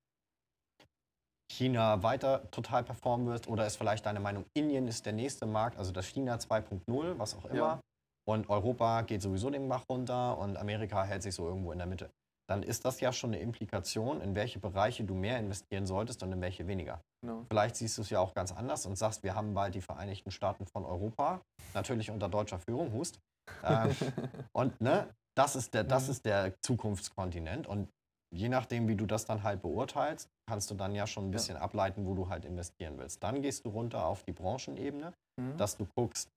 China 1.51 2.03
weiter 2.03 2.51
total 2.51 2.85
performen 2.85 3.27
wird 3.27 3.49
oder 3.49 3.67
ist 3.67 3.77
vielleicht 3.77 4.07
deine 4.07 4.21
Meinung, 4.21 4.45
Indien 4.55 4.87
ist 4.87 5.07
der 5.07 5.13
nächste 5.13 5.47
Markt, 5.47 5.79
also 5.79 5.93
das 5.93 6.07
China 6.07 6.37
2.0, 6.37 7.19
was 7.19 7.35
auch 7.35 7.47
immer. 7.47 7.57
Ja. 7.57 7.81
Und 8.29 8.51
Europa 8.51 9.03
geht 9.03 9.23
sowieso 9.23 9.49
den 9.49 9.69
Bach 9.69 9.85
runter 9.89 10.37
und 10.39 10.57
Amerika 10.59 11.03
hält 11.05 11.23
sich 11.23 11.35
so 11.35 11.49
irgendwo 11.49 11.73
in 11.73 11.79
der 11.79 11.87
Mitte. 11.87 12.11
Dann 12.51 12.63
ist 12.63 12.85
das 12.85 13.01
ja 13.01 13.13
schon 13.13 13.31
eine 13.33 13.43
Implikation, 13.43 14.21
in 14.21 14.35
welche 14.35 14.59
Bereiche 14.59 15.05
du 15.05 15.15
mehr 15.15 15.39
investieren 15.39 15.87
solltest 15.87 16.23
und 16.23 16.33
in 16.33 16.41
welche 16.41 16.67
weniger. 16.67 17.01
Genau. 17.23 17.45
Vielleicht 17.49 17.77
siehst 17.77 17.97
du 17.99 18.03
es 18.03 18.11
ja 18.11 18.21
auch 18.21 18.35
ganz 18.35 18.53
anders 18.53 18.87
und 18.87 18.97
sagst, 18.97 19.23
wir 19.23 19.35
haben 19.35 19.55
bald 19.55 19.75
die 19.75 19.81
Vereinigten 19.83 20.31
Staaten 20.31 20.67
von 20.67 20.85
Europa, 20.85 21.41
natürlich 21.75 22.11
unter 22.11 22.29
deutscher 22.29 22.59
Führung, 22.59 22.93
Hust. 22.93 23.19
Ähm, 23.65 23.95
und 24.53 24.81
ne, 24.81 25.09
das 25.37 25.57
ist, 25.57 25.73
der, 25.75 25.85
das 25.85 26.05
Mhm. 26.07 26.11
ist 26.11 26.25
der 26.27 26.55
Zukunftskontinent. 26.63 27.67
Und 27.67 27.89
je 28.35 28.49
nachdem, 28.49 28.89
wie 28.89 28.97
du 28.97 29.07
das 29.07 29.25
dann 29.25 29.43
halt 29.43 29.63
beurteilst, 29.63 30.29
kannst 30.49 30.71
du 30.71 30.75
dann 30.75 30.95
ja 30.95 31.07
schon 31.07 31.25
ein 31.25 31.33
Ja. 31.33 31.37
bisschen 31.37 31.57
ableiten, 31.59 32.07
wo 32.07 32.15
du 32.15 32.29
halt 32.29 32.45
investieren 32.47 32.97
willst. 32.99 33.23
Dann 33.23 33.43
gehst 33.43 33.65
du 33.67 33.69
runter 33.69 34.07
auf 34.07 34.23
die 34.25 34.33
Branchenebene, 34.33 35.13
Mhm. 35.39 35.57
dass 35.59 35.77
du 35.77 35.87
guckst, 35.95 36.29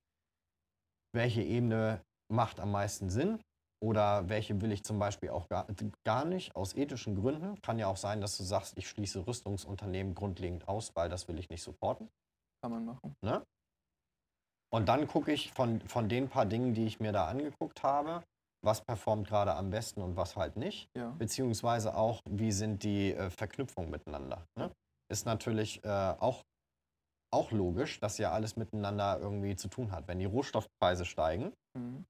welche 1.16 1.42
Ebene 1.42 2.02
macht 2.32 2.60
am 2.60 2.72
meisten 2.72 3.10
Sinn 3.10 3.40
oder 3.84 4.28
welche 4.30 4.62
will 4.62 4.72
ich 4.72 4.84
zum 4.84 5.00
Beispiel 5.00 5.30
auch 5.30 5.48
gar, 5.48 5.66
gar 6.06 6.26
nicht 6.26 6.56
aus 6.56 6.76
ethischen 6.76 7.16
Gründen. 7.16 7.60
Kann 7.62 7.80
ja 7.80 7.88
auch 7.88 7.98
sein, 7.98 8.22
dass 8.22 8.38
du 8.38 8.44
sagst, 8.44 8.78
ich 8.78 8.88
schließe 8.90 9.26
Rüstungsunternehmen 9.26 10.14
grundlegend 10.14 10.68
aus, 10.68 10.92
weil 10.96 11.10
das 11.10 11.28
will 11.28 11.40
ich 11.40 11.50
nicht 11.50 11.64
supporten. 11.64 12.10
Kann 12.62 12.72
man 12.72 12.86
machen. 12.86 13.16
Ne? 13.24 13.44
Und 14.74 14.88
dann 14.88 15.08
gucke 15.08 15.32
ich 15.34 15.52
von, 15.52 15.82
von 15.82 16.08
den 16.08 16.30
paar 16.30 16.46
Dingen, 16.46 16.74
die 16.74 16.86
ich 16.86 17.00
mir 17.00 17.12
da 17.12 17.28
angeguckt 17.28 17.84
habe, 17.84 18.24
was 18.64 18.82
performt 18.82 19.28
gerade 19.28 19.56
am 19.56 19.70
besten 19.70 20.02
und 20.02 20.16
was 20.16 20.36
halt 20.36 20.56
nicht. 20.56 20.88
Ja. 20.96 21.10
Beziehungsweise 21.18 21.96
auch, 21.96 22.22
wie 22.30 22.52
sind 22.52 22.84
die 22.84 23.14
äh, 23.14 23.30
Verknüpfungen 23.30 23.90
miteinander. 23.90 24.46
Ne? 24.58 24.72
Ist 25.12 25.26
natürlich 25.26 25.84
äh, 25.84 25.88
auch, 25.88 26.44
auch 27.34 27.52
logisch, 27.52 28.00
dass 28.00 28.18
ja 28.18 28.32
alles 28.32 28.56
miteinander 28.56 29.20
irgendwie 29.20 29.56
zu 29.56 29.68
tun 29.68 29.92
hat. 29.92 30.08
Wenn 30.08 30.20
die 30.20 30.26
Rohstoffpreise 30.26 31.06
steigen, 31.06 31.54
Mhm. 31.78 32.06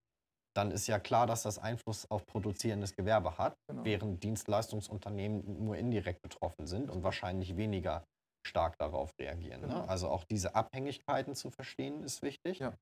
dann 0.57 0.71
ist 0.71 0.87
ja 0.87 0.99
klar, 0.99 1.27
dass 1.27 1.43
das 1.43 1.59
Einfluss 1.59 2.09
auf 2.09 2.25
produzierendes 2.25 2.95
Gewerbe 2.95 3.37
hat, 3.37 3.53
Genau. 3.69 3.85
während 3.85 4.23
Dienstleistungsunternehmen 4.23 5.63
nur 5.63 5.77
indirekt 5.77 6.21
betroffen 6.23 6.65
sind 6.67 6.89
und 6.89 7.03
wahrscheinlich 7.03 7.55
weniger 7.57 8.03
stark 8.45 8.75
darauf 8.79 9.11
reagieren. 9.19 9.61
Genau. 9.61 9.83
Ne? 9.83 9.87
Also 9.89 10.09
auch 10.09 10.23
diese 10.25 10.55
Abhängigkeiten 10.55 11.35
zu 11.35 11.51
verstehen 11.51 12.03
ist 12.03 12.21
wichtig. 12.23 12.59
Ja. 12.59 12.73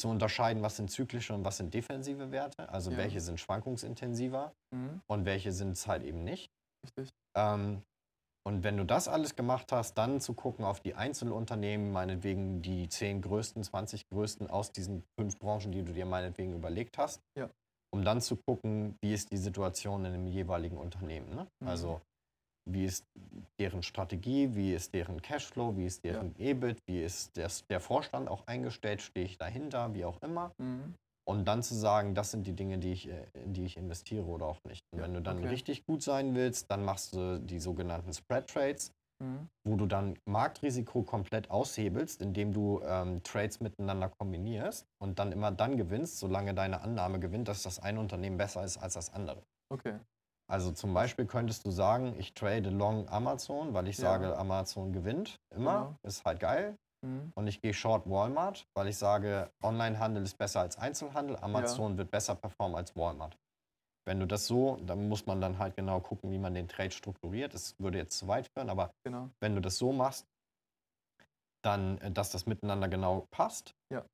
Zu 0.00 0.08
unterscheiden, 0.08 0.62
was 0.62 0.76
sind 0.76 0.90
zyklische 0.90 1.34
und 1.34 1.44
was 1.44 1.58
sind 1.58 1.74
defensive 1.74 2.30
Werte, 2.30 2.66
also 2.70 2.90
Ja. 2.90 2.96
welche 2.96 3.20
sind 3.20 3.38
schwankungsintensiver 3.38 4.54
Mhm. 4.74 5.02
und 5.10 5.26
welche 5.26 5.52
sind 5.52 5.72
es 5.72 5.86
halt 5.86 6.02
eben 6.04 6.24
nicht. 6.24 6.50
Richtig. 6.86 7.10
Ähm, 7.36 7.82
und 8.46 8.64
wenn 8.64 8.78
du 8.78 8.84
das 8.84 9.08
alles 9.08 9.36
gemacht 9.36 9.72
hast, 9.72 9.98
dann 9.98 10.22
zu 10.22 10.32
gucken 10.32 10.64
auf 10.64 10.80
die 10.80 10.94
Einzelunternehmen, 10.94 11.92
meinetwegen 11.92 12.62
die 12.62 12.88
10 12.88 13.20
größten, 13.20 13.62
20 13.62 14.08
größten 14.08 14.48
aus 14.48 14.72
diesen 14.72 15.04
fünf 15.18 15.38
Branchen, 15.38 15.70
die 15.70 15.82
du 15.82 15.92
dir 15.92 16.06
meinetwegen 16.06 16.54
überlegt 16.54 16.96
hast, 16.96 17.20
Ja. 17.36 17.50
um 17.92 18.02
dann 18.02 18.22
zu 18.22 18.36
gucken, 18.36 18.96
wie 19.02 19.12
ist 19.12 19.30
die 19.30 19.36
Situation 19.36 20.06
in 20.06 20.12
dem 20.14 20.26
jeweiligen 20.26 20.78
Unternehmen. 20.78 21.28
Ne? 21.34 21.46
Mhm. 21.60 21.68
Also 21.68 22.00
wie 22.64 22.84
ist 22.84 23.06
deren 23.58 23.82
Strategie, 23.82 24.54
wie 24.54 24.74
ist 24.74 24.94
deren 24.94 25.20
Cashflow, 25.22 25.76
wie 25.76 25.86
ist 25.86 26.04
deren 26.04 26.34
EBIT, 26.38 26.78
wie 26.86 27.02
ist 27.02 27.36
der, 27.36 27.50
der 27.68 27.80
Vorstand 27.80 28.28
auch 28.28 28.46
eingestellt, 28.46 29.02
stehe 29.02 29.26
ich 29.26 29.38
dahinter, 29.38 29.94
wie 29.94 30.04
auch 30.04 30.20
immer. 30.22 30.52
Mhm. 30.58 30.94
Und 31.28 31.46
dann 31.46 31.62
zu 31.62 31.74
sagen, 31.74 32.14
das 32.14 32.32
sind 32.32 32.46
die 32.46 32.54
Dinge, 32.54 32.78
die 32.78 32.92
ich, 32.92 33.08
äh, 33.08 33.26
in 33.34 33.52
die 33.52 33.64
ich 33.64 33.76
investiere 33.76 34.24
oder 34.24 34.46
auch 34.46 34.58
nicht. 34.64 34.84
Und 34.92 34.98
Ja, 34.98 35.04
wenn 35.04 35.14
du 35.14 35.22
dann 35.22 35.38
okay. 35.38 35.48
richtig 35.48 35.84
gut 35.86 36.02
sein 36.02 36.34
willst, 36.34 36.70
dann 36.70 36.84
machst 36.84 37.14
du 37.14 37.38
die 37.38 37.60
sogenannten 37.60 38.12
Spread 38.12 38.48
Trades, 38.48 38.92
Mhm. 39.22 39.48
wo 39.64 39.76
du 39.76 39.86
dann 39.86 40.18
Marktrisiko 40.24 41.02
komplett 41.02 41.50
aushebelst, 41.50 42.22
indem 42.22 42.52
du 42.54 42.80
ähm, 42.82 43.22
Trades 43.22 43.60
miteinander 43.60 44.08
kombinierst 44.08 44.86
und 44.98 45.18
dann 45.18 45.30
immer 45.30 45.50
dann 45.52 45.76
gewinnst, 45.76 46.18
solange 46.18 46.54
deine 46.54 46.80
Annahme 46.80 47.20
gewinnt, 47.20 47.46
dass 47.46 47.62
das 47.62 47.78
eine 47.78 48.00
Unternehmen 48.00 48.38
besser 48.38 48.64
ist 48.64 48.78
als 48.78 48.94
das 48.94 49.12
andere. 49.12 49.42
Okay. 49.70 49.98
Also 50.50 50.72
zum 50.72 50.92
Beispiel 50.92 51.26
könntest 51.26 51.64
du 51.64 51.70
sagen, 51.70 52.16
ich 52.18 52.34
trade 52.34 52.70
long 52.70 53.08
Amazon, 53.08 53.72
weil 53.72 53.86
ich 53.86 53.96
Ja. 53.96 54.02
sage, 54.02 54.36
Amazon 54.36 54.92
gewinnt 54.92 55.40
immer, 55.54 55.74
Genau. 55.74 55.96
ist 56.02 56.24
halt 56.24 56.40
geil. 56.40 56.76
Mhm. 57.02 57.30
Und 57.36 57.46
ich 57.46 57.60
gehe 57.62 57.72
short 57.72 58.10
Walmart, 58.10 58.66
weil 58.76 58.88
ich 58.88 58.98
sage, 58.98 59.48
Onlinehandel 59.62 60.24
ist 60.24 60.36
besser 60.36 60.60
als 60.60 60.76
Einzelhandel, 60.76 61.36
Amazon 61.36 61.96
wird 61.96 62.10
besser 62.10 62.34
performen 62.34 62.76
als 62.76 62.96
Walmart. 62.96 63.38
Wenn 64.04 64.18
du 64.18 64.26
das 64.26 64.48
so, 64.48 64.76
dann 64.84 65.08
muss 65.08 65.24
man 65.26 65.40
dann 65.40 65.58
halt 65.58 65.76
genau 65.76 66.00
gucken, 66.00 66.32
wie 66.32 66.38
man 66.38 66.52
den 66.52 66.66
Trade 66.66 66.90
strukturiert. 66.90 67.54
Das 67.54 67.76
würde 67.78 67.98
jetzt 67.98 68.18
zu 68.18 68.26
weit 68.26 68.48
führen, 68.52 68.70
aber 68.70 68.90
Genau. 69.04 69.30
wenn 69.40 69.54
du 69.54 69.60
das 69.60 69.78
so 69.78 69.92
machst, 69.92 70.26
dann, 71.64 71.98
äh, 71.98 72.10
dass 72.10 72.32
das 72.32 72.46
miteinander 72.46 72.88
genau 72.88 73.28
passt, 73.30 73.72
Ja. 73.92 74.04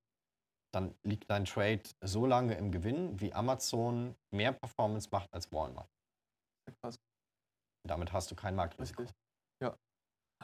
dann 0.75 0.95
liegt 1.03 1.31
dein 1.31 1.47
Trade 1.47 1.83
so 2.03 2.27
lange 2.27 2.55
im 2.57 2.71
Gewinn, 2.73 3.19
wie 3.21 3.33
Amazon 3.33 4.15
mehr 4.35 4.53
Performance 4.53 5.09
macht 5.11 5.33
als 5.33 5.51
Walmart. 5.51 5.89
Krass. 6.83 6.97
Damit 7.87 8.13
hast 8.13 8.31
du 8.31 8.35
kein 8.35 8.55
Marktrisiko. 8.57 9.03
Richtig. 9.03 9.17
Ja. 9.63 9.77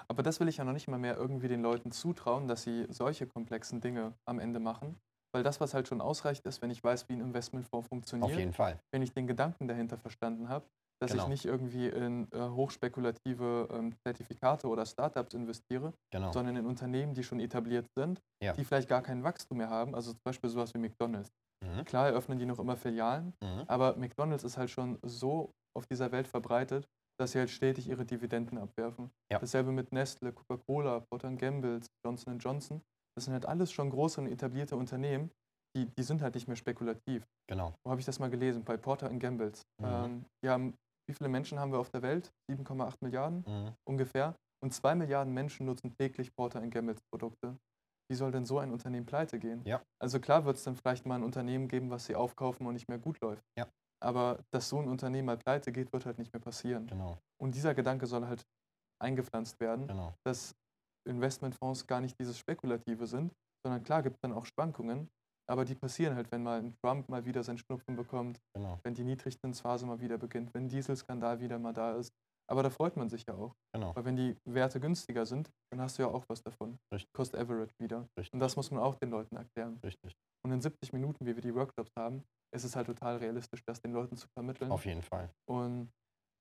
Aber 0.08 0.22
das 0.22 0.40
will 0.40 0.48
ich 0.48 0.56
ja 0.58 0.64
noch 0.64 0.72
nicht 0.72 0.88
mal 0.88 0.98
mehr 0.98 1.16
irgendwie 1.16 1.48
den 1.48 1.62
Leuten 1.62 1.92
zutrauen, 1.92 2.48
dass 2.48 2.62
sie 2.62 2.86
solche 2.88 3.26
komplexen 3.26 3.80
Dinge 3.80 4.14
am 4.28 4.38
Ende 4.38 4.60
machen. 4.60 4.98
Weil 5.34 5.42
das, 5.42 5.60
was 5.60 5.72
halt 5.74 5.88
schon 5.88 6.00
ausreicht, 6.00 6.44
ist, 6.46 6.60
wenn 6.62 6.70
ich 6.70 6.82
weiß, 6.84 7.08
wie 7.08 7.14
ein 7.14 7.20
Investmentfonds 7.20 7.86
Auf 7.86 7.88
funktioniert, 7.88 8.38
jeden 8.38 8.52
Fall. 8.52 8.78
wenn 8.92 9.02
ich 9.02 9.12
den 9.12 9.26
Gedanken 9.26 9.66
dahinter 9.66 9.96
verstanden 9.98 10.48
habe, 10.48 10.66
dass 11.00 11.10
Genau. 11.12 11.24
ich 11.24 11.28
nicht 11.30 11.44
irgendwie 11.46 11.88
in 11.88 12.30
äh, 12.32 12.48
hochspekulative 12.50 13.66
ähm, 13.72 13.94
Zertifikate 14.06 14.68
oder 14.68 14.84
Startups 14.86 15.34
investiere, 15.34 15.92
Genau. 16.12 16.32
sondern 16.32 16.56
in 16.56 16.66
Unternehmen, 16.66 17.14
die 17.14 17.24
schon 17.24 17.40
etabliert 17.40 17.86
sind, 17.96 18.20
Ja. 18.42 18.52
die 18.52 18.64
vielleicht 18.64 18.88
gar 18.88 19.02
kein 19.02 19.24
Wachstum 19.24 19.58
mehr 19.58 19.70
haben. 19.70 19.94
Also 19.94 20.12
zum 20.12 20.20
Beispiel 20.24 20.50
sowas 20.50 20.72
wie 20.74 20.78
McDonalds. 20.78 21.30
Mhm. 21.64 21.84
Klar 21.86 22.08
eröffnen 22.08 22.38
die 22.38 22.46
noch 22.46 22.58
immer 22.58 22.76
Filialen, 22.76 23.32
Mhm. 23.42 23.64
aber 23.68 23.96
McDonalds 23.96 24.44
ist 24.44 24.58
halt 24.58 24.70
schon 24.70 24.98
so 25.02 25.50
auf 25.76 25.86
dieser 25.86 26.12
Welt 26.12 26.26
verbreitet, 26.28 26.86
dass 27.20 27.32
sie 27.32 27.38
halt 27.38 27.50
stetig 27.50 27.88
ihre 27.88 28.04
Dividenden 28.04 28.58
abwerfen. 28.58 29.10
Ja. 29.30 29.38
Dasselbe 29.38 29.72
mit 29.72 29.92
Nestle, 29.92 30.32
Coca-Cola, 30.32 31.00
Procter 31.00 31.30
Gamble, 31.32 31.80
Johnson 32.04 32.38
Johnson. 32.38 32.82
Das 33.16 33.24
sind 33.24 33.34
halt 33.34 33.46
alles 33.46 33.70
schon 33.72 33.90
große 33.90 34.20
und 34.20 34.26
etablierte 34.26 34.76
Unternehmen, 34.76 35.30
die, 35.76 35.86
die 35.86 36.02
sind 36.02 36.22
halt 36.22 36.34
nicht 36.34 36.48
mehr 36.48 36.56
spekulativ. 36.56 37.24
Genau. 37.48 37.74
Wo 37.84 37.90
habe 37.90 38.00
ich 38.00 38.06
das 38.06 38.18
mal 38.18 38.30
gelesen? 38.30 38.64
Bei 38.64 38.76
Porter 38.76 39.08
Gambles. 39.10 39.62
Mhm. 39.80 39.86
Ähm, 39.86 40.24
die 40.44 40.48
haben, 40.48 40.74
wie 41.08 41.14
viele 41.14 41.28
Menschen 41.28 41.58
haben 41.58 41.72
wir 41.72 41.78
auf 41.78 41.90
der 41.90 42.02
Welt? 42.02 42.30
7,8 42.50 42.96
Milliarden 43.02 43.44
Mhm. 43.46 43.74
ungefähr. 43.88 44.34
Und 44.62 44.72
2 44.72 44.94
Milliarden 44.94 45.32
Menschen 45.32 45.66
nutzen 45.66 45.94
täglich 45.98 46.34
Porter 46.34 46.60
Gambles 46.68 47.00
Produkte. 47.10 47.56
Wie 48.10 48.16
soll 48.16 48.30
denn 48.30 48.44
so 48.44 48.58
ein 48.58 48.70
Unternehmen 48.70 49.06
pleite 49.06 49.38
gehen? 49.38 49.62
Ja. 49.64 49.82
Also 50.00 50.20
klar 50.20 50.44
wird 50.44 50.56
es 50.56 50.64
dann 50.64 50.76
vielleicht 50.76 51.06
mal 51.06 51.16
ein 51.16 51.22
Unternehmen 51.22 51.68
geben, 51.68 51.90
was 51.90 52.04
sie 52.06 52.14
aufkaufen 52.14 52.66
und 52.66 52.74
nicht 52.74 52.88
mehr 52.88 52.98
gut 52.98 53.20
läuft. 53.20 53.42
Ja. 53.58 53.66
Aber 54.02 54.40
dass 54.52 54.68
so 54.68 54.78
ein 54.80 54.88
Unternehmen 54.88 55.26
mal 55.26 55.36
pleite 55.38 55.70
geht, 55.72 55.92
wird 55.92 56.06
halt 56.06 56.18
nicht 56.18 56.32
mehr 56.32 56.40
passieren. 56.40 56.86
Genau. 56.86 57.18
Und 57.40 57.54
dieser 57.54 57.74
Gedanke 57.74 58.06
soll 58.06 58.26
halt 58.26 58.42
eingepflanzt 59.00 59.60
werden, 59.60 59.86
Genau. 59.86 60.14
dass 60.24 60.54
Investmentfonds 61.08 61.86
gar 61.86 62.00
nicht 62.00 62.18
dieses 62.20 62.38
Spekulative 62.38 63.06
sind, 63.06 63.32
sondern 63.64 63.82
klar 63.82 64.02
gibt 64.02 64.16
es 64.16 64.20
dann 64.20 64.32
auch 64.32 64.46
Schwankungen, 64.46 65.08
aber 65.48 65.64
die 65.64 65.74
passieren 65.74 66.14
halt, 66.16 66.30
wenn 66.30 66.42
mal 66.42 66.58
ein 66.60 66.74
Trump 66.82 67.08
mal 67.08 67.24
wieder 67.24 67.42
seinen 67.42 67.58
Schnupfen 67.58 67.96
bekommt, 67.96 68.38
Genau. 68.54 68.78
wenn 68.84 68.94
die 68.94 69.04
Niedrigzinsphase 69.04 69.86
mal 69.86 70.00
wieder 70.00 70.18
beginnt, 70.18 70.54
wenn 70.54 70.64
ein 70.66 70.68
Dieselskandal 70.68 71.40
wieder 71.40 71.58
mal 71.58 71.72
da 71.72 71.92
ist. 71.96 72.12
Aber 72.50 72.62
da 72.62 72.70
freut 72.70 72.96
man 72.96 73.08
sich 73.08 73.24
ja 73.26 73.34
auch. 73.34 73.54
Genau. 73.74 73.94
Weil 73.96 74.04
wenn 74.04 74.16
die 74.16 74.36
Werte 74.44 74.78
günstiger 74.80 75.24
sind, 75.26 75.48
dann 75.70 75.80
hast 75.80 75.98
du 75.98 76.02
ja 76.02 76.08
auch 76.08 76.24
was 76.28 76.42
davon. 76.42 76.76
Richtig. 76.92 77.12
Cost 77.12 77.34
Average 77.36 77.72
wieder. 77.80 78.06
Richtig. 78.18 78.32
Und 78.34 78.40
das 78.40 78.56
muss 78.56 78.70
man 78.70 78.82
auch 78.82 78.94
den 78.96 79.10
Leuten 79.10 79.36
erklären. 79.36 79.78
Richtig. 79.82 80.12
Und 80.44 80.52
in 80.52 80.60
70 80.60 80.92
Minuten, 80.92 81.24
wie 81.24 81.34
wir 81.34 81.42
die 81.42 81.54
Workshops 81.54 81.90
haben, 81.96 82.24
ist 82.54 82.64
es 82.64 82.76
halt 82.76 82.86
total 82.86 83.16
realistisch, 83.16 83.62
das 83.66 83.80
den 83.80 83.92
Leuten 83.92 84.16
zu 84.16 84.26
vermitteln. 84.36 84.70
Auf 84.70 84.84
jeden 84.86 85.02
Fall. 85.02 85.28
Und 85.48 85.90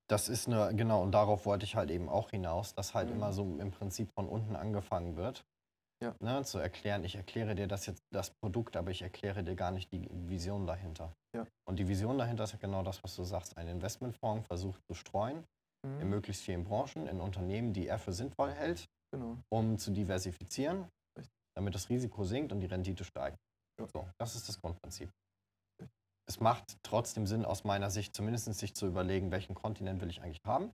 Das 0.09 0.28
ist 0.28 0.47
eine, 0.47 0.76
genau, 0.76 1.01
und 1.03 1.14
darauf 1.14 1.45
wollte 1.45 1.64
ich 1.64 1.76
halt 1.78 1.89
eben 1.89 2.09
auch 2.09 2.32
hinaus, 2.32 2.74
dass 2.76 2.93
halt 2.93 3.07
Mhm. 3.09 3.16
immer 3.16 3.32
so 3.32 3.43
im 3.43 3.72
Prinzip 3.72 4.09
von 4.14 4.28
unten 4.28 4.55
angefangen 4.57 5.16
wird. 5.16 5.45
Ja. 6.03 6.16
Ne, 6.20 6.43
zu 6.43 6.57
erklären, 6.57 7.03
ich 7.05 7.16
erkläre 7.16 7.55
dir 7.55 7.68
das 7.68 7.86
jetzt, 7.86 8.01
das 8.12 8.32
Produkt, 8.41 8.76
aber 8.76 8.91
ich 8.91 9.03
erkläre 9.03 9.43
dir 9.43 9.55
gar 9.55 9.72
nicht 9.72 9.91
die 9.93 10.09
Vision 10.12 10.66
dahinter. 10.68 11.14
Ja. 11.34 11.45
Und 11.70 11.78
die 11.78 11.88
Vision 11.88 12.18
dahinter 12.18 12.43
ist 12.43 12.51
ja 12.53 12.57
genau 12.57 12.84
das, 12.84 13.01
was 13.03 13.16
du 13.16 13.24
sagst. 13.24 13.55
Ein 13.55 13.68
Investmentfonds 13.68 14.47
versucht 14.47 14.82
zu 14.89 14.95
streuen 14.95 15.45
in 15.86 15.99
Mhm, 15.99 16.09
möglichst 16.09 16.43
vielen 16.43 16.64
Branchen, 16.64 17.07
in 17.07 17.22
Unternehmen, 17.22 17.72
die 17.74 17.88
er 17.88 17.97
für 17.97 18.12
sinnvoll 18.14 18.51
hält, 18.51 18.86
genau. 19.12 19.38
um 19.49 19.78
zu 19.78 19.91
diversifizieren, 19.91 20.88
Richtig. 21.18 21.34
damit 21.55 21.74
das 21.74 21.89
Risiko 21.89 22.24
sinkt 22.24 22.51
und 22.51 22.59
die 22.59 22.68
Rendite 22.68 23.03
steigt. 23.03 23.38
Ja. 23.80 23.88
So, 23.88 24.07
das 24.20 24.36
ist 24.36 24.49
das 24.49 24.59
Grundprinzip. 24.59 25.09
Es 26.32 26.39
macht 26.39 26.77
trotzdem 26.82 27.27
Sinn, 27.27 27.43
aus 27.43 27.65
meiner 27.65 27.89
Sicht 27.89 28.15
zumindest 28.15 28.45
sich 28.53 28.73
zu 28.73 28.88
überlegen, 28.88 29.32
welchen 29.32 29.53
Kontinent 29.53 29.99
will 29.99 30.09
ich 30.09 30.21
eigentlich 30.21 30.39
haben. 30.45 30.71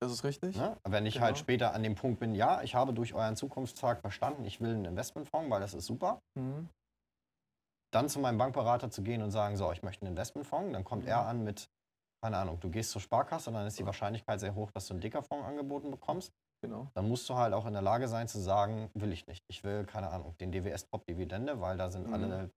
Das 0.00 0.10
ist 0.10 0.24
richtig. 0.24 0.56
Ne? 0.56 0.78
Wenn 0.82 1.04
ich 1.04 1.16
Genau. 1.16 1.26
halt 1.26 1.36
später 1.36 1.74
an 1.74 1.82
dem 1.82 1.94
Punkt 1.94 2.20
bin, 2.20 2.34
ja, 2.34 2.62
ich 2.62 2.74
habe 2.74 2.94
durch 2.94 3.12
euren 3.12 3.36
Zukunftstag 3.36 4.00
verstanden, 4.00 4.46
ich 4.46 4.62
will 4.62 4.70
einen 4.70 4.86
Investmentfonds, 4.86 5.50
weil 5.50 5.60
das 5.60 5.74
ist 5.74 5.84
super, 5.84 6.22
Mhm, 6.38 6.70
dann 7.92 8.08
zu 8.08 8.18
meinem 8.18 8.38
Bankberater 8.38 8.90
zu 8.90 9.02
gehen 9.02 9.20
und 9.20 9.30
sagen, 9.30 9.58
so, 9.58 9.70
ich 9.72 9.82
möchte 9.82 10.06
einen 10.06 10.14
Investmentfonds, 10.14 10.72
dann 10.72 10.84
kommt 10.84 11.02
Mhm. 11.02 11.10
er 11.10 11.26
an 11.26 11.44
mit, 11.44 11.68
keine 12.22 12.38
Ahnung, 12.38 12.58
du 12.60 12.70
gehst 12.70 12.90
zur 12.90 13.02
Sparkasse, 13.02 13.52
dann 13.52 13.66
ist 13.66 13.78
die 13.78 13.84
Wahrscheinlichkeit 13.84 14.40
sehr 14.40 14.54
hoch, 14.54 14.70
dass 14.70 14.86
du 14.86 14.94
einen 14.94 15.02
Dickerfonds 15.02 15.46
angeboten 15.46 15.90
bekommst. 15.90 16.32
genau. 16.62 16.88
Dann 16.94 17.06
musst 17.10 17.28
du 17.28 17.34
halt 17.34 17.52
auch 17.52 17.66
in 17.66 17.74
der 17.74 17.82
Lage 17.82 18.08
sein 18.08 18.26
zu 18.26 18.40
sagen, 18.40 18.90
will 18.94 19.12
ich 19.12 19.26
nicht. 19.26 19.42
Ich 19.50 19.64
will, 19.64 19.84
keine 19.84 20.08
Ahnung, 20.08 20.34
den 20.38 20.50
DWS 20.50 20.86
Top 20.86 21.04
Dividende, 21.04 21.60
weil 21.60 21.76
da 21.76 21.90
sind 21.90 22.06
Mhm. 22.06 22.14
alle, 22.14 22.50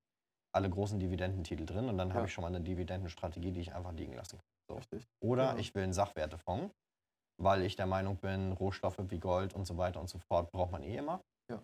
alle 0.58 0.70
großen 0.70 1.00
Dividendentitel 1.00 1.66
drin 1.66 1.88
und 1.88 1.98
dann 1.98 2.10
habe 2.10 2.22
Ja. 2.22 2.26
ich 2.26 2.34
schon 2.34 2.42
mal 2.42 2.48
eine 2.50 2.62
Dividendenstrategie, 2.62 3.52
die 3.52 3.62
ich 3.62 3.74
einfach 3.74 3.94
liegen 3.94 4.14
lassen 4.14 4.38
kann. 4.38 4.46
So. 4.70 4.76
Richtig. 4.76 5.08
Oder 5.24 5.50
Genau. 5.50 5.60
ich 5.60 5.74
will 5.76 5.84
einen 5.84 5.94
Sachwertefonds, 5.94 6.74
weil 7.42 7.62
ich 7.64 7.76
der 7.76 7.86
Meinung 7.86 8.18
bin, 8.18 8.52
Rohstoffe 8.54 9.00
wie 9.10 9.20
Gold 9.20 9.54
und 9.54 9.66
so 9.66 9.78
weiter 9.78 10.00
und 10.02 10.10
so 10.10 10.18
fort 10.20 10.52
braucht 10.52 10.72
man 10.72 10.84
eh 10.84 10.98
immer. 10.98 11.22
Ja. 11.50 11.62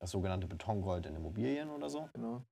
Das 0.00 0.10
sogenannte 0.10 0.46
Betongold 0.46 1.06
in 1.06 1.14
Immobilien 1.16 1.70
oder 1.70 1.88
so. 1.88 2.08
Genau. 2.12 2.42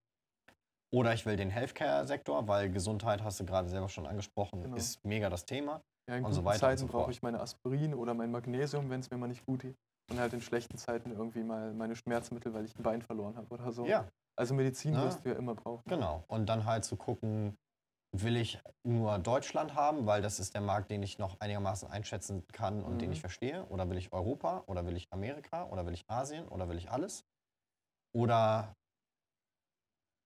Oder 0.93 1.13
ich 1.15 1.25
will 1.27 1.37
den 1.37 1.51
Healthcare-Sektor, 1.51 2.49
weil 2.49 2.71
Gesundheit, 2.71 3.23
hast 3.23 3.39
du 3.39 3.45
gerade 3.45 3.69
selber 3.69 3.89
schon 3.89 4.07
angesprochen, 4.07 4.63
Genau. 4.63 4.77
ist 4.77 5.05
mega 5.05 5.29
das 5.29 5.45
Thema. 5.45 5.83
Ja, 6.09 6.17
in 6.17 6.25
Und 6.25 6.33
so 6.33 6.45
weiter 6.45 6.61
Zeiten 6.61 6.79
so 6.81 6.87
brauche 6.89 7.11
ich 7.13 7.23
meine 7.23 7.41
Aspirin 7.41 7.95
oder 7.95 8.15
mein 8.15 8.31
Magnesium, 8.33 8.91
wenn 8.91 9.01
es 9.01 9.11
mir 9.11 9.17
mal 9.19 9.29
nicht 9.29 9.45
gut 9.47 9.61
geht. 9.61 9.77
Und 10.11 10.19
halt 10.19 10.33
in 10.33 10.41
schlechten 10.41 10.77
Zeiten 10.77 11.13
irgendwie 11.13 11.45
mal 11.45 11.73
meine 11.75 11.95
Schmerzmittel, 11.95 12.53
weil 12.53 12.65
ich 12.65 12.77
ein 12.77 12.83
Bein 12.83 13.03
verloren 13.03 13.37
habe 13.37 13.47
oder 13.55 13.71
so. 13.71 13.87
Ja, 13.87 14.09
Also 14.41 14.55
Medizin 14.55 14.95
Ne? 14.95 15.03
wirst 15.03 15.25
du 15.25 15.29
ja 15.29 15.35
immer 15.37 15.55
brauchen. 15.55 15.83
genau. 15.87 16.25
Und 16.29 16.47
dann 16.47 16.65
halt 16.65 16.85
zu 16.87 16.97
gucken, 16.97 17.59
will 18.17 18.37
ich 18.39 18.59
nur 18.83 19.19
Deutschland 19.19 19.75
haben, 19.75 20.07
weil 20.07 20.23
das 20.23 20.41
ist 20.41 20.55
der 20.55 20.63
Markt, 20.63 20.91
den 20.91 21.03
ich 21.03 21.19
noch 21.19 21.39
einigermaßen 21.41 21.89
einschätzen 21.91 22.47
kann 22.49 22.83
und 22.83 23.03
den 23.03 23.11
Mhm. 23.11 23.13
ich 23.13 23.21
verstehe. 23.21 23.67
Oder 23.67 23.89
will 23.91 23.99
ich 23.99 24.13
Europa? 24.13 24.65
Oder 24.67 24.87
will 24.87 24.97
ich 24.97 25.07
Amerika? 25.13 25.65
Oder 25.67 25.85
will 25.85 25.93
ich 25.93 26.05
Asien? 26.09 26.49
Oder 26.49 26.69
will 26.71 26.79
ich 26.79 26.91
alles? 26.91 27.25
Oder 28.17 28.75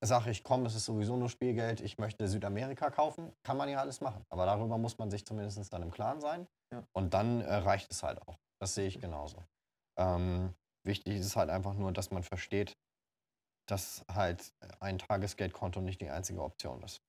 sage 0.00 0.30
ich, 0.30 0.44
komm, 0.44 0.64
es 0.66 0.74
ist 0.74 0.84
sowieso 0.84 1.16
nur 1.16 1.28
Spielgeld, 1.28 1.80
ich 1.80 1.98
möchte 1.98 2.28
Südamerika 2.28 2.90
kaufen, 2.90 3.32
kann 3.42 3.56
man 3.56 3.68
ja 3.68 3.80
alles 3.80 4.00
machen. 4.00 4.24
Aber 4.28 4.46
darüber 4.46 4.78
muss 4.78 4.96
man 4.98 5.10
sich 5.10 5.26
zumindest 5.26 5.72
dann 5.72 5.82
im 5.82 5.90
Klaren 5.90 6.20
sein. 6.20 6.46
Ja. 6.72 6.84
Und 6.92 7.14
dann 7.14 7.40
äh, 7.40 7.54
reicht 7.54 7.90
es 7.90 8.02
halt 8.02 8.20
auch. 8.28 8.38
Das 8.60 8.74
sehe 8.74 8.86
ich 8.86 9.00
genauso. 9.00 9.42
Ähm, 9.98 10.54
wichtig 10.86 11.16
ist 11.16 11.36
halt 11.36 11.50
einfach 11.50 11.74
nur, 11.74 11.92
dass 11.92 12.10
man 12.10 12.22
versteht, 12.22 12.76
dass 13.66 14.04
halt 14.12 14.52
ein 14.80 14.98
Tagesgeldkonto 14.98 15.80
nicht 15.80 16.00
die 16.00 16.10
einzige 16.10 16.42
Option 16.42 16.82
ist. 16.82 17.00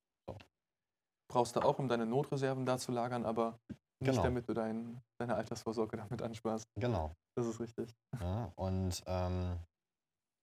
Brauchst 1.31 1.55
du 1.55 1.59
auch, 1.61 1.79
um 1.79 1.87
deine 1.87 2.05
Notreserven 2.05 2.65
da 2.65 2.77
zu 2.77 2.91
lagern, 2.91 3.25
aber 3.25 3.59
nicht 3.99 4.11
Genau. 4.11 4.23
damit 4.23 4.47
du 4.47 4.53
dein, 4.53 5.01
deine 5.19 5.35
Altersvorsorge 5.35 5.97
damit 5.97 6.21
ansparst. 6.21 6.65
Genau. 6.79 7.13
Das 7.35 7.47
ist 7.47 7.59
richtig. 7.59 7.93
Ja, 8.21 8.51
und 8.55 9.03
ähm, 9.07 9.57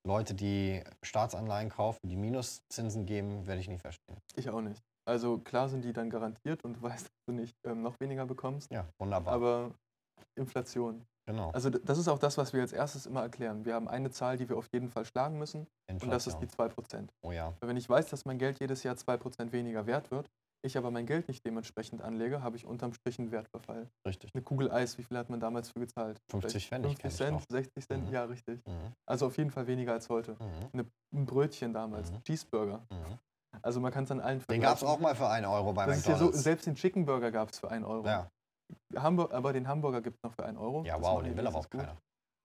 Leute, 0.06 0.34
die 0.34 0.82
Staatsanleihen 1.04 1.68
kaufen, 1.70 2.00
die 2.08 2.16
Minuszinsen 2.16 3.06
geben, 3.06 3.46
werde 3.46 3.60
ich 3.60 3.68
nie 3.68 3.78
verstehen. 3.78 4.18
Ich 4.34 4.50
auch 4.50 4.60
nicht. 4.60 4.82
Also 5.08 5.38
klar 5.38 5.68
sind 5.68 5.84
die 5.84 5.92
dann 5.92 6.10
garantiert 6.10 6.64
und 6.64 6.74
du 6.74 6.82
weißt, 6.82 7.06
dass 7.06 7.22
du 7.28 7.32
nicht 7.32 7.56
ähm, 7.64 7.82
noch 7.82 7.94
weniger 8.00 8.26
bekommst, 8.26 8.70
Ja, 8.70 8.88
wunderbar. 9.00 9.34
aber 9.34 9.74
Inflation. 10.36 11.04
genau. 11.26 11.50
Also 11.52 11.70
das 11.70 11.98
ist 11.98 12.08
auch 12.08 12.18
das, 12.18 12.36
was 12.38 12.52
wir 12.52 12.60
als 12.62 12.72
erstes 12.72 13.06
immer 13.06 13.22
erklären. 13.22 13.64
Wir 13.64 13.74
haben 13.74 13.88
eine 13.88 14.10
Zahl, 14.10 14.36
die 14.36 14.48
wir 14.48 14.56
auf 14.56 14.68
jeden 14.72 14.88
Fall 14.88 15.04
schlagen 15.04 15.38
müssen 15.38 15.66
und 15.90 16.10
das 16.10 16.26
ist 16.26 16.38
die 16.38 16.46
2%. 16.46 17.08
oh 17.22 17.32
ja, 17.32 17.52
Weil 17.60 17.68
Wenn 17.70 17.76
ich 17.76 17.88
weiß, 17.88 18.06
dass 18.06 18.24
mein 18.24 18.38
Geld 18.38 18.60
jedes 18.60 18.82
Jahr 18.82 18.94
2% 18.96 19.52
weniger 19.52 19.86
wert 19.86 20.10
wird, 20.10 20.28
ich 20.64 20.78
aber 20.78 20.92
mein 20.92 21.06
Geld 21.06 21.26
nicht 21.26 21.44
dementsprechend 21.44 22.02
anlege, 22.02 22.40
habe 22.42 22.56
ich 22.56 22.64
unterm 22.66 22.92
Strich 22.92 23.18
einen 23.18 23.32
Wertverfall. 23.32 23.90
richtig. 24.06 24.30
Eine 24.32 24.42
Kugel 24.44 24.70
Eis, 24.70 24.96
wie 24.96 25.02
viel 25.02 25.18
hat 25.18 25.28
man 25.28 25.40
damals 25.40 25.70
für 25.70 25.80
gezahlt? 25.80 26.20
50 26.30 26.52
Vielleicht 26.52 26.68
Pfennig 26.68 26.86
50 26.98 27.02
kenn 27.02 27.10
ich 27.10 27.16
Cent, 27.16 27.32
noch. 27.32 27.44
60 27.48 27.86
Cent, 27.88 28.06
Mhm. 28.06 28.12
ja, 28.12 28.24
richtig. 28.24 28.64
Mhm. 28.66 28.92
Also 29.06 29.26
auf 29.26 29.36
jeden 29.38 29.50
Fall 29.50 29.66
weniger 29.66 29.92
als 29.92 30.08
heute. 30.08 30.36
Mhm. 30.72 30.88
Ein 31.14 31.26
Brötchen 31.26 31.72
damals, 31.72 32.12
Mhm. 32.12 32.22
Cheeseburger. 32.22 32.86
Mhm. 32.90 33.18
Also 33.60 33.80
man 33.80 33.92
kann 33.92 34.04
es 34.04 34.10
an 34.12 34.20
allen 34.20 34.40
Den 34.48 34.60
gab 34.60 34.76
es 34.76 34.84
auch 34.84 34.98
mal 35.00 35.14
für 35.16 35.28
1 35.28 35.46
Euro 35.46 35.72
bei 35.72 35.84
Das 35.86 35.98
ist 35.98 36.06
ja 36.06 36.12
so, 36.16 36.26
McDonalds. 36.26 36.44
selbst 36.44 36.66
den 36.66 36.74
Chicken 36.76 37.04
Burger 37.06 37.30
gab 37.32 37.50
es 37.50 37.58
für 37.58 37.68
1 37.70 37.84
Euro. 37.84 38.06
ja, 38.06 38.30
Hamburg, 38.96 39.32
aber 39.32 39.52
den 39.52 39.68
Hamburger 39.68 40.00
gibt 40.02 40.16
es 40.16 40.22
noch 40.22 40.32
für 40.34 40.44
1 40.44 40.58
Euro. 40.58 40.84
ja 40.84 40.96
Das 40.98 41.06
wow, 41.06 41.22
den 41.22 41.32
die 41.32 41.36
will 41.36 41.46
aber 41.46 41.58
auch 41.58 41.70
gut. 41.70 41.80
keiner. 41.80 41.96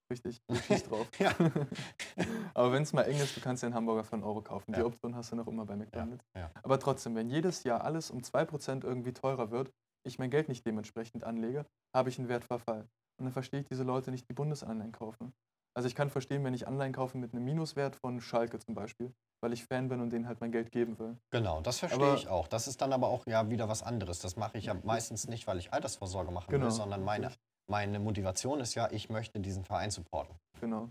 Richtig, 0.09 0.41
schießt 0.67 0.89
drauf. 0.89 1.07
Ja. 1.19 1.33
aber 2.53 2.71
wenn 2.71 2.83
es 2.83 2.93
mal 2.93 3.03
eng 3.03 3.17
ist, 3.17 3.35
du 3.35 3.41
kannst 3.41 3.61
dir 3.61 3.67
einen 3.67 3.75
Hamburger 3.75 4.03
für 4.05 4.13
einen 4.13 4.23
Euro 4.23 4.41
kaufen. 4.41 4.71
Die 4.73 4.79
Ja. 4.79 4.85
Option 4.85 5.15
hast 5.15 5.31
du 5.31 5.35
noch 5.35 5.47
immer 5.47 5.65
bei 5.65 5.75
McDonalds. 5.75 6.23
ja. 6.35 6.49
Aber 6.63 6.79
trotzdem, 6.79 7.15
wenn 7.15 7.29
jedes 7.29 7.63
Jahr 7.63 7.83
alles 7.83 8.09
um 8.09 8.19
2% 8.23 8.85
irgendwie 8.85 9.11
teurer 9.13 9.51
wird, 9.51 9.71
ich 10.05 10.17
mein 10.19 10.29
Geld 10.29 10.47
nicht 10.47 10.65
dementsprechend 10.65 11.25
anlege, 11.25 11.65
habe 11.93 12.07
ich 12.09 12.17
einen 12.19 12.29
Wertverfall. 12.29 12.87
Und 13.19 13.25
dann 13.25 13.33
verstehe 13.33 13.59
ich 13.61 13.65
diese 13.65 13.83
Leute 13.83 14.11
nicht, 14.11 14.29
die 14.29 14.33
Bundesanleihen 14.33 14.93
kaufen. 14.93 15.33
Also 15.75 15.87
ich 15.87 15.95
kann 15.95 16.09
verstehen, 16.09 16.43
wenn 16.45 16.53
ich 16.53 16.67
Anleihen 16.67 16.93
kaufe 16.93 17.17
mit 17.17 17.33
einem 17.33 17.43
Minuswert 17.43 17.95
von 17.97 18.21
Schalke 18.21 18.59
zum 18.59 18.73
Beispiel, 18.75 19.13
weil 19.41 19.53
ich 19.53 19.65
Fan 19.65 19.87
bin 19.89 20.01
und 20.01 20.09
denen 20.11 20.27
halt 20.27 20.41
mein 20.41 20.51
Geld 20.51 20.71
geben 20.71 20.97
will. 20.99 21.17
Genau, 21.31 21.61
das 21.61 21.79
verstehe 21.79 22.03
Aber- 22.05 22.15
ich 22.15 22.27
auch. 22.27 22.47
Das 22.47 22.67
ist 22.67 22.81
dann 22.81 22.93
aber 22.93 23.07
auch 23.07 23.25
ja 23.27 23.49
wieder 23.49 23.69
was 23.69 23.83
anderes. 23.83 24.19
Das 24.19 24.35
mache 24.35 24.57
ich 24.57 24.65
ja 24.65 24.73
meistens 24.83 25.27
nicht, 25.27 25.47
weil 25.47 25.57
ich 25.59 25.73
Altersvorsorge 25.73 26.31
machen 26.31 26.49
Genau, 26.49 26.65
will, 26.65 26.71
sondern 26.71 27.03
meine, 27.03 27.31
meine 27.69 27.99
Motivation 27.99 28.59
ist 28.59 28.75
ja, 28.75 28.89
ich 28.91 29.09
möchte 29.09 29.39
diesen 29.39 29.63
Verein 29.63 29.91
supporten. 29.91 30.35
Genau. 30.59 30.89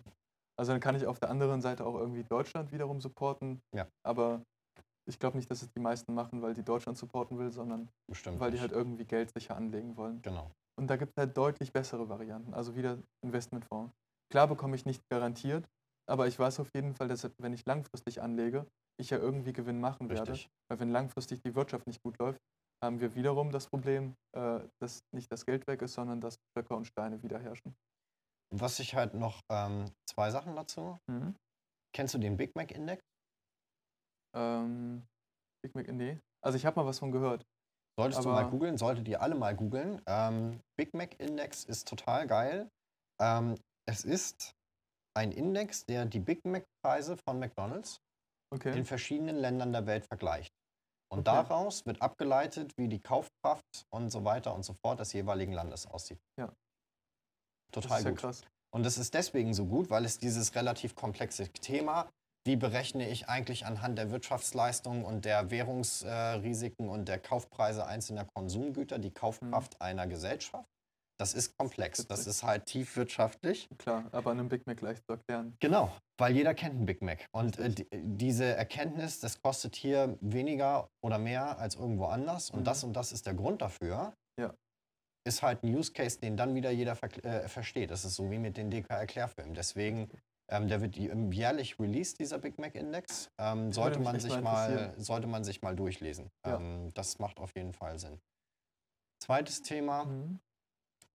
Also 0.58 0.72
dann 0.72 0.80
kann 0.80 0.94
ich 0.94 1.06
auf 1.06 1.18
der 1.18 1.28
anderen 1.30 1.60
Seite 1.60 1.84
auch 1.84 1.94
irgendwie 1.96 2.24
Deutschland 2.24 2.72
wiederum 2.72 3.00
supporten. 3.00 3.60
Ja. 3.74 3.86
Aber 4.04 4.42
ich 5.08 5.18
glaube 5.18 5.36
nicht, 5.36 5.50
dass 5.50 5.62
es 5.62 5.70
die 5.72 5.80
meisten 5.80 6.14
machen, 6.14 6.40
weil 6.42 6.54
die 6.54 6.62
Deutschland 6.64 6.96
supporten 6.98 7.38
will, 7.38 7.52
sondern 7.52 7.88
Bestimmt. 8.08 8.40
weil 8.40 8.50
die 8.50 8.54
nicht. 8.54 8.62
halt 8.62 8.72
irgendwie 8.72 9.04
Geld 9.04 9.30
sicher 9.34 9.56
anlegen 9.56 9.96
wollen. 9.96 10.22
Genau. 10.22 10.50
Und 10.78 10.88
da 10.88 10.96
gibt 10.96 11.12
es 11.16 11.20
halt 11.20 11.36
deutlich 11.36 11.72
bessere 11.72 12.08
Varianten. 12.08 12.54
Also 12.54 12.74
wieder 12.76 12.98
Investmentfonds. 13.24 13.92
Klar 14.30 14.48
bekomme 14.48 14.74
ich 14.76 14.84
nicht 14.84 15.02
garantiert, 15.10 15.64
aber 16.08 16.26
ich 16.26 16.38
weiß 16.38 16.60
auf 16.60 16.70
jeden 16.74 16.94
Fall, 16.94 17.08
dass 17.08 17.28
wenn 17.38 17.52
ich 17.52 17.64
langfristig 17.66 18.22
anlege, 18.22 18.66
ich 19.00 19.10
ja 19.10 19.18
irgendwie 19.18 19.52
Gewinn 19.52 19.80
machen 19.80 20.08
werde. 20.08 20.32
Richtig. 20.32 20.50
Weil 20.70 20.80
wenn 20.80 20.90
langfristig 20.90 21.40
die 21.42 21.54
Wirtschaft 21.54 21.86
nicht 21.86 22.02
gut 22.02 22.18
läuft, 22.18 22.38
haben 22.82 23.00
wir 23.00 23.14
wiederum 23.14 23.50
das 23.50 23.68
Problem, 23.68 24.14
äh, 24.36 24.60
dass 24.80 25.00
nicht 25.14 25.30
das 25.32 25.44
Geld 25.46 25.66
weg 25.66 25.82
ist, 25.82 25.94
sondern 25.94 26.20
dass 26.20 26.36
Stöcker 26.50 26.76
und 26.76 26.86
Steine 26.86 27.22
wieder 27.22 27.38
herrschen. 27.38 27.74
Was 28.54 28.78
ich 28.78 28.94
halt 28.94 29.14
noch, 29.14 29.40
ähm, 29.50 29.90
zwei 30.08 30.30
Sachen 30.30 30.54
dazu. 30.54 30.98
Kennst 31.92 32.14
du 32.14 32.18
den 32.18 32.36
Big 32.36 32.54
Mac 32.54 32.70
Index? 32.70 33.02
Ähm, 34.36 35.02
Big 35.64 35.74
Mac, 35.74 35.88
nee. 35.88 36.18
Also 36.44 36.56
ich 36.56 36.66
habe 36.66 36.78
mal 36.78 36.86
was 36.86 36.98
von 36.98 37.10
gehört. 37.10 37.44
Solltest 37.98 38.24
du 38.24 38.28
mal 38.28 38.48
googeln, 38.48 38.76
solltet 38.76 39.08
ihr 39.08 39.22
alle 39.22 39.34
mal 39.34 39.56
googeln. 39.56 40.02
Ähm, 40.06 40.60
Big 40.78 40.92
Mac 40.92 41.18
Index 41.18 41.64
ist 41.64 41.88
total 41.88 42.26
geil. 42.26 42.70
Ähm, 43.18 43.56
es 43.88 44.04
ist 44.04 44.54
ein 45.16 45.32
Index, 45.32 45.84
der 45.86 46.04
die 46.04 46.20
Big 46.20 46.44
Mac 46.44 46.64
Preise 46.84 47.16
von 47.26 47.38
McDonald's 47.38 47.98
Okay. 48.54 48.78
in 48.78 48.84
verschiedenen 48.84 49.36
Ländern 49.36 49.72
der 49.72 49.86
Welt 49.86 50.06
vergleicht. 50.06 50.52
Und 51.12 51.20
Okay. 51.20 51.30
daraus 51.48 51.84
wird 51.84 52.00
abgeleitet, 52.00 52.72
wie 52.78 52.86
die 52.88 53.00
Kaufkraft 53.00 53.64
und 53.92 54.10
so 54.10 54.24
weiter 54.24 54.54
und 54.54 54.64
so 54.64 54.74
fort 54.84 55.00
des 55.00 55.12
jeweiligen 55.12 55.52
Landes 55.52 55.86
aussieht. 55.86 56.18
Ja. 56.38 56.52
das 57.72 57.84
Total 57.84 58.02
ja 58.04 58.10
gut. 58.10 58.20
krass. 58.20 58.42
Und 58.72 58.86
es 58.86 58.98
ist 58.98 59.14
deswegen 59.14 59.54
so 59.54 59.66
gut, 59.66 59.90
weil 59.90 60.04
es 60.04 60.18
dieses 60.18 60.54
relativ 60.54 60.94
komplexe 60.94 61.48
Thema, 61.48 62.08
wie 62.46 62.56
berechne 62.56 63.08
ich 63.08 63.28
eigentlich 63.28 63.66
anhand 63.66 63.98
der 63.98 64.10
Wirtschaftsleistung 64.10 65.04
und 65.04 65.24
der 65.24 65.50
Währungsrisiken 65.50 66.88
und 66.88 67.08
der 67.08 67.18
Kaufpreise 67.18 67.86
einzelner 67.86 68.26
Konsumgüter 68.34 68.98
die 68.98 69.10
Kaufkraft 69.12 69.80
einer 69.80 70.06
Gesellschaft, 70.06 70.68
das 71.18 71.34
ist 71.34 71.56
komplex. 71.56 72.06
Das 72.06 72.26
ist 72.26 72.42
halt 72.42 72.66
tief 72.66 72.96
wirtschaftlich. 72.96 73.68
Klar, 73.78 74.04
aber 74.12 74.30
an 74.32 74.38
einem 74.40 74.48
Big 74.48 74.66
Mac 74.66 74.80
leicht 74.80 75.02
zu 75.06 75.12
erklären. 75.14 75.56
Genau, 75.60 75.90
weil 76.18 76.34
jeder 76.34 76.54
kennt 76.54 76.74
einen 76.76 76.86
Big 76.86 77.00
Mac. 77.02 77.26
Und 77.32 77.58
äh, 77.58 77.70
die, 77.70 77.86
diese 77.92 78.44
Erkenntnis, 78.44 79.20
das 79.20 79.40
kostet 79.40 79.76
hier 79.76 80.18
weniger 80.20 80.88
oder 81.04 81.18
mehr 81.18 81.58
als 81.58 81.74
irgendwo 81.76 82.04
anders 82.06 82.50
und 82.50 82.60
Mhm. 82.60 82.64
das 82.64 82.84
und 82.84 82.92
das 82.94 83.12
ist 83.12 83.26
der 83.26 83.34
Grund 83.34 83.62
dafür, 83.62 84.14
Ja. 84.38 84.54
ist 85.26 85.42
halt 85.42 85.62
ein 85.64 85.74
Use 85.74 85.92
Case, 85.92 86.18
den 86.20 86.36
dann 86.36 86.54
wieder 86.54 86.70
jeder 86.70 86.94
ver 86.96 87.08
äh, 87.24 87.48
versteht. 87.48 87.90
Das 87.90 88.04
ist 88.04 88.14
so 88.16 88.30
wie 88.30 88.38
mit 88.38 88.56
den 88.56 88.70
DK-Erklärfilmen. 88.70 89.54
Deswegen, 89.54 90.10
ähm, 90.52 90.68
der 90.68 90.80
wird 90.82 90.96
jährlich 90.96 91.80
released, 91.80 92.20
dieser 92.20 92.38
Big 92.38 92.58
Mac 92.58 92.74
Index. 92.74 93.30
Ähm, 93.40 93.72
sollte, 93.72 93.98
man 94.00 94.20
sich 94.20 94.38
mal 94.40 94.94
sollte 94.98 95.26
man 95.26 95.42
sich 95.44 95.62
mal 95.62 95.74
durchlesen. 95.74 96.28
Ja. 96.46 96.56
Ähm, 96.58 96.92
das 96.94 97.18
macht 97.18 97.38
auf 97.38 97.54
jeden 97.56 97.72
Fall 97.72 97.98
Sinn. 97.98 98.20
Zweites 99.24 99.62
Thema. 99.62 100.04
Mhm. 100.04 100.38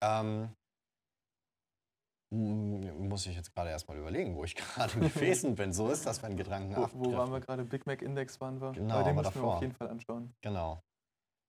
Ähm, 0.04 0.54
muss 2.34 3.26
ich 3.26 3.36
jetzt 3.36 3.54
gerade 3.54 3.70
erstmal 3.72 3.98
überlegen, 3.98 4.36
wo 4.36 4.44
ich 4.46 4.56
gerade 4.56 5.00
gewesen 5.00 5.56
bin. 5.56 5.74
So 5.74 5.90
ist 5.90 6.06
das, 6.06 6.24
wenn 6.24 6.38
Gedanken 6.38 6.76
Wo, 6.76 6.88
wo 6.94 7.14
waren 7.18 7.32
wir 7.32 7.42
gerade? 7.42 7.66
Big 7.66 7.86
Mac 7.86 8.02
Index 8.02 8.40
waren 8.40 8.60
wir? 8.62 8.72
Genau, 8.72 9.04
den 9.04 9.18
aber 9.18 9.28
müssen 9.28 9.42
wir 9.42 9.48
auf 9.50 9.62
jeden 9.62 9.76
Fall 9.76 9.90
anschauen. 9.90 10.34
Genau. 10.42 10.82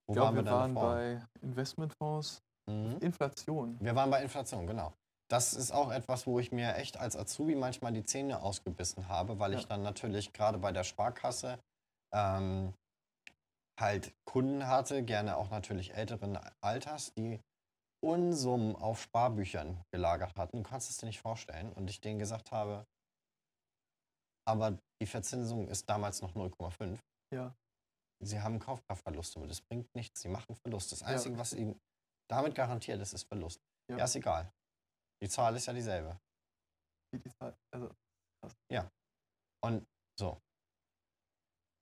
Wo 0.08 0.12
Ich 0.12 0.16
glaube, 0.16 0.26
waren 0.26 0.34
wir 0.36 0.44
wir 0.44 0.52
waren 0.52 0.74
davor? 0.74 0.94
bei 0.94 1.22
Investmentfonds. 1.42 2.42
Mhm. 2.68 2.98
Inflation. 3.00 3.78
Wir 3.80 3.94
waren 3.94 4.10
bei 4.10 4.22
Inflation, 4.22 4.66
genau. 4.66 4.92
Das 5.30 5.54
ist 5.54 5.72
auch 5.72 5.90
etwas, 5.90 6.26
wo 6.26 6.38
ich 6.40 6.52
mir 6.52 6.74
echt 6.76 6.96
als 6.98 7.16
Azubi 7.16 7.54
manchmal 7.54 7.92
die 7.92 8.04
Zähne 8.04 8.42
ausgebissen 8.42 9.08
habe, 9.08 9.38
weil 9.38 9.54
ich 9.54 9.62
Ja. 9.62 9.68
dann 9.68 9.82
natürlich 9.82 10.32
gerade 10.32 10.58
bei 10.58 10.72
der 10.72 10.84
Sparkasse 10.84 11.58
ähm, 12.12 12.74
halt 13.80 14.12
Kunden 14.28 14.66
hatte, 14.66 15.02
gerne 15.04 15.36
auch 15.36 15.50
natürlich 15.50 15.94
älteren 15.94 16.38
Alters, 16.60 17.14
die 17.14 17.40
Unsummen 18.02 18.74
auf 18.76 19.00
Sparbüchern 19.02 19.84
gelagert 19.92 20.36
hatten. 20.36 20.62
Du 20.62 20.68
kannst 20.68 20.90
es 20.90 20.96
dir 20.98 21.06
nicht 21.06 21.20
vorstellen. 21.20 21.72
Und 21.72 21.88
ich 21.88 22.00
denen 22.00 22.18
gesagt 22.18 22.50
habe, 22.50 22.86
aber 24.46 24.78
die 25.00 25.06
Verzinsung 25.06 25.68
ist 25.68 25.88
damals 25.88 26.20
noch 26.20 26.34
0,5. 26.34 26.98
Ja. 27.32 27.54
Sie 28.24 28.40
haben 28.40 28.58
Kaufkraftverluste 28.58 29.40
und 29.40 29.48
das 29.48 29.60
bringt 29.60 29.92
nichts. 29.94 30.22
Sie 30.22 30.28
machen 30.28 30.54
Verlust. 30.56 30.92
Das 30.92 31.00
Ja. 31.00 31.08
Einzige, 31.08 31.38
was 31.38 31.52
ihnen 31.52 31.80
damit 32.30 32.54
garantiert 32.54 33.00
ist, 33.00 33.12
ist 33.12 33.24
Verlust. 33.24 33.60
Ja. 33.90 33.98
Ja, 33.98 34.04
ist 34.04 34.16
egal. 34.16 34.52
Die 35.22 35.28
Zahl 35.28 35.54
ist 35.56 35.66
ja 35.66 35.72
dieselbe. 35.72 36.20
Wie 37.12 37.18
die 37.20 37.30
Zahl- 37.30 37.56
Also, 37.72 37.90
Und 39.64 39.86
so. 40.18 40.40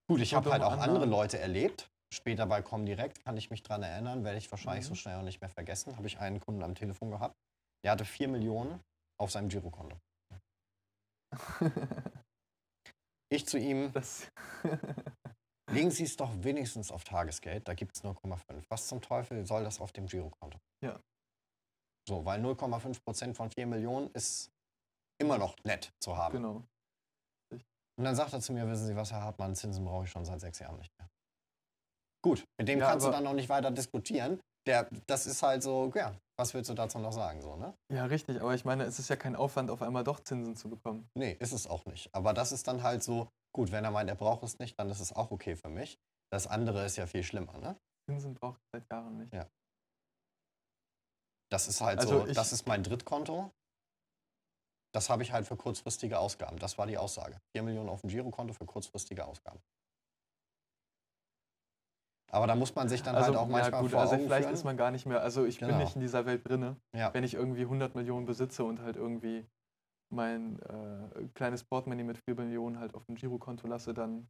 Gut, 0.06 0.20
ich 0.20 0.34
habe 0.34 0.50
halt 0.50 0.62
auch 0.62 0.72
andere 0.76 1.06
Leute 1.06 1.38
erlebt. 1.38 1.89
Später 2.12 2.46
bei 2.46 2.60
Comdirect 2.62 3.22
kann 3.24 3.36
ich 3.36 3.50
mich 3.50 3.62
dran 3.62 3.82
erinnern, 3.82 4.24
werde 4.24 4.38
ich 4.38 4.50
wahrscheinlich 4.50 4.84
so 4.84 4.92
Mhm. 4.92 4.96
schnell 4.96 5.16
auch 5.18 5.22
nicht 5.22 5.40
mehr 5.40 5.50
vergessen. 5.50 5.96
Habe 5.96 6.06
ich 6.08 6.18
einen 6.18 6.40
Kunden 6.40 6.62
am 6.62 6.74
Telefon 6.74 7.10
gehabt. 7.10 7.36
Der 7.84 7.92
hatte 7.92 8.04
4 8.04 8.28
Millionen 8.28 8.80
auf 9.20 9.30
seinem 9.30 9.48
Girokonto. 9.48 9.98
Ich 13.32 13.46
zu 13.46 13.58
ihm, 13.58 13.92
das. 13.92 14.28
legen 15.70 15.92
Sie 15.92 16.02
es 16.02 16.16
doch 16.16 16.32
wenigstens 16.42 16.90
auf 16.90 17.04
Tagesgeld, 17.04 17.68
da 17.68 17.74
gibt 17.74 17.94
es 17.96 18.02
0,5. 18.02 18.64
Was 18.68 18.88
zum 18.88 19.00
Teufel 19.00 19.46
soll 19.46 19.62
das 19.62 19.80
auf 19.80 19.92
dem 19.92 20.06
Girokonto? 20.06 20.58
Ja. 20.84 20.98
So, 22.08 22.24
weil 22.24 22.40
0,5 22.44 23.00
Prozent 23.04 23.36
von 23.36 23.48
4 23.52 23.68
Millionen 23.68 24.10
ist 24.14 24.50
immer 25.20 25.38
noch 25.38 25.54
nett 25.62 25.92
zu 26.02 26.16
haben. 26.16 26.32
genau. 26.32 26.64
Und 27.52 28.04
dann 28.04 28.16
sagt 28.16 28.32
er 28.32 28.40
zu 28.40 28.52
mir, 28.52 28.66
wissen 28.68 28.86
Sie 28.88 28.96
was, 28.96 29.12
Herr 29.12 29.22
Hartmann, 29.22 29.54
Zinsen 29.54 29.84
brauche 29.84 30.06
ich 30.06 30.10
schon 30.10 30.24
seit 30.24 30.40
sechs 30.40 30.58
Jahren 30.58 30.78
nicht 30.78 30.90
mehr. 30.98 31.08
Gut, 32.22 32.44
mit 32.58 32.68
dem 32.68 32.80
Ja, 32.80 32.88
kannst 32.90 33.06
du 33.06 33.10
dann 33.10 33.26
auch 33.26 33.32
nicht 33.32 33.48
weiter 33.48 33.70
diskutieren. 33.70 34.40
Der, 34.66 34.88
das 35.06 35.26
ist 35.26 35.42
halt 35.42 35.62
so, 35.62 35.90
ja, 35.94 36.14
was 36.38 36.52
willst 36.52 36.68
du 36.68 36.74
dazu 36.74 36.98
noch 36.98 37.12
sagen, 37.12 37.40
so, 37.40 37.56
ne? 37.56 37.74
Ja, 37.90 38.04
richtig. 38.04 38.40
Aber 38.42 38.54
ich 38.54 38.64
meine, 38.66 38.84
es 38.84 38.98
ist 38.98 39.08
ja 39.08 39.16
kein 39.16 39.34
Aufwand, 39.34 39.70
auf 39.70 39.80
einmal 39.80 40.04
doch 40.04 40.20
Zinsen 40.20 40.54
zu 40.54 40.68
bekommen. 40.68 41.08
Nee, 41.14 41.32
ist 41.40 41.52
es 41.52 41.66
auch 41.66 41.86
nicht. 41.86 42.14
Aber 42.14 42.34
das 42.34 42.52
ist 42.52 42.68
dann 42.68 42.82
halt 42.82 43.02
so, 43.02 43.28
gut, 43.54 43.72
wenn 43.72 43.84
er 43.84 43.90
meint, 43.90 44.10
er 44.10 44.16
braucht 44.16 44.42
es 44.42 44.58
nicht, 44.58 44.78
dann 44.78 44.90
ist 44.90 45.00
es 45.00 45.14
auch 45.14 45.30
okay 45.30 45.56
für 45.56 45.70
mich. 45.70 45.98
Das 46.30 46.46
andere 46.46 46.84
ist 46.84 46.96
ja 46.96 47.06
viel 47.06 47.22
schlimmer, 47.22 47.56
ne? 47.58 47.76
Zinsen 48.08 48.34
braucht 48.34 48.60
es 48.60 48.68
seit 48.80 48.90
Jahren 48.92 49.16
nicht. 49.16 49.32
Ja. 49.32 49.46
Das 51.50 51.66
ist 51.66 51.80
halt 51.80 51.98
Also 51.98 52.20
so, 52.20 52.26
ich- 52.26 52.34
das 52.36 52.52
ist 52.52 52.66
mein 52.68 52.82
Drittkonto. 52.82 53.50
Das 54.92 55.08
habe 55.08 55.22
ich 55.22 55.32
halt 55.32 55.46
für 55.46 55.56
kurzfristige 55.56 56.18
Ausgaben. 56.18 56.58
Das 56.58 56.76
war 56.76 56.86
die 56.86 56.98
Aussage. 56.98 57.40
4 57.54 57.62
Millionen 57.62 57.88
auf 57.88 58.02
dem 58.02 58.10
Girokonto 58.10 58.52
für 58.54 58.66
kurzfristige 58.66 59.24
Ausgaben. 59.24 59.60
Aber 62.32 62.46
da 62.46 62.54
muss 62.54 62.74
man 62.74 62.88
sich 62.88 63.02
dann 63.02 63.16
halt 63.16 63.34
auch 63.36 63.48
manchmal 63.48 63.72
ja, 63.72 63.80
gut, 63.80 63.90
vor 63.90 64.00
also 64.00 64.14
Augen 64.14 64.24
vielleicht 64.24 64.44
führen. 64.44 64.54
ist 64.54 64.64
man 64.64 64.76
gar 64.76 64.90
nicht 64.90 65.04
mehr, 65.06 65.20
also 65.20 65.44
ich 65.44 65.58
Genau. 65.58 65.72
bin 65.72 65.78
nicht 65.78 65.96
in 65.96 66.00
dieser 66.00 66.26
Welt 66.26 66.48
drinne. 66.48 66.76
Ja. 66.96 67.12
Wenn 67.12 67.24
ich 67.24 67.34
irgendwie 67.34 67.62
100 67.62 67.94
Millionen 67.96 68.24
besitze 68.26 68.64
und 68.64 68.80
halt 68.80 68.96
irgendwie 68.96 69.46
mein 70.12 70.60
äh, 70.62 71.28
kleines 71.34 71.64
Portemonnaie 71.64 72.04
mit 72.04 72.18
4 72.18 72.36
Millionen 72.36 72.78
halt 72.78 72.94
auf 72.94 73.04
dem 73.06 73.16
Girokonto 73.16 73.66
lasse, 73.66 73.94
dann 73.94 74.28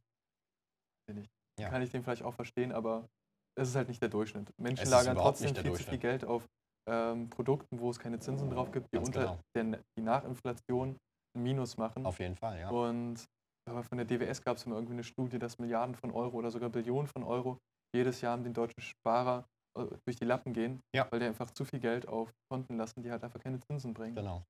bin 1.07 1.17
ich, 1.17 1.29
Ja. 1.59 1.69
kann 1.69 1.81
ich 1.81 1.91
den 1.91 2.03
vielleicht 2.03 2.23
auch 2.23 2.33
verstehen, 2.33 2.71
aber 2.71 3.07
es 3.55 3.69
ist 3.69 3.75
halt 3.75 3.87
nicht 3.87 4.01
der 4.01 4.09
Durchschnitt. 4.09 4.51
Menschen 4.57 4.89
lagern 4.89 5.15
trotzdem 5.17 5.55
viel 5.55 5.73
zu 5.73 5.83
viel. 5.83 5.97
Geld 5.97 6.25
auf 6.25 6.47
ähm, 6.89 7.29
Produkten, 7.29 7.79
wo 7.79 7.89
es 7.91 7.99
keine 7.99 8.19
Zinsen 8.19 8.49
drauf 8.49 8.71
gibt, 8.71 8.87
die 8.91 8.97
Ganz 8.97 9.07
unter 9.09 9.39
genau. 9.53 9.71
der, 9.75 9.79
die 9.97 10.01
nach 10.01 10.23
Inflation 10.23 10.97
ein 11.37 11.43
Minus 11.43 11.77
machen. 11.77 12.05
Auf 12.05 12.19
jeden 12.19 12.35
Fall, 12.35 12.59
ja. 12.59 12.69
Und 12.69 13.25
aber 13.69 13.83
von 13.83 13.97
der 13.99 14.05
DWS 14.05 14.41
gab 14.41 14.57
es 14.57 14.65
immer 14.65 14.75
irgendwie 14.75 14.93
eine 14.93 15.03
Studie, 15.03 15.37
dass 15.37 15.59
Milliarden 15.59 15.93
von 15.95 16.11
Euro 16.11 16.37
oder 16.37 16.49
sogar 16.49 16.69
Billionen 16.69 17.07
von 17.07 17.23
Euro 17.23 17.59
jedes 17.93 18.21
Jahr 18.21 18.33
an 18.33 18.43
den 18.43 18.53
deutschen 18.53 18.81
Sparer 18.81 19.47
äh, 19.77 19.85
durch 20.05 20.17
die 20.17 20.25
Lappen 20.25 20.53
gehen, 20.53 20.81
Ja. 20.95 21.07
weil 21.11 21.19
die 21.19 21.25
einfach 21.25 21.51
zu 21.51 21.65
viel 21.65 21.79
Geld 21.79 22.07
auf 22.07 22.33
Konten 22.49 22.77
lassen, 22.77 23.03
die 23.03 23.11
halt 23.11 23.23
einfach 23.23 23.39
keine 23.39 23.59
Zinsen 23.59 23.93
bringen. 23.93 24.15
Genau. 24.15 24.43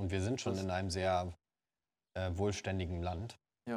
Und 0.00 0.10
wir 0.10 0.20
sind 0.20 0.40
schon 0.40 0.54
Das- 0.54 0.62
in 0.62 0.70
einem 0.70 0.90
sehr 0.90 1.32
äh, 2.16 2.30
wohlständigen 2.36 3.02
Land. 3.02 3.38
Ja. 3.68 3.76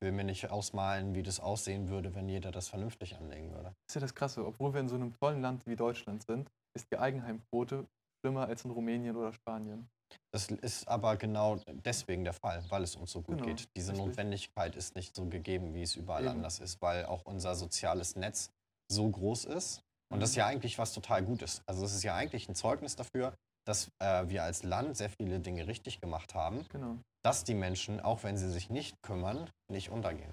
Ich 0.00 0.06
will 0.06 0.12
mir 0.12 0.24
nicht 0.24 0.50
ausmalen, 0.50 1.14
wie 1.14 1.22
das 1.22 1.38
aussehen 1.40 1.88
würde, 1.88 2.14
wenn 2.14 2.28
jeder 2.28 2.50
das 2.50 2.68
vernünftig 2.68 3.16
anlegen 3.16 3.50
würde. 3.52 3.64
Das 3.86 3.90
ist 3.90 3.94
ja 3.96 4.00
das 4.00 4.14
Krasse, 4.14 4.44
obwohl 4.46 4.72
wir 4.72 4.80
in 4.80 4.88
so 4.88 4.94
einem 4.96 5.12
tollen 5.14 5.40
Land 5.42 5.64
wie 5.66 5.76
Deutschland 5.76 6.24
sind, 6.24 6.50
ist 6.76 6.86
die 6.92 6.98
Eigenheimquote 6.98 7.86
schlimmer 8.20 8.46
als 8.46 8.64
in 8.64 8.70
Rumänien 8.72 9.14
oder 9.16 9.32
Spanien. 9.32 9.88
Das 10.32 10.48
ist 10.48 10.86
aber 10.88 11.16
genau 11.16 11.58
deswegen 11.84 12.24
der 12.24 12.32
Fall, 12.34 12.62
weil 12.68 12.82
es 12.82 12.96
uns 12.96 13.10
so 13.12 13.20
gut 13.22 13.36
Genau, 13.38 13.48
geht. 13.48 13.68
Diese 13.76 13.92
richtig. 13.92 14.06
Notwendigkeit 14.06 14.76
ist 14.76 14.94
nicht 14.94 15.14
so 15.16 15.26
gegeben, 15.26 15.74
wie 15.74 15.82
es 15.82 15.96
überall 15.96 16.24
Eben. 16.24 16.32
anders 16.32 16.60
ist, 16.60 16.80
weil 16.82 17.06
auch 17.06 17.24
unser 17.24 17.54
soziales 17.54 18.16
Netz 18.16 18.50
so 18.90 19.08
groß 19.08 19.44
ist, 19.46 19.82
Und 20.10 20.20
das 20.20 20.30
ist 20.30 20.36
ja 20.36 20.46
eigentlich 20.46 20.78
was 20.78 20.92
total 20.94 21.22
Gutes. 21.22 21.62
Also 21.66 21.84
es 21.84 21.94
ist 21.94 22.02
ja 22.02 22.14
eigentlich 22.14 22.48
ein 22.48 22.54
Zeugnis 22.54 22.96
dafür, 22.96 23.34
dass 23.66 23.90
äh, 23.98 24.26
wir 24.28 24.42
als 24.44 24.62
Land 24.62 24.96
sehr 24.96 25.10
viele 25.10 25.40
Dinge 25.40 25.66
richtig 25.66 26.00
gemacht 26.00 26.34
haben, 26.34 26.64
Genau. 26.70 26.96
dass 27.22 27.44
die 27.44 27.52
Menschen, 27.54 28.00
auch 28.00 28.22
wenn 28.22 28.38
sie 28.38 28.50
sich 28.50 28.70
nicht 28.70 28.96
kümmern, 29.02 29.50
nicht 29.70 29.90
untergehen. 29.90 30.32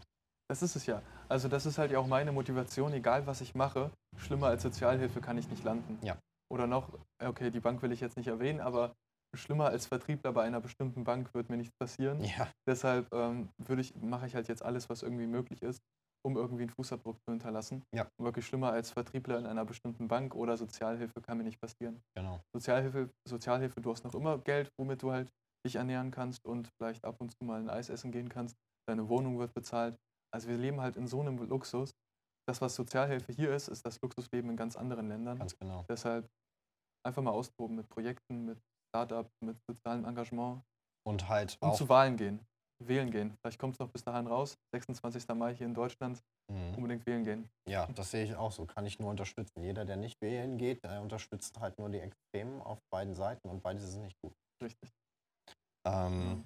Das 0.49 0.61
ist 0.61 0.76
es 0.78 0.86
ja. 0.86 1.01
Also 1.28 1.49
das 1.49 1.65
ist 1.65 1.78
halt 1.78 1.91
ja 1.91 1.99
auch 1.99 2.07
meine 2.07 2.32
Motivation, 2.32 2.93
egal 2.93 3.28
was 3.28 3.41
ich 3.41 3.55
mache, 3.55 3.91
schlimmer 4.17 4.47
als 4.47 4.61
Sozialhilfe 4.63 5.19
kann 5.19 5.38
ich 5.38 5.49
nicht 5.49 5.63
landen. 5.65 5.99
Ja. 6.05 6.17
Oder 6.49 6.67
noch, 6.67 6.88
okay, 7.21 7.49
die 7.51 7.59
Bank 7.59 7.82
will 7.82 7.91
ich 7.91 7.99
jetzt 7.99 8.15
nicht 8.15 8.28
erwähnen, 8.28 8.61
aber 8.61 8.95
schlimmer 9.38 9.68
als 9.68 9.88
Vertriebler 9.88 10.32
bei 10.32 10.44
einer 10.44 10.62
bestimmten 10.62 11.04
Bank 11.04 11.34
wird 11.34 11.50
mir 11.50 11.58
nichts 11.58 11.76
passieren. 11.80 12.24
Ja, 12.24 12.50
Deshalb 12.68 13.12
ähm, 13.14 13.50
ich, 13.78 13.96
mache 13.96 14.28
ich 14.28 14.36
halt 14.36 14.48
jetzt 14.48 14.64
alles, 14.64 14.90
was 14.90 15.04
irgendwie 15.04 15.28
möglich 15.28 15.62
ist, 15.62 15.82
um 16.26 16.38
irgendwie 16.38 16.64
einen 16.64 16.72
Fußabdruck 16.72 17.18
zu 17.22 17.32
hinterlassen. 17.32 17.84
Ja. 17.94 18.08
Und 18.18 18.26
wirklich 18.26 18.46
schlimmer 18.46 18.72
als 18.72 18.92
Vertriebler 18.92 19.38
in 19.38 19.46
einer 19.46 19.66
bestimmten 19.66 20.08
Bank 20.08 20.36
oder 20.36 20.58
Sozialhilfe 20.58 21.22
kann 21.22 21.38
mir 21.38 21.44
nicht 21.44 21.60
passieren. 21.62 22.02
genau. 22.16 22.42
Sozialhilfe, 22.54 23.10
Sozialhilfe, 23.28 23.82
du 23.82 23.92
hast 23.92 24.04
noch 24.04 24.16
immer 24.16 24.38
Geld, 24.40 24.70
womit 24.80 25.02
du 25.02 25.12
halt 25.12 25.30
dich 25.66 25.76
ernähren 25.76 26.12
kannst 26.12 26.46
und 26.46 26.70
vielleicht 26.80 27.04
ab 27.06 27.16
und 27.20 27.32
zu 27.32 27.44
mal 27.44 27.60
ein 27.60 27.70
Eis 27.70 27.90
essen 27.90 28.12
gehen 28.12 28.30
kannst. 28.30 28.56
Deine 28.88 29.10
Wohnung 29.10 29.40
wird 29.40 29.54
bezahlt. 29.54 29.98
Also 30.34 30.48
wir 30.48 30.58
leben 30.58 30.82
halt 30.82 30.96
in 30.96 31.08
so 31.08 31.22
einem 31.22 31.38
Luxus. 31.38 31.92
Das, 32.48 32.62
was 32.62 32.76
Sozialhilfe 32.76 33.32
hier 33.32 33.56
ist, 33.56 33.68
ist 33.68 33.86
das 33.86 34.00
Luxusleben 34.02 34.52
in 34.52 34.58
ganz 34.58 34.76
anderen 34.76 35.08
Ländern. 35.08 35.40
Ganz 35.40 35.58
genau. 35.58 35.86
Deshalb 35.90 36.28
einfach 37.06 37.24
mal 37.24 37.32
austoben 37.32 37.76
mit 37.76 37.90
Projekten, 37.90 38.46
mit 38.46 38.60
Startup, 38.96 39.30
mit 39.43 39.58
sozialem 39.70 40.06
Engagement 40.06 40.64
Und 41.06 41.28
halt 41.28 41.58
und 41.60 41.70
auch. 41.70 41.76
zu 41.76 41.89
Wahlen 41.89 42.16
gehen. 42.16 42.39
Wählen 42.84 43.12
gehen. 43.12 43.36
Vielleicht 43.41 43.60
kommt 43.60 43.74
es 43.76 43.80
noch 43.80 43.89
bis 43.89 44.04
dahin 44.04 44.28
raus. 44.28 44.58
26. 44.74 45.28
Mai 45.36 45.54
hier 45.54 45.68
in 45.68 45.74
Deutschland. 45.74 46.22
Mhm. 46.52 46.76
Unbedingt 46.76 47.06
wählen 47.06 47.24
gehen. 47.24 47.50
Ja, 47.68 47.88
das 47.88 48.12
sehe 48.12 48.24
ich 48.24 48.36
auch 48.36 48.52
so. 48.52 48.66
Kann 48.66 48.86
ich 48.86 49.00
nur 49.00 49.10
unterstützen. 49.10 49.64
Jeder, 49.64 49.84
der 49.86 49.98
nicht 49.98 50.22
wählen 50.22 50.58
geht, 50.58 50.84
der 50.84 51.02
unterstützt 51.02 51.60
halt 51.60 51.78
nur 51.78 51.89
die 51.89 52.00
Extremen 52.00 52.62
auf 52.62 52.80
beiden 52.89 53.16
Seiten 53.16 53.50
und 53.50 53.62
beides 53.64 53.84
ist 53.84 53.96
nicht 53.98 54.18
gut. 54.22 54.34
Richtig. 54.64 54.89
Ähm, 55.88 56.46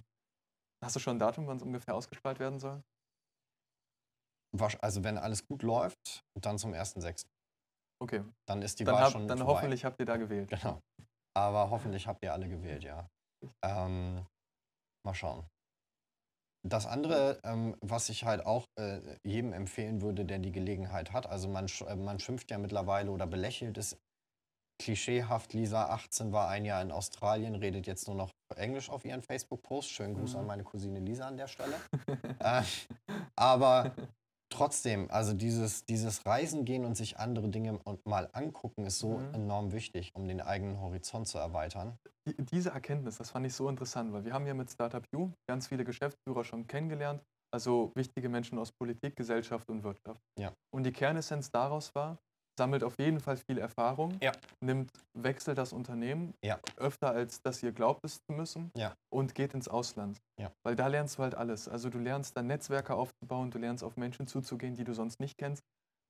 Hast 0.84 0.96
du 0.96 1.00
schon 1.00 1.18
ein 1.18 1.20
Datum, 1.20 1.46
wann 1.48 1.58
es 1.58 1.64
ungefähr 1.64 1.94
ausgestrahlt 1.96 2.40
werden 2.40 2.60
soll? 2.60 2.82
also 4.82 5.04
wenn 5.04 5.18
alles 5.20 5.46
gut 5.46 5.62
läuft, 5.62 6.24
dann 6.42 6.58
zum 6.58 6.74
1.6. 6.74 7.26
Okay. 8.02 8.24
Dann 8.48 8.62
ist 8.64 8.80
die 8.80 8.84
Dann, 8.84 8.96
Wahl 8.96 9.04
hab, 9.04 9.12
schon 9.12 9.28
dann 9.28 9.38
vorbei. 9.38 9.54
hoffentlich 9.54 9.86
habt 9.86 10.00
ihr 10.00 10.06
da 10.06 10.18
gewählt. 10.18 10.50
Genau. 10.50 10.82
Aber 11.36 11.70
hoffentlich 11.70 12.08
habt 12.08 12.24
ihr 12.24 12.34
alle 12.34 12.50
gewählt, 12.50 12.84
ja. 12.84 13.10
Ähm, 13.64 14.26
mal 15.06 15.14
schauen. 15.14 15.46
Das 16.68 16.86
andere, 16.86 17.40
ähm, 17.44 17.78
was 17.80 18.10
ich 18.10 18.26
halt 18.26 18.46
auch 18.46 18.66
äh, 18.78 19.00
jedem 19.24 19.54
empfehlen 19.54 20.02
würde, 20.02 20.26
der 20.26 20.40
die 20.40 20.52
Gelegenheit 20.52 21.14
hat, 21.14 21.26
also 21.26 21.48
man, 21.48 21.68
sch- 21.68 21.86
äh, 21.86 21.96
man 21.96 22.20
schimpft 22.20 22.52
ja 22.52 22.58
mittlerweile 22.58 23.12
oder 23.12 23.28
belächelt 23.28 23.78
es 23.78 23.98
klischeehaft. 24.82 25.54
Lisa, 25.54 25.86
18, 25.90 26.34
war 26.34 26.50
ein 26.50 26.66
Jahr 26.66 26.82
in 26.82 26.92
Australien, 26.92 27.56
redet 27.56 27.88
jetzt 27.88 28.08
nur 28.08 28.16
noch 28.18 28.32
Englisch 28.56 28.90
auf 28.90 29.06
ihren 29.06 29.22
Facebook-Post. 29.22 29.90
Schönen 29.90 30.16
Gruß 30.16 30.34
Mhm. 30.34 30.40
an 30.40 30.48
meine 30.48 30.64
Cousine 30.64 31.00
Lisa 31.00 31.28
an 31.28 31.38
der 31.38 31.48
Stelle. 31.48 31.76
äh, 32.40 32.62
aber 33.38 33.96
trotzdem, 34.50 35.10
also 35.12 35.34
dieses, 35.34 35.86
dieses 35.86 36.26
Reisen 36.26 36.66
gehen 36.66 36.86
und 36.86 36.96
sich 36.96 37.18
andere 37.18 37.50
Dinge 37.50 37.80
und 37.84 38.06
mal 38.06 38.30
angucken, 38.34 38.86
ist 38.86 39.00
so 39.00 39.18
Mhm. 39.18 39.34
enorm 39.34 39.72
wichtig, 39.72 40.12
um 40.16 40.28
den 40.28 40.42
eigenen 40.42 40.80
Horizont 40.82 41.28
zu 41.28 41.38
erweitern. 41.38 41.98
Die, 42.28 42.36
diese 42.46 42.70
Erkenntnis, 42.72 43.18
das 43.18 43.32
fand 43.32 43.46
ich 43.46 43.54
so 43.54 43.70
interessant, 43.70 44.12
weil 44.14 44.26
wir 44.26 44.34
haben 44.34 44.46
ja 44.46 44.54
mit 44.54 44.70
Startup 44.72 45.06
U 45.16 45.32
ganz 45.48 45.68
viele 45.68 45.84
Geschäftsführer 45.86 46.44
schon 46.44 46.68
kennengelernt, 46.68 47.24
also 47.54 47.92
wichtige 47.96 48.30
Menschen 48.30 48.60
aus 48.60 48.72
Politik, 48.72 49.16
Gesellschaft 49.16 49.70
und 49.70 49.84
Wirtschaft. 49.84 50.22
Ja. 50.38 50.54
Und 50.74 50.84
die 50.84 50.92
Kernessenz 50.92 51.52
daraus 51.52 51.96
war, 51.96 52.20
sammelt 52.60 52.84
auf 52.84 53.00
jeden 53.00 53.20
Fall 53.22 53.38
viel 53.38 53.58
Erfahrung, 53.58 54.20
Ja. 54.22 54.34
nimmt, 54.64 54.92
wechselt 55.18 55.58
das 55.58 55.72
Unternehmen 55.74 56.34
Ja. 56.44 56.60
öfter 56.76 57.10
als 57.12 57.42
dass 57.42 57.64
ihr 57.64 57.72
glaubt 57.72 58.02
es 58.04 58.16
zu 58.28 58.34
müssen 58.34 58.70
Ja. 58.78 58.94
und 59.12 59.34
geht 59.34 59.54
ins 59.54 59.68
Ausland. 59.70 60.20
Weil 60.66 60.76
da 60.76 60.88
lernst 60.88 61.18
du 61.18 61.24
halt 61.24 61.36
alles. 61.36 61.68
Also 61.70 61.90
du 61.90 62.00
lernst 62.00 62.36
dann 62.36 62.48
Netzwerke 62.48 62.94
aufzubauen, 62.96 63.50
du 63.50 63.58
lernst 63.58 63.84
auf 63.84 63.96
Menschen 63.98 64.28
zuzugehen, 64.28 64.76
die 64.76 64.84
du 64.84 64.94
sonst 64.94 65.20
nicht 65.22 65.38
kennst. 65.38 65.64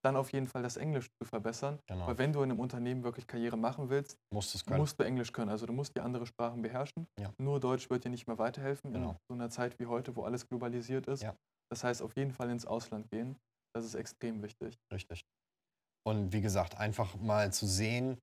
Dann 0.04 0.16
auf 0.16 0.32
jeden 0.32 0.46
Fall 0.48 0.62
das 0.62 0.76
Englisch 0.76 1.06
zu 1.22 1.28
verbessern. 1.28 1.78
Genau. 1.86 2.06
Weil 2.08 2.18
wenn 2.18 2.32
du 2.32 2.42
in 2.42 2.50
einem 2.50 2.58
Unternehmen 2.60 3.04
wirklich 3.04 3.26
Karriere 3.26 3.56
machen 3.56 3.90
willst, 3.90 4.16
Musst 4.32 4.68
musst 4.70 4.98
du 4.98 5.04
Englisch 5.04 5.30
können. 5.32 5.50
Also 5.50 5.66
du 5.66 5.72
musst 5.72 5.94
die 5.96 6.00
andere 6.00 6.26
Sprachen 6.26 6.62
beherrschen. 6.62 7.06
Nur 7.38 7.60
Deutsch 7.60 7.88
wird 7.90 8.04
dir 8.04 8.08
nicht 8.10 8.26
mehr 8.26 8.38
weiterhelfen 8.38 8.92
Genau. 8.92 9.10
in 9.10 9.16
so 9.28 9.34
einer 9.34 9.50
Zeit 9.50 9.78
wie 9.78 9.86
heute, 9.86 10.16
wo 10.16 10.24
alles 10.24 10.46
globalisiert 10.48 11.06
ist. 11.06 11.22
Das 11.70 11.84
heißt, 11.84 12.02
auf 12.02 12.16
jeden 12.16 12.32
Fall 12.32 12.50
ins 12.50 12.66
Ausland 12.66 13.08
gehen. 13.10 13.36
Das 13.76 13.84
ist 13.84 13.94
extrem 13.94 14.42
wichtig. 14.42 14.74
Richtig. 14.92 15.22
Und 16.06 16.32
wie 16.32 16.40
gesagt, 16.40 16.78
einfach 16.78 17.16
mal 17.16 17.52
zu 17.52 17.66
sehen, 17.66 18.18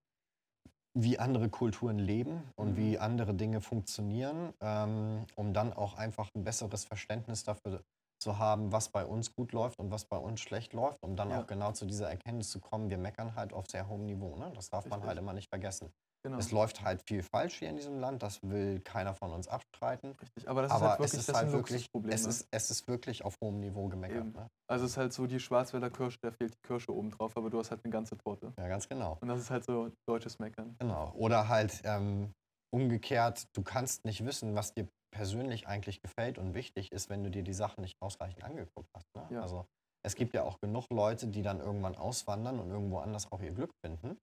wie 0.93 1.19
andere 1.19 1.49
Kulturen 1.49 1.99
leben 1.99 2.41
und 2.55 2.71
Mhm. 2.71 2.77
wie 2.77 2.97
andere 2.97 3.33
Dinge 3.35 3.61
funktionieren, 3.61 4.53
ähm, 4.61 5.25
um 5.35 5.53
dann 5.53 5.71
auch 5.73 5.93
einfach 5.95 6.29
ein 6.35 6.43
besseres 6.43 6.85
Verständnis 6.85 7.43
dafür 7.43 7.83
zu 8.19 8.39
haben, 8.39 8.71
was 8.71 8.89
bei 8.89 9.05
uns 9.05 9.35
gut 9.35 9.51
läuft 9.51 9.77
und 9.77 9.91
was 9.91 10.05
bei 10.05 10.17
uns 10.17 10.41
schlecht 10.41 10.73
läuft, 10.73 11.03
um 11.03 11.15
dann 11.15 11.29
Ja. 11.29 11.41
auch 11.41 11.47
genau 11.47 11.71
zu 11.71 11.85
dieser 11.85 12.09
Erkenntnis 12.09 12.49
zu 12.49 12.59
kommen, 12.59 12.89
wir 12.89 12.97
meckern 12.97 13.35
halt 13.35 13.53
auf 13.53 13.67
sehr 13.69 13.87
hohem 13.87 14.05
Niveau. 14.05 14.35
Ne? 14.37 14.51
Das 14.55 14.69
darf 14.71 14.85
man 14.85 14.93
Richtig. 14.93 15.07
halt 15.09 15.19
immer 15.19 15.33
nicht 15.33 15.49
vergessen. 15.49 15.91
Genau. 16.27 16.39
Es 16.39 16.51
läuft 16.51 16.81
halt 16.83 17.01
viel 17.07 17.23
falsch 17.23 17.59
hier 17.59 17.69
in 17.69 17.77
diesem 17.77 17.99
Land, 17.99 18.21
das 18.21 18.43
will 18.43 18.81
keiner 18.81 19.13
von 19.13 19.31
uns 19.31 19.47
abstreiten. 19.47 20.11
Richtig. 20.11 20.49
Aber 20.49 20.61
das 20.61 20.71
ist 20.71 20.75
Aber 20.75 20.89
halt 20.89 20.99
es 20.99 21.13
wirklich 21.13 21.19
ist 21.19 21.29
das 21.29 21.35
halt 21.37 21.51
wirklich, 21.53 21.89
es 22.09 22.25
ist, 22.25 22.47
es 22.51 22.69
ist 22.69 22.87
wirklich 22.89 23.23
auf 23.23 23.35
hohem 23.41 23.61
Niveau 23.61 23.87
gemeckert. 23.87 24.25
Ne? 24.35 24.49
also 24.69 24.83
es 24.83 24.91
ist 24.91 24.97
halt 24.97 25.13
so 25.13 25.25
die 25.25 25.39
Schwarzwälder 25.39 25.89
Kirsche, 25.89 26.19
da 26.21 26.31
fehlt 26.31 26.53
die 26.53 26.67
Kirsche 26.67 26.93
oben 26.93 27.11
drauf, 27.11 27.37
aber 27.37 27.49
du 27.49 27.59
hast 27.59 27.71
halt 27.71 27.79
eine 27.85 27.93
ganze 27.93 28.17
Torte. 28.17 28.51
Ja, 28.57 28.67
ganz 28.67 28.89
genau. 28.89 29.17
Und 29.21 29.29
das 29.29 29.39
ist 29.39 29.49
halt 29.49 29.63
so 29.63 29.89
deutsches 30.05 30.37
Meckern. 30.37 30.75
Genau. 30.79 31.13
Oder 31.15 31.47
halt 31.47 31.81
ähm, 31.85 32.33
umgekehrt, 32.73 33.45
du 33.55 33.63
kannst 33.63 34.03
nicht 34.03 34.25
wissen, 34.25 34.53
was 34.53 34.73
dir 34.73 34.89
persönlich 35.15 35.65
eigentlich 35.65 36.01
gefällt 36.01 36.37
und 36.37 36.53
wichtig 36.53 36.91
ist, 36.91 37.09
wenn 37.09 37.23
du 37.23 37.31
dir 37.31 37.43
die 37.43 37.53
Sachen 37.53 37.81
nicht 37.81 37.95
ausreichend 38.01 38.43
angeguckt 38.43 38.89
hast. 38.93 39.07
Ne? 39.15 39.27
Ja. 39.29 39.41
Also 39.43 39.65
es 40.05 40.15
gibt 40.15 40.33
ja 40.33 40.43
auch 40.43 40.59
genug 40.59 40.87
Leute, 40.89 41.27
die 41.27 41.41
dann 41.41 41.61
irgendwann 41.61 41.95
auswandern 41.95 42.59
und 42.59 42.69
irgendwo 42.69 42.99
anders 42.99 43.31
auch 43.31 43.41
ihr 43.41 43.51
Glück 43.51 43.71
finden. 43.85 44.17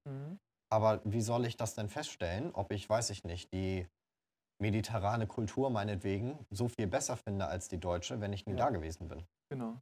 Aber 0.74 1.00
wie 1.04 1.20
soll 1.20 1.46
ich 1.46 1.56
das 1.56 1.76
denn 1.76 1.88
feststellen, 1.88 2.50
ob 2.52 2.72
ich, 2.72 2.90
weiß 2.90 3.10
ich 3.10 3.22
nicht, 3.22 3.52
die 3.54 3.86
mediterrane 4.60 5.28
Kultur 5.28 5.70
meinetwegen 5.70 6.36
so 6.50 6.66
viel 6.66 6.88
besser 6.88 7.16
finde 7.16 7.46
als 7.46 7.68
die 7.68 7.78
deutsche, 7.78 8.20
wenn 8.20 8.32
ich 8.32 8.44
nie 8.46 8.54
Ja. 8.54 8.58
da 8.58 8.70
gewesen 8.70 9.06
bin? 9.06 9.22
Genau. 9.52 9.76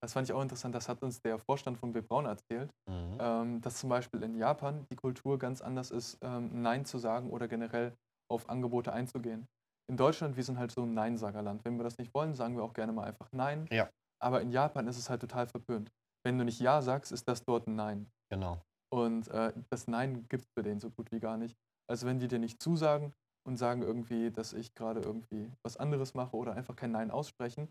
Das 0.00 0.12
fand 0.12 0.28
ich 0.28 0.32
auch 0.32 0.40
interessant. 0.40 0.72
Das 0.76 0.88
hat 0.88 1.02
uns 1.02 1.20
der 1.20 1.40
Vorstand 1.40 1.78
von 1.78 1.92
B. 1.92 2.00
Braun 2.00 2.26
erzählt. 2.26 2.70
Mhm. 2.88 3.18
ähm, 3.20 3.60
dass 3.60 3.80
zum 3.80 3.90
Beispiel 3.90 4.22
in 4.22 4.36
Japan 4.36 4.86
die 4.92 4.94
Kultur 4.94 5.36
ganz 5.36 5.60
anders 5.60 5.90
ist, 5.90 6.16
ähm, 6.22 6.62
Nein 6.62 6.84
zu 6.84 6.98
sagen 6.98 7.30
oder 7.30 7.48
generell 7.48 7.96
auf 8.30 8.48
Angebote 8.48 8.92
einzugehen. 8.92 9.48
In 9.90 9.96
Deutschland, 9.96 10.36
wir 10.36 10.44
sind 10.44 10.58
halt 10.58 10.70
so 10.70 10.84
ein 10.84 10.94
Neinsagerland. 10.94 11.64
Wenn 11.64 11.76
wir 11.76 11.82
das 11.82 11.98
nicht 11.98 12.14
wollen, 12.14 12.34
sagen 12.34 12.56
wir 12.56 12.62
auch 12.62 12.72
gerne 12.72 12.92
mal 12.92 13.02
einfach 13.04 13.28
Nein. 13.32 13.66
Ja. 13.72 13.90
Aber 14.22 14.40
in 14.42 14.52
Japan 14.52 14.86
ist 14.86 14.96
es 14.96 15.10
halt 15.10 15.22
total 15.22 15.48
verpönt. 15.48 15.90
Wenn 16.24 16.38
du 16.38 16.44
nicht 16.44 16.60
Ja 16.60 16.82
sagst, 16.82 17.10
ist 17.10 17.26
das 17.26 17.44
dort 17.44 17.66
ein 17.66 17.74
Nein. 17.74 18.10
Genau. 18.30 18.62
Und 18.92 19.28
äh, 19.28 19.52
das 19.70 19.86
Nein 19.86 20.26
gibt 20.28 20.42
es 20.42 20.48
für 20.56 20.62
den 20.62 20.80
so 20.80 20.90
gut 20.90 21.12
wie 21.12 21.20
gar 21.20 21.36
nicht. 21.36 21.56
Also 21.88 22.06
wenn 22.06 22.18
die 22.18 22.28
dir 22.28 22.38
nicht 22.38 22.60
zusagen 22.62 23.12
und 23.46 23.56
sagen 23.56 23.82
irgendwie, 23.82 24.30
dass 24.30 24.52
ich 24.52 24.74
gerade 24.74 25.00
irgendwie 25.00 25.50
was 25.64 25.76
anderes 25.76 26.14
mache 26.14 26.36
oder 26.36 26.54
einfach 26.54 26.76
kein 26.76 26.92
Nein 26.92 27.10
aussprechen, 27.10 27.68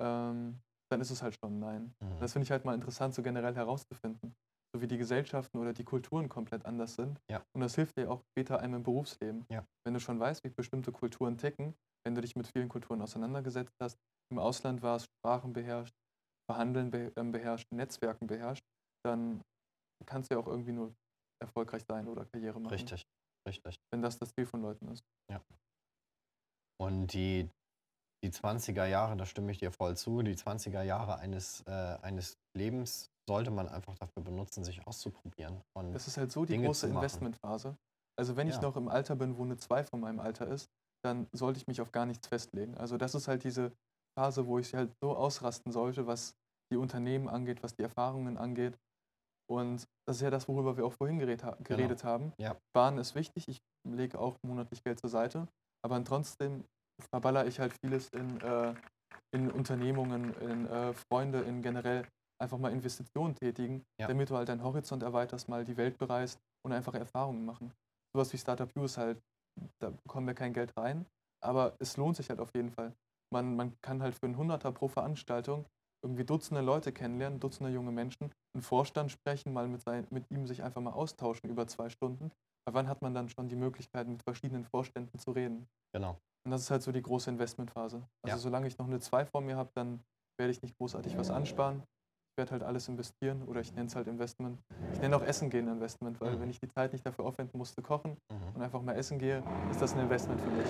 ähm, 0.00 0.60
dann 0.90 1.00
ist 1.00 1.10
es 1.10 1.22
halt 1.22 1.36
schon 1.42 1.56
ein 1.56 1.60
Nein. 1.60 1.94
Mhm. 2.00 2.18
Das 2.20 2.32
finde 2.32 2.44
ich 2.44 2.50
halt 2.50 2.64
mal 2.64 2.74
interessant, 2.74 3.14
so 3.14 3.22
generell 3.22 3.54
herauszufinden. 3.54 4.34
So 4.72 4.80
wie 4.80 4.86
die 4.86 4.98
Gesellschaften 4.98 5.58
oder 5.58 5.72
die 5.72 5.84
Kulturen 5.84 6.28
komplett 6.28 6.64
anders 6.64 6.94
sind. 6.94 7.20
Ja. 7.28 7.42
Und 7.54 7.60
das 7.60 7.74
hilft 7.74 7.96
dir 7.96 8.10
auch 8.10 8.22
später 8.30 8.60
einem 8.60 8.74
im 8.74 8.82
Berufsleben. 8.82 9.44
Ja. 9.50 9.64
Wenn 9.84 9.94
du 9.94 10.00
schon 10.00 10.20
weißt, 10.20 10.44
wie 10.44 10.50
bestimmte 10.50 10.92
Kulturen 10.92 11.38
ticken, 11.38 11.74
wenn 12.04 12.14
du 12.14 12.20
dich 12.20 12.36
mit 12.36 12.46
vielen 12.46 12.68
Kulturen 12.68 13.02
auseinandergesetzt 13.02 13.74
hast, 13.80 13.98
im 14.32 14.38
Ausland 14.38 14.82
warst, 14.82 15.06
Sprachen 15.18 15.52
beherrscht, 15.52 15.92
Verhandeln 16.48 17.12
ähm, 17.16 17.32
beherrscht, 17.32 17.66
Netzwerken 17.72 18.26
beherrscht, 18.26 18.64
dann 19.04 19.42
kannst 20.06 20.30
du 20.30 20.34
ja 20.34 20.40
auch 20.40 20.46
irgendwie 20.46 20.72
nur 20.72 20.94
erfolgreich 21.40 21.84
sein 21.88 22.08
oder 22.08 22.24
Karriere 22.24 22.60
machen. 22.60 22.72
Richtig. 22.72 23.06
Richtig. 23.46 23.80
Wenn 23.90 24.02
das 24.02 24.18
das 24.18 24.32
Ziel 24.34 24.46
von 24.46 24.60
Leuten 24.62 24.88
ist. 24.88 25.02
Und 26.80 27.08
die, 27.12 27.48
die 28.24 28.30
20er 28.30 28.86
Jahre, 28.86 29.16
da 29.16 29.26
stimme 29.26 29.52
ich 29.52 29.58
dir 29.58 29.70
voll 29.70 29.96
zu, 29.96 30.22
die 30.22 30.34
20er 30.34 30.82
Jahre 30.82 31.18
eines, 31.18 31.62
äh, 31.66 31.70
eines 31.70 32.38
Lebens 32.56 33.10
sollte 33.28 33.50
man 33.50 33.68
einfach 33.68 33.94
dafür 33.98 34.22
benutzen, 34.22 34.64
sich 34.64 34.86
auszuprobieren. 34.86 35.62
Und 35.76 35.92
Das 35.92 36.06
ist 36.06 36.16
halt 36.16 36.32
so 36.32 36.44
die 36.44 36.52
Dinge 36.52 36.66
große. 36.68 36.88
Investmentphase. 36.88 37.76
Also 38.18 38.36
wenn 38.36 38.48
ich 38.48 38.56
Ja. 38.56 38.62
noch 38.62 38.76
im 38.76 38.88
Alter 38.88 39.14
bin, 39.16 39.36
wo 39.36 39.42
eine 39.42 39.56
2 39.56 39.84
von 39.84 40.00
meinem 40.00 40.20
Alter 40.20 40.48
ist, 40.48 40.70
dann 41.04 41.28
sollte 41.32 41.58
ich 41.58 41.66
mich 41.66 41.80
auf 41.80 41.92
gar 41.92 42.06
nichts 42.06 42.26
festlegen. 42.26 42.76
Also 42.76 42.96
das 42.96 43.14
ist 43.14 43.28
halt 43.28 43.44
diese 43.44 43.72
Phase, 44.18 44.46
wo 44.46 44.58
ich 44.58 44.74
halt 44.74 44.92
so 45.00 45.16
ausrasten 45.16 45.72
sollte, 45.72 46.06
was 46.06 46.34
die 46.72 46.76
Unternehmen 46.76 47.28
angeht, 47.28 47.62
was 47.62 47.74
die 47.74 47.82
Erfahrungen 47.82 48.36
angeht. 48.36 48.78
Und 49.50 49.84
das 50.06 50.16
ist 50.16 50.22
ja 50.22 50.30
das, 50.30 50.46
worüber 50.48 50.76
wir 50.76 50.86
auch 50.86 50.92
vorhin 50.92 51.18
geredet, 51.18 51.44
ha 51.44 51.56
geredet 51.64 52.04
haben. 52.04 52.32
Ja. 52.38 52.56
Sparen 52.70 52.98
ist 52.98 53.16
wichtig, 53.16 53.48
ich 53.48 53.58
lege 53.88 54.18
auch 54.18 54.36
monatlich 54.46 54.82
Geld 54.84 55.00
zur 55.00 55.10
Seite, 55.10 55.48
aber 55.84 56.02
trotzdem 56.04 56.64
verballer 57.10 57.46
ich 57.46 57.58
halt 57.58 57.74
vieles 57.82 58.08
in, 58.10 58.40
äh, 58.42 58.74
in 59.34 59.50
Unternehmungen, 59.50 60.34
in 60.34 60.66
äh, 60.66 60.92
Freunde, 60.92 61.40
in 61.40 61.62
generell 61.62 62.06
einfach 62.40 62.58
mal 62.58 62.72
Investitionen 62.72 63.34
tätigen, 63.34 63.82
Ja. 64.00 64.06
damit 64.06 64.30
du 64.30 64.36
halt 64.36 64.48
deinen 64.48 64.62
Horizont 64.62 65.02
erweiterst, 65.02 65.48
mal 65.48 65.64
die 65.64 65.76
Welt 65.76 65.98
bereist 65.98 66.38
und 66.64 66.72
einfach 66.72 66.94
Erfahrungen 66.94 67.44
machen. 67.44 67.72
Sowas 68.14 68.32
wie 68.32 68.38
Startup 68.38 68.70
ist 68.76 68.98
halt, 68.98 69.18
da 69.80 69.90
bekommen 69.90 70.26
wir 70.26 70.34
kein 70.34 70.52
Geld 70.52 70.76
rein, 70.76 71.06
aber 71.42 71.74
es 71.80 71.96
lohnt 71.96 72.16
sich 72.16 72.28
halt 72.30 72.38
auf 72.38 72.54
jeden 72.54 72.70
Fall. 72.70 72.92
Man, 73.32 73.56
man 73.56 73.76
kann 73.80 74.02
halt 74.02 74.14
für 74.14 74.26
einen 74.26 74.36
Hunderter 74.36 74.72
pro 74.72 74.88
Veranstaltung 74.88 75.64
irgendwie 76.02 76.24
Dutzende 76.24 76.62
Leute 76.62 76.92
kennenlernen, 76.92 77.40
Dutzende 77.40 77.70
junge 77.72 77.92
Menschen, 77.92 78.30
einen 78.54 78.62
Vorstand 78.62 79.10
sprechen, 79.10 79.52
mal 79.52 79.68
mit, 79.68 79.82
sein, 79.82 80.06
mit 80.10 80.30
ihm 80.30 80.46
sich 80.46 80.62
einfach 80.62 80.80
mal 80.80 80.92
austauschen 80.92 81.50
über 81.50 81.66
zwei 81.66 81.88
Stunden. 81.88 82.30
Weil 82.66 82.74
wann 82.74 82.88
hat 82.88 83.02
man 83.02 83.14
dann 83.14 83.28
schon 83.28 83.48
die 83.48 83.56
Möglichkeit, 83.56 84.06
mit 84.08 84.22
verschiedenen 84.22 84.64
Vorständen 84.64 85.18
zu 85.18 85.32
reden? 85.32 85.66
Genau. 85.94 86.18
Und 86.44 86.52
das 86.52 86.62
ist 86.62 86.70
halt 86.70 86.82
so 86.82 86.92
die 86.92 87.02
große 87.02 87.30
Investmentphase. 87.30 88.02
Also 88.22 88.36
Ja. 88.36 88.38
solange 88.38 88.66
ich 88.66 88.78
noch 88.78 88.86
eine 88.86 88.98
2 89.00 89.24
vor 89.26 89.40
mir 89.40 89.56
habe, 89.56 89.70
dann 89.74 90.00
werde 90.38 90.50
ich 90.52 90.62
nicht 90.62 90.76
großartig 90.78 91.16
was 91.18 91.30
ansparen. 91.30 91.82
Ich 92.32 92.38
werde 92.38 92.52
halt 92.52 92.62
alles 92.62 92.88
investieren 92.88 93.42
oder 93.42 93.60
ich 93.60 93.72
nenne 93.74 93.88
es 93.88 93.96
halt 93.96 94.06
Investment. 94.06 94.58
Ich 94.94 95.00
nenne 95.00 95.16
auch 95.16 95.22
Essen 95.22 95.50
gehen 95.50 95.68
Investment, 95.68 96.18
weil 96.20 96.36
Mhm. 96.36 96.40
wenn 96.40 96.50
ich 96.50 96.60
die 96.60 96.68
Zeit 96.68 96.92
nicht 96.92 97.04
dafür 97.04 97.26
aufwenden 97.26 97.58
muss 97.58 97.74
zu 97.74 97.82
kochen 97.82 98.12
Mhm. 98.32 98.54
und 98.54 98.62
einfach 98.62 98.80
mal 98.80 98.94
essen 98.94 99.18
gehe, 99.18 99.42
ist 99.70 99.82
das 99.82 99.94
ein 99.94 100.00
Investment 100.00 100.40
für 100.40 100.50
mich. 100.50 100.66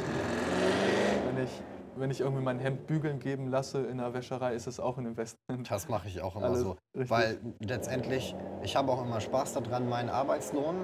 Wenn 1.26 1.44
ich, 1.44 1.62
wenn 1.96 2.10
ich 2.10 2.20
irgendwie 2.20 2.42
mein 2.42 2.58
Hemd 2.58 2.86
bügeln 2.86 3.18
geben 3.18 3.48
lasse 3.48 3.84
in 3.86 4.00
einer 4.00 4.12
Wäscherei, 4.14 4.54
ist 4.54 4.66
es 4.66 4.80
auch 4.80 4.98
ein 4.98 5.06
Investment. 5.06 5.70
Das 5.70 5.88
mache 5.88 6.08
ich 6.08 6.20
auch 6.20 6.36
immer 6.36 6.46
Alles 6.46 6.60
so. 6.60 6.76
richtig. 6.94 7.10
Weil 7.10 7.40
letztendlich, 7.60 8.34
ich 8.62 8.76
habe 8.76 8.92
auch 8.92 9.02
immer 9.02 9.20
Spaß 9.20 9.54
daran, 9.54 9.88
meinen 9.88 10.08
Arbeitslohn 10.08 10.76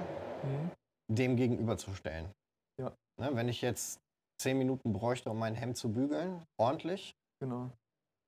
Mhm. 0.43 0.71
dem 1.09 1.35
gegenüberzustellen. 1.35 2.29
Ja. 2.79 2.95
Ne, 3.19 3.29
wenn 3.33 3.47
ich 3.49 3.61
jetzt 3.61 3.99
zehn 4.39 4.57
Minuten 4.57 4.93
bräuchte, 4.93 5.31
um 5.31 5.39
mein 5.39 5.55
Hemd 5.55 5.77
zu 5.77 5.91
bügeln, 5.91 6.43
ordentlich, 6.59 7.15
Genau. 7.41 7.71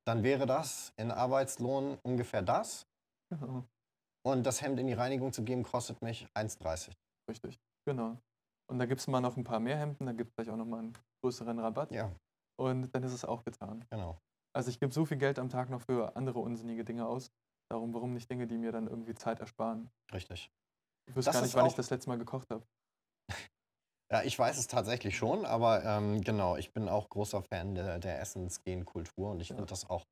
dann 0.08 0.24
wäre 0.24 0.46
das 0.48 0.92
in 0.98 1.12
Arbeitslohn 1.12 1.98
ungefähr 2.04 2.42
das. 2.42 2.86
genau. 3.32 3.64
Und 4.26 4.44
das 4.46 4.62
Hemd 4.62 4.80
in 4.80 4.88
die 4.88 4.94
Reinigung 4.94 5.32
zu 5.32 5.44
geben, 5.44 5.64
kostet 5.64 6.02
mich 6.02 6.28
1,30. 6.36 6.92
Richtig. 7.30 7.60
Genau. 7.86 8.18
Und 8.70 8.80
da 8.80 8.86
gibt 8.86 9.00
es 9.02 9.08
mal 9.08 9.22
noch 9.22 9.38
ein 9.38 9.44
paar 9.44 9.60
mehr 9.60 9.78
Hemden, 9.78 10.06
da 10.08 10.12
gibt 10.14 10.30
es 10.30 10.34
vielleicht 10.36 10.52
auch 10.52 10.58
noch 10.58 10.66
mal 10.66 10.80
einen 10.80 10.94
größeren 11.24 11.58
Rabatt. 11.60 11.92
Ja, 11.92 12.12
Und 12.60 12.92
dann 12.94 13.04
ist 13.04 13.14
es 13.14 13.24
auch 13.26 13.44
getan. 13.44 13.86
genau. 13.90 14.20
Also 14.54 14.70
ich 14.70 14.80
gebe 14.80 14.92
so 14.94 15.06
viel 15.06 15.18
Geld 15.18 15.40
am 15.40 15.50
Tag 15.50 15.70
noch 15.70 15.82
für 15.82 16.16
andere 16.16 16.40
unsinnige 16.40 16.84
Dinge 16.84 17.08
aus. 17.08 17.32
Darum, 17.72 17.94
warum 17.94 18.14
nicht 18.14 18.30
Dinge, 18.30 18.48
die 18.48 18.58
mir 18.58 18.72
dann 18.72 18.88
irgendwie 18.88 19.14
Zeit 19.14 19.40
ersparen? 19.40 19.90
Richtig. 20.12 20.52
Ich 21.08 21.16
wüsste 21.16 21.30
Das 21.30 21.36
gar 21.36 21.42
nicht, 21.44 21.56
wann 21.56 21.66
ich 21.68 21.76
das 21.76 21.90
letzte 21.90 22.10
Mal 22.10 22.18
gekocht 22.18 22.50
habe. 22.52 22.66
Ja, 24.12 24.24
ich 24.24 24.40
weiß 24.40 24.58
es 24.58 24.66
tatsächlich 24.66 25.16
schon, 25.16 25.46
aber 25.46 25.84
ähm, 25.86 26.22
genau, 26.22 26.56
ich 26.58 26.74
bin 26.74 26.90
auch 26.90 27.10
großer 27.10 27.44
Fan 27.44 27.76
der, 27.76 28.00
der 28.00 28.20
Essensgen-Kultur 28.20 29.30
und 29.30 29.40
ich 29.40 29.50
Ja. 29.50 29.56
finde 29.56 29.70
das 29.70 29.88
auch 29.88 30.04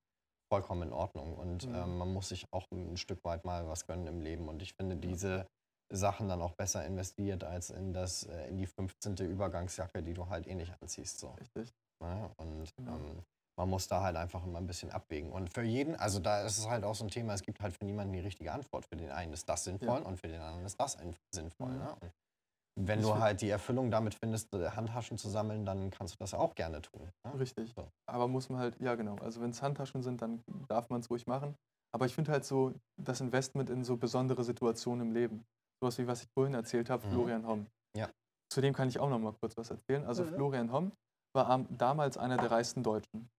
vollkommen 0.54 0.84
in 0.84 0.94
Ordnung. 0.94 1.36
Und 1.36 1.68
Mhm. 1.68 1.76
ähm, 1.76 1.98
man 1.98 2.14
muss 2.14 2.30
sich 2.30 2.46
auch 2.54 2.68
ein 2.72 2.96
Stück 2.98 3.24
weit 3.26 3.44
mal 3.44 3.68
was 3.68 3.88
gönnen 3.88 4.06
im 4.06 4.22
Leben. 4.22 4.50
Und 4.50 4.62
ich 4.62 4.74
finde 4.80 4.98
diese 4.98 5.48
Sachen 5.92 6.30
dann 6.30 6.44
auch 6.44 6.54
besser 6.54 6.86
investiert 6.86 7.44
als 7.44 7.72
in, 7.72 7.92
das, 7.94 8.24
äh, 8.24 8.48
in 8.50 8.58
die 8.58 8.68
15. 8.68 9.26
Übergangsjacke, 9.26 10.04
die 10.04 10.14
du 10.14 10.30
halt 10.30 10.46
eh 10.46 10.54
nicht 10.54 10.74
anziehst. 10.80 11.18
So. 11.20 11.30
Richtig. 11.32 11.74
Ne? 12.04 12.30
Und 12.38 12.76
Genau. 12.78 12.96
ähm, 12.96 13.24
man 13.60 13.70
muss 13.70 13.88
da 13.88 14.02
halt 14.04 14.16
einfach 14.16 14.44
immer 14.46 14.60
ein 14.60 14.68
bisschen 14.68 14.92
abwägen. 14.92 15.32
Und 15.32 15.52
für 15.52 15.64
jeden, 15.64 15.96
also 15.96 16.20
da 16.20 16.42
ist 16.44 16.58
es 16.58 16.68
halt 16.70 16.84
auch 16.84 16.94
so 16.96 17.04
ein 17.06 17.10
Thema, 17.10 17.34
es 17.34 17.42
gibt 17.42 17.60
halt 17.62 17.74
für 17.74 17.86
niemanden 17.86 18.14
die 18.14 18.20
richtige 18.20 18.52
Antwort. 18.52 18.86
Für 18.86 18.96
den 18.98 19.10
einen 19.10 19.34
ist 19.34 19.50
das 19.50 19.64
sinnvoll 19.64 20.02
und 20.02 20.18
für 20.20 20.28
den 20.28 20.40
anderen 20.42 20.66
ist 20.66 20.80
das 20.80 20.98
sinnvoll. 21.34 21.70
Mhm. 21.70 21.78
Ne? 21.80 21.98
Und 22.78 22.88
wenn 22.88 23.00
Ich 23.00 23.06
du 23.06 23.18
halt 23.18 23.42
die 23.42 23.50
Erfüllung 23.50 23.90
damit 23.90 24.14
findest, 24.14 24.54
äh, 24.54 24.70
Handtaschen 24.70 25.18
zu 25.18 25.30
sammeln, 25.30 25.66
dann 25.66 25.90
kannst 25.90 26.14
du 26.14 26.18
das 26.20 26.36
auch 26.36 26.54
gerne 26.54 26.82
tun. 26.84 27.10
Ne? 27.26 27.40
Richtig. 27.40 27.74
So. 27.76 27.88
Aber 28.08 28.28
muss 28.28 28.50
man 28.50 28.60
halt, 28.60 28.80
ja 28.80 28.94
genau, 28.94 29.16
also 29.16 29.42
wenn 29.42 29.50
es 29.50 29.62
Handtaschen 29.64 30.04
sind, 30.04 30.22
dann 30.22 30.44
darf 30.68 30.88
man 30.92 31.00
es 31.00 31.10
ruhig 31.10 31.26
machen. 31.26 31.56
Aber 31.96 32.06
ich 32.06 32.14
finde 32.14 32.32
halt 32.32 32.46
so 32.46 32.74
das 33.02 33.22
Investment 33.22 33.72
in 33.72 33.84
so 33.84 33.98
besondere 33.98 34.44
Situationen 34.44 35.08
im 35.08 35.14
Leben. 35.14 35.44
Sowas 35.82 35.98
wie 35.98 36.06
was 36.06 36.22
ich 36.22 36.28
vorhin 36.38 36.54
erzählt 36.54 36.92
habe, 36.92 37.04
Mhm. 37.08 37.12
Florian 37.12 37.48
Homm. 37.48 37.68
Ja. 37.96 38.08
Zu 38.54 38.62
dem 38.62 38.76
kann 38.76 38.88
ich 38.90 39.00
auch 39.00 39.10
noch 39.10 39.18
mal 39.20 39.34
kurz 39.34 39.58
was 39.58 39.72
erzählen. 39.72 40.06
Also 40.06 40.24
Mhm. 40.24 40.30
Florian 40.36 40.72
Homm 40.72 40.92
war 41.34 41.50
am, 41.50 41.68
damals 41.78 42.18
einer 42.18 42.38
der 42.38 42.52
reichsten 42.52 42.84
Deutschen. 42.84 43.30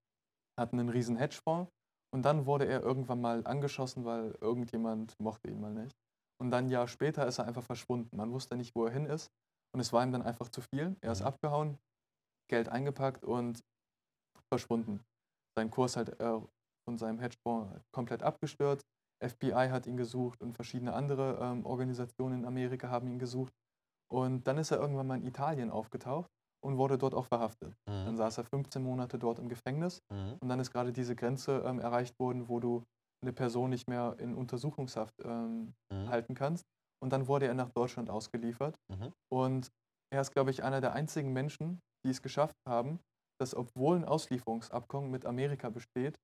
Hatten 0.59 0.79
einen 0.79 0.89
riesen 0.89 1.17
Hedgefonds 1.17 1.71
und 2.15 2.23
dann 2.23 2.47
wurde 2.47 2.67
er 2.67 2.83
irgendwann 2.83 3.21
mal 3.21 3.47
angeschossen, 3.47 4.05
weil 4.05 4.37
irgendjemand 4.41 5.19
mochte 5.21 5.49
ihn 5.49 5.61
mal 5.61 5.73
nicht. 5.73 5.97
Und 6.41 6.51
dann 6.51 6.67
ein 6.67 6.71
Jahr 6.71 6.89
später 6.89 7.27
ist 7.27 7.39
er 7.39 7.47
einfach 7.47 7.63
verschwunden. 7.65 8.17
Man 8.17 8.33
wusste 8.33 8.57
nicht, 8.57 8.75
wo 8.75 8.87
er 8.87 8.93
hin 8.93 9.07
ist. 9.07 9.31
Und 9.75 9.81
es 9.81 9.93
war 9.93 10.03
ihm 10.03 10.13
dann 10.13 10.23
einfach 10.23 10.49
zu 10.49 10.61
viel. 10.61 10.97
Er 11.01 11.13
ist 11.13 11.21
Mhm. 11.21 11.27
abgehauen, 11.27 11.79
Geld 12.49 12.69
eingepackt 12.69 13.25
und 13.25 13.61
verschwunden. 14.53 15.05
Sein 15.57 15.71
Kurs 15.71 15.97
halt 15.97 16.21
äh, 16.21 16.41
von 16.85 16.99
seinem 16.99 17.19
Hedgefonds 17.21 17.83
komplett 17.93 18.23
abgestürzt. 18.23 18.87
FBI 19.21 19.69
hat 19.71 19.87
ihn 19.87 19.97
gesucht 19.97 20.41
und 20.43 20.55
verschiedene 20.55 20.95
andere 20.95 21.39
ähm, 21.43 21.67
Organisationen 21.67 22.41
in 22.41 22.47
Amerika 22.47 22.89
haben 22.89 23.09
ihn 23.09 23.19
gesucht. 23.19 23.53
Und 24.11 24.47
dann 24.47 24.59
ist 24.59 24.71
er 24.71 24.79
irgendwann 24.79 25.07
mal 25.07 25.19
in 25.19 25.27
Italien 25.27 25.71
aufgetaucht 25.71 26.31
und 26.65 26.77
wurde 26.79 26.99
dort 26.99 27.15
auch 27.15 27.27
verhaftet. 27.27 27.75
Dann 27.87 28.15
Mhm. 28.15 28.17
saß 28.17 28.39
er 28.39 28.45
15 28.45 28.83
Monate 28.83 29.19
dort 29.19 29.39
im 29.39 29.49
Gefängnis 29.49 30.01
Mhm. 30.13 30.39
und 30.41 30.49
dann 30.49 30.61
ist 30.61 30.73
gerade 30.73 30.93
diese 30.93 31.15
Grenze 31.17 31.63
ähm, 31.65 31.79
erreicht 31.81 32.19
worden, 32.19 32.49
wo 32.49 32.61
du 32.61 32.85
eine 33.23 33.33
Person 33.33 33.71
nicht 33.71 33.89
mehr 33.89 34.17
in 34.19 34.35
Untersuchungshaft 34.35 35.15
ähm, 35.25 35.75
Mhm. 35.93 36.09
halten 36.09 36.35
kannst. 36.35 36.65
Und 37.03 37.13
dann 37.13 37.29
wurde 37.29 37.47
er 37.47 37.55
nach 37.55 37.71
Deutschland 37.71 38.11
ausgeliefert. 38.11 38.77
Mhm. 38.91 39.13
Und 39.33 39.69
er 40.13 40.21
ist, 40.21 40.33
glaube 40.33 40.51
ich, 40.51 40.63
einer 40.65 40.81
der 40.81 40.93
einzigen 40.95 41.33
Menschen, 41.33 41.81
die 42.05 42.11
es 42.11 42.23
geschafft 42.23 42.57
haben, 42.69 43.01
dass 43.41 43.55
obwohl 43.55 43.97
ein 43.97 44.05
Auslieferungsabkommen 44.05 45.11
mit 45.11 45.27
Amerika 45.27 45.69
besteht, 45.71 46.17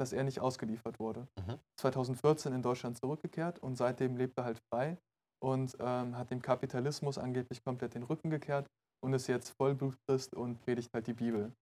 dass 0.00 0.12
er 0.12 0.24
nicht 0.24 0.40
ausgeliefert 0.40 0.98
wurde. 0.98 1.28
Mhm. 1.38 1.58
2014 1.80 2.52
in 2.52 2.62
Deutschland 2.62 2.98
zurückgekehrt 2.98 3.58
und 3.58 3.76
seitdem 3.76 4.16
lebt 4.16 4.34
er 4.38 4.44
halt 4.44 4.58
frei 4.72 4.98
und 5.42 5.76
ähm, 5.80 6.16
hat 6.16 6.30
dem 6.30 6.42
Kapitalismus 6.42 7.18
angeblich 7.18 7.62
komplett 7.64 7.94
den 7.94 8.02
Rücken 8.02 8.30
gekehrt 8.30 8.66
und 9.04 9.12
ist 9.12 9.26
jetzt 9.26 9.50
Vollblutchrist 9.50 10.34
und 10.34 10.58
predigt 10.60 10.92
halt 10.94 11.06
die 11.06 11.14
Bibel. 11.14 11.52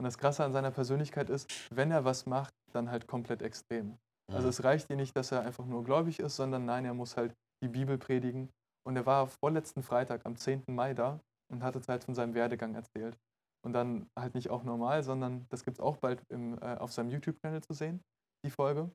Und 0.00 0.04
das 0.04 0.18
Krasse 0.18 0.44
an 0.44 0.52
seiner 0.52 0.70
Persönlichkeit 0.70 1.30
ist, 1.30 1.48
wenn 1.70 1.90
er 1.90 2.04
was 2.04 2.26
macht, 2.26 2.54
dann 2.72 2.90
halt 2.90 3.06
komplett 3.06 3.42
extrem. 3.42 3.98
Also 4.30 4.44
Mhm. 4.46 4.50
es 4.50 4.64
reicht 4.64 4.90
ihm 4.90 4.96
nicht, 4.96 5.16
dass 5.16 5.32
er 5.32 5.42
einfach 5.42 5.64
nur 5.66 5.84
gläubig 5.84 6.18
ist, 6.18 6.36
sondern 6.36 6.64
nein, 6.64 6.84
er 6.84 6.94
muss 6.94 7.16
halt 7.16 7.34
die 7.62 7.68
Bibel 7.68 7.98
predigen. 7.98 8.50
Und 8.84 8.96
er 8.96 9.06
war 9.06 9.28
vorletzten 9.28 9.82
Freitag 9.82 10.26
am 10.26 10.36
10. 10.36 10.74
Mai 10.74 10.94
da 10.94 11.20
und 11.52 11.62
hatte 11.62 11.80
halt 11.86 12.04
von 12.04 12.14
seinem 12.14 12.34
Werdegang 12.34 12.74
erzählt. 12.74 13.16
Und 13.64 13.74
dann 13.74 14.08
halt 14.18 14.34
nicht 14.34 14.50
auch 14.50 14.64
normal, 14.64 15.04
sondern 15.04 15.46
das 15.50 15.64
gibt 15.64 15.76
es 15.76 15.80
auch 15.80 15.98
bald 15.98 16.24
im, 16.30 16.58
äh, 16.58 16.76
auf 16.78 16.92
seinem 16.92 17.10
YouTube-Channel 17.10 17.62
zu 17.62 17.74
sehen, 17.74 18.02
die 18.44 18.50
Folge. 18.50 18.90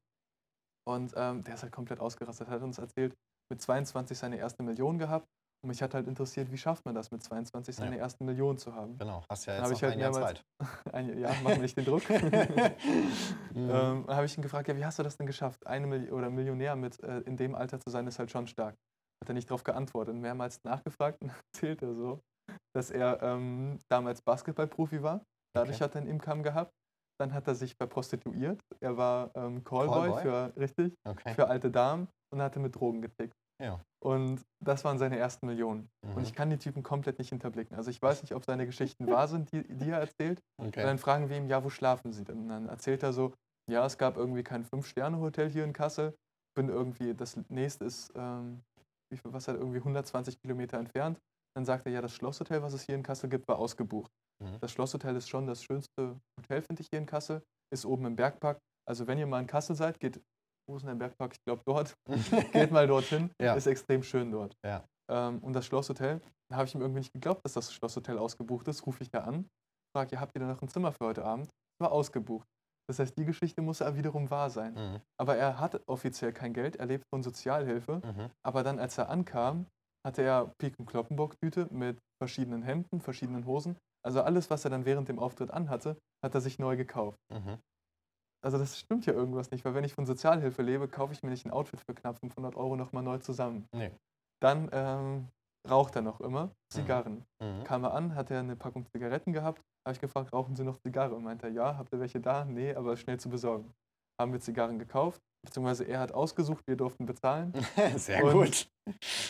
Und 0.86 1.14
ähm, 1.16 1.44
der 1.44 1.54
ist 1.54 1.64
halt 1.64 1.72
komplett 1.72 2.00
ausgerastet, 2.00 2.50
hat 2.50 2.62
uns 2.62 2.78
erzählt, 2.78 3.16
mit 3.50 3.62
22 3.62 4.18
seine 4.18 4.38
erste 4.38 4.64
Million 4.64 4.98
gehabt. 4.98 5.28
Und 5.64 5.70
mich 5.70 5.82
hat 5.82 5.94
halt 5.96 6.08
interessiert, 6.08 6.52
wie 6.52 6.58
schafft 6.58 6.86
man 6.86 6.94
das, 6.94 7.10
mit 7.12 7.24
22 7.24 7.76
seine 7.76 7.96
Ja. 7.96 8.04
erste 8.04 8.24
Million 8.24 8.58
zu 8.58 8.74
haben. 8.76 8.98
Genau, 9.00 9.24
hast 9.30 9.46
ja 9.48 9.56
jetzt 9.56 9.64
noch 9.64 9.72
ich 9.72 9.84
halt 9.84 9.94
ein 9.94 10.00
Jahr 10.00 10.14
Zeit. 10.14 10.44
Ein, 10.94 11.18
ja, 11.20 11.34
mach 11.44 11.52
mir 11.52 11.60
nicht 11.60 11.78
den 11.78 11.86
Druck. 11.86 12.04
Mhm. 13.54 13.70
Ähm, 13.72 14.08
habe 14.08 14.26
ich 14.26 14.38
ihn 14.38 14.44
gefragt, 14.44 14.68
ja, 14.68 14.76
wie 14.76 14.86
hast 14.86 15.00
du 15.00 15.04
das 15.04 15.18
denn 15.18 15.26
geschafft? 15.26 15.66
Eine 15.66 15.88
Milli 15.88 16.12
oder 16.12 16.30
Millionär 16.30 16.76
mit 16.76 17.02
äh, 17.02 17.22
in 17.22 17.38
dem 17.38 17.56
Alter 17.56 17.80
zu 17.80 17.90
sein, 17.90 18.06
ist 18.06 18.20
halt 18.20 18.30
schon 18.30 18.46
stark. 18.46 18.76
Hat 19.24 19.30
er 19.30 19.34
nicht 19.34 19.50
darauf 19.50 19.64
geantwortet 19.64 20.14
und 20.14 20.22
mehrmals 20.22 20.60
nachgefragt 20.64 21.18
und 21.24 21.32
erzählt 21.54 21.82
er 21.82 21.96
so, 21.96 22.22
dass 22.76 22.92
er 22.92 23.20
ähm, 23.24 23.80
damals 23.90 24.22
Basketballprofi 24.22 25.02
war. 25.02 25.24
Dadurch 25.56 25.78
Okay. 25.78 25.84
hat 25.86 25.96
er 25.96 26.02
einen 26.02 26.10
Income 26.12 26.44
gehabt. 26.44 26.72
Dann 27.20 27.34
hat 27.34 27.48
er 27.48 27.56
sich 27.56 27.74
verprostituiert. 27.82 28.60
Er 28.80 28.96
war 28.96 29.32
ähm, 29.36 29.64
Callboy, 29.64 30.12
Callboy? 30.12 30.22
für 30.22 30.54
richtig 30.56 30.94
okay. 31.08 31.34
für 31.34 31.48
alte 31.48 31.72
Damen 31.72 32.08
und 32.32 32.44
hatte 32.44 32.60
mit 32.60 32.76
Drogen 32.76 33.02
getickt. 33.02 33.34
Ja. 33.62 33.82
Und 34.04 34.46
das 34.64 34.86
waren 34.86 35.00
seine 35.00 35.18
ersten 35.18 35.48
Millionen. 35.48 35.90
Mhm. 36.06 36.16
Und 36.16 36.24
ich 36.24 36.34
kann 36.34 36.50
die 36.50 36.58
Typen 36.58 36.84
komplett 36.84 37.18
nicht 37.18 37.30
hinterblicken. 37.30 37.76
Also 37.76 37.90
ich 37.90 38.02
weiß 38.02 38.22
nicht, 38.22 38.34
ob 38.34 38.46
seine 38.46 38.66
Geschichten 38.66 39.08
wahr 39.08 39.28
sind, 39.28 39.52
die, 39.52 39.64
die 39.64 39.90
er 39.90 40.00
erzählt. 40.00 40.40
Und 40.60 40.70
okay. 40.70 40.84
dann 40.84 40.98
fragen 40.98 41.30
wir 41.30 41.38
ihn, 41.38 41.48
ja, 41.48 41.64
wo 41.64 41.70
schlafen 41.70 42.14
Sie 42.14 42.24
denn? 42.24 42.38
Und 42.38 42.50
dann 42.50 42.70
erzählt 42.70 43.04
er 43.04 43.14
so, 43.14 43.34
ja, 43.70 43.86
es 43.86 43.98
gab 43.98 44.18
irgendwie 44.18 44.44
kein 44.44 44.64
Fünf-Sterne-Hotel 44.64 45.50
hier 45.50 45.64
in 45.64 45.74
Kassel. 45.74 46.16
Bin 46.56 46.70
irgendwie, 46.70 47.14
das 47.14 47.38
nächste 47.50 47.86
ist, 47.86 48.12
ähm, 48.16 48.62
wie 49.12 49.18
viel, 49.18 49.34
was 49.34 49.48
halt 49.48 49.60
irgendwie 49.60 49.80
120 49.80 50.40
Kilometer 50.40 50.78
entfernt. 50.78 51.20
Dann 51.56 51.66
sagt 51.66 51.86
er, 51.88 51.92
ja, 51.92 52.02
das 52.02 52.14
Schlosshotel, 52.14 52.62
was 52.62 52.74
es 52.74 52.84
hier 52.84 52.96
in 52.96 53.04
Kassel 53.04 53.30
gibt, 53.30 53.48
war 53.48 53.58
ausgebucht. 53.58 54.12
Mhm. 54.44 54.60
Das 54.62 54.72
Schlosshotel 54.72 55.16
ist 55.16 55.28
schon 55.28 55.48
das 55.48 55.64
schönste 55.64 56.20
Hotel, 56.40 56.62
finde 56.62 56.82
ich, 56.82 56.88
hier 56.92 57.00
in 57.00 57.06
Kassel. 57.06 57.42
Ist 57.74 57.86
oben 57.86 58.06
im 58.06 58.16
Bergpark. 58.16 58.60
Also 58.88 59.08
wenn 59.08 59.18
ihr 59.18 59.28
mal 59.28 59.42
in 59.42 59.48
Kassel 59.48 59.76
seid, 59.76 60.00
geht, 60.00 60.22
der 60.68 60.96
Bergpark? 60.96 61.34
Ich 61.34 61.44
glaube 61.44 61.62
dort. 61.66 61.96
geht 62.54 62.72
mal 62.72 62.88
dorthin. 62.88 63.32
Ja. 63.42 63.56
Ist 63.56 63.68
extrem 63.68 64.04
schön 64.04 64.32
dort. 64.32 64.56
Ja. 64.66 64.84
Ähm, 65.10 65.40
und 65.40 65.54
das 65.54 65.66
Schlosshotel, 65.66 66.22
da 66.50 66.58
habe 66.58 66.68
ich 66.68 66.76
ihm 66.76 66.82
irgendwie 66.82 67.00
nicht 67.00 67.14
geglaubt, 67.14 67.42
dass 67.46 67.54
das 67.54 67.74
Schlosshotel 67.74 68.18
ausgebucht 68.18 68.68
ist. 68.68 68.86
Rufe 68.86 69.04
ich 69.04 69.10
da 69.10 69.22
an, 69.22 69.48
frage, 69.96 70.16
ja, 70.16 70.22
habt 70.22 70.36
ihr 70.36 70.42
da 70.42 70.48
noch 70.48 70.62
ein 70.62 70.68
Zimmer 70.68 70.92
für 70.92 71.06
heute 71.06 71.24
Abend? 71.24 71.50
War 71.82 71.92
ausgebucht. 71.92 72.48
Das 72.90 73.00
heißt, 73.00 73.18
die 73.18 73.26
Geschichte 73.26 73.62
muss 73.62 73.80
ja 73.80 73.96
wiederum 73.96 74.30
wahr 74.30 74.50
sein. 74.50 74.74
Mhm. 74.74 75.02
Aber 75.20 75.36
er 75.36 75.60
hat 75.60 75.82
offiziell 75.88 76.32
kein 76.32 76.54
Geld, 76.54 76.78
er 76.78 76.86
lebt 76.86 77.06
von 77.14 77.22
Sozialhilfe. 77.22 78.02
Mhm. 78.04 78.32
Aber 78.46 78.64
dann, 78.64 78.80
als 78.80 78.98
er 78.98 79.10
ankam, 79.10 79.68
hatte 80.06 80.22
er 80.22 80.54
Pik- 80.58 80.80
und 80.80 80.86
Kloppenbock-Tüte 80.86 81.68
mit 81.72 82.00
verschiedenen 82.22 82.64
Hemden, 82.64 83.02
verschiedenen 83.02 83.46
Hosen. 83.46 83.78
Also 84.06 84.22
alles, 84.22 84.50
was 84.50 84.64
er 84.64 84.72
dann 84.72 84.86
während 84.86 85.10
dem 85.10 85.20
Auftritt 85.20 85.52
anhatte, 85.52 85.98
hat 86.24 86.34
er 86.34 86.40
sich 86.40 86.60
neu 86.60 86.78
gekauft. 86.78 87.18
Mhm. 87.30 87.58
Also 88.42 88.58
das 88.58 88.78
stimmt 88.78 89.06
ja 89.06 89.14
irgendwas 89.14 89.52
nicht, 89.52 89.66
weil 89.66 89.74
wenn 89.74 89.84
ich 89.84 89.94
von 89.94 90.06
Sozialhilfe 90.06 90.62
lebe, 90.62 90.88
kaufe 90.88 91.14
ich 91.14 91.24
mir 91.24 91.30
nicht 91.30 91.46
ein 91.46 91.52
Outfit 91.52 91.82
für 91.82 91.94
knapp 91.94 92.20
500 92.20 92.56
Euro 92.56 92.76
nochmal 92.76 93.04
neu 93.04 93.18
zusammen. 93.18 93.68
Nee. 93.74 93.92
Dann 94.42 94.70
ähm, 94.72 95.28
raucht 95.70 95.96
er 95.96 96.02
noch 96.02 96.22
immer 96.22 96.52
Zigarren. 96.72 97.26
Mhm. 97.42 97.64
Kam 97.64 97.84
er 97.84 97.94
an, 97.94 98.16
hat 98.16 98.32
er 98.32 98.40
eine 98.40 98.56
Packung 98.56 98.86
Zigaretten 98.86 99.34
gehabt, 99.34 99.62
habe 99.86 99.94
ich 99.94 100.02
gefragt, 100.02 100.34
rauchen 100.34 100.56
Sie 100.56 100.64
noch 100.64 100.78
Zigarre? 100.78 101.16
Und 101.16 101.24
meinte 101.24 101.48
er, 101.48 101.54
ja, 101.54 101.78
habt 101.78 101.92
ihr 101.94 102.00
welche 102.00 102.20
da? 102.20 102.46
Nee, 102.46 102.74
aber 102.76 102.96
schnell 102.98 103.20
zu 103.20 103.30
besorgen. 103.30 103.74
Haben 104.20 104.34
wir 104.34 104.40
Zigarren 104.40 104.80
gekauft, 104.80 105.22
beziehungsweise 105.46 105.84
er 105.84 106.00
hat 106.00 106.12
ausgesucht, 106.12 106.64
wir 106.68 106.76
durften 106.76 107.06
bezahlen. 107.06 107.54
Sehr 107.98 108.24
Und- 108.24 108.32
gut. 108.34 108.68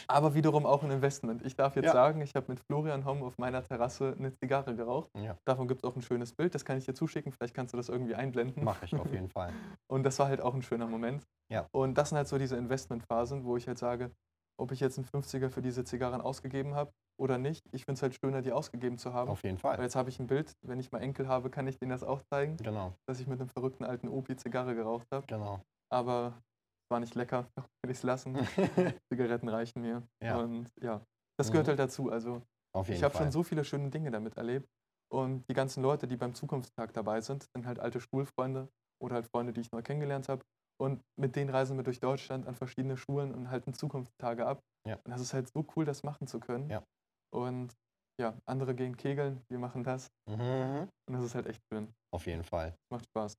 Aber 0.07 0.33
wiederum 0.35 0.65
auch 0.67 0.83
ein 0.83 0.91
Investment. 0.91 1.43
Ich 1.45 1.55
darf 1.55 1.75
jetzt 1.75 1.85
Ja. 1.87 1.91
sagen, 1.91 2.21
ich 2.21 2.35
habe 2.35 2.45
mit 2.49 2.59
Florian 2.69 3.03
Homm 3.05 3.23
auf 3.23 3.33
meiner 3.39 3.63
Terrasse 3.63 4.15
eine 4.17 4.31
Zigarre 4.37 4.75
geraucht. 4.75 5.09
Ja, 5.17 5.35
Davon 5.45 5.67
gibt 5.67 5.83
es 5.83 5.89
auch 5.89 5.95
ein 5.95 6.01
schönes 6.03 6.31
Bild, 6.33 6.53
das 6.55 6.63
kann 6.63 6.77
ich 6.77 6.85
dir 6.85 6.93
zuschicken, 6.93 7.31
vielleicht 7.31 7.53
kannst 7.55 7.73
du 7.73 7.77
das 7.77 7.89
irgendwie 7.89 8.13
einblenden. 8.15 8.63
mache 8.63 8.85
ich 8.85 8.95
auf 8.95 9.11
jeden 9.11 9.29
Fall. 9.29 9.51
Und 9.91 10.03
das 10.03 10.19
war 10.19 10.27
halt 10.27 10.41
auch 10.41 10.53
ein 10.53 10.61
schöner 10.61 10.87
Moment. 10.87 11.23
Ja. 11.51 11.67
Und 11.73 11.97
das 11.97 12.09
sind 12.09 12.17
halt 12.17 12.27
so 12.27 12.37
diese 12.37 12.55
Investmentphasen, 12.55 13.43
wo 13.43 13.57
ich 13.57 13.67
halt 13.67 13.79
sage, 13.79 14.11
ob 14.59 14.71
ich 14.71 14.79
jetzt 14.79 14.97
einen 14.99 15.07
50er 15.07 15.49
für 15.49 15.61
diese 15.61 15.83
Zigarren 15.83 16.21
ausgegeben 16.21 16.75
habe 16.75 16.91
oder 17.19 17.37
nicht. 17.37 17.63
Ich 17.71 17.85
finde 17.85 17.93
es 17.97 18.01
halt 18.01 18.15
schöner, 18.15 18.41
die 18.41 18.51
ausgegeben 18.51 18.97
zu 18.97 19.13
haben. 19.13 19.29
Auf 19.29 19.43
jeden 19.43 19.61
Weil 19.63 19.75
Fall. 19.75 19.83
jetzt 19.83 19.95
habe 19.95 20.09
ich 20.09 20.19
ein 20.19 20.27
Bild, 20.27 20.53
wenn 20.65 20.79
ich 20.79 20.91
mal 20.91 20.99
Enkel 21.01 21.27
habe, 21.27 21.49
kann 21.49 21.67
ich 21.67 21.77
denen 21.77 21.89
das 21.91 22.03
auch 22.03 22.21
zeigen, 22.31 22.57
Genau, 22.57 22.93
dass 23.07 23.19
ich 23.19 23.27
mit 23.27 23.39
einem 23.39 23.49
verrückten 23.49 23.83
alten 23.85 24.07
Opi 24.07 24.35
Zigarre 24.35 24.75
geraucht 24.75 25.07
habe. 25.11 25.25
genau. 25.27 25.61
Aber 25.91 26.33
es 26.85 26.91
war 26.91 26.99
nicht 26.99 27.15
lecker, 27.15 27.47
will 27.83 27.91
ich 27.91 27.97
es 27.97 28.03
lassen. 28.03 28.35
Zigaretten 29.11 29.49
reichen 29.49 29.81
mir. 29.81 30.03
Ja. 30.23 30.37
Und 30.37 30.69
ja, 30.81 31.01
das 31.37 31.51
gehört 31.51 31.67
Mhm. 31.67 31.71
halt 31.71 31.79
dazu. 31.79 32.11
Also 32.11 32.41
Auf 32.75 32.87
jeden 32.87 32.97
ich 32.97 33.03
habe 33.03 33.15
schon 33.15 33.31
so 33.31 33.43
viele 33.43 33.63
schöne 33.63 33.89
Dinge 33.89 34.11
damit 34.11 34.37
erlebt. 34.37 34.67
Und 35.09 35.45
die 35.49 35.53
ganzen 35.53 35.81
Leute, 35.83 36.07
die 36.07 36.17
beim 36.17 36.33
Zukunftstag 36.33 36.93
dabei 36.93 37.21
sind, 37.21 37.45
sind 37.55 37.65
halt 37.65 37.79
alte 37.79 38.01
Schulfreunde 38.01 38.67
oder 39.01 39.15
halt 39.15 39.27
Freunde, 39.27 39.53
die 39.53 39.61
ich 39.61 39.71
neu 39.71 39.81
kennengelernt 39.81 40.27
habe. 40.27 40.43
Und 40.79 41.01
mit 41.17 41.35
denen 41.35 41.49
reisen 41.49 41.77
wir 41.77 41.83
durch 41.83 41.99
Deutschland 42.01 42.45
an 42.45 42.55
verschiedene 42.55 42.97
Schulen 42.97 43.33
und 43.33 43.49
halten 43.49 43.73
Zukunftstage 43.73 44.45
ab. 44.45 44.59
Ja. 44.87 44.95
Und 45.05 45.09
das 45.11 45.21
ist 45.21 45.33
halt 45.33 45.47
so 45.47 45.65
cool, 45.75 45.85
das 45.85 46.03
machen 46.03 46.27
zu 46.27 46.39
können. 46.39 46.69
Ja. 46.69 46.83
Und 47.33 47.73
ja, 48.19 48.35
andere 48.45 48.73
gehen 48.73 48.97
kegeln, 48.97 49.41
wir 49.49 49.59
machen 49.59 49.83
das. 49.83 50.07
Mhm. 50.27 50.89
Und 51.07 51.13
das 51.13 51.23
ist 51.23 51.35
halt 51.35 51.47
echt 51.47 51.61
schön. 51.71 51.93
Auf 52.13 52.25
jeden 52.25 52.43
Fall. 52.43 52.75
Macht 52.91 53.05
Spaß. 53.05 53.37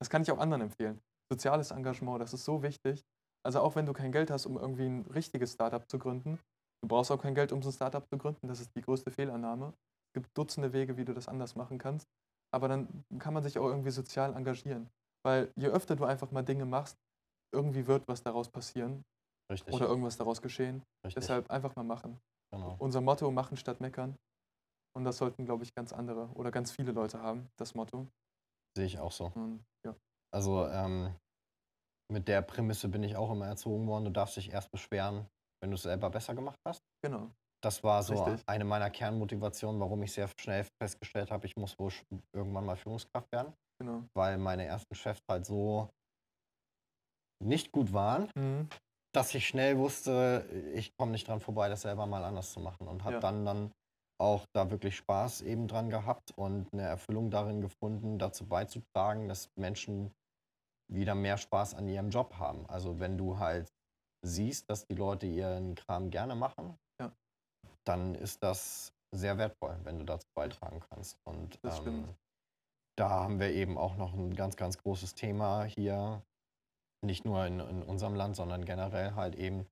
Das 0.00 0.10
kann 0.10 0.22
ich 0.22 0.30
auch 0.30 0.38
anderen 0.38 0.62
empfehlen. 0.62 1.00
Soziales 1.32 1.70
Engagement, 1.70 2.20
das 2.20 2.34
ist 2.34 2.44
so 2.44 2.62
wichtig. 2.62 3.02
Also 3.44 3.60
auch 3.60 3.74
wenn 3.74 3.86
du 3.86 3.92
kein 3.92 4.12
Geld 4.12 4.30
hast, 4.30 4.46
um 4.46 4.56
irgendwie 4.56 4.86
ein 4.86 5.02
richtiges 5.06 5.54
Startup 5.54 5.88
zu 5.88 5.98
gründen, 5.98 6.38
du 6.82 6.88
brauchst 6.88 7.10
auch 7.10 7.20
kein 7.20 7.34
Geld, 7.34 7.52
um 7.52 7.62
so 7.62 7.70
ein 7.70 7.72
Startup 7.72 8.06
zu 8.06 8.18
gründen. 8.18 8.48
Das 8.48 8.60
ist 8.60 8.70
die 8.76 8.82
größte 8.82 9.10
Fehlannahme. 9.10 9.72
Es 10.08 10.20
gibt 10.20 10.36
Dutzende 10.36 10.72
Wege, 10.72 10.96
wie 10.96 11.04
du 11.04 11.14
das 11.14 11.28
anders 11.28 11.56
machen 11.56 11.78
kannst. 11.78 12.06
Aber 12.54 12.68
dann 12.68 13.04
kann 13.18 13.32
man 13.32 13.42
sich 13.42 13.58
auch 13.58 13.66
irgendwie 13.66 13.90
sozial 13.90 14.34
engagieren. 14.36 14.90
Weil 15.24 15.50
je 15.56 15.68
öfter 15.68 15.96
du 15.96 16.04
einfach 16.04 16.30
mal 16.32 16.42
Dinge 16.42 16.66
machst, 16.66 16.98
irgendwie 17.54 17.86
wird 17.86 18.06
was 18.08 18.22
daraus 18.22 18.48
passieren 18.48 19.04
Richtig. 19.50 19.72
oder 19.72 19.86
irgendwas 19.86 20.16
daraus 20.16 20.42
geschehen. 20.42 20.82
richtig. 21.04 21.20
Deshalb 21.22 21.50
einfach 21.50 21.74
mal 21.76 21.84
machen. 21.84 22.20
Genau. 22.52 22.76
Unser 22.78 23.00
Motto, 23.00 23.30
machen 23.30 23.56
statt 23.56 23.80
meckern. 23.80 24.16
Und 24.94 25.04
das 25.04 25.16
sollten, 25.16 25.44
glaube 25.46 25.64
ich, 25.64 25.74
ganz 25.74 25.92
andere 25.92 26.28
oder 26.34 26.50
ganz 26.50 26.70
viele 26.70 26.92
Leute 26.92 27.20
haben, 27.20 27.48
das 27.58 27.74
Motto. 27.74 28.08
Sehe 28.76 28.86
ich 28.86 28.98
auch 28.98 29.12
so. 29.12 29.32
Und 29.34 29.64
ja, 29.84 29.94
Also 30.32 30.66
ähm, 30.66 31.14
mit 32.12 32.28
der 32.28 32.42
Prämisse 32.42 32.88
bin 32.88 33.02
ich 33.02 33.16
auch 33.16 33.30
immer 33.30 33.46
erzogen 33.46 33.86
worden. 33.86 34.04
Du 34.04 34.10
darfst 34.10 34.36
dich 34.36 34.50
erst 34.50 34.70
beschweren, 34.70 35.26
wenn 35.62 35.70
du 35.70 35.76
es 35.76 35.82
selber 35.82 36.10
besser 36.10 36.34
gemacht 36.34 36.58
hast. 36.66 36.82
genau. 37.02 37.30
Das 37.64 37.84
war 37.84 38.02
so 38.02 38.14
Richtig. 38.14 38.42
eine 38.48 38.64
meiner 38.64 38.90
Kernmotivationen, 38.90 39.80
warum 39.80 40.02
ich 40.02 40.12
sehr 40.12 40.28
schnell 40.36 40.66
festgestellt 40.82 41.30
habe, 41.30 41.46
ich 41.46 41.54
muss 41.56 41.78
wohl 41.78 41.92
irgendwann 42.34 42.66
mal 42.66 42.76
Führungskraft 42.76 43.30
werden, 43.30 43.54
genau. 43.80 44.02
weil 44.16 44.36
meine 44.36 44.64
ersten 44.64 44.94
Chefs 44.96 45.20
halt 45.30 45.46
so 45.46 45.88
nicht 47.40 47.70
gut 47.70 47.92
waren, 47.92 48.28
Mhm. 48.36 48.68
Dass 49.12 49.34
ich 49.34 49.46
schnell 49.46 49.78
wusste, 49.78 50.46
ich 50.74 50.96
komme 50.96 51.12
nicht 51.12 51.28
dran 51.28 51.40
vorbei, 51.40 51.68
das 51.68 51.82
selber 51.82 52.06
mal 52.06 52.24
anders 52.24 52.52
zu 52.52 52.60
machen 52.60 52.88
und 52.88 53.04
habe 53.04 53.14
Ja. 53.14 53.20
dann 53.20 53.44
dann 53.44 53.72
auch 54.18 54.46
da 54.54 54.70
wirklich 54.70 54.96
Spaß 54.96 55.42
eben 55.42 55.66
dran 55.68 55.90
gehabt 55.90 56.30
und 56.36 56.72
eine 56.72 56.82
Erfüllung 56.82 57.30
darin 57.30 57.60
gefunden, 57.60 58.18
dazu 58.18 58.46
beizutragen, 58.46 59.28
dass 59.28 59.50
Menschen 59.56 60.12
wieder 60.88 61.14
mehr 61.14 61.38
Spaß 61.38 61.74
an 61.74 61.88
ihrem 61.88 62.10
Job 62.10 62.34
haben. 62.38 62.64
Also 62.68 63.00
wenn 63.00 63.18
du 63.18 63.38
halt 63.38 63.68
siehst, 64.24 64.70
dass 64.70 64.86
die 64.86 64.94
Leute 64.94 65.26
ihren 65.26 65.74
Kram 65.74 66.10
gerne 66.10 66.34
machen, 66.36 66.78
Ja. 67.00 67.12
dann 67.84 68.14
ist 68.14 68.42
das 68.42 68.92
sehr 69.10 69.38
wertvoll, 69.38 69.76
wenn 69.82 69.98
du 69.98 70.04
dazu 70.04 70.26
beitragen 70.36 70.80
kannst. 70.90 71.18
Und 71.24 71.58
ähm, 71.64 72.14
da 72.96 73.08
haben 73.10 73.40
wir 73.40 73.50
eben 73.50 73.76
auch 73.76 73.96
noch 73.96 74.14
ein 74.14 74.34
ganz, 74.34 74.56
ganz 74.56 74.78
großes 74.78 75.14
Thema 75.14 75.64
hier, 75.64 76.22
nicht 77.04 77.24
nur 77.24 77.44
in, 77.46 77.60
in 77.60 77.82
unserem 77.82 78.14
Land, 78.14 78.36
sondern 78.36 78.64
generell 78.64 79.14
halt 79.14 79.34
eben 79.34 79.66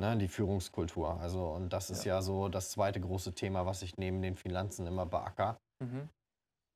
ne, 0.00 0.16
die 0.16 0.28
Führungskultur. 0.28 1.20
Also, 1.20 1.46
und 1.50 1.72
das 1.72 1.90
ist 1.90 2.04
ja. 2.04 2.22
so 2.22 2.48
das 2.48 2.70
zweite 2.70 3.00
große 3.00 3.34
Thema, 3.34 3.66
was 3.66 3.82
ich 3.82 3.96
neben 3.98 4.22
den 4.22 4.36
Finanzen 4.36 4.86
immer 4.86 5.06
beacker. 5.06 5.58
Mhm. 5.82 6.08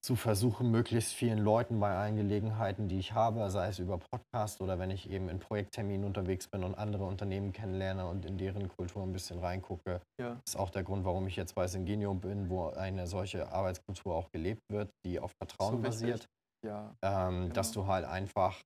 Zu 0.05 0.17
versuchen, 0.17 0.71
möglichst 0.71 1.15
vielen 1.15 1.39
Leuten 1.39 1.81
bei 1.81 1.97
allen 1.97 2.17
Gelegenheiten, 2.17 2.89
die 2.89 2.99
ich 2.99 3.15
habe, 3.15 3.51
sei 3.51 3.69
es 3.69 3.79
über 3.79 3.97
Podcast 3.97 4.61
oder 4.61 4.79
wenn 4.79 4.91
ich 4.91 5.09
eben 5.09 5.31
in 5.31 5.39
Projektterminen 5.39 6.05
unterwegs 6.05 6.47
bin 6.47 6.63
und 6.63 6.75
andere 6.75 7.05
Unternehmen 7.05 7.53
kennenlerne 7.55 8.07
und 8.07 8.27
in 8.27 8.37
deren 8.37 8.69
Kultur 8.69 9.03
ein 9.03 9.15
bisschen 9.15 9.39
reingucke, 9.39 10.03
Ja, 10.21 10.39
ist 10.47 10.59
auch 10.59 10.69
der 10.69 10.83
Grund, 10.83 11.07
warum 11.07 11.27
ich 11.27 11.37
jetzt 11.37 11.55
bei 11.55 11.67
Singenio 11.69 12.13
bin, 12.13 12.51
wo 12.51 12.69
eine 12.69 13.07
solche 13.07 13.51
Arbeitskultur 13.51 14.15
auch 14.15 14.31
gelebt 14.31 14.61
wird, 14.71 14.91
die 15.07 15.19
auf 15.19 15.33
Vertrauen 15.41 15.77
So 15.77 15.83
basiert. 15.83 16.29
ja, 16.63 16.95
Ähm, 17.03 17.51
Dass 17.55 17.73
Genau. 17.73 17.87
du 17.87 17.93
halt 17.93 18.05
einfach 18.05 18.61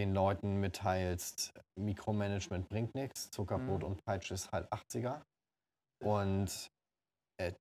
den 0.00 0.14
Leuten 0.14 0.60
mitteilst, 0.60 1.52
Mikromanagement 1.78 2.68
bringt 2.68 2.94
nichts, 2.94 3.30
Zuckerbrot 3.30 3.82
Mhm. 3.82 3.86
und 3.88 4.04
Peitsche 4.04 4.34
ist 4.34 4.50
halt 4.52 4.70
80er. 4.72 5.22
Und 6.02 6.70
äh, 7.38 7.52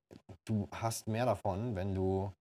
du 0.48 0.68
hast 0.74 1.08
mehr 1.08 1.26
davon, 1.26 1.76
wenn 1.76 1.94
du 1.94 2.32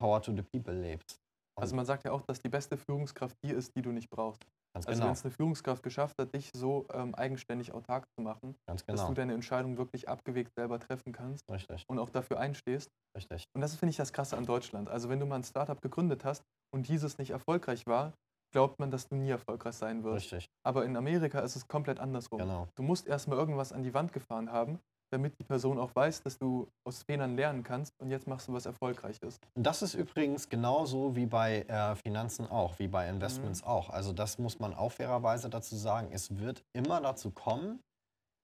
Power 0.00 0.20
to 0.22 0.34
the 0.34 0.42
People 0.42 0.74
lebst. 0.74 1.16
Und 1.56 1.62
also 1.62 1.74
man 1.76 1.84
sagt 1.86 2.04
ja 2.04 2.12
auch, 2.12 2.22
dass 2.22 2.40
die 2.40 2.48
beste 2.48 2.76
Führungskraft 2.76 3.36
die 3.44 3.50
ist, 3.50 3.74
die 3.76 3.82
du 3.82 3.92
nicht 3.92 4.08
brauchst. 4.10 4.42
ganz 4.74 4.86
Also 4.86 4.98
genau, 4.98 5.06
wenn 5.06 5.12
es 5.12 5.24
eine 5.24 5.32
Führungskraft 5.32 5.82
geschafft 5.82 6.14
hat, 6.18 6.34
dich 6.34 6.50
so 6.54 6.86
ähm, 6.92 7.14
eigenständig 7.14 7.72
autark 7.72 8.04
zu 8.16 8.22
machen, 8.22 8.54
ganz 8.66 8.84
dass 8.86 8.96
genau. 9.00 9.08
du 9.08 9.14
deine 9.14 9.34
Entscheidung 9.34 9.76
wirklich 9.76 10.08
abgewegt 10.08 10.52
selber 10.56 10.78
treffen 10.78 11.12
kannst 11.12 11.42
Richtig, 11.50 11.84
und 11.88 11.98
auch 11.98 12.08
dafür 12.10 12.38
einstehst. 12.38 12.88
richtig. 13.16 13.44
Und 13.54 13.60
das 13.62 13.74
finde 13.76 13.90
ich 13.90 13.96
das 13.96 14.12
Krasse 14.12 14.36
an 14.36 14.46
Deutschland. 14.46 14.88
Also 14.88 15.08
wenn 15.08 15.20
du 15.20 15.26
mal 15.26 15.36
ein 15.36 15.44
Startup 15.44 15.80
gegründet 15.80 16.24
hast 16.24 16.42
und 16.74 16.88
dieses 16.88 17.18
nicht 17.18 17.30
erfolgreich 17.30 17.86
war, 17.86 18.12
glaubt 18.52 18.78
man, 18.78 18.90
dass 18.90 19.08
du 19.08 19.14
nie 19.14 19.30
erfolgreich 19.30 19.74
sein 19.74 20.02
wirst. 20.04 20.32
Richtig, 20.32 20.48
Aber 20.66 20.84
in 20.84 20.96
Amerika 20.96 21.40
ist 21.40 21.56
es 21.56 21.66
komplett 21.68 22.00
andersrum. 22.00 22.38
genau. 22.40 22.68
Du 22.76 22.82
musst 22.82 23.06
erstmal 23.06 23.38
irgendwas 23.38 23.72
an 23.72 23.82
die 23.82 23.94
Wand 23.94 24.12
gefahren 24.12 24.50
haben, 24.50 24.80
damit 25.12 25.38
die 25.38 25.44
Person 25.44 25.78
auch 25.78 25.94
weiß, 25.94 26.22
dass 26.22 26.38
du 26.38 26.68
aus 26.86 27.02
Fehlern 27.02 27.34
lernen 27.36 27.62
kannst 27.64 27.92
und 28.00 28.10
jetzt 28.10 28.26
machst 28.28 28.46
du 28.48 28.52
was 28.52 28.66
Erfolgreiches. 28.66 29.38
Das 29.54 29.82
ist 29.82 29.94
übrigens 29.94 30.48
genauso 30.48 31.16
wie 31.16 31.26
bei 31.26 31.62
äh, 31.62 31.96
Finanzen 31.96 32.46
auch, 32.48 32.78
wie 32.78 32.88
bei 32.88 33.06
Mhm. 33.08 33.14
Investments 33.14 33.62
auch. 33.64 33.90
Also 33.90 34.12
das 34.12 34.38
muss 34.38 34.58
man 34.60 34.74
auch 34.74 34.92
fairerweise 34.92 35.50
dazu 35.50 35.74
sagen. 35.76 36.10
Es 36.12 36.38
wird 36.38 36.62
immer 36.72 37.00
dazu 37.00 37.30
kommen, 37.30 37.80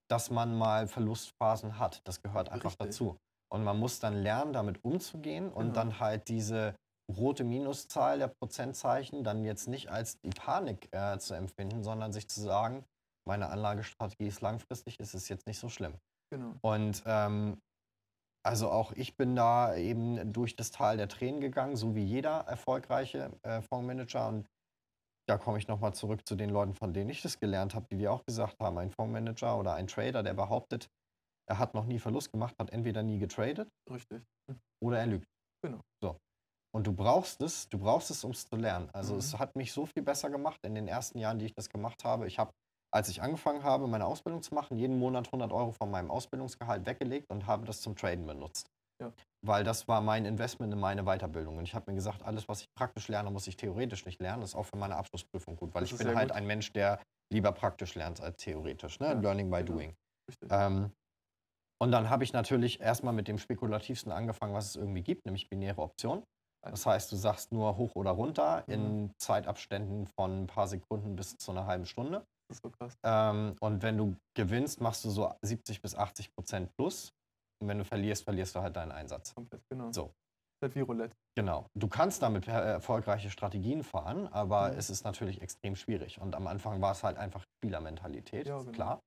dass 0.08 0.30
man 0.30 0.56
mal 0.56 0.86
Verlustphasen 0.86 1.78
hat. 1.78 2.00
Das 2.04 2.22
gehört 2.22 2.48
einfach 2.50 2.70
Richtig. 2.70 2.86
dazu. 2.86 3.16
Und 3.52 3.62
man 3.64 3.78
muss 3.78 4.00
dann 4.00 4.14
lernen, 4.14 4.52
damit 4.52 4.84
umzugehen 4.84 5.48
und 5.52 5.66
Genau. 5.66 5.74
dann 5.74 6.00
halt 6.00 6.28
diese 6.28 6.74
rote 7.10 7.44
Minuszahl 7.44 8.18
der 8.18 8.28
Prozentzeichen 8.28 9.24
dann 9.24 9.44
jetzt 9.44 9.68
nicht 9.68 9.88
als 9.88 10.18
die 10.20 10.30
Panik 10.30 10.88
äh, 10.92 11.18
zu 11.18 11.34
empfinden, 11.34 11.82
sondern 11.82 12.12
sich 12.12 12.28
zu 12.28 12.40
sagen, 12.40 12.84
meine 13.26 13.48
Anlagestrategie 13.48 14.26
ist 14.26 14.40
langfristig, 14.40 14.98
ist 15.00 15.14
es 15.14 15.28
jetzt 15.28 15.46
nicht 15.46 15.58
so 15.58 15.68
schlimm. 15.68 15.94
Genau. 16.30 16.54
Und 16.62 17.02
ähm, 17.06 17.60
also 18.44 18.70
auch 18.70 18.92
ich 18.92 19.16
bin 19.16 19.34
da 19.34 19.74
eben 19.74 20.32
durch 20.32 20.56
das 20.56 20.70
Tal 20.70 20.96
der 20.96 21.08
Tränen 21.08 21.40
gegangen, 21.40 21.76
so 21.76 21.94
wie 21.94 22.04
jeder 22.04 22.40
erfolgreiche 22.46 23.32
äh, 23.42 23.60
Fondsmanager. 23.62 24.28
Und 24.28 24.48
da 25.28 25.38
komme 25.38 25.58
ich 25.58 25.66
nochmal 25.66 25.94
zurück 25.94 26.26
zu 26.26 26.36
den 26.36 26.50
Leuten, 26.50 26.74
von 26.74 26.92
denen 26.92 27.10
ich 27.10 27.22
das 27.22 27.40
gelernt 27.40 27.74
habe, 27.74 27.86
die 27.90 27.96
dir 27.96 28.12
auch 28.12 28.24
gesagt 28.24 28.60
haben, 28.60 28.78
ein 28.78 28.90
Fondsmanager 28.90 29.58
oder 29.58 29.74
ein 29.74 29.88
Trader, 29.88 30.22
der 30.22 30.34
behauptet, 30.34 30.88
er 31.48 31.58
hat 31.58 31.74
noch 31.74 31.86
nie 31.86 31.98
Verlust 31.98 32.32
gemacht, 32.32 32.56
hat 32.58 32.70
entweder 32.70 33.02
nie 33.02 33.18
getradet 33.18 33.68
Richtig. 33.90 34.22
oder 34.80 34.98
er 34.98 35.06
lügt. 35.06 35.28
Genau. 35.62 35.80
So. 36.00 36.16
Und 36.76 36.86
du 36.86 36.92
brauchst 36.92 37.40
es, 37.40 37.70
du 37.70 37.78
brauchst 37.78 38.10
es, 38.10 38.22
um 38.22 38.32
es 38.32 38.46
zu 38.46 38.54
lernen. 38.54 38.90
Also 38.92 39.14
Mhm. 39.14 39.20
es 39.20 39.38
hat 39.38 39.56
mich 39.56 39.72
so 39.72 39.86
viel 39.86 40.02
besser 40.02 40.28
gemacht 40.28 40.60
in 40.62 40.74
den 40.74 40.88
ersten 40.88 41.18
Jahren, 41.18 41.38
die 41.38 41.46
ich 41.46 41.54
das 41.54 41.70
gemacht 41.70 42.04
habe. 42.04 42.26
Ich 42.26 42.38
habe, 42.38 42.52
als 42.94 43.08
ich 43.08 43.22
angefangen 43.22 43.62
habe, 43.64 43.86
meine 43.86 44.04
Ausbildung 44.04 44.42
zu 44.42 44.54
machen, 44.54 44.76
jeden 44.76 44.98
Monat 44.98 45.32
100 45.32 45.52
Euro 45.52 45.72
von 45.72 45.90
meinem 45.90 46.10
Ausbildungsgehalt 46.10 46.84
weggelegt 46.84 47.30
und 47.30 47.46
habe 47.46 47.64
das 47.64 47.80
zum 47.80 47.96
Traden 47.96 48.26
benutzt. 48.26 48.66
Ja. 49.00 49.10
Weil 49.42 49.64
das 49.64 49.88
war 49.88 50.02
mein 50.02 50.26
Investment 50.26 50.70
in 50.70 50.78
meine 50.78 51.04
Weiterbildung. 51.04 51.56
Und 51.56 51.64
ich 51.64 51.74
habe 51.74 51.90
mir 51.90 51.94
gesagt, 51.94 52.22
alles, 52.22 52.46
was 52.46 52.60
ich 52.60 52.66
praktisch 52.74 53.08
lerne, 53.08 53.30
muss 53.30 53.46
ich 53.46 53.56
theoretisch 53.56 54.04
nicht 54.04 54.20
lernen. 54.20 54.42
Das 54.42 54.50
ist 54.50 54.56
auch 54.56 54.66
für 54.66 54.76
meine 54.76 54.96
Abschlussprüfung 54.96 55.56
gut, 55.56 55.74
weil 55.74 55.80
Das 55.80 55.92
ich 55.92 55.96
bin 55.96 56.14
halt 56.14 56.28
gut. 56.28 56.36
ein 56.36 56.46
Mensch, 56.46 56.74
der 56.74 57.00
lieber 57.32 57.52
praktisch 57.52 57.94
lernt 57.94 58.20
als 58.20 58.36
theoretisch. 58.36 59.00
Ne? 59.00 59.06
Ja, 59.06 59.12
Learning 59.14 59.50
by 59.50 59.64
genau. 59.64 59.72
doing. 59.72 59.94
Ähm, 60.50 60.92
und 61.82 61.90
dann 61.92 62.10
habe 62.10 62.24
ich 62.24 62.34
natürlich 62.34 62.80
erstmal 62.80 63.14
mit 63.14 63.28
dem 63.28 63.38
spekulativsten 63.38 64.12
angefangen, 64.12 64.52
was 64.52 64.66
es 64.66 64.76
irgendwie 64.76 65.02
gibt, 65.02 65.24
nämlich 65.24 65.48
binäre 65.48 65.80
Optionen. 65.80 66.22
Das 66.70 66.86
heißt, 66.86 67.10
du 67.12 67.16
sagst 67.16 67.52
nur 67.52 67.76
hoch 67.76 67.94
oder 67.94 68.10
runter 68.10 68.64
mhm. 68.66 68.72
in 68.72 69.10
Zeitabständen 69.18 70.06
von 70.06 70.42
ein 70.42 70.46
paar 70.46 70.68
Sekunden 70.68 71.16
bis 71.16 71.36
zu 71.36 71.50
einer 71.50 71.66
halben 71.66 71.86
Stunde. 71.86 72.24
Das 72.48 72.58
ist 72.58 72.62
so 72.62 72.70
krass. 72.70 72.96
Ähm, 73.04 73.56
und 73.60 73.82
wenn 73.82 73.98
du 73.98 74.16
gewinnst, 74.34 74.80
machst 74.80 75.04
du 75.04 75.10
so 75.10 75.32
70 75.42 75.82
bis 75.82 75.94
80 75.94 76.34
Prozent 76.34 76.70
plus. 76.76 77.12
Und 77.60 77.68
wenn 77.68 77.78
du 77.78 77.84
verlierst, 77.84 78.24
verlierst 78.24 78.54
du 78.54 78.60
halt 78.60 78.76
deinen 78.76 78.92
Einsatz. 78.92 79.34
Komplett, 79.34 79.62
genau. 79.70 79.90
So. 79.92 80.12
Das 80.62 80.74
wie 80.74 80.80
Roulette. 80.80 81.14
Genau. 81.36 81.66
Du 81.74 81.86
kannst 81.86 82.22
damit 82.22 82.48
erfolgreiche 82.48 83.30
Strategien 83.30 83.82
fahren, 83.82 84.26
aber 84.28 84.72
mhm. 84.72 84.78
es 84.78 84.88
ist 84.88 85.04
natürlich 85.04 85.42
extrem 85.42 85.76
schwierig. 85.76 86.20
Und 86.20 86.34
am 86.34 86.46
Anfang 86.46 86.80
war 86.80 86.92
es 86.92 87.02
halt 87.02 87.18
einfach 87.18 87.44
Spielermentalität, 87.58 88.46
ja, 88.46 88.58
genau. 88.58 88.72
klar. 88.72 89.00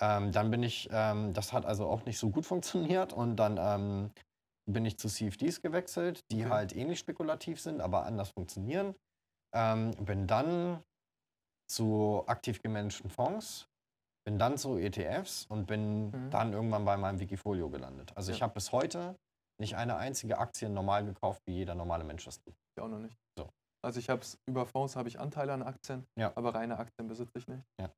Ähm, 0.00 0.32
dann 0.32 0.50
bin 0.50 0.62
ich, 0.62 0.88
ähm, 0.92 1.34
das 1.34 1.52
hat 1.52 1.66
also 1.66 1.86
auch 1.86 2.04
nicht 2.04 2.18
so 2.18 2.30
gut 2.30 2.46
funktioniert 2.46 3.12
und 3.12 3.36
dann 3.36 3.58
ähm, 3.60 4.10
bin 4.72 4.84
ich 4.84 4.98
zu 4.98 5.08
CFDs 5.08 5.62
gewechselt, 5.62 6.24
die 6.30 6.44
okay. 6.44 6.50
halt 6.50 6.76
ähnlich 6.76 6.98
spekulativ 6.98 7.60
sind, 7.60 7.80
aber 7.80 8.04
anders 8.04 8.30
funktionieren. 8.30 8.94
Ähm, 9.54 9.92
bin 10.04 10.26
dann 10.26 10.82
zu 11.70 12.22
aktiv 12.26 12.62
gemanagten 12.62 13.10
Fonds, 13.10 13.68
bin 14.26 14.38
dann 14.38 14.58
zu 14.58 14.76
ETFs 14.76 15.46
und 15.46 15.66
bin 15.66 16.10
mhm. 16.10 16.30
dann 16.30 16.52
irgendwann 16.52 16.84
bei 16.84 16.96
meinem 16.96 17.18
Wikifolio 17.18 17.70
gelandet. 17.70 18.12
Also 18.14 18.30
ja. 18.30 18.36
ich 18.36 18.42
habe 18.42 18.54
bis 18.54 18.72
heute 18.72 19.16
nicht 19.60 19.76
eine 19.76 19.96
einzige 19.96 20.38
Aktie 20.38 20.68
normal 20.68 21.04
gekauft, 21.04 21.42
wie 21.46 21.54
jeder 21.54 21.74
normale 21.74 22.04
Mensch 22.04 22.24
das 22.24 22.38
tut. 22.38 22.54
Ich 22.76 22.82
auch 22.82 22.88
noch 22.88 23.00
nicht. 23.00 23.16
So. 23.38 23.48
Also 23.82 24.00
ich 24.00 24.10
habe 24.10 24.20
es 24.20 24.38
über 24.46 24.66
Fonds 24.66 24.96
habe 24.96 25.08
ich 25.08 25.18
Anteile 25.18 25.52
an 25.52 25.62
Aktien, 25.62 26.06
ja. 26.18 26.32
aber 26.34 26.54
reine 26.54 26.78
Aktien 26.78 27.08
besitze 27.08 27.38
ich 27.38 27.48
nicht. 27.48 27.64
Ja. 27.80 27.90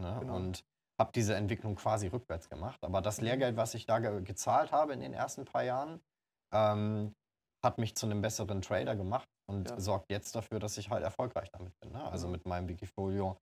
Ne? 0.00 0.16
Genau. 0.20 0.36
Und 0.36 0.62
habe 1.00 1.12
diese 1.14 1.34
Entwicklung 1.34 1.76
quasi 1.76 2.08
rückwärts 2.08 2.48
gemacht. 2.48 2.82
Aber 2.84 3.00
das 3.00 3.18
mhm. 3.18 3.24
Lehrgeld, 3.24 3.56
was 3.56 3.74
ich 3.74 3.86
da 3.86 3.98
ge 3.98 4.22
gezahlt 4.22 4.72
habe 4.72 4.92
in 4.92 5.00
den 5.00 5.14
ersten 5.14 5.44
paar 5.44 5.62
Jahren, 5.62 6.00
ähm, 6.52 7.14
hat 7.64 7.78
mich 7.78 7.94
zu 7.96 8.06
einem 8.06 8.20
besseren 8.20 8.62
Trader 8.62 8.94
gemacht 8.96 9.28
und 9.50 9.68
ja. 9.68 9.80
sorgt 9.80 10.10
jetzt 10.10 10.34
dafür, 10.34 10.58
dass 10.58 10.78
ich 10.78 10.90
halt 10.90 11.02
erfolgreich 11.02 11.50
damit 11.50 11.72
bin. 11.80 11.92
Ne? 11.92 12.04
Also 12.04 12.26
mhm. 12.26 12.32
mit 12.32 12.46
meinem 12.46 12.68
Wikifolio 12.68 13.36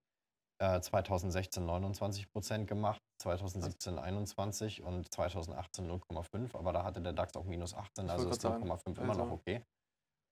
äh, 0.59 0.81
2016 0.81 1.65
29 1.65 2.31
Prozent 2.31 2.67
gemacht, 2.67 3.01
2017 3.23 3.99
21% 3.99 4.81
und 4.83 5.13
2018 5.13 5.91
0,5. 5.91 6.57
Aber 6.57 6.73
da 6.73 6.85
hatte 6.85 7.01
der 7.01 7.13
DAX 7.13 7.37
auch 7.37 7.45
minus 7.45 7.75
18, 7.75 8.09
also 8.09 8.29
ist 8.31 8.45
0,5 8.45 8.99
immer 8.99 9.15
noch 9.15 9.25
also 9.25 9.33
okay. 9.33 9.63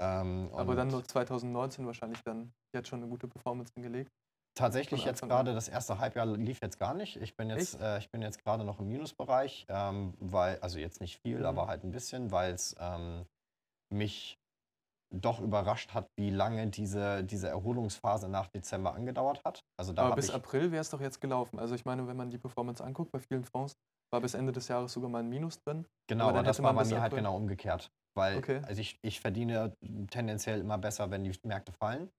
Ähm, 0.01 0.51
aber 0.53 0.75
dann 0.75 0.89
nur 0.89 1.05
2019 1.05 1.87
wahrscheinlich 1.87 2.21
dann 2.23 2.53
jetzt 2.75 2.89
schon 2.89 3.01
eine 3.01 3.09
gute 3.09 3.29
Performance 3.29 3.73
hingelegt. 3.75 4.11
Tatsächlich 4.55 5.05
jetzt 5.05 5.23
gerade 5.23 5.53
das 5.53 5.69
erste 5.69 5.99
Halbjahr 5.99 6.27
lief 6.27 6.61
jetzt 6.63 6.79
gar 6.79 6.95
nicht. 6.95 7.17
Ich 7.17 7.37
bin 7.37 7.51
jetzt, 7.51 7.81
äh, 7.81 7.99
ich 7.99 8.11
bin 8.11 8.23
jetzt 8.23 8.43
gerade 8.45 8.65
noch 8.65 8.79
im 8.79 8.87
Minusbereich, 8.87 9.67
ähm, 9.69 10.15
weil, 10.21 10.59
also 10.61 10.79
jetzt 10.79 11.01
nicht 11.01 11.21
viel, 11.21 11.41
mhm. 11.41 11.47
aber 11.47 11.67
halt 11.67 11.83
ein 11.83 11.91
bisschen, 11.91 12.31
weil 12.31 12.53
es 12.53 12.77
ähm, 12.79 13.27
mich 13.93 14.39
doch 15.11 15.41
überrascht 15.41 15.95
hat, 15.95 16.09
wie 16.17 16.31
lange 16.31 16.69
diese, 16.69 17.25
diese 17.25 17.49
Erholungsphase 17.49 18.29
nach 18.29 18.49
Dezember 18.49 18.95
angedauert 18.95 19.43
hat. 19.45 19.65
Also 19.77 19.93
da 19.93 20.07
aber 20.07 20.17
bis 20.17 20.31
April 20.31 20.73
wäre 20.73 20.81
es 20.81 20.91
doch 20.91 21.01
jetzt 21.01 21.21
gelaufen. 21.21 21.59
Also 21.59 21.75
ich 21.75 21.85
meine, 21.85 22.07
wenn 22.07 22.17
man 22.17 22.31
die 22.31 22.39
Performance 22.39 22.83
anguckt 22.83 23.13
bei 23.13 23.21
vielen 23.21 23.45
Fonds, 23.45 23.75
war 24.13 24.21
bis 24.21 24.35
Ende 24.35 24.53
des 24.53 24.69
Jahres 24.69 24.93
sogar 24.93 25.11
mal 25.11 25.21
ein 25.21 25.29
Minus 25.29 25.61
drin. 25.61 25.87
Genau, 26.09 26.29
aber, 26.29 26.39
aber 26.39 26.47
das 26.47 26.63
war 26.63 26.73
bei 26.75 26.85
mir 26.85 27.01
halt 27.01 27.15
genau 27.15 27.37
umgekehrt. 27.37 27.91
Weil 28.17 28.39
okay. 28.39 28.63
also 28.65 28.81
ich, 28.81 28.99
ich 29.03 29.21
verdiene 29.21 29.77
tendenziell 30.11 30.61
immer 30.61 30.79
besser, 30.79 31.11
wenn 31.11 31.25
die 31.25 31.33
Märkte 31.43 31.73
fallen. 31.73 32.11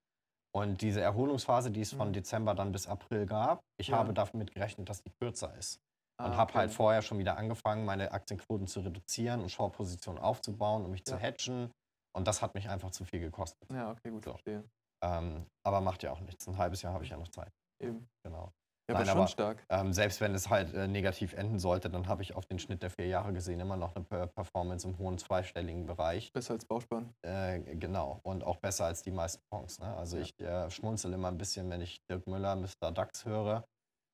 Und 0.56 0.82
diese 0.82 1.02
Erholungsphase, 1.02 1.70
die 1.70 1.82
es 1.82 1.92
von 1.92 2.08
mhm. 2.08 2.14
Dezember 2.14 2.56
dann 2.56 2.72
bis 2.72 2.88
April 2.88 3.26
gab, 3.26 3.60
ich 3.78 3.90
ja. 3.90 3.98
habe 3.98 4.14
damit 4.14 4.54
gerechnet, 4.54 4.88
dass 4.88 5.04
die 5.04 5.12
kürzer 5.20 5.54
ist. 5.58 5.82
Und 6.18 6.28
ah, 6.28 6.38
habe 6.38 6.54
halt 6.54 6.72
vorher 6.72 7.02
schon 7.02 7.20
wieder 7.20 7.36
angefangen, 7.38 7.84
meine 7.84 8.14
Aktienquoten 8.14 8.66
zu 8.66 8.80
reduzieren 8.80 9.42
und 9.42 9.50
Short-Positionen 9.50 10.18
aufzubauen, 10.18 10.86
um 10.86 10.92
mich 10.92 11.02
ja. 11.02 11.14
zu 11.14 11.18
hedgen. 11.18 11.72
Und 12.16 12.26
das 12.26 12.42
hat 12.42 12.56
mich 12.56 12.70
einfach 12.70 12.92
zu 12.92 13.04
viel 13.04 13.20
gekostet. 13.20 13.70
Ja, 13.70 13.92
okay, 13.92 14.10
gut, 14.12 14.24
so. 14.24 14.32
verstehe. 14.32 14.64
Ähm, 15.04 15.46
aber 15.66 15.82
macht 15.82 16.04
ja 16.04 16.14
auch 16.14 16.22
nichts. 16.22 16.48
Ein 16.48 16.58
halbes 16.58 16.82
Jahr 16.82 16.94
habe 16.94 17.04
ich 17.04 17.10
ja 17.10 17.18
noch 17.18 17.28
Zeit. 17.28 17.52
Eben. 17.82 18.08
Genau. 18.24 18.54
Ja, 18.88 19.00
Nein, 19.00 19.10
aber 19.10 19.22
schon 19.22 19.28
stark. 19.30 19.66
Ähm, 19.70 19.94
selbst 19.94 20.22
wenn 20.22 20.36
es 20.36 20.50
halt 20.50 20.74
äh, 20.76 20.88
negativ 20.88 21.34
enden 21.34 21.58
sollte, 21.58 21.90
dann 21.90 22.08
habe 22.08 22.22
ich 22.22 22.36
auf 22.36 22.46
den 22.46 22.60
Schnitt 22.60 22.84
der 22.84 22.92
vier 22.92 23.08
Jahre 23.08 23.34
gesehen 23.34 23.60
immer 23.60 23.78
noch 23.78 23.96
eine 23.96 24.28
Performance 24.28 24.88
im 24.88 24.98
hohen 25.00 25.18
zweistelligen 25.18 25.88
Bereich. 25.88 26.32
Besser 26.34 26.54
als 26.54 26.66
Bauspann. 26.66 27.12
Äh, 27.24 27.62
genau. 27.76 28.20
Und 28.22 28.44
auch 28.44 28.58
besser 28.58 28.86
als 28.86 29.02
die 29.02 29.12
meisten 29.12 29.42
Fonds. 29.50 29.80
Ne? 29.80 29.96
Also 29.98 30.18
ja. 30.18 30.24
ich 30.24 30.40
äh, 30.40 30.70
schmunzel 30.70 31.14
immer 31.14 31.30
ein 31.30 31.38
bisschen, 31.38 31.70
wenn 31.72 31.82
ich 31.82 32.00
Dirk 32.06 32.28
Müller, 32.28 32.56
Mr. 32.56 32.92
DAX 32.92 33.26
höre 33.26 33.66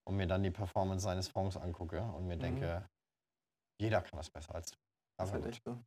und 0.07 0.15
mir 0.15 0.27
dann 0.27 0.41
die 0.41 0.51
Performance 0.51 1.03
seines 1.03 1.27
Fonds 1.27 1.57
angucke 1.57 2.01
und 2.01 2.27
mir 2.27 2.37
mhm. 2.37 2.41
denke, 2.41 2.89
jeder 3.81 4.01
kann 4.01 4.17
das 4.17 4.29
besser 4.29 4.55
als 4.55 4.71
du. 4.71 4.77
Das 5.17 5.29
ist 5.29 5.33
halt 5.33 5.45
echt 5.47 5.63
so. 5.65 5.77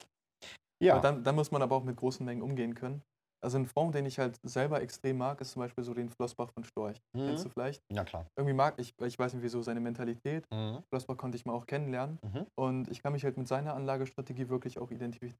Ja. 0.83 0.99
Dann, 0.99 1.25
dann 1.25 1.35
muss 1.35 1.51
man 1.51 1.63
aber 1.63 1.77
auch 1.77 1.85
mit 1.85 1.97
großen 1.97 2.25
Mengen 2.27 2.43
umgehen 2.43 2.75
können. 2.75 3.03
Also 3.45 3.59
ein 3.59 3.67
Fonds, 3.67 3.95
den 3.95 4.07
ich 4.07 4.19
halt 4.19 4.41
selber 4.43 4.81
extrem 4.81 5.19
mag, 5.19 5.39
ist 5.43 5.53
zum 5.53 5.61
Beispiel 5.61 5.85
so 5.85 5.93
den 5.93 6.09
Flossbach 6.09 6.51
von 6.51 6.65
Storch. 6.65 6.99
Mhm. 7.13 7.27
Kennst 7.27 7.45
du 7.45 7.51
vielleicht? 7.51 7.83
Ja, 7.93 8.03
klar. 8.03 8.27
Irgendwie 8.37 8.55
mag 8.55 8.75
ich, 8.79 8.95
ich 8.99 9.19
weiß 9.19 9.35
nicht 9.35 9.43
wieso, 9.43 9.61
seine 9.61 9.81
Mentalität. 9.81 10.47
Mhm. 10.51 10.83
Flossbach 10.89 11.19
konnte 11.19 11.37
ich 11.37 11.45
mal 11.45 11.53
auch 11.53 11.67
kennenlernen. 11.67 12.19
Mhm. 12.23 12.47
Und 12.59 12.89
ich 12.89 13.03
kann 13.03 13.13
mich 13.13 13.23
halt 13.23 13.37
mit 13.37 13.47
seiner 13.47 13.75
Anlagestrategie 13.75 14.49
wirklich 14.49 14.79
auch 14.79 14.91
identif 14.91 15.35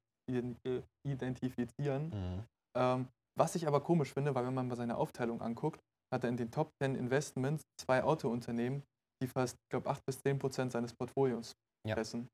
identifizieren. 1.07 2.09
Mhm. 2.09 2.43
Ähm, 2.77 3.07
was 3.37 3.55
ich 3.55 3.67
aber 3.67 3.81
komisch 3.81 4.13
finde, 4.13 4.33
weil 4.35 4.45
wenn 4.45 4.53
man 4.53 4.67
mal 4.67 4.75
seine 4.75 4.97
Aufteilung 4.97 5.41
anguckt, 5.41 5.81
hat 6.13 6.23
er 6.23 6.29
in 6.29 6.37
den 6.37 6.51
Top 6.51 6.71
10 6.81 6.95
Investments 6.95 7.63
zwei 7.79 8.03
Autounternehmen, 8.03 8.83
die 9.21 9.27
fast, 9.27 9.55
ich 9.55 9.69
glaube, 9.69 9.89
8 9.89 10.05
bis 10.05 10.21
10 10.21 10.39
Prozent 10.39 10.71
seines 10.71 10.93
Portfolios 10.93 11.53
ja. 11.87 11.95
fressen. 11.95 12.27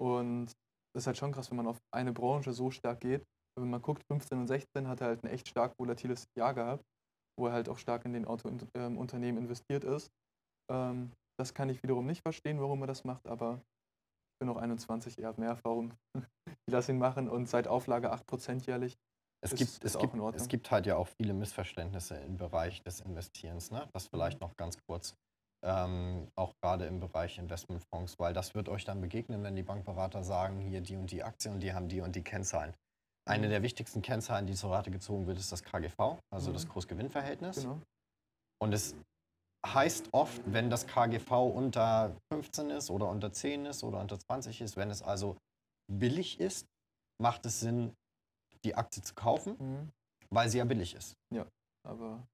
Und 0.00 0.46
das 0.94 1.02
ist 1.02 1.06
halt 1.08 1.16
schon 1.16 1.32
krass, 1.32 1.50
wenn 1.50 1.56
man 1.56 1.66
auf 1.66 1.78
eine 1.92 2.12
Branche 2.12 2.52
so 2.52 2.70
stark 2.70 3.00
geht 3.00 3.24
wenn 3.60 3.70
man 3.70 3.82
guckt, 3.82 4.02
15 4.10 4.38
und 4.38 4.46
16 4.46 4.88
hat 4.88 5.00
er 5.00 5.08
halt 5.08 5.24
ein 5.24 5.28
echt 5.28 5.48
stark 5.48 5.74
volatiles 5.78 6.26
Jahr 6.36 6.54
gehabt, 6.54 6.84
wo 7.38 7.46
er 7.46 7.52
halt 7.52 7.68
auch 7.68 7.78
stark 7.78 8.04
in 8.04 8.12
den 8.12 8.26
Autounternehmen 8.26 9.42
investiert 9.42 9.84
ist. 9.84 10.10
Ähm, 10.70 11.12
das 11.38 11.54
kann 11.54 11.68
ich 11.68 11.82
wiederum 11.82 12.06
nicht 12.06 12.22
verstehen, 12.22 12.60
warum 12.60 12.82
er 12.82 12.86
das 12.88 13.04
macht, 13.04 13.26
aber 13.26 13.62
ich 14.34 14.38
bin 14.40 14.48
noch 14.48 14.56
21, 14.56 15.18
er 15.18 15.28
hat 15.28 15.38
mehr 15.38 15.50
Erfahrung. 15.50 15.94
ich 16.46 16.72
lasse 16.72 16.92
ihn 16.92 16.98
machen 16.98 17.28
und 17.28 17.48
seit 17.48 17.68
Auflage 17.68 18.12
8% 18.12 18.66
jährlich. 18.66 18.96
Es, 19.40 19.52
ist, 19.52 19.58
gibt, 19.58 19.70
ist 19.84 19.94
es, 19.94 19.98
gibt, 19.98 20.14
es 20.34 20.48
gibt 20.48 20.70
halt 20.70 20.86
ja 20.86 20.96
auch 20.96 21.08
viele 21.20 21.32
Missverständnisse 21.32 22.16
im 22.16 22.36
Bereich 22.36 22.82
des 22.82 23.00
Investierens. 23.00 23.70
Ne? 23.70 23.88
Das 23.92 24.08
vielleicht 24.08 24.40
mhm. 24.40 24.48
noch 24.48 24.56
ganz 24.56 24.76
kurz. 24.88 25.14
Ähm, 25.64 26.28
auch 26.36 26.54
gerade 26.60 26.86
im 26.86 27.00
Bereich 27.00 27.38
Investmentfonds, 27.38 28.18
weil 28.18 28.32
das 28.32 28.54
wird 28.54 28.68
euch 28.68 28.84
dann 28.84 29.00
begegnen, 29.00 29.42
wenn 29.42 29.56
die 29.56 29.64
Bankberater 29.64 30.22
sagen, 30.22 30.60
hier 30.60 30.80
die 30.80 30.96
und 30.96 31.10
die 31.10 31.24
Aktien 31.24 31.54
und 31.54 31.60
die 31.60 31.72
haben 31.72 31.88
die 31.88 32.00
und 32.00 32.14
die 32.14 32.22
Kennzahlen. 32.22 32.74
Eine 33.28 33.48
der 33.48 33.62
wichtigsten 33.62 34.02
Kennzahlen, 34.02 34.46
die 34.46 34.54
zur 34.54 34.70
Rate 34.70 34.90
gezogen 34.90 35.26
wird, 35.26 35.38
ist 35.38 35.52
das 35.52 35.62
KGV, 35.62 36.18
also 36.30 36.50
mhm. 36.50 36.54
das 36.54 36.68
Kursgewinnverhältnis. 36.68 37.56
Genau. 37.56 37.80
Und 38.60 38.72
es 38.72 38.94
heißt 39.66 40.08
oft, 40.12 40.40
wenn 40.46 40.70
das 40.70 40.86
KGV 40.86 41.30
unter 41.30 42.16
15 42.32 42.70
ist 42.70 42.90
oder 42.90 43.08
unter 43.08 43.32
10 43.32 43.66
ist 43.66 43.84
oder 43.84 44.00
unter 44.00 44.18
20 44.18 44.60
ist, 44.60 44.76
wenn 44.76 44.90
es 44.90 45.02
also 45.02 45.36
billig 45.90 46.40
ist, 46.40 46.66
macht 47.20 47.44
es 47.46 47.60
Sinn, 47.60 47.94
die 48.64 48.74
Aktie 48.74 49.02
zu 49.02 49.14
kaufen, 49.14 49.56
mhm. 49.58 49.92
weil 50.30 50.48
sie 50.48 50.58
ja 50.58 50.64
billig 50.64 50.94
ist. 50.94 51.14
Ja, 51.34 51.46
aber. 51.86 52.26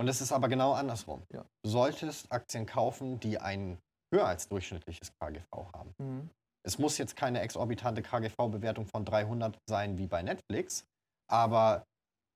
Und 0.00 0.08
es 0.08 0.20
ist 0.20 0.32
aber 0.32 0.48
genau 0.48 0.72
andersrum. 0.72 1.22
Ja. 1.32 1.44
Du 1.64 1.70
solltest 1.70 2.30
Aktien 2.30 2.66
kaufen, 2.66 3.18
die 3.20 3.38
ein 3.38 3.78
höher 4.14 4.26
als 4.26 4.48
durchschnittliches 4.48 5.12
KGV 5.18 5.72
haben. 5.74 5.94
Mhm. 5.98 6.30
Es 6.68 6.78
muss 6.78 6.98
jetzt 6.98 7.16
keine 7.16 7.40
exorbitante 7.40 8.02
KGV-Bewertung 8.02 8.84
von 8.84 9.06
300 9.06 9.58
sein 9.66 9.96
wie 9.96 10.06
bei 10.06 10.22
Netflix, 10.22 10.84
aber 11.26 11.86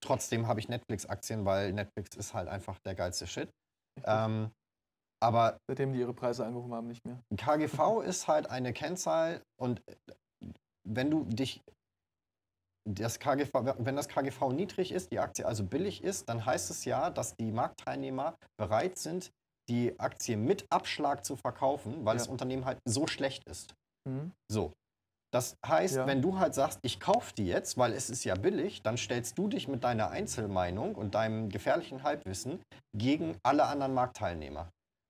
trotzdem 0.02 0.46
habe 0.46 0.58
ich 0.58 0.70
Netflix-Aktien, 0.70 1.44
weil 1.44 1.74
Netflix 1.74 2.16
ist 2.16 2.32
halt 2.32 2.48
einfach 2.48 2.78
der 2.86 2.94
geilste 2.94 3.26
Shit. 3.26 3.50
Ähm, 4.06 4.50
aber 5.22 5.58
seitdem 5.68 5.92
die 5.92 6.00
ihre 6.00 6.14
Preise 6.14 6.46
angehoben 6.46 6.72
haben, 6.72 6.88
nicht 6.88 7.04
mehr. 7.04 7.20
KGV 7.36 8.00
ist 8.06 8.26
halt 8.26 8.48
eine 8.48 8.72
Kennzahl 8.72 9.42
und 9.60 9.86
äh, 9.86 9.96
wenn 10.88 11.10
du 11.10 11.24
dich 11.24 11.60
das 12.88 13.18
KGV, 13.18 13.50
wenn 13.52 13.94
das 13.94 14.08
KGV 14.08 14.52
niedrig 14.52 14.92
ist, 14.92 15.12
die 15.12 15.18
Aktie 15.18 15.44
also 15.44 15.62
billig 15.62 16.02
ist, 16.02 16.30
dann 16.30 16.46
heißt 16.46 16.70
es 16.70 16.86
ja, 16.86 17.10
dass 17.10 17.36
die 17.36 17.52
Marktteilnehmer 17.52 18.34
bereit 18.58 18.96
sind, 18.96 19.30
die 19.68 20.00
Aktie 20.00 20.38
mit 20.38 20.64
Abschlag 20.70 21.22
zu 21.22 21.36
verkaufen, 21.36 22.06
weil 22.06 22.14
ja. 22.14 22.20
das 22.20 22.28
Unternehmen 22.28 22.64
halt 22.64 22.78
so 22.88 23.06
schlecht 23.06 23.44
ist. 23.46 23.74
Mhm. 24.08 24.32
So. 24.50 24.72
Das 25.34 25.56
heißt, 25.66 25.96
ja. 25.96 26.06
wenn 26.06 26.20
du 26.20 26.38
halt 26.38 26.54
sagst, 26.54 26.78
ich 26.82 27.00
kaufe 27.00 27.32
die 27.34 27.46
jetzt, 27.46 27.78
weil 27.78 27.94
es 27.94 28.10
ist 28.10 28.24
ja 28.24 28.34
billig, 28.34 28.82
dann 28.82 28.98
stellst 28.98 29.38
du 29.38 29.48
dich 29.48 29.66
mit 29.66 29.82
deiner 29.82 30.10
Einzelmeinung 30.10 30.94
und 30.94 31.14
deinem 31.14 31.48
gefährlichen 31.48 32.02
Halbwissen 32.02 32.60
gegen 32.94 33.38
alle 33.42 33.64
anderen 33.64 33.94
Marktteilnehmer. 33.94 34.68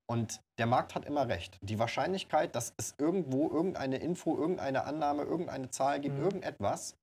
Und 0.09 0.41
der 0.59 0.67
Markt 0.67 0.95
hat 0.95 1.07
immer 1.07 1.29
recht. 1.29 1.59
Die 1.63 1.79
Wahrscheinlichkeit, 1.79 2.55
dass 2.55 2.75
es 2.77 2.95
irgendwo 2.99 3.51
irgendeine 3.51 3.97
Info, 3.97 4.37
irgendeine 4.37 4.85
Annahme, 4.85 5.23
irgendeine 5.23 5.71
Zahl 5.71 6.01
gibt, 6.01 6.19
mhm. 6.19 6.25
irgendetwas, 6.25 6.95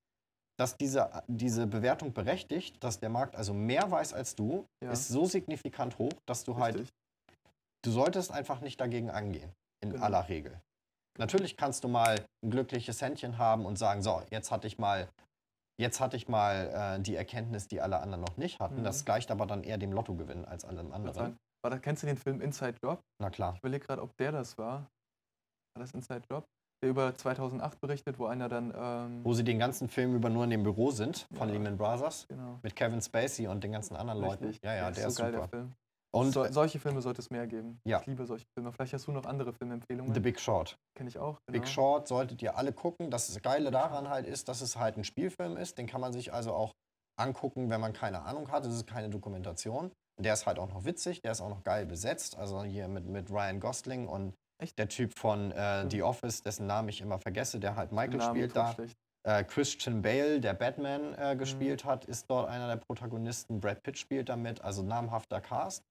dass 0.58 0.76
diese, 0.76 1.10
diese 1.26 1.66
Bewertung 1.66 2.12
berechtigt, 2.12 2.82
dass 2.84 3.00
der 3.00 3.08
Markt 3.08 3.34
also 3.34 3.52
mehr 3.52 3.90
weiß 3.90 4.12
als 4.12 4.34
du, 4.34 4.66
ja. 4.82 4.92
ist 4.92 5.08
so 5.08 5.24
signifikant 5.24 5.98
hoch, 5.98 6.12
dass 6.26 6.44
du 6.44 6.56
halt 6.56 6.76
Richtig. 6.76 6.92
halt, 7.28 7.38
du 7.84 7.90
solltest 7.90 8.30
einfach 8.30 8.60
nicht 8.60 8.80
dagegen 8.80 9.10
angehen, 9.10 9.52
in 9.82 9.90
genau. 9.90 10.04
aller 10.04 10.28
Regel. 10.28 10.60
Natürlich 11.18 11.56
kannst 11.56 11.84
du 11.84 11.88
mal 11.88 12.24
ein 12.42 12.50
glückliches 12.50 13.02
Händchen 13.02 13.38
haben 13.38 13.66
und 13.66 13.76
sagen, 13.76 14.02
so, 14.02 14.22
jetzt 14.30 14.50
hatte 14.50 14.66
ich 14.66 14.78
mal 14.78 15.08
Jetzt 15.80 15.98
hatte 15.98 16.14
ich 16.14 16.28
mal 16.28 16.98
äh, 16.98 17.00
die 17.00 17.16
Erkenntnis, 17.16 17.66
die 17.66 17.80
alle 17.80 18.00
anderen 18.00 18.20
noch 18.20 18.36
nicht 18.36 18.60
hatten. 18.60 18.80
Mhm. 18.80 18.84
Das 18.84 19.06
gleicht 19.06 19.30
aber 19.30 19.46
dann 19.46 19.64
eher 19.64 19.78
dem 19.78 19.92
Lottogewinn 19.92 20.44
als 20.44 20.66
allem 20.66 20.92
anderen. 20.92 21.38
War 21.64 21.70
da, 21.70 21.78
kennst 21.78 22.02
du 22.02 22.06
den 22.06 22.18
Film 22.18 22.42
Inside 22.42 22.76
Job? 22.84 23.00
Na 23.18 23.30
klar. 23.30 23.54
Ich 23.54 23.60
überlege 23.60 23.86
gerade, 23.86 24.02
ob 24.02 24.14
der 24.18 24.30
das 24.30 24.58
war. 24.58 24.90
War 25.74 25.80
das 25.80 25.92
Inside 25.92 26.22
Job? 26.30 26.44
Der 26.82 26.90
über 26.90 27.14
2008 27.14 27.80
berichtet, 27.80 28.18
wo 28.18 28.26
einer 28.26 28.50
dann. 28.50 28.74
Ähm, 28.76 29.24
Wo 29.24 29.32
sie 29.32 29.42
den 29.42 29.58
ganzen 29.58 29.88
Film 29.88 30.14
über 30.14 30.28
nur 30.28 30.44
in 30.44 30.50
dem 30.50 30.62
Büro 30.62 30.90
sind 30.90 31.26
von 31.32 31.48
Ja. 31.48 31.54
Lehman 31.54 31.78
Brothers 31.78 32.26
genau. 32.28 32.58
mit 32.62 32.76
Kevin 32.76 33.00
Spacey 33.00 33.46
und 33.48 33.64
den 33.64 33.72
ganzen 33.72 33.96
anderen 33.96 34.20
Leuten. 34.20 34.44
Richtig. 34.44 34.62
Ja, 34.62 34.74
ja, 34.74 34.90
der, 34.90 35.08
ist 35.08 35.14
so 35.14 35.22
geil, 35.22 35.32
super. 35.32 35.68
Und 36.12 36.32
so, 36.32 36.44
solche 36.50 36.78
Filme 36.80 37.00
sollte 37.02 37.20
es 37.20 37.30
mehr 37.30 37.46
geben. 37.46 37.78
Ja. 37.86 38.00
Ich 38.00 38.06
liebe 38.06 38.26
solche 38.26 38.46
Filme. 38.56 38.72
Vielleicht 38.72 38.92
hast 38.92 39.06
du 39.06 39.12
noch 39.12 39.24
andere 39.26 39.52
Filmempfehlungen. 39.52 40.12
The 40.12 40.20
Big 40.20 40.40
Short. 40.40 40.76
Kenne 40.96 41.08
ich 41.08 41.18
auch. 41.18 41.38
Genau. 41.46 41.60
Big 41.60 41.68
Short 41.68 42.08
solltet 42.08 42.42
ihr 42.42 42.56
alle 42.56 42.72
gucken. 42.72 43.10
Das 43.10 43.40
Geile 43.42 43.70
daran 43.70 44.08
halt 44.08 44.26
ist, 44.26 44.48
dass 44.48 44.60
es 44.60 44.76
halt 44.76 44.96
ein 44.96 45.04
Spielfilm 45.04 45.56
ist. 45.56 45.78
Den 45.78 45.86
kann 45.86 46.00
man 46.00 46.12
sich 46.12 46.32
also 46.32 46.52
auch 46.52 46.72
angucken, 47.16 47.70
wenn 47.70 47.80
man 47.80 47.92
keine 47.92 48.22
Ahnung 48.22 48.50
hat. 48.50 48.64
Es 48.66 48.74
ist 48.74 48.86
keine 48.86 49.08
Dokumentation. 49.08 49.92
Der 50.20 50.34
ist 50.34 50.46
halt 50.46 50.58
auch 50.58 50.68
noch 50.68 50.84
witzig, 50.84 51.22
der 51.22 51.32
ist 51.32 51.40
auch 51.40 51.48
noch 51.48 51.62
geil 51.62 51.86
besetzt. 51.86 52.36
Also 52.36 52.62
hier 52.64 52.88
mit, 52.88 53.06
mit 53.06 53.30
Ryan 53.30 53.60
Gosling 53.60 54.06
und 54.08 54.34
Echt? 54.60 54.78
der 54.78 54.88
Typ 54.88 55.18
von 55.18 55.50
äh, 55.52 55.84
Mhm. 55.84 55.90
The 55.90 56.02
Office, 56.02 56.42
dessen 56.42 56.66
Namen 56.66 56.88
ich 56.88 57.00
immer 57.00 57.18
vergesse, 57.18 57.60
der 57.60 57.76
halt 57.76 57.92
Michael 57.92 58.16
Namen 58.18 58.36
spielt 58.36 58.56
da. 58.56 58.72
schlecht. 58.72 58.96
Äh, 59.22 59.44
Christian 59.44 60.02
Bale, 60.02 60.40
der 60.40 60.54
Batman 60.54 61.10
Mhm. 61.10 61.16
äh, 61.18 61.36
gespielt 61.36 61.84
hat, 61.84 62.04
ist 62.06 62.26
dort 62.28 62.48
einer 62.48 62.66
der 62.68 62.76
Protagonisten. 62.76 63.60
Brad 63.60 63.82
Pitt 63.82 63.96
spielt 63.98 64.28
damit, 64.28 64.60
also 64.62 64.82
namhafter 64.82 65.40
Cast. 65.40 65.82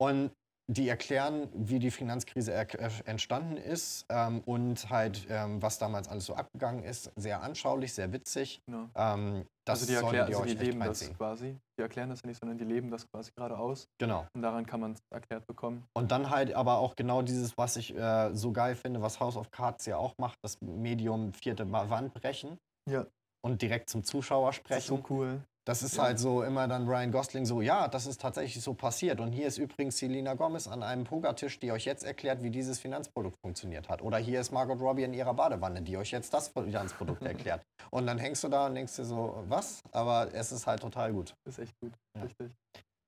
Und 0.00 0.30
die 0.70 0.86
erklären, 0.86 1.48
wie 1.54 1.78
die 1.78 1.90
Finanzkrise 1.90 2.52
äh, 2.52 2.66
entstanden 3.06 3.56
ist 3.56 4.04
ähm, 4.10 4.42
und 4.44 4.90
halt, 4.90 5.26
ähm, 5.30 5.62
was 5.62 5.78
damals 5.78 6.08
alles 6.08 6.26
so 6.26 6.34
abgegangen 6.34 6.84
ist. 6.84 7.10
Sehr 7.16 7.42
anschaulich, 7.42 7.94
sehr 7.94 8.12
witzig. 8.12 8.60
Genau. 8.66 8.90
Ähm, 8.94 9.46
das 9.64 9.80
also 9.80 9.86
die, 9.86 9.94
erklären, 9.96 10.30
ihr 10.30 10.36
also 10.36 10.42
euch 10.42 10.58
die 10.58 10.64
leben 10.64 10.80
das 10.80 11.12
quasi. 11.16 11.56
Die 11.78 11.82
erklären 11.82 12.10
das 12.10 12.20
ja 12.22 12.28
nicht, 12.28 12.38
sondern 12.40 12.58
die 12.58 12.64
leben 12.64 12.90
das 12.90 13.06
quasi 13.10 13.30
gerade 13.34 13.58
aus. 13.58 13.88
Genau. 13.98 14.26
Und 14.34 14.42
daran 14.42 14.66
kann 14.66 14.80
man 14.80 14.92
es 14.92 14.98
erklärt 15.10 15.46
bekommen. 15.46 15.84
Und 15.96 16.10
dann 16.12 16.28
halt 16.28 16.52
aber 16.52 16.78
auch 16.78 16.96
genau 16.96 17.22
dieses, 17.22 17.56
was 17.56 17.76
ich 17.76 17.96
äh, 17.96 18.34
so 18.34 18.52
geil 18.52 18.74
finde, 18.74 19.00
was 19.00 19.20
House 19.20 19.36
of 19.38 19.50
Cards 19.50 19.86
ja 19.86 19.96
auch 19.96 20.14
macht, 20.18 20.38
das 20.42 20.60
Medium 20.60 21.32
vierte 21.32 21.70
Wand 21.72 22.12
brechen 22.12 22.58
Ja. 22.90 23.06
und 23.42 23.62
direkt 23.62 23.88
zum 23.88 24.04
Zuschauer 24.04 24.52
sprechen. 24.52 24.86
so 24.86 25.02
cool. 25.08 25.42
Das 25.68 25.82
ist 25.82 25.96
Ja. 25.98 26.04
halt 26.04 26.18
so 26.18 26.42
immer 26.42 26.66
dann 26.66 26.88
Ryan 26.88 27.12
Gosling 27.12 27.44
so, 27.44 27.60
ja, 27.60 27.88
das 27.88 28.06
ist 28.06 28.22
tatsächlich 28.22 28.64
so 28.64 28.72
passiert. 28.72 29.20
Und 29.20 29.32
hier 29.32 29.46
ist 29.46 29.58
übrigens 29.58 29.98
Selena 29.98 30.32
Gomez 30.32 30.66
an 30.66 30.82
einem 30.82 31.04
Pokertisch, 31.04 31.60
die 31.60 31.70
euch 31.72 31.84
jetzt 31.84 32.04
erklärt, 32.04 32.42
wie 32.42 32.48
dieses 32.48 32.78
Finanzprodukt 32.78 33.36
funktioniert 33.42 33.86
hat. 33.90 34.00
Oder 34.00 34.16
hier 34.16 34.40
ist 34.40 34.50
Margot 34.50 34.80
Robbie 34.80 35.02
in 35.02 35.12
ihrer 35.12 35.34
Badewanne, 35.34 35.82
die 35.82 35.98
euch 35.98 36.10
jetzt 36.10 36.32
das 36.32 36.48
Finanzprodukt 36.48 37.22
erklärt. 37.52 37.60
Und 37.90 38.06
dann 38.06 38.16
hängst 38.16 38.42
du 38.44 38.48
da 38.48 38.64
und 38.64 38.76
denkst 38.76 38.96
dir 38.96 39.04
so, 39.04 39.44
was? 39.46 39.82
Aber 39.92 40.32
es 40.32 40.52
ist 40.52 40.66
halt 40.66 40.80
total 40.80 41.12
gut. 41.12 41.34
Ist 41.44 41.58
echt 41.58 41.74
gut. 41.82 41.92
Ja. 42.16 42.22
Richtig. 42.22 42.50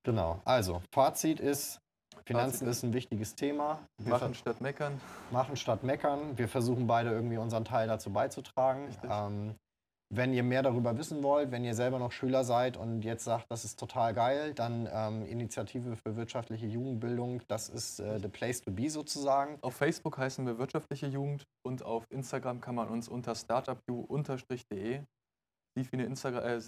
Genau. 0.04 0.38
Also, 0.44 0.82
Fazit 0.92 1.40
ist, 1.40 1.80
Finanzen 2.26 2.58
Fazit 2.58 2.68
ist 2.68 2.82
ein 2.82 2.92
wichtiges 2.92 3.34
Thema. 3.36 3.78
Wir 3.96 4.10
Machen 4.12 4.34
statt 4.34 4.60
meckern. 4.60 5.00
machen 5.30 5.56
statt 5.56 5.82
meckern. 5.82 6.36
Wir 6.36 6.46
versuchen 6.48 6.86
beide 6.86 7.08
irgendwie 7.10 7.38
unseren 7.38 7.64
Teil 7.64 7.88
dazu 7.88 8.10
beizutragen. 8.10 8.84
Richtig. 8.84 9.10
Ähm, 9.10 9.54
wenn 10.12 10.32
ihr 10.32 10.42
mehr 10.42 10.62
darüber 10.62 10.98
wissen 10.98 11.22
wollt, 11.22 11.52
wenn 11.52 11.64
ihr 11.64 11.74
selber 11.74 11.98
noch 11.98 12.10
Schüler 12.10 12.42
seid 12.44 12.76
und 12.76 13.02
jetzt 13.02 13.24
sagt, 13.24 13.46
das 13.48 13.64
ist 13.64 13.78
total 13.78 14.12
geil, 14.12 14.52
dann 14.54 14.88
ähm, 14.92 15.24
Initiative 15.24 15.96
für 15.96 16.16
wirtschaftliche 16.16 16.66
Jugendbildung, 16.66 17.42
das 17.46 17.68
ist 17.68 18.00
äh, 18.00 18.18
the 18.18 18.28
place 18.28 18.60
to 18.60 18.72
be 18.72 18.90
sozusagen. 18.90 19.58
Auf 19.62 19.74
Facebook 19.74 20.18
heißen 20.18 20.44
wir 20.46 20.58
Wirtschaftliche 20.58 21.06
Jugend 21.06 21.46
und 21.62 21.84
auf 21.84 22.04
Instagram 22.10 22.60
kann 22.60 22.74
man 22.74 22.88
uns 22.88 23.08
unter 23.08 23.34
startupu-de 23.36 25.02
sieht 25.76 25.92
wie 25.92 25.96
eine 25.96 26.04
Instagram 26.06 26.42
äh, 26.42 26.56
äh, 26.56 26.60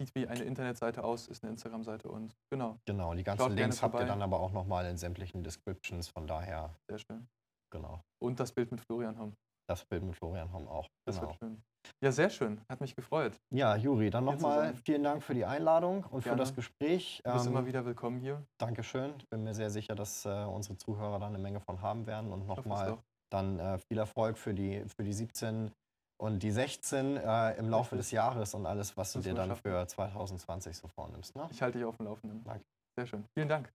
sieht 0.00 0.14
wie 0.14 0.26
eine 0.26 0.42
Internetseite 0.44 1.04
aus, 1.04 1.28
ist 1.28 1.42
eine 1.44 1.52
Instagram-Seite 1.52 2.08
und 2.08 2.34
genau, 2.50 2.78
Genau, 2.86 3.12
die 3.14 3.22
ganzen 3.22 3.42
Schaut 3.42 3.52
Links 3.52 3.82
habt 3.82 4.00
ihr 4.00 4.06
dann 4.06 4.22
aber 4.22 4.40
auch 4.40 4.52
nochmal 4.52 4.86
in 4.86 4.96
sämtlichen 4.96 5.42
Descriptions, 5.44 6.08
von 6.08 6.26
daher, 6.26 6.74
sehr 6.88 6.98
schön. 6.98 7.28
genau. 7.70 8.00
Und 8.22 8.40
das 8.40 8.52
Bild 8.52 8.70
mit 8.70 8.80
Florian 8.80 9.18
Homm. 9.18 9.34
Das 9.68 9.84
Bild 9.84 10.02
mit 10.02 10.16
Florian 10.16 10.50
Homm 10.52 10.66
auch. 10.66 10.88
Das 11.06 11.16
Genau. 11.16 11.28
wird 11.28 11.38
schön. 11.38 11.62
Ja, 12.02 12.12
sehr 12.12 12.30
schön. 12.30 12.60
Hat 12.68 12.80
mich 12.80 12.94
gefreut. 12.96 13.32
Ja, 13.50 13.76
Juri, 13.76 14.10
dann 14.10 14.24
nochmal 14.24 14.74
vielen 14.84 15.02
Dank 15.02 15.22
für 15.22 15.34
die 15.34 15.44
Einladung 15.44 16.04
und 16.04 16.22
für 16.22 16.30
Gerne. 16.30 16.40
das 16.42 16.54
Gespräch. 16.54 17.20
Du 17.24 17.32
bist 17.32 17.46
Ähm, 17.46 17.52
immer 17.52 17.66
wieder 17.66 17.84
willkommen 17.84 18.20
hier. 18.20 18.42
Dankeschön. 18.58 19.14
Ich 19.18 19.28
bin 19.28 19.42
mir 19.44 19.54
sehr 19.54 19.70
sicher, 19.70 19.94
dass 19.94 20.24
äh, 20.24 20.44
unsere 20.44 20.76
Zuhörer 20.76 21.18
da 21.18 21.26
eine 21.26 21.38
Menge 21.38 21.60
von 21.60 21.80
haben 21.82 22.06
werden. 22.06 22.32
Und 22.32 22.46
nochmal 22.46 22.98
dann 23.30 23.58
äh, 23.58 23.78
viel 23.78 23.98
Erfolg 23.98 24.38
für 24.38 24.54
die, 24.54 24.84
für 24.96 25.02
die 25.02 25.12
17 25.12 25.72
und 26.22 26.42
die 26.42 26.50
16 26.52 27.16
äh, 27.16 27.56
im 27.56 27.68
Laufe 27.68 27.96
des 27.96 28.10
Jahres 28.12 28.54
und 28.54 28.66
alles, 28.66 28.96
was 28.96 29.12
du 29.12 29.18
Müssen 29.18 29.30
dir 29.30 29.34
dann 29.34 29.48
schaffen. 29.48 29.62
für 29.62 29.86
2020 29.86 30.76
so 30.76 30.86
vornimmst. 30.88 31.34
Ne? 31.34 31.48
Ich 31.50 31.60
halte 31.60 31.78
dich 31.78 31.86
auf 31.86 31.96
dem 31.96 32.06
Laufenden. 32.06 32.44
Danke. 32.44 32.64
Sehr 32.96 33.06
schön. 33.06 33.24
Vielen 33.34 33.48
Dank. 33.48 33.74